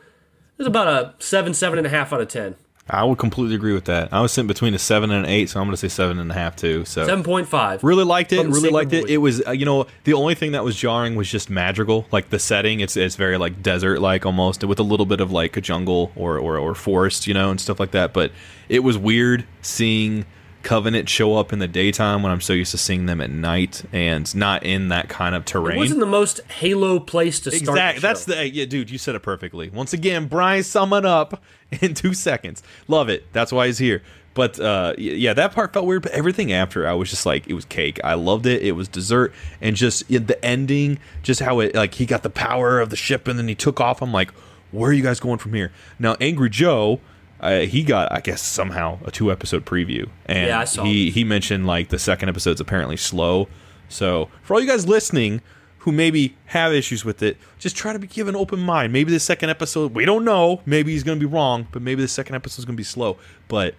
It's 0.60 0.68
about 0.68 0.88
a 0.88 1.16
seven, 1.18 1.56
seven 1.56 1.80
and 1.80 1.88
a 1.88 1.90
half 1.90 2.14
out 2.14 2.22
of 2.22 2.28
ten. 2.28 2.54
I 2.90 3.04
would 3.04 3.18
completely 3.20 3.56
agree 3.56 3.74
with 3.74 3.86
that. 3.86 4.12
I 4.12 4.22
was 4.22 4.32
sitting 4.32 4.48
between 4.48 4.74
a 4.74 4.80
seven 4.80 5.12
and 5.12 5.26
an 5.26 5.32
eight, 5.32 5.50
so 5.50 5.60
I'm 5.60 5.68
going 5.68 5.74
to 5.74 5.78
say 5.78 5.88
seven 5.88 6.18
and 6.20 6.32
a 6.32 6.34
half 6.34 6.56
too. 6.56 6.86
So 6.86 7.06
Seven 7.06 7.24
point 7.24 7.48
five. 7.48 7.84
really 7.84 8.04
liked 8.04 8.34
it. 8.34 8.48
Really 8.48 8.70
liked 8.70 8.94
it. 8.94 9.10
It 9.10 9.18
was 9.18 9.46
uh, 9.46 9.52
you 9.52 9.66
know 9.66 9.86
the 10.06 10.14
only 10.14 10.36
thing 10.36 10.54
that 10.54 10.64
was 10.64 10.76
jarring 10.76 11.16
was 11.16 11.30
just 11.30 11.50
Madrigal, 11.50 12.08
like 12.12 12.30
the 12.30 12.40
setting. 12.40 12.80
It's 12.80 12.98
it's 12.98 13.16
very 13.16 13.38
like 13.38 13.62
desert 13.62 14.00
like 14.02 14.26
almost 14.26 14.64
with 14.64 14.80
a 14.80 14.84
little 14.84 15.06
bit 15.06 15.22
of 15.22 15.32
like 15.32 15.56
a 15.58 15.62
jungle 15.62 16.12
or 16.16 16.38
or 16.38 16.58
or 16.58 16.74
forest, 16.76 17.28
you 17.28 17.34
know, 17.34 17.52
and 17.52 17.62
stuff 17.62 17.80
like 17.80 17.92
that. 17.92 18.14
But 18.14 18.32
it 18.68 18.80
was 18.80 18.98
weird 18.98 19.46
seeing 19.62 20.26
Covenant 20.62 21.08
show 21.08 21.38
up 21.38 21.54
in 21.54 21.60
the 21.60 21.68
daytime 21.68 22.22
when 22.22 22.32
I'm 22.32 22.42
so 22.42 22.54
used 22.54 22.72
to 22.72 22.78
seeing 22.78 23.06
them 23.06 23.22
at 23.22 23.30
night 23.30 23.84
and 23.94 24.34
not 24.36 24.64
in 24.64 24.90
that 24.90 25.08
kind 25.08 25.36
of 25.36 25.46
terrain. 25.46 25.78
It 25.78 25.80
wasn't 25.80 26.02
the 26.02 26.06
most 26.06 26.42
Halo 26.52 27.00
place 27.00 27.40
to 27.42 27.52
start. 27.52 27.78
Exactly. 27.78 28.00
the 28.00 28.08
That's 28.08 28.26
the 28.26 28.50
yeah, 28.50 28.66
dude. 28.66 28.90
You 28.90 28.98
said 28.98 29.16
it 29.16 29.22
perfectly. 29.22 29.70
Once 29.70 29.94
again, 29.94 30.28
Brian 30.28 30.64
summing 30.64 31.06
up 31.06 31.42
in 31.82 31.94
two 31.94 32.14
seconds. 32.14 32.62
Love 32.88 33.10
it. 33.10 33.32
That's 33.32 33.52
why 33.52 33.68
he's 33.68 33.78
here. 33.78 34.02
But 34.34 34.60
uh, 34.60 34.94
yeah, 34.98 35.34
that 35.34 35.54
part 35.54 35.74
felt 35.74 35.86
weird. 35.86 36.04
But 36.04 36.12
everything 36.12 36.54
after, 36.54 36.88
I 36.88 36.94
was 36.94 37.10
just 37.10 37.26
like, 37.26 37.48
it 37.48 37.54
was 37.54 37.66
cake. 37.66 38.00
I 38.04 38.14
loved 38.14 38.46
it. 38.46 38.62
It 38.62 38.74
was 38.74 38.88
dessert, 38.88 39.34
and 39.60 39.76
just 39.76 40.08
the 40.08 40.38
ending, 40.46 41.00
just 41.24 41.42
how 41.42 41.60
it 41.60 41.76
like 41.76 41.96
he 41.96 42.06
got 42.06 42.24
the 42.24 42.30
power 42.30 42.80
of 42.80 42.90
the 42.90 42.96
ship, 42.96 43.28
and 43.28 43.40
then 43.40 43.48
he 43.48 43.56
took 43.56 43.82
off. 43.82 44.02
I'm 44.02 44.14
like, 44.14 44.32
where 44.72 44.92
are 44.92 44.94
you 44.94 45.04
guys 45.04 45.20
going 45.20 45.40
from 45.40 45.54
here? 45.54 45.72
Now, 45.98 46.16
Angry 46.22 46.50
Joe. 46.50 47.00
Uh, 47.40 47.60
he 47.62 47.84
got, 47.84 48.12
I 48.12 48.20
guess, 48.20 48.42
somehow 48.42 49.00
a 49.06 49.12
two 49.12 49.32
episode 49.32 49.66
preview, 49.66 50.10
and 50.26 50.48
Yeah, 50.48 50.60
I 50.60 50.64
saw 50.66 50.84
he 50.84 51.10
he 51.12 51.24
mentioned 51.24 51.66
like 51.66 51.90
the 51.90 52.00
second 52.00 52.30
episode's 52.30 52.60
apparently 52.60 52.98
slow. 52.98 53.48
So 53.88 54.30
for 54.44 54.54
all 54.56 54.62
you 54.62 54.68
guys 54.68 54.88
listening 54.88 55.42
who 55.80 55.94
maybe 55.94 56.36
have 56.48 56.74
issues 56.74 57.06
with 57.06 57.24
it, 57.24 57.38
just 57.58 57.76
try 57.78 57.94
to 57.94 58.00
be 58.00 58.08
give 58.08 58.28
an 58.28 58.36
open 58.36 58.60
mind. 58.60 58.92
Maybe 58.92 59.12
the 59.14 59.20
second 59.20 59.50
episode, 59.50 59.94
we 59.96 60.04
don't 60.04 60.26
know. 60.26 60.62
Maybe 60.66 60.92
he's 60.92 61.04
going 61.04 61.18
to 61.18 61.26
be 61.26 61.32
wrong, 61.34 61.68
but 61.72 61.82
maybe 61.82 62.02
the 62.02 62.08
second 62.10 62.36
episode 62.36 62.60
is 62.60 62.66
going 62.66 62.76
to 62.76 62.78
be 62.82 62.84
slow. 62.84 63.18
But 63.48 63.76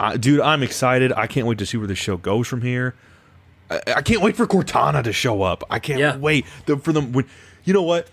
uh, 0.00 0.16
dude, 0.16 0.40
I'm 0.40 0.62
excited. 0.64 1.12
I 1.12 1.26
can't 1.28 1.46
wait 1.46 1.58
to 1.58 1.66
see 1.66 1.76
where 1.78 1.86
the 1.86 1.94
show 1.94 2.16
goes 2.16 2.48
from 2.48 2.62
here. 2.62 2.96
I, 3.70 3.80
I 3.98 4.02
can't 4.02 4.20
wait 4.22 4.34
for 4.36 4.46
Cortana 4.46 5.04
to 5.04 5.12
show 5.12 5.42
up. 5.42 5.62
I 5.70 5.78
can't 5.78 6.00
Yeah. 6.00 6.16
wait 6.16 6.44
the, 6.66 6.76
for 6.76 6.92
them. 6.92 7.12
When 7.12 7.26
you 7.64 7.72
know 7.72 7.82
what? 7.82 8.08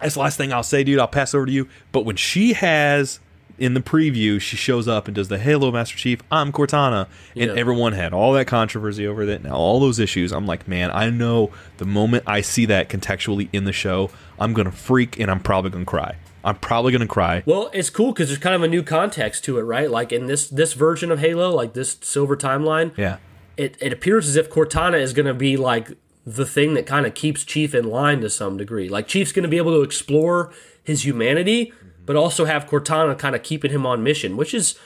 That's 0.00 0.14
the 0.14 0.20
last 0.20 0.38
thing 0.38 0.50
I'll 0.52 0.62
say, 0.62 0.82
dude. 0.82 0.98
I'll 0.98 1.06
pass 1.06 1.34
over 1.34 1.44
to 1.44 1.52
you. 1.52 1.68
But 1.92 2.06
when 2.06 2.16
she 2.16 2.54
has 2.54 3.20
in 3.58 3.74
the 3.74 3.80
preview, 3.80 4.40
she 4.40 4.56
shows 4.56 4.88
up 4.88 5.06
and 5.06 5.14
does 5.14 5.28
the 5.28 5.38
Halo 5.38 5.70
Master 5.70 5.96
Chief. 5.96 6.20
I'm 6.30 6.50
Cortana, 6.52 7.06
and 7.36 7.50
Yeah. 7.50 7.54
everyone 7.56 7.92
had 7.92 8.12
all 8.12 8.32
that 8.34 8.46
controversy 8.46 9.06
over 9.06 9.24
that. 9.26 9.44
Now 9.44 9.54
all 9.54 9.80
those 9.80 9.98
issues. 9.98 10.32
I'm 10.32 10.46
like, 10.46 10.66
man, 10.66 10.90
I 10.92 11.10
know 11.10 11.50
the 11.78 11.84
moment 11.84 12.24
I 12.26 12.40
see 12.40 12.66
that 12.66 12.88
contextually 12.88 13.48
in 13.52 13.64
the 13.64 13.72
show, 13.72 14.10
I'm 14.38 14.52
gonna 14.54 14.72
freak 14.72 15.18
and 15.20 15.30
I'm 15.30 15.40
probably 15.40 15.70
gonna 15.70 15.84
cry. 15.84 16.16
I'm 16.44 16.56
probably 16.56 16.92
gonna 16.92 17.06
cry. 17.06 17.42
Well, 17.46 17.70
it's 17.72 17.90
cool 17.90 18.12
because 18.12 18.28
there's 18.28 18.38
kind 18.40 18.54
of 18.54 18.62
a 18.62 18.68
new 18.68 18.82
context 18.82 19.44
to 19.44 19.58
it, 19.58 19.62
right? 19.62 19.90
Like 19.90 20.12
in 20.12 20.26
this 20.26 20.48
this 20.48 20.72
version 20.74 21.10
of 21.10 21.20
Halo, 21.20 21.50
like 21.50 21.72
this 21.74 21.96
Silver 22.02 22.36
timeline, 22.36 22.90
Yeah. 22.96 23.16
it, 23.56 23.76
it 23.80 23.92
appears 23.92 24.28
as 24.28 24.36
if 24.36 24.50
Cortana 24.50 25.00
is 25.00 25.12
going 25.12 25.26
to 25.26 25.32
be 25.34 25.56
like 25.56 25.92
the 26.26 26.44
thing 26.46 26.74
that 26.74 26.86
kind 26.86 27.06
of 27.06 27.14
keeps 27.14 27.44
Chief 27.44 27.74
in 27.74 27.84
line 27.88 28.20
to 28.22 28.28
some 28.30 28.56
degree. 28.56 28.88
Like 28.88 29.06
Chief's 29.06 29.30
going 29.32 29.42
to 29.44 29.48
be 29.48 29.58
able 29.58 29.72
to 29.72 29.82
explore 29.82 30.52
his 30.82 31.04
humanity, 31.04 31.72
but 32.06 32.16
also 32.16 32.44
have 32.44 32.66
Cortana 32.66 33.18
kind 33.18 33.34
of 33.34 33.42
keeping 33.42 33.70
him 33.70 33.86
on 33.86 34.02
mission, 34.02 34.36
which 34.36 34.54
is 34.54 34.78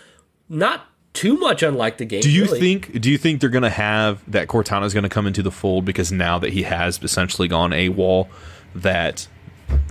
not 0.48 0.86
too 1.14 1.36
much 1.36 1.62
unlike 1.62 1.98
the 1.98 2.04
game. 2.04 2.20
Do 2.20 2.30
you 2.30 2.44
really. 2.44 2.60
think? 2.60 3.00
Do 3.00 3.10
you 3.10 3.18
think 3.18 3.40
they're 3.40 3.50
gonna 3.50 3.70
have 3.70 4.22
that 4.30 4.48
Cortana 4.48 4.84
is 4.84 4.94
gonna 4.94 5.08
come 5.08 5.26
into 5.26 5.42
the 5.42 5.50
fold 5.50 5.84
because 5.84 6.12
now 6.12 6.38
that 6.38 6.52
he 6.52 6.62
has 6.62 7.00
essentially 7.02 7.48
gone 7.48 7.70
AWOL, 7.70 8.28
that 8.74 9.26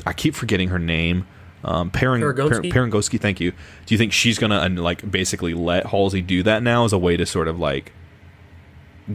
I 0.06 0.14
keep 0.14 0.36
forgetting 0.36 0.70
her 0.70 0.80
name. 0.80 1.28
Um, 1.64 1.90
Parang- 1.90 2.22
Paragonski? 2.22 2.72
Par- 2.72 2.84
Parangosky, 2.84 3.20
thank 3.20 3.40
you. 3.40 3.52
Do 3.86 3.94
you 3.94 3.98
think 3.98 4.14
she's 4.14 4.38
gonna 4.40 4.58
uh, 4.58 4.70
like 4.70 5.10
basically 5.10 5.54
let 5.54 5.88
Halsey 5.88 6.22
do 6.22 6.44
that 6.44 6.64
now 6.64 6.86
as 6.86 6.94
a 6.94 6.98
way 6.98 7.18
to 7.18 7.26
sort 7.26 7.48
of 7.48 7.60
like 7.60 7.92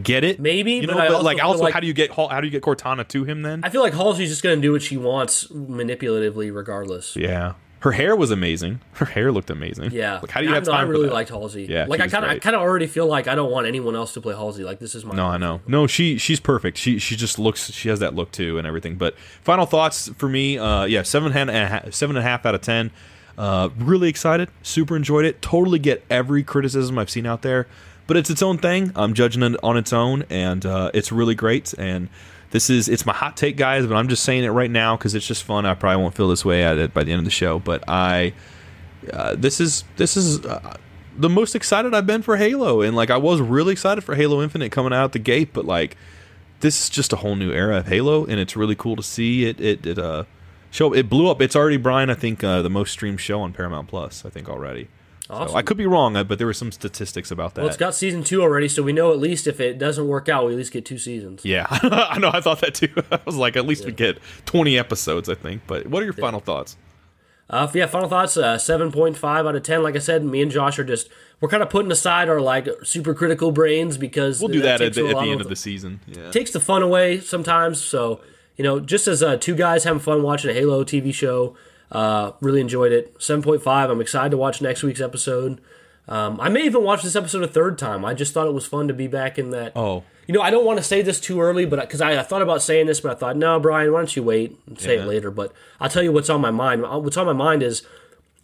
get 0.01 0.23
it? 0.23 0.39
Maybe, 0.39 0.73
you 0.73 0.87
know. 0.87 0.93
But 0.93 1.09
also 1.11 1.23
like, 1.23 1.43
also, 1.43 1.63
like- 1.63 1.73
how 1.73 1.79
do 1.79 1.87
you 1.87 1.93
get 1.93 2.11
how 2.11 2.39
do 2.41 2.45
you 2.47 2.51
get 2.51 2.61
Cortana 2.61 3.07
to 3.07 3.23
him 3.23 3.41
then? 3.41 3.61
I 3.63 3.69
feel 3.69 3.81
like 3.81 3.93
Halsey's 3.93 4.29
just 4.29 4.43
going 4.43 4.57
to 4.57 4.61
do 4.61 4.71
what 4.71 4.81
she 4.81 4.97
wants 4.97 5.47
manipulatively, 5.47 6.53
regardless. 6.53 7.15
yeah, 7.15 7.53
her 7.83 7.91
hair 7.91 8.15
was 8.15 8.31
amazing. 8.31 8.79
Her 8.93 9.05
hair 9.05 9.29
looked 9.29 9.49
amazing. 9.49 9.91
Yeah. 9.91 10.19
Like, 10.21 10.31
how 10.31 10.39
do 10.39 10.45
you 10.45 10.53
I, 10.53 10.55
have 10.55 10.65
no, 10.65 10.71
time 10.71 10.83
I 10.83 10.85
for 10.85 10.91
really 10.91 11.09
liked 11.09 11.29
Halsey. 11.29 11.65
Yeah, 11.65 11.85
Like 11.85 11.99
I 11.99 12.07
kind 12.07 12.23
of, 12.23 12.31
I 12.31 12.39
kind 12.39 12.55
of 12.55 12.61
already 12.61 12.87
feel 12.87 13.07
like 13.07 13.27
I 13.27 13.35
don't 13.35 13.51
want 13.51 13.67
anyone 13.67 13.93
else 13.93 14.13
to 14.13 14.21
play 14.21 14.33
Halsey. 14.33 14.63
Like 14.63 14.79
this 14.79 14.95
is 14.95 15.03
my. 15.03 15.13
No, 15.13 15.25
I 15.27 15.37
know. 15.37 15.59
No, 15.67 15.85
she 15.85 16.17
she's 16.17 16.39
perfect. 16.39 16.77
She 16.77 16.97
she 16.97 17.17
just 17.17 17.37
looks. 17.37 17.73
She 17.73 17.89
has 17.89 17.99
that 17.99 18.15
look 18.15 18.31
too 18.31 18.57
and 18.57 18.65
everything. 18.65 18.95
But 18.95 19.17
final 19.41 19.65
thoughts 19.65 20.09
for 20.17 20.29
me. 20.29 20.57
Uh, 20.57 20.85
yeah, 20.85 21.01
seven 21.01 21.35
and 21.35 21.49
a 21.49 21.67
half, 21.67 21.93
seven 21.93 22.15
and 22.15 22.25
a 22.25 22.29
half 22.29 22.45
out 22.45 22.55
of 22.55 22.61
ten. 22.61 22.89
Uh, 23.37 23.67
really 23.77 24.07
excited. 24.07 24.47
Super 24.61 24.95
enjoyed 24.95 25.25
it. 25.25 25.41
Totally 25.41 25.79
get 25.79 26.05
every 26.09 26.41
criticism 26.41 26.97
I've 26.97 27.09
seen 27.09 27.25
out 27.25 27.41
there. 27.41 27.67
But 28.07 28.15
it's 28.15 28.29
its 28.29 28.41
own 28.41 28.59
thing. 28.59 28.93
I'm 28.95 29.13
judging 29.13 29.43
it 29.43 29.57
on 29.61 29.75
its 29.75 29.91
own, 29.91 30.23
and 30.29 30.65
uh, 30.65 30.91
it's 30.93 31.11
really 31.11 31.35
great. 31.35 31.73
And 31.77 32.07
this 32.53 32.69
is 32.69 32.87
it's 32.87 33.03
my 33.05 33.13
hot 33.13 33.35
take, 33.35 33.57
guys. 33.57 33.85
But 33.87 33.95
I'm 33.95 34.07
just 34.07 34.23
saying 34.23 34.43
it 34.43 34.49
right 34.49 34.69
now 34.69 34.95
because 34.95 35.15
it's 35.15 35.27
just 35.27 35.43
fun. 35.43 35.65
I 35.65 35.73
probably 35.73 36.01
won't 36.01 36.13
feel 36.13 36.29
this 36.29 36.45
way 36.45 36.63
at 36.63 36.77
it 36.77 36.93
by 36.93 37.03
the 37.03 37.11
end 37.11 37.19
of 37.19 37.25
the 37.25 37.31
show. 37.31 37.57
But 37.57 37.83
I 37.89 38.33
uh, 39.11 39.35
this 39.35 39.59
is 39.59 39.83
this 39.97 40.15
is 40.15 40.45
uh, 40.45 40.77
the 41.17 41.29
most 41.29 41.55
excited 41.55 41.95
I've 41.95 42.05
been 42.05 42.21
for 42.21 42.37
Halo, 42.37 42.81
and 42.81 42.95
like 42.95 43.09
I 43.09 43.17
was 43.17 43.41
really 43.41 43.73
excited 43.73 44.03
for 44.03 44.13
Halo 44.13 44.41
Infinite 44.43 44.71
coming 44.71 44.93
out 44.93 45.13
the 45.13 45.19
gate, 45.19 45.49
but 45.51 45.65
like 45.65 45.97
this 46.59 46.83
is 46.83 46.89
just 46.89 47.11
a 47.11 47.17
whole 47.17 47.35
new 47.35 47.51
era 47.51 47.77
of 47.77 47.87
Halo, 47.87 48.23
and 48.25 48.39
it's 48.39 48.55
really 48.55 48.75
cool 48.75 48.95
to 48.95 49.03
see 49.03 49.45
it. 49.45 49.59
It, 49.59 49.85
it 49.85 49.97
uh 49.97 50.25
show 50.69 50.93
it 50.93 51.09
blew 51.09 51.29
up. 51.29 51.41
It's 51.41 51.55
already 51.55 51.77
Brian, 51.77 52.11
I 52.11 52.15
think, 52.15 52.43
uh, 52.43 52.61
the 52.61 52.69
most 52.69 52.91
streamed 52.91 53.19
show 53.19 53.41
on 53.41 53.51
Paramount 53.51 53.87
Plus. 53.87 54.25
I 54.25 54.29
think 54.29 54.47
already. 54.47 54.89
So 55.27 55.55
I 55.55 55.61
could 55.61 55.77
be 55.77 55.85
wrong, 55.85 56.17
uh, 56.17 56.23
but 56.25 56.37
there 56.37 56.47
were 56.47 56.53
some 56.53 56.71
statistics 56.71 57.31
about 57.31 57.55
that. 57.55 57.61
Well, 57.61 57.69
it's 57.69 57.77
got 57.77 57.95
season 57.95 58.23
two 58.23 58.41
already, 58.41 58.67
so 58.67 58.83
we 58.83 58.91
know 58.91 59.13
at 59.13 59.19
least 59.19 59.47
if 59.47 59.59
it 59.61 59.79
doesn't 59.79 60.07
work 60.07 60.27
out, 60.27 60.45
we 60.45 60.51
at 60.51 60.57
least 60.57 60.73
get 60.73 60.85
two 60.85 60.97
seasons. 60.97 61.45
yeah, 61.45 61.65
I 61.69 62.19
know. 62.19 62.29
I 62.33 62.41
thought 62.41 62.59
that 62.61 62.75
too. 62.75 62.93
I 63.11 63.19
was 63.25 63.37
like, 63.37 63.55
at 63.55 63.65
least 63.65 63.85
we 63.85 63.93
get 63.93 64.17
twenty 64.45 64.77
episodes, 64.77 65.29
I 65.29 65.35
think. 65.35 65.61
But 65.65 65.87
what 65.87 66.01
are 66.01 66.05
your 66.05 66.13
final 66.13 66.39
thoughts? 66.41 66.75
Uh, 67.49 67.69
yeah, 67.73 67.85
final 67.85 68.09
thoughts. 68.09 68.35
Uh, 68.35 68.57
Seven 68.57 68.91
point 68.91 69.17
five 69.17 69.45
out 69.45 69.55
of 69.55 69.63
ten. 69.63 69.81
Like 69.81 69.95
I 69.95 69.99
said, 69.99 70.25
me 70.25 70.41
and 70.41 70.51
Josh 70.51 70.77
are 70.77 70.83
just 70.83 71.09
we're 71.39 71.49
kind 71.49 71.63
of 71.63 71.69
putting 71.69 71.91
aside 71.91 72.27
our 72.27 72.41
like 72.41 72.67
super 72.83 73.13
critical 73.13 73.51
brains 73.51 73.97
because 73.97 74.39
We'll 74.39 74.49
do 74.49 74.61
that, 74.61 74.81
at 74.81 74.93
the, 74.93 75.07
at 75.07 75.15
the 75.15 75.31
end 75.31 75.41
of 75.41 75.49
the 75.49 75.55
season. 75.55 75.99
Yeah. 76.07 76.31
takes 76.31 76.51
the 76.51 76.59
fun 76.59 76.81
away 76.81 77.19
sometimes. 77.19 77.81
So 77.81 78.21
you 78.57 78.63
know, 78.63 78.79
just 78.79 79.07
as 79.07 79.23
uh, 79.23 79.37
two 79.37 79.55
guys 79.55 79.83
having 79.83 79.99
fun 79.99 80.21
watching 80.21 80.51
a 80.51 80.53
Halo 80.53 80.83
TV 80.83 81.13
show, 81.13 81.55
uh, 81.93 82.31
really 82.41 82.59
enjoyed 82.59 82.91
it. 82.91 83.15
Seven 83.19 83.41
point 83.41 83.61
five. 83.63 83.89
I'm 83.89 84.01
excited 84.01 84.31
to 84.31 84.37
watch 84.37 84.61
next 84.61 84.83
week's 84.83 84.99
episode. 85.01 85.61
Um, 86.09 86.37
I 86.41 86.49
may 86.49 86.65
even 86.65 86.83
watch 86.83 87.01
this 87.03 87.15
episode 87.15 87.43
a 87.43 87.47
third 87.47 87.77
time. 87.77 88.03
I 88.03 88.13
just 88.13 88.33
thought 88.33 88.47
it 88.47 88.53
was 88.53 88.65
fun 88.65 88.89
to 88.89 88.93
be 88.93 89.07
back 89.07 89.39
in 89.39 89.51
that. 89.51 89.71
Oh. 89.75 90.03
You 90.27 90.33
know, 90.33 90.41
I 90.41 90.51
don't 90.51 90.65
want 90.65 90.77
to 90.77 90.83
say 90.83 91.01
this 91.01 91.19
too 91.19 91.39
early, 91.41 91.65
but 91.65 91.79
because 91.81 92.01
I, 92.01 92.19
I 92.19 92.23
thought 92.23 92.41
about 92.41 92.61
saying 92.61 92.87
this, 92.87 92.99
but 93.01 93.11
I 93.11 93.15
thought, 93.15 93.37
no, 93.37 93.59
Brian, 93.59 93.91
why 93.93 93.99
don't 93.99 94.15
you 94.15 94.23
wait 94.23 94.57
and 94.67 94.79
say 94.79 94.95
Yeah. 94.97 95.03
it 95.03 95.07
later? 95.07 95.31
But 95.31 95.53
I'll 95.79 95.89
tell 95.89 96.03
you 96.03 96.11
what's 96.11 96.29
on 96.29 96.41
my 96.41 96.51
mind. 96.51 96.85
Uh, 96.85 96.97
What's 96.99 97.17
on 97.17 97.25
my 97.25 97.33
mind 97.33 97.61
is, 97.63 97.83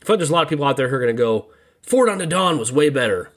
I 0.01 0.05
feel 0.05 0.13
like 0.15 0.19
there's 0.19 0.29
a 0.29 0.33
lot 0.33 0.43
of 0.43 0.49
people 0.49 0.65
out 0.65 0.77
there 0.77 0.87
who 0.89 0.95
are 0.95 0.99
going 0.99 1.15
to 1.15 1.21
go, 1.21 1.47
Ford 1.81 2.09
on 2.09 2.17
the 2.17 2.27
Dawn 2.27 2.57
was 2.59 2.71
way 2.71 2.89
better. 2.89 3.31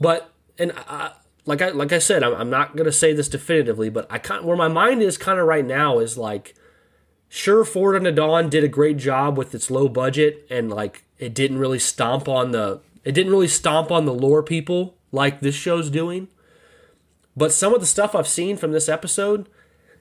But 0.00 0.30
and 0.58 0.72
I, 0.76 1.12
like 1.46 1.60
I 1.62 1.68
like 1.70 1.92
I 1.92 1.98
said, 1.98 2.22
I'm, 2.22 2.34
I'm 2.34 2.50
not 2.50 2.76
gonna 2.76 2.92
say 2.92 3.12
this 3.12 3.28
definitively, 3.28 3.88
but 3.90 4.06
I 4.10 4.18
kind 4.18 4.44
where 4.44 4.56
my 4.56 4.68
mind 4.68 5.02
is 5.02 5.18
kind 5.18 5.38
of 5.38 5.46
right 5.46 5.64
now 5.64 5.98
is 5.98 6.16
like, 6.18 6.54
sure, 7.28 7.64
Ford 7.64 7.96
on 7.96 8.04
the 8.04 8.12
Dawn 8.12 8.48
did 8.48 8.64
a 8.64 8.68
great 8.68 8.96
job 8.96 9.36
with 9.36 9.54
its 9.54 9.70
low 9.70 9.88
budget 9.88 10.46
and 10.50 10.70
like 10.70 11.04
it 11.18 11.34
didn't 11.34 11.58
really 11.58 11.78
stomp 11.78 12.28
on 12.28 12.52
the 12.52 12.80
it 13.04 13.12
didn't 13.12 13.32
really 13.32 13.48
stomp 13.48 13.90
on 13.90 14.04
the 14.04 14.14
lore 14.14 14.42
people 14.42 14.94
like 15.12 15.40
this 15.40 15.54
show's 15.54 15.90
doing. 15.90 16.28
But 17.36 17.52
some 17.52 17.72
of 17.72 17.80
the 17.80 17.86
stuff 17.86 18.14
I've 18.14 18.28
seen 18.28 18.56
from 18.56 18.72
this 18.72 18.88
episode 18.88 19.48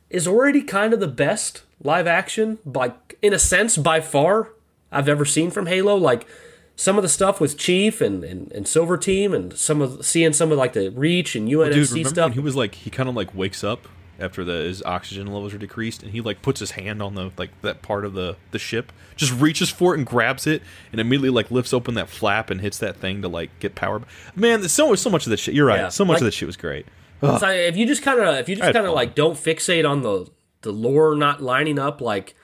is 0.10 0.28
already 0.28 0.62
kind 0.62 0.94
of 0.94 1.00
the 1.00 1.08
best 1.08 1.64
live 1.82 2.08
action, 2.08 2.58
like 2.66 3.18
in 3.22 3.34
a 3.34 3.40
sense, 3.40 3.78
by 3.78 4.02
far 4.02 4.52
I've 4.92 5.08
ever 5.08 5.26
seen 5.26 5.52
from 5.52 5.68
Halo. 5.68 5.96
Like 5.96 6.28
some 6.76 6.98
of 6.98 7.04
the 7.04 7.10
stuff 7.10 7.40
with 7.40 7.58
Chief 7.58 8.02
and, 8.02 8.24
and, 8.24 8.52
and 8.52 8.68
Silver 8.68 8.98
Team 8.98 9.34
and 9.34 9.54
some 9.54 9.82
of 9.82 10.06
seeing 10.06 10.34
some 10.34 10.52
of 10.52 10.58
like 10.58 10.74
the 10.74 10.90
Reach 10.90 11.36
and 11.36 11.48
UNSC 11.48 11.74
Dude, 11.74 11.90
remember 11.90 12.10
stuff. 12.10 12.26
when 12.26 12.34
he 12.34 12.40
was 12.40 12.56
like 12.56 12.76
he 12.76 12.90
kind 12.90 13.10
of 13.10 13.16
like 13.16 13.34
wakes 13.36 13.64
up 13.64 13.88
after 14.20 14.44
the 14.44 14.54
his 14.64 14.82
oxygen 14.84 15.28
levels 15.28 15.54
are 15.54 15.58
decreased, 15.58 16.02
and 16.04 16.12
he 16.12 16.22
like 16.22 16.42
puts 16.42 16.60
his 16.60 16.72
hand 16.72 17.02
on 17.02 17.16
the 17.16 17.32
like 17.38 17.50
that 17.62 17.82
part 17.82 18.06
of 18.06 18.14
the 18.14 18.36
the 18.52 18.60
ship, 18.60 18.92
just 19.16 19.34
reaches 19.34 19.70
for 19.70 19.94
it 19.94 19.98
and 19.98 20.08
grabs 20.08 20.48
it, 20.48 20.62
and 20.92 21.00
immediately 21.02 21.30
like 21.30 21.52
lifts 21.52 21.74
open 21.74 21.94
that 21.96 22.10
flap 22.10 22.50
and 22.50 22.62
hits 22.62 22.78
that 22.80 22.98
thing 22.98 23.22
to 23.22 23.28
like 23.28 23.50
get 23.60 23.76
power. 23.76 24.02
Man, 24.36 24.68
so 24.70 24.96
so 24.96 25.10
much 25.10 25.26
of 25.26 25.30
this 25.30 25.40
shit. 25.40 25.54
You're 25.56 25.66
right. 25.68 25.80
Yeah, 25.80 25.90
so 25.90 26.04
much 26.06 26.16
like- 26.16 26.22
of 26.22 26.26
this 26.26 26.36
shit 26.36 26.48
was 26.48 26.58
great. 26.58 26.86
Like, 27.22 27.42
if 27.44 27.76
you 27.76 27.88
just 27.88 28.04
kind 28.04 28.20
of 28.20 28.36
if 28.36 28.48
you 28.48 28.56
just 28.56 28.74
kind 28.74 28.86
of 28.86 28.94
like 28.94 29.16
don't 29.16 29.36
fixate 29.36 29.90
on 29.90 30.02
the 30.04 30.30
the 30.62 30.72
lore 30.72 31.16
not 31.16 31.42
lining 31.42 31.80
up, 31.80 32.00
like 32.02 32.36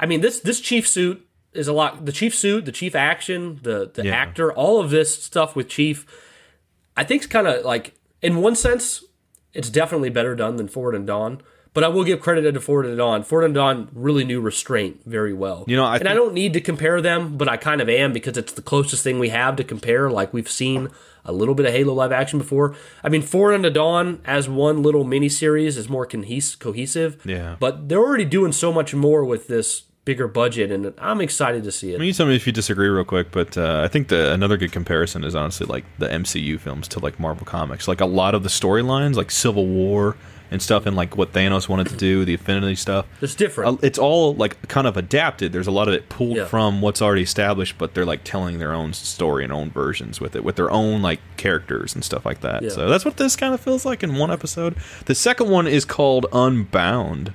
I 0.00 0.06
mean 0.06 0.20
this 0.20 0.40
this 0.40 0.60
Chief 0.60 0.88
suit 0.88 1.24
is 1.52 1.68
a 1.68 1.72
lot. 1.72 2.04
The 2.06 2.12
Chief 2.12 2.34
suit, 2.34 2.64
the 2.64 2.72
Chief 2.72 2.94
action, 2.96 3.60
the 3.62 3.90
the 3.94 4.04
Yeah. 4.06 4.16
actor, 4.16 4.52
all 4.52 4.80
of 4.80 4.90
this 4.90 5.22
stuff 5.22 5.54
with 5.54 5.68
Chief, 5.68 6.04
I 6.96 7.04
think 7.04 7.22
it's 7.22 7.32
kind 7.32 7.46
of 7.46 7.64
like 7.64 7.94
in 8.20 8.38
one 8.38 8.56
sense, 8.56 9.04
it's 9.56 9.70
definitely 9.70 10.10
better 10.10 10.34
done 10.34 10.56
than 10.56 10.68
Forward 10.68 10.94
Unto 10.94 11.06
Dawn. 11.06 11.40
But 11.74 11.84
I 11.84 11.88
will 11.88 12.04
give 12.04 12.20
credit 12.20 12.50
to 12.52 12.60
Forward 12.60 12.86
Unto 12.86 12.96
Dawn. 12.96 13.22
Forward 13.22 13.44
Unto 13.44 13.54
Dawn 13.56 13.88
really 13.92 14.24
knew 14.24 14.40
restraint 14.40 15.02
very 15.04 15.34
well. 15.34 15.64
You 15.68 15.76
know, 15.76 15.84
I 15.84 15.98
and 15.98 16.08
I 16.08 16.14
don't 16.14 16.32
need 16.32 16.54
to 16.54 16.60
compare 16.62 17.02
them, 17.02 17.36
but 17.36 17.50
I 17.50 17.58
kind 17.58 17.82
of 17.82 17.88
am 17.90 18.14
because 18.14 18.38
it's 18.38 18.54
the 18.54 18.62
closest 18.62 19.04
thing 19.04 19.18
we 19.18 19.28
have 19.28 19.56
to 19.56 19.64
compare. 19.64 20.10
Like 20.10 20.32
we've 20.32 20.48
seen 20.50 20.88
a 21.26 21.32
little 21.32 21.54
bit 21.54 21.66
of 21.66 21.72
Halo 21.72 21.92
live 21.92 22.12
action 22.12 22.38
before. 22.38 22.74
I 23.04 23.10
mean, 23.10 23.20
Forward 23.20 23.52
Unto 23.54 23.68
Dawn 23.68 24.22
as 24.24 24.48
one 24.48 24.82
little 24.82 25.04
mini 25.04 25.28
series 25.28 25.76
is 25.76 25.86
more 25.88 26.06
cohes- 26.06 26.56
cohesive. 26.56 27.20
Yeah. 27.26 27.56
But 27.60 27.90
they're 27.90 27.98
already 27.98 28.24
doing 28.24 28.52
so 28.52 28.72
much 28.72 28.94
more 28.94 29.22
with 29.22 29.46
this 29.48 29.82
bigger 30.06 30.26
budget, 30.28 30.70
and 30.72 30.94
I'm 30.96 31.20
excited 31.20 31.64
to 31.64 31.70
see 31.72 31.92
it. 31.92 31.96
I 31.96 31.98
mean, 31.98 32.06
you 32.06 32.14
tell 32.14 32.24
me 32.26 32.34
if 32.36 32.46
you 32.46 32.52
disagree 32.54 32.88
real 32.88 33.04
quick, 33.04 33.30
but 33.32 33.58
uh, 33.58 33.82
I 33.84 33.88
think 33.88 34.08
the 34.08 34.32
another 34.32 34.56
good 34.56 34.72
comparison 34.72 35.22
is 35.24 35.34
honestly 35.34 35.66
like 35.66 35.84
the 35.98 36.08
MCU 36.08 36.58
films 36.58 36.88
to 36.88 37.00
like 37.00 37.20
Marvel 37.20 37.44
Comics. 37.44 37.86
Like 37.86 38.00
a 38.00 38.06
lot 38.06 38.34
of 38.34 38.42
the 38.42 38.48
storylines, 38.48 39.16
like 39.16 39.30
Civil 39.30 39.66
War 39.66 40.16
and 40.48 40.62
stuff, 40.62 40.86
and 40.86 40.94
like 40.94 41.16
what 41.16 41.32
Thanos 41.32 41.68
wanted 41.68 41.88
to 41.88 41.96
do, 41.96 42.24
the 42.24 42.34
Infinity 42.34 42.76
stuff. 42.76 43.04
It's 43.20 43.34
different. 43.34 43.78
Uh, 43.82 43.86
It's 43.86 43.98
all 43.98 44.32
like 44.36 44.68
kind 44.68 44.86
of 44.86 44.96
adapted. 44.96 45.52
There's 45.52 45.66
a 45.66 45.72
lot 45.72 45.88
of 45.88 45.94
it 45.94 46.08
pulled 46.08 46.36
Yeah. 46.36 46.44
from 46.44 46.80
what's 46.80 47.02
already 47.02 47.22
established, 47.22 47.76
but 47.76 47.94
they're 47.94 48.06
like 48.06 48.22
telling 48.22 48.60
their 48.60 48.72
own 48.72 48.92
story 48.92 49.42
and 49.42 49.52
own 49.52 49.70
versions 49.72 50.20
with 50.20 50.36
it, 50.36 50.44
with 50.44 50.54
their 50.54 50.70
own 50.70 51.02
like 51.02 51.18
characters 51.36 51.96
and 51.96 52.04
stuff 52.04 52.24
like 52.24 52.42
that. 52.42 52.62
Yeah. 52.62 52.68
So 52.68 52.88
that's 52.88 53.04
what 53.04 53.16
this 53.16 53.34
kind 53.34 53.52
of 53.54 53.60
feels 53.60 53.84
like 53.84 54.04
in 54.04 54.14
one 54.14 54.30
episode. 54.30 54.76
The 55.06 55.16
second 55.16 55.50
one 55.50 55.66
is 55.66 55.84
called 55.84 56.26
Unbound. 56.32 57.32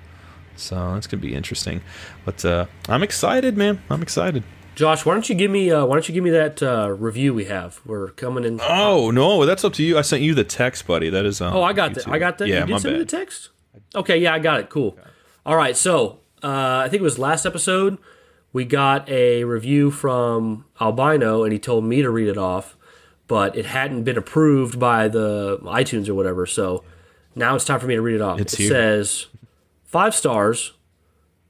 So 0.56 0.94
that's 0.94 1.08
gonna 1.08 1.22
be 1.22 1.34
interesting, 1.34 1.82
but 2.26 2.44
uh, 2.46 2.66
I'm 2.90 3.04
excited, 3.04 3.58
man. 3.58 3.82
I'm 3.90 4.02
excited. 4.02 4.44
Josh, 4.76 5.06
why 5.06 5.14
don't 5.14 5.28
you 5.28 5.36
give 5.36 5.52
me 5.52 5.72
uh, 5.72 5.86
why 5.86 5.96
don't 5.96 6.08
you 6.08 6.14
give 6.14 6.24
me 6.24 6.30
that 6.32 6.62
uh, 6.64 6.90
review 6.92 7.34
we 7.34 7.46
have? 7.46 7.82
We're 7.86 8.10
coming 8.12 8.44
in. 8.44 8.60
Oh 8.62 9.12
no, 9.12 9.46
that's 9.46 9.64
up 9.64 9.74
to 9.74 9.84
you. 9.84 9.98
I 9.98 10.02
sent 10.02 10.22
you 10.22 10.34
the 10.34 10.44
text, 10.44 10.88
buddy. 10.88 11.10
That 11.10 11.26
is. 11.26 11.42
Um, 11.42 11.54
Oh, 11.56 11.64
I 11.64 11.74
got 11.74 11.92
YouTube. 11.92 12.06
that. 12.06 12.08
I 12.10 12.20
got 12.20 12.38
that. 12.38 12.48
Yeah, 12.48 12.62
you 12.62 12.66
did 12.68 12.72
my 12.74 12.78
send 12.80 12.94
me 12.94 13.00
the 13.00 13.06
text. 13.06 13.50
Okay, 13.96 14.18
yeah, 14.18 14.34
I 14.34 14.40
got 14.40 14.60
it. 14.60 14.70
Cool. 14.70 14.98
All 15.46 15.56
right, 15.56 15.76
so 15.76 16.20
uh, 16.44 16.84
I 16.86 16.88
think 16.90 17.02
it 17.02 17.04
was 17.04 17.18
last 17.20 17.46
episode 17.46 17.98
we 18.54 18.66
got 18.66 19.08
a 19.10 19.44
review 19.44 19.92
from 19.92 20.66
Albino, 20.80 21.44
and 21.44 21.54
he 21.54 21.60
told 21.60 21.86
me 21.86 22.02
to 22.02 22.10
read 22.10 22.28
it 22.28 22.38
off, 22.38 22.76
but 23.28 23.56
it 23.56 23.66
hadn't 23.66 24.04
been 24.04 24.18
approved 24.18 24.80
by 24.80 25.08
the 25.08 25.58
iTunes 25.64 26.10
or 26.10 26.16
whatever. 26.16 26.46
So 26.46 26.84
now 27.34 27.56
it's 27.56 27.64
time 27.66 27.80
for 27.80 27.88
me 27.88 27.96
to 27.96 28.02
read 28.02 28.16
it 28.16 28.22
off. 28.22 28.40
It's 28.42 28.54
it 28.54 28.60
here. 28.60 28.70
says 28.70 29.28
five 29.92 30.16
stars, 30.16 30.72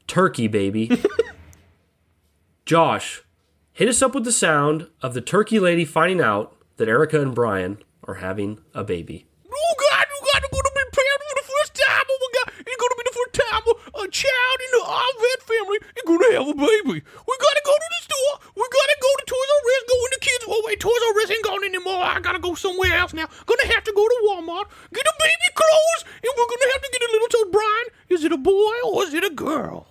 turkey 0.08 0.48
baby. 0.48 1.02
Josh, 2.66 3.22
hit 3.72 3.88
us 3.88 4.02
up 4.02 4.16
with 4.16 4.26
the 4.26 4.32
sound 4.32 4.88
of 5.02 5.14
the 5.14 5.22
turkey 5.22 5.60
lady 5.60 5.86
finding 5.86 6.22
out 6.22 6.58
that 6.78 6.89
Erica 6.89 7.22
and 7.22 7.36
Brian 7.36 7.78
are 8.04 8.16
having 8.16 8.60
a 8.74 8.84
baby. 8.84 9.28
Oh 9.46 9.76
God, 9.78 10.06
you 10.10 10.28
got 10.34 10.42
to 10.42 10.50
go 10.52 10.58
to 10.58 10.72
be 10.74 10.82
prepared 10.89 11.22
for 11.30 11.36
the 11.36 11.48
first 11.48 11.76
time. 11.76 12.04
Oh 12.10 12.18
my 12.20 12.39
God, 12.39 12.54
it's 12.66 12.78
going 12.78 12.89
to 12.89 12.98
be 12.98 13.04
the 13.06 13.18
first 13.20 13.34
time 13.50 13.62
a 14.01 14.01
child 14.12 14.57
in 14.62 14.72
the 14.76 14.84
Arvet 14.86 15.41
family 15.47 15.80
is 15.95 16.03
going 16.05 16.20
to 16.20 16.32
have 16.38 16.47
a 16.51 16.57
baby. 16.59 16.99
We 17.01 17.34
got 17.39 17.55
to 17.55 17.64
go 17.66 17.74
to 17.74 17.89
the 17.89 18.01
store. 18.05 18.34
We 18.55 18.64
got 18.68 18.88
to 18.91 18.97
go 18.99 19.12
to 19.18 19.26
Toys 19.26 19.49
R 19.55 19.64
Us. 19.72 19.84
Go 19.88 19.97
in 20.05 20.12
the 20.12 20.22
kids. 20.22 20.43
Oh 20.47 20.62
wait, 20.66 20.80
Toys 20.80 21.03
R 21.07 21.22
Us 21.24 21.32
ain't 21.32 21.45
gone 21.45 21.64
anymore. 21.64 22.03
I 22.03 22.20
got 22.20 22.34
to 22.34 22.43
go 22.43 22.53
somewhere 22.55 22.93
else 22.93 23.14
now. 23.14 23.28
Gonna 23.45 23.74
have 23.74 23.84
to 23.86 23.93
go 23.95 24.03
to 24.03 24.18
Walmart, 24.28 24.68
get 24.93 25.05
a 25.07 25.16
baby 25.20 25.49
clothes, 25.55 26.01
and 26.22 26.32
we're 26.36 26.51
gonna 26.51 26.72
have 26.76 26.84
to 26.84 26.89
get 26.91 27.01
a 27.01 27.12
little 27.12 27.28
to 27.28 27.41
Brian. 27.51 27.88
Is 28.09 28.24
it 28.24 28.32
a 28.32 28.38
boy 28.38 28.76
or 28.86 29.03
is 29.03 29.14
it 29.14 29.24
a 29.24 29.32
girl? 29.32 29.88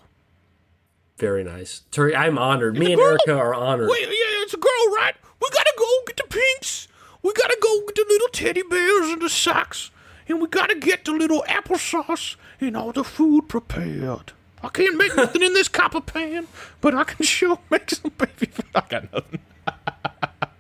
Very 1.18 1.44
nice. 1.44 1.82
Terry. 1.90 2.16
I'm 2.16 2.38
honored. 2.38 2.78
Me 2.78 2.92
and 2.92 3.00
Erica 3.00 3.36
are 3.36 3.54
honored. 3.54 3.90
Wait, 3.90 4.06
yeah, 4.08 4.42
it's 4.44 4.54
a 4.54 4.58
girl, 4.58 4.94
right? 4.94 5.14
We 5.40 5.48
gotta 5.50 5.74
go 5.78 5.86
get 6.06 6.16
the 6.16 6.24
pinks. 6.28 6.88
We 7.22 7.32
gotta 7.34 7.58
go 7.60 7.80
get 7.86 7.94
the 7.96 8.06
little 8.08 8.28
teddy 8.28 8.62
bears 8.62 9.10
and 9.10 9.20
the 9.20 9.28
socks. 9.28 9.90
And 10.28 10.40
we 10.40 10.48
gotta 10.48 10.76
get 10.76 11.04
the 11.04 11.12
little 11.12 11.44
applesauce 11.48 12.36
and 12.61 12.76
all 12.76 12.92
the 12.92 13.04
food 13.04 13.48
prepared. 13.48 14.32
I 14.62 14.68
can't 14.68 14.96
make 14.96 15.16
nothing 15.16 15.42
in 15.42 15.54
this 15.54 15.68
copper 15.68 16.00
pan, 16.00 16.46
but 16.80 16.94
I 16.94 17.04
can 17.04 17.24
sure 17.24 17.58
make 17.70 17.90
some 17.90 18.12
baby 18.18 18.46
food. 18.46 18.66
I 18.74 18.82
got 18.88 19.12
nothing. 19.12 19.40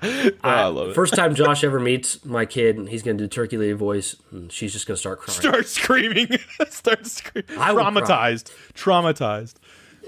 Oh, 0.02 0.32
I 0.42 0.64
love 0.64 0.88
it. 0.88 0.94
First 0.94 1.12
time 1.14 1.34
Josh 1.34 1.62
ever 1.62 1.78
meets 1.78 2.24
my 2.24 2.46
kid, 2.46 2.78
and 2.78 2.88
he's 2.88 3.02
going 3.02 3.18
to 3.18 3.24
do 3.24 3.28
turkey 3.28 3.58
lady 3.58 3.74
voice, 3.74 4.16
and 4.30 4.50
she's 4.50 4.72
just 4.72 4.86
going 4.86 4.94
to 4.94 4.98
start 4.98 5.20
crying. 5.20 5.38
Start 5.38 5.66
screaming. 5.66 6.38
Start 6.70 7.06
screaming. 7.06 7.58
I. 7.58 7.74
Traumatized. 7.74 8.50
Traumatized. 8.72 9.56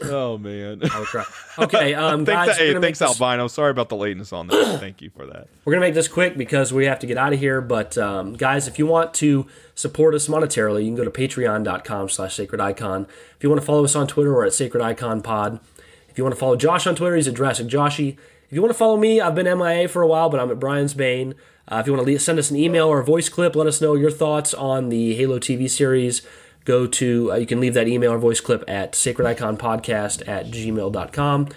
Oh 0.04 0.38
man. 0.38 0.80
I 0.82 0.98
would 0.98 1.08
cry. 1.08 1.24
Okay, 1.58 1.94
um, 1.94 2.24
guys, 2.24 2.46
Thanks, 2.46 2.60
we're 2.60 2.74
hey, 2.74 2.80
thanks 2.80 2.98
this- 2.98 3.20
Albino. 3.20 3.48
Sorry 3.48 3.70
about 3.70 3.88
the 3.88 3.96
lateness 3.96 4.32
on 4.32 4.46
this. 4.46 4.80
Thank 4.80 5.02
you 5.02 5.10
for 5.10 5.26
that. 5.26 5.48
We're 5.64 5.72
gonna 5.72 5.86
make 5.86 5.94
this 5.94 6.08
quick 6.08 6.36
because 6.36 6.72
we 6.72 6.86
have 6.86 6.98
to 7.00 7.06
get 7.06 7.16
out 7.18 7.32
of 7.32 7.38
here. 7.38 7.60
But 7.60 7.96
um, 7.98 8.34
guys, 8.34 8.68
if 8.68 8.78
you 8.78 8.86
want 8.86 9.14
to 9.14 9.46
support 9.74 10.14
us 10.14 10.28
monetarily, 10.28 10.80
you 10.84 10.88
can 10.88 10.96
go 10.96 11.04
to 11.04 11.10
patreon.com 11.10 12.08
slash 12.08 12.34
sacred 12.34 12.60
icon. 12.60 13.06
If 13.36 13.42
you 13.42 13.48
want 13.48 13.60
to 13.60 13.66
follow 13.66 13.84
us 13.84 13.94
on 13.96 14.06
Twitter, 14.06 14.32
we're 14.32 14.46
at 14.46 14.52
Sacred 14.54 14.82
Icon 14.82 15.22
Pod. 15.22 15.60
If 16.08 16.18
you 16.18 16.24
want 16.24 16.34
to 16.34 16.38
follow 16.40 16.56
Josh 16.56 16.86
on 16.86 16.94
Twitter, 16.94 17.16
he's 17.16 17.28
at 17.28 17.34
Jurassic 17.34 17.68
Joshy. 17.68 18.16
If 18.46 18.56
you 18.56 18.60
want 18.60 18.70
to 18.72 18.78
follow 18.78 18.98
me, 18.98 19.20
I've 19.20 19.34
been 19.34 19.46
MIA 19.58 19.88
for 19.88 20.02
a 20.02 20.06
while, 20.06 20.28
but 20.28 20.38
I'm 20.38 20.50
at 20.50 20.60
Brian's 20.60 20.92
Bane. 20.92 21.34
Uh, 21.68 21.76
if 21.76 21.86
you 21.86 21.94
want 21.94 22.06
to 22.06 22.18
send 22.18 22.38
us 22.38 22.50
an 22.50 22.56
email 22.56 22.86
or 22.88 23.00
a 23.00 23.04
voice 23.04 23.30
clip, 23.30 23.56
let 23.56 23.66
us 23.66 23.80
know 23.80 23.94
your 23.94 24.10
thoughts 24.10 24.52
on 24.52 24.90
the 24.90 25.14
Halo 25.14 25.38
TV 25.38 25.70
series. 25.70 26.20
Go 26.64 26.86
to, 26.86 27.32
uh, 27.32 27.36
you 27.36 27.46
can 27.46 27.60
leave 27.60 27.74
that 27.74 27.88
email 27.88 28.12
or 28.12 28.18
voice 28.18 28.40
clip 28.40 28.64
at 28.68 28.92
sacrediconpodcast 28.92 30.28
at 30.28 30.46
gmail.com. 30.46 31.48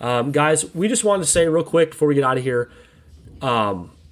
Um, 0.00 0.32
guys, 0.32 0.74
we 0.74 0.88
just 0.88 1.04
wanted 1.04 1.24
to 1.24 1.30
say 1.30 1.46
real 1.48 1.64
quick 1.64 1.90
before 1.90 2.08
we 2.08 2.14
get 2.14 2.24
out 2.24 2.38
of 2.38 2.42
here, 2.42 2.70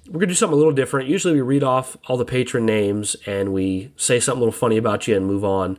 we're 0.09 0.19
gonna 0.21 0.27
do 0.27 0.33
something 0.33 0.55
a 0.55 0.57
little 0.57 0.73
different. 0.73 1.07
Usually 1.07 1.35
we 1.35 1.41
read 1.41 1.63
off 1.63 1.95
all 2.07 2.17
the 2.17 2.25
patron 2.25 2.65
names 2.65 3.15
and 3.25 3.53
we 3.53 3.91
say 3.95 4.19
something 4.19 4.39
a 4.39 4.45
little 4.45 4.51
funny 4.59 4.77
about 4.77 5.07
you 5.07 5.15
and 5.15 5.25
move 5.25 5.43
on. 5.43 5.77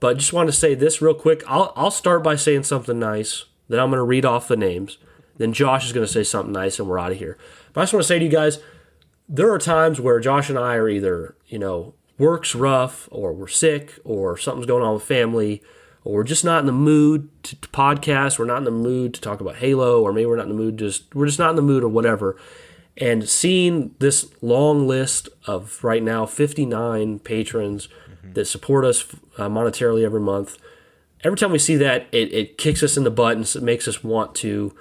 But 0.00 0.18
just 0.18 0.32
want 0.32 0.48
to 0.48 0.52
say 0.52 0.74
this 0.74 1.02
real 1.02 1.14
quick. 1.14 1.42
I'll 1.46 1.72
I'll 1.76 1.90
start 1.90 2.22
by 2.22 2.36
saying 2.36 2.64
something 2.64 2.98
nice. 2.98 3.44
Then 3.68 3.80
I'm 3.80 3.90
gonna 3.90 4.04
read 4.04 4.24
off 4.24 4.48
the 4.48 4.56
names. 4.56 4.98
Then 5.36 5.52
Josh 5.52 5.86
is 5.86 5.92
gonna 5.92 6.06
say 6.06 6.22
something 6.22 6.52
nice 6.52 6.78
and 6.78 6.88
we're 6.88 6.98
out 6.98 7.12
of 7.12 7.18
here. 7.18 7.36
But 7.72 7.82
I 7.82 7.84
just 7.84 7.92
want 7.92 8.02
to 8.02 8.08
say 8.08 8.18
to 8.18 8.24
you 8.24 8.30
guys, 8.30 8.60
there 9.28 9.52
are 9.52 9.58
times 9.58 10.00
where 10.00 10.20
Josh 10.20 10.48
and 10.48 10.58
I 10.58 10.76
are 10.76 10.88
either, 10.88 11.34
you 11.46 11.58
know, 11.58 11.94
work's 12.18 12.54
rough 12.54 13.08
or 13.10 13.32
we're 13.32 13.46
sick 13.48 13.98
or 14.04 14.36
something's 14.36 14.66
going 14.66 14.82
on 14.82 14.94
with 14.94 15.02
family 15.02 15.62
or 16.04 16.14
we're 16.14 16.24
just 16.24 16.44
not 16.44 16.60
in 16.60 16.66
the 16.66 16.72
mood 16.72 17.28
to, 17.42 17.56
to 17.60 17.68
podcast. 17.68 18.38
We're 18.38 18.44
not 18.46 18.58
in 18.58 18.64
the 18.64 18.70
mood 18.70 19.12
to 19.14 19.20
talk 19.20 19.40
about 19.40 19.56
Halo 19.56 20.02
or 20.02 20.12
maybe 20.12 20.26
we're 20.26 20.36
not 20.36 20.44
in 20.48 20.56
the 20.56 20.62
mood 20.62 20.78
just 20.78 21.14
we're 21.14 21.26
just 21.26 21.38
not 21.38 21.50
in 21.50 21.56
the 21.56 21.62
mood 21.62 21.82
or 21.84 21.88
whatever. 21.88 22.36
And 22.98 23.28
seeing 23.28 23.94
this 23.98 24.30
long 24.40 24.88
list 24.88 25.28
of 25.46 25.84
right 25.84 26.02
now 26.02 26.24
59 26.24 27.18
patrons 27.18 27.88
that 28.32 28.46
support 28.46 28.84
us 28.86 29.04
uh, 29.36 29.48
monetarily 29.48 30.02
every 30.04 30.20
month, 30.20 30.56
every 31.22 31.36
time 31.36 31.52
we 31.52 31.58
see 31.58 31.76
that, 31.76 32.06
it, 32.12 32.32
it 32.32 32.56
kicks 32.58 32.82
us 32.82 32.96
in 32.96 33.04
the 33.04 33.10
butt 33.10 33.36
and 33.36 33.44
it 33.54 33.62
makes 33.62 33.86
us 33.86 34.02
want 34.02 34.34
to 34.36 34.74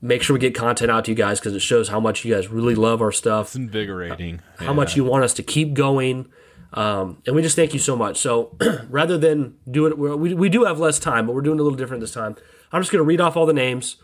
make 0.00 0.22
sure 0.22 0.32
we 0.32 0.40
get 0.40 0.54
content 0.54 0.90
out 0.90 1.04
to 1.04 1.10
you 1.10 1.14
guys 1.14 1.40
because 1.40 1.54
it 1.54 1.60
shows 1.60 1.88
how 1.88 2.00
much 2.00 2.24
you 2.24 2.34
guys 2.34 2.48
really 2.48 2.74
love 2.74 3.02
our 3.02 3.12
stuff 3.12 3.48
It's 3.48 3.56
invigorating. 3.56 4.40
how 4.58 4.72
much 4.72 4.96
you 4.96 5.04
want 5.04 5.24
us 5.24 5.34
to 5.34 5.42
keep 5.42 5.74
going. 5.74 6.26
Um, 6.74 7.22
and 7.26 7.34
we 7.34 7.42
just 7.42 7.56
thank 7.56 7.72
you 7.72 7.78
so 7.78 7.96
much. 7.96 8.18
So 8.18 8.56
rather 8.90 9.16
than 9.16 9.56
do 9.70 9.86
it, 9.86 9.98
we, 9.98 10.34
we 10.34 10.48
do 10.48 10.64
have 10.64 10.78
less 10.78 10.98
time, 10.98 11.26
but 11.26 11.34
we're 11.34 11.42
doing 11.42 11.58
a 11.58 11.62
little 11.62 11.78
different 11.78 12.00
this 12.00 12.12
time. 12.12 12.36
I'm 12.72 12.82
just 12.82 12.92
going 12.92 13.00
to 13.00 13.04
read 13.06 13.20
off 13.20 13.36
all 13.36 13.46
the 13.46 13.54
names, 13.54 13.96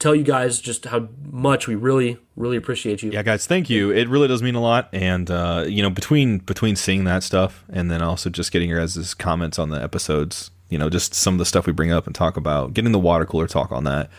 tell 0.00 0.14
you 0.14 0.24
guys 0.24 0.60
just 0.60 0.86
how 0.86 1.08
much 1.30 1.68
we 1.68 1.76
really, 1.76 2.18
really 2.34 2.56
appreciate 2.56 3.02
you. 3.02 3.12
Yeah, 3.12 3.22
guys, 3.22 3.46
thank 3.46 3.70
you. 3.70 3.92
It 3.92 4.08
really 4.08 4.26
does 4.26 4.42
mean 4.42 4.56
a 4.56 4.60
lot, 4.60 4.88
and 4.92 5.30
uh, 5.30 5.64
you 5.68 5.80
know, 5.82 5.90
between 5.90 6.38
between 6.38 6.74
seeing 6.74 7.04
that 7.04 7.22
stuff 7.22 7.64
and 7.68 7.90
then 7.90 8.02
also 8.02 8.30
just 8.30 8.50
getting 8.50 8.68
your 8.68 8.80
guys' 8.80 9.14
comments 9.14 9.58
on 9.58 9.70
the 9.70 9.80
episodes, 9.80 10.50
you 10.68 10.78
know, 10.78 10.90
just 10.90 11.14
some 11.14 11.34
of 11.34 11.38
the 11.38 11.44
stuff 11.44 11.66
we 11.66 11.72
bring 11.72 11.92
up 11.92 12.06
and 12.06 12.14
talk 12.16 12.36
about, 12.36 12.74
getting 12.74 12.90
the 12.90 12.98
water 12.98 13.24
cooler 13.24 13.46
talk 13.46 13.70
on 13.70 13.84
that 13.84 14.10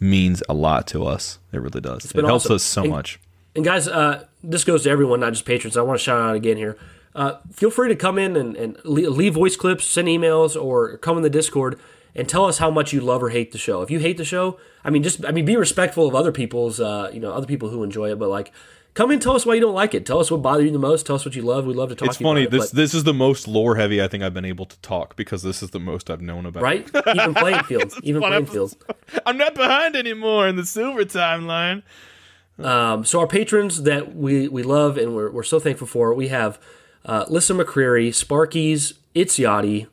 means 0.00 0.42
a 0.48 0.54
lot 0.54 0.88
to 0.88 1.04
us. 1.06 1.38
It 1.52 1.60
really 1.60 1.80
does. 1.80 2.06
It 2.06 2.24
helps 2.24 2.46
awesome. 2.46 2.56
us 2.56 2.62
so 2.64 2.82
And- 2.82 2.90
much. 2.90 3.20
And 3.56 3.64
guys, 3.64 3.86
uh, 3.86 4.24
this 4.42 4.64
goes 4.64 4.82
to 4.82 4.90
everyone, 4.90 5.20
not 5.20 5.32
just 5.32 5.44
patrons. 5.44 5.76
I 5.76 5.82
want 5.82 5.96
to 6.00 6.02
shout 6.02 6.20
out 6.20 6.34
again 6.34 6.56
here. 6.56 6.76
Uh, 7.14 7.38
feel 7.52 7.70
free 7.70 7.88
to 7.88 7.94
come 7.96 8.18
in 8.18 8.36
and, 8.36 8.56
and 8.56 8.76
leave 8.84 9.34
voice 9.34 9.56
clips, 9.56 9.84
send 9.84 10.08
emails, 10.08 10.60
or 10.60 10.96
come 10.98 11.16
in 11.16 11.22
the 11.22 11.30
Discord 11.30 11.78
and 12.16 12.28
tell 12.28 12.44
us 12.44 12.58
how 12.58 12.70
much 12.70 12.92
you 12.92 13.00
love 13.00 13.22
or 13.22 13.28
hate 13.30 13.52
the 13.52 13.58
show. 13.58 13.82
If 13.82 13.90
you 13.90 13.98
hate 14.00 14.16
the 14.16 14.24
show, 14.24 14.58
I 14.84 14.90
mean, 14.90 15.02
just 15.02 15.24
I 15.24 15.30
mean, 15.30 15.44
be 15.44 15.56
respectful 15.56 16.06
of 16.08 16.14
other 16.14 16.32
people's, 16.32 16.80
uh, 16.80 17.10
you 17.12 17.20
know, 17.20 17.32
other 17.32 17.46
people 17.46 17.68
who 17.70 17.82
enjoy 17.84 18.10
it. 18.10 18.18
But 18.18 18.28
like, 18.30 18.52
come 18.94 19.10
in, 19.12 19.20
tell 19.20 19.34
us 19.36 19.44
why 19.46 19.54
you 19.54 19.60
don't 19.60 19.74
like 19.74 19.94
it. 19.94 20.04
Tell 20.06 20.18
us 20.18 20.30
what 20.30 20.42
bothered 20.42 20.64
you 20.66 20.72
the 20.72 20.78
most. 20.78 21.06
Tell 21.06 21.16
us 21.16 21.24
what 21.24 21.34
you 21.36 21.42
love. 21.42 21.66
We'd 21.66 21.76
love 21.76 21.88
to 21.90 21.94
talk. 21.94 22.08
It's 22.08 22.18
to 22.18 22.24
you 22.24 22.28
funny. 22.30 22.42
about 22.44 22.54
it, 22.54 22.58
This 22.60 22.70
but- 22.70 22.76
this 22.76 22.94
is 22.94 23.04
the 23.04 23.14
most 23.14 23.46
lore 23.48 23.76
heavy 23.76 24.02
I 24.02 24.08
think 24.08 24.22
I've 24.24 24.34
been 24.34 24.44
able 24.44 24.66
to 24.66 24.78
talk 24.80 25.14
because 25.16 25.42
this 25.44 25.62
is 25.62 25.70
the 25.70 25.80
most 25.80 26.10
I've 26.10 26.20
known 26.20 26.46
about. 26.46 26.62
right? 26.64 26.88
Even 27.14 27.34
playing 27.34 27.62
fields. 27.68 27.98
Even 28.02 28.22
playing 28.22 28.46
fields. 28.46 28.76
I'm 29.26 29.36
not 29.38 29.54
behind 29.54 29.94
anymore 29.96 30.46
in 30.48 30.56
the 30.56 30.66
silver 30.66 31.04
timeline. 31.04 31.82
Um, 32.58 33.04
so 33.04 33.18
our 33.20 33.26
patrons 33.26 33.82
that 33.82 34.14
we, 34.14 34.46
we 34.48 34.62
love 34.62 34.96
and 34.96 35.14
we're, 35.16 35.30
we're 35.30 35.42
so 35.42 35.58
thankful 35.58 35.86
for, 35.88 36.14
we 36.14 36.28
have 36.28 36.60
uh, 37.04 37.24
Lissa 37.28 37.54
McCreary, 37.54 38.08
Sparkies, 38.08 38.94
It's 39.14 39.38
Yachty. 39.38 39.86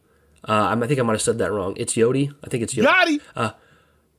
Uh, 0.48 0.76
I 0.82 0.88
think 0.88 1.00
I 1.00 1.04
might 1.04 1.14
have 1.14 1.22
said 1.22 1.38
that 1.38 1.52
wrong. 1.52 1.76
It's 1.78 1.94
Yodi. 1.94 2.34
I 2.44 2.48
think 2.48 2.64
it's 2.64 2.74
Yodi. 2.74 3.20
Gotti. 3.36 3.54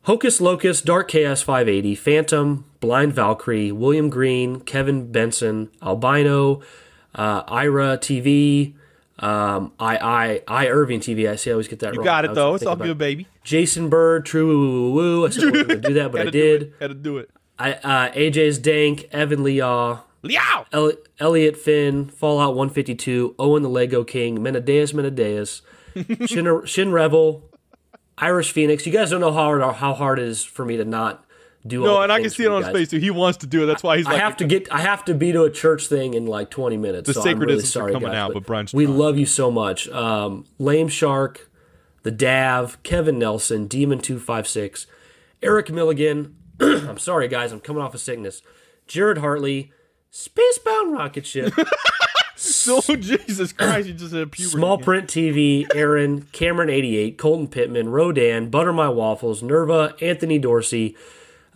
Hocus 0.02 0.40
Locus, 0.40 0.82
Dark 0.82 1.08
Chaos 1.08 1.42
580, 1.42 1.94
Phantom, 1.94 2.64
Blind 2.80 3.12
Valkyrie, 3.12 3.70
William 3.70 4.10
Green, 4.10 4.58
Kevin 4.60 5.12
Benson, 5.12 5.70
Albino, 5.80 6.60
uh, 7.14 7.44
Ira 7.46 7.98
TV, 7.98 8.74
um, 9.20 9.72
I, 9.78 9.96
I, 9.96 10.42
I 10.48 10.66
Irving 10.68 10.98
TV. 10.98 11.30
I 11.30 11.36
see 11.36 11.50
I 11.50 11.52
always 11.52 11.68
get 11.68 11.78
that 11.80 11.94
You 11.94 12.00
wrong. 12.00 12.04
You 12.04 12.10
got 12.10 12.24
it 12.24 12.34
though. 12.34 12.54
It's 12.56 12.66
all 12.66 12.74
good, 12.74 12.98
baby. 12.98 13.28
Jason 13.44 13.88
Bird, 13.88 14.26
True 14.26 14.46
Woo 14.48 14.58
Woo 14.58 14.92
Woo. 14.92 15.26
I 15.26 15.30
said 15.30 15.44
I 15.44 15.50
wasn't 15.50 15.68
going 15.68 15.82
to 15.82 15.88
do 15.88 15.94
that, 15.94 16.10
but 16.12 16.20
I 16.20 16.24
Had 16.24 16.32
to 16.32 16.38
do 16.38 16.58
did. 16.58 16.72
Had 16.80 16.86
to 16.88 16.94
do 16.94 17.18
it. 17.18 17.30
I, 17.58 17.72
uh, 17.74 18.12
AJ's 18.12 18.58
Dank, 18.58 19.08
Evan 19.12 19.44
Leah, 19.44 20.02
Liao. 20.22 20.66
El- 20.72 20.92
Elliot 21.18 21.56
Finn, 21.56 22.06
Fallout 22.08 22.54
152, 22.54 23.34
Owen 23.38 23.62
the 23.62 23.68
Lego 23.68 24.04
King, 24.04 24.42
Menadeus 24.42 24.92
Menadeus, 24.94 25.62
Shin, 26.26 26.62
Shin 26.64 26.92
Rebel, 26.92 27.42
Irish 28.18 28.52
Phoenix. 28.52 28.86
You 28.86 28.92
guys 28.92 29.10
don't 29.10 29.20
know 29.20 29.32
how 29.32 29.44
hard, 29.44 29.62
how 29.76 29.94
hard 29.94 30.18
it 30.18 30.26
is 30.28 30.44
for 30.44 30.64
me 30.64 30.76
to 30.76 30.84
not 30.84 31.24
do 31.66 31.82
No, 31.82 32.02
and 32.02 32.10
I 32.12 32.20
can 32.20 32.30
see 32.30 32.44
it 32.44 32.50
on 32.50 32.62
his 32.62 32.72
face 32.72 32.88
too. 32.90 32.98
He 32.98 33.10
wants 33.10 33.38
to 33.38 33.46
do 33.46 33.62
it. 33.64 33.66
That's 33.66 33.82
why 33.82 33.96
he's 33.96 34.06
I 34.06 34.12
like, 34.12 34.20
have 34.20 34.36
to 34.38 34.46
get. 34.46 34.72
I 34.72 34.80
have 34.80 35.04
to 35.06 35.14
be 35.14 35.32
to 35.32 35.44
a 35.44 35.50
church 35.50 35.86
thing 35.88 36.14
in 36.14 36.26
like 36.26 36.50
20 36.50 36.76
minutes. 36.76 37.06
The 37.06 37.14
so 37.14 37.28
I'm 37.28 37.38
really 37.38 37.60
sorry, 37.60 37.92
coming 37.92 38.08
guys, 38.10 38.16
out, 38.16 38.32
but 38.34 38.44
Brian's 38.46 38.72
we 38.72 38.84
trying. 38.84 38.98
love 38.98 39.18
you 39.18 39.26
so 39.26 39.50
much. 39.50 39.88
Um, 39.88 40.44
Lame 40.58 40.88
Shark, 40.88 41.50
the 42.02 42.10
Dav, 42.10 42.82
Kevin 42.82 43.18
Nelson, 43.18 43.66
Demon 43.66 43.98
Two 44.00 44.18
Five 44.18 44.46
Six, 44.48 44.86
Eric 45.42 45.70
Milligan. 45.70 46.36
I'm 46.60 46.98
sorry, 46.98 47.28
guys. 47.28 47.52
I'm 47.52 47.60
coming 47.60 47.82
off 47.82 47.94
a 47.94 47.98
sickness. 47.98 48.42
Jared 48.86 49.18
Hartley, 49.18 49.72
Spacebound 50.12 50.92
Rocket 50.92 51.26
Ship. 51.26 51.52
So 52.34 52.80
Jesus 52.96 53.52
Christ, 53.52 53.86
you 53.86 53.94
just 53.94 54.12
had 54.12 54.32
puberty. 54.32 54.56
Small 54.56 54.76
Print 54.76 55.06
TV, 55.06 55.64
Aaron, 55.76 56.22
Cameron 56.32 56.70
88, 56.70 57.16
Colton 57.16 57.46
Pittman, 57.46 57.90
Rodan, 57.90 58.50
Butter 58.50 58.72
My 58.72 58.88
Waffles, 58.88 59.44
Nerva, 59.44 59.94
Anthony 60.00 60.40
Dorsey, 60.40 60.96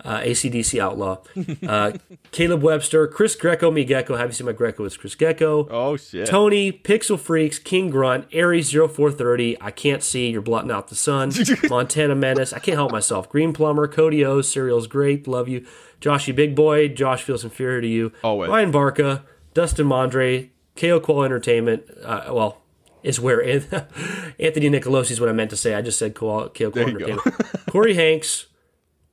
uh, 0.04 0.18
ACDC 0.20 0.78
Outlaw, 0.78 1.18
uh, 1.66 1.92
Caleb 2.30 2.62
Webster, 2.62 3.08
Chris 3.08 3.34
Greco, 3.34 3.72
me 3.72 3.84
Gecko. 3.84 4.14
Have 4.16 4.28
you 4.28 4.34
seen 4.34 4.46
my 4.46 4.52
Greco? 4.52 4.84
It's 4.84 4.96
Chris 4.96 5.16
Gecko. 5.16 5.66
Oh 5.70 5.96
shit. 5.96 6.28
Tony, 6.28 6.70
Pixel 6.70 7.18
Freaks, 7.18 7.58
King 7.58 7.90
Grunt, 7.90 8.26
Aries 8.30 8.70
0430, 8.70 9.60
I 9.60 9.72
Can't 9.72 10.04
See, 10.04 10.28
You're 10.30 10.42
Blotting 10.42 10.70
Out 10.70 10.86
the 10.86 10.94
Sun, 10.94 11.32
Montana 11.68 12.14
Menace, 12.14 12.52
I 12.52 12.60
Can't 12.60 12.76
Help 12.76 12.92
Myself, 12.92 13.28
Green 13.28 13.52
Plumber, 13.52 13.88
Cody 13.88 14.24
O, 14.24 14.40
Cereal's 14.40 14.86
Great, 14.86 15.26
Love 15.26 15.48
You, 15.48 15.66
Joshy 16.00 16.34
Big 16.34 16.54
Boy, 16.54 16.88
Josh 16.88 17.22
Feels 17.22 17.44
Inferior 17.44 17.80
to 17.80 17.86
You, 17.86 18.12
Always. 18.22 18.50
Ryan 18.50 18.70
Barca, 18.70 19.24
Dustin 19.54 19.86
Mondre, 19.86 20.50
KO 20.76 21.00
Qual 21.00 21.22
Entertainment, 21.24 21.84
uh, 22.04 22.24
well, 22.30 22.62
is 23.02 23.18
where 23.20 23.42
Anthony 24.38 24.68
Nicolosi 24.70 25.12
is 25.12 25.20
what 25.20 25.28
I 25.28 25.32
meant 25.32 25.50
to 25.50 25.56
say. 25.56 25.74
I 25.74 25.82
just 25.82 25.98
said 25.98 26.14
Koal- 26.14 26.52
KO 26.54 26.70
Qual. 26.70 26.88
Entertainment. 26.88 27.22
Corey 27.70 27.94
Hanks, 27.94 28.46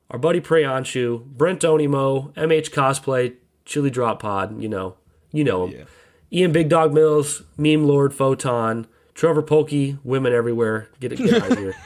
our 0.09 0.19
buddy 0.19 0.41
Preyanshu, 0.41 1.23
Brent 1.25 1.61
Onimo, 1.61 2.33
MH 2.33 2.71
Cosplay, 2.71 3.35
Chili 3.65 3.89
Drop 3.89 4.21
Pod, 4.21 4.61
you 4.61 4.67
know, 4.67 4.97
you 5.31 5.43
know 5.43 5.67
him. 5.67 5.87
Ian 6.31 6.51
Big 6.51 6.67
Dog 6.67 6.93
Mills, 6.93 7.43
Meme 7.57 7.85
Lord 7.85 8.13
Photon, 8.13 8.87
Trevor 9.13 9.43
Polkey, 9.43 9.99
Women 10.03 10.33
Everywhere. 10.33 10.89
Get 10.99 11.13
it 11.13 11.17
get 11.19 11.41
out 11.43 11.51
of 11.51 11.57
here. 11.57 11.75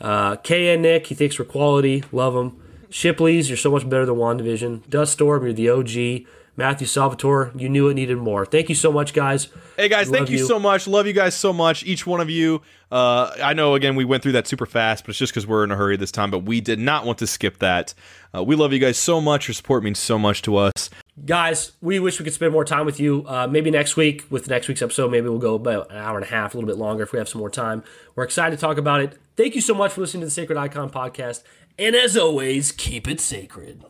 Uh, 0.00 0.36
KN 0.36 0.80
Nick, 0.82 1.08
he 1.08 1.16
thinks 1.16 1.40
we're 1.40 1.44
quality. 1.44 2.04
Love 2.12 2.32
him. 2.36 2.62
Shipley's, 2.90 3.48
you're 3.48 3.56
so 3.56 3.70
much 3.70 3.88
better 3.88 4.06
than 4.06 4.16
WandaVision. 4.16 4.88
Dust 4.88 5.12
Storm, 5.12 5.44
you're 5.44 5.52
the 5.52 5.68
OG. 5.68 6.26
Matthew 6.58 6.88
Salvatore, 6.88 7.52
you 7.54 7.68
knew 7.68 7.88
it 7.88 7.94
needed 7.94 8.18
more. 8.18 8.44
Thank 8.44 8.68
you 8.68 8.74
so 8.74 8.90
much, 8.90 9.14
guys. 9.14 9.46
Hey 9.76 9.88
guys, 9.88 10.10
thank 10.10 10.28
you, 10.28 10.38
you. 10.38 10.44
so 10.44 10.58
much. 10.58 10.88
Love 10.88 11.06
you 11.06 11.12
guys 11.12 11.36
so 11.36 11.52
much. 11.52 11.84
Each 11.84 12.04
one 12.04 12.20
of 12.20 12.28
you. 12.28 12.62
Uh, 12.90 13.32
I 13.40 13.54
know 13.54 13.76
again 13.76 13.94
we 13.94 14.04
went 14.04 14.24
through 14.24 14.32
that 14.32 14.48
super 14.48 14.66
fast, 14.66 15.04
but 15.04 15.10
it's 15.10 15.20
just 15.20 15.32
because 15.32 15.46
we're 15.46 15.62
in 15.62 15.70
a 15.70 15.76
hurry 15.76 15.96
this 15.96 16.10
time. 16.10 16.32
But 16.32 16.40
we 16.40 16.60
did 16.60 16.80
not 16.80 17.06
want 17.06 17.18
to 17.18 17.28
skip 17.28 17.60
that. 17.60 17.94
Uh, 18.34 18.42
we 18.42 18.56
love 18.56 18.72
you 18.72 18.80
guys 18.80 18.98
so 18.98 19.20
much. 19.20 19.46
Your 19.46 19.54
support 19.54 19.84
means 19.84 20.00
so 20.00 20.18
much 20.18 20.42
to 20.42 20.56
us. 20.56 20.90
Guys, 21.24 21.72
we 21.80 22.00
wish 22.00 22.18
we 22.18 22.24
could 22.24 22.34
spend 22.34 22.52
more 22.52 22.64
time 22.64 22.86
with 22.86 22.98
you. 22.98 23.24
Uh, 23.28 23.46
maybe 23.46 23.70
next 23.70 23.96
week 23.96 24.24
with 24.28 24.48
next 24.48 24.66
week's 24.66 24.82
episode, 24.82 25.12
maybe 25.12 25.28
we'll 25.28 25.38
go 25.38 25.54
about 25.54 25.92
an 25.92 25.98
hour 25.98 26.16
and 26.16 26.26
a 26.26 26.28
half, 26.28 26.54
a 26.54 26.56
little 26.56 26.66
bit 26.66 26.76
longer 26.76 27.04
if 27.04 27.12
we 27.12 27.20
have 27.20 27.28
some 27.28 27.38
more 27.38 27.50
time. 27.50 27.84
We're 28.16 28.24
excited 28.24 28.56
to 28.56 28.60
talk 28.60 28.78
about 28.78 29.00
it. 29.00 29.16
Thank 29.36 29.54
you 29.54 29.60
so 29.60 29.74
much 29.74 29.92
for 29.92 30.00
listening 30.00 30.22
to 30.22 30.26
the 30.26 30.32
Sacred 30.32 30.58
Icon 30.58 30.90
podcast. 30.90 31.44
And 31.78 31.94
as 31.94 32.16
always, 32.16 32.72
keep 32.72 33.06
it 33.06 33.20
sacred. 33.20 33.84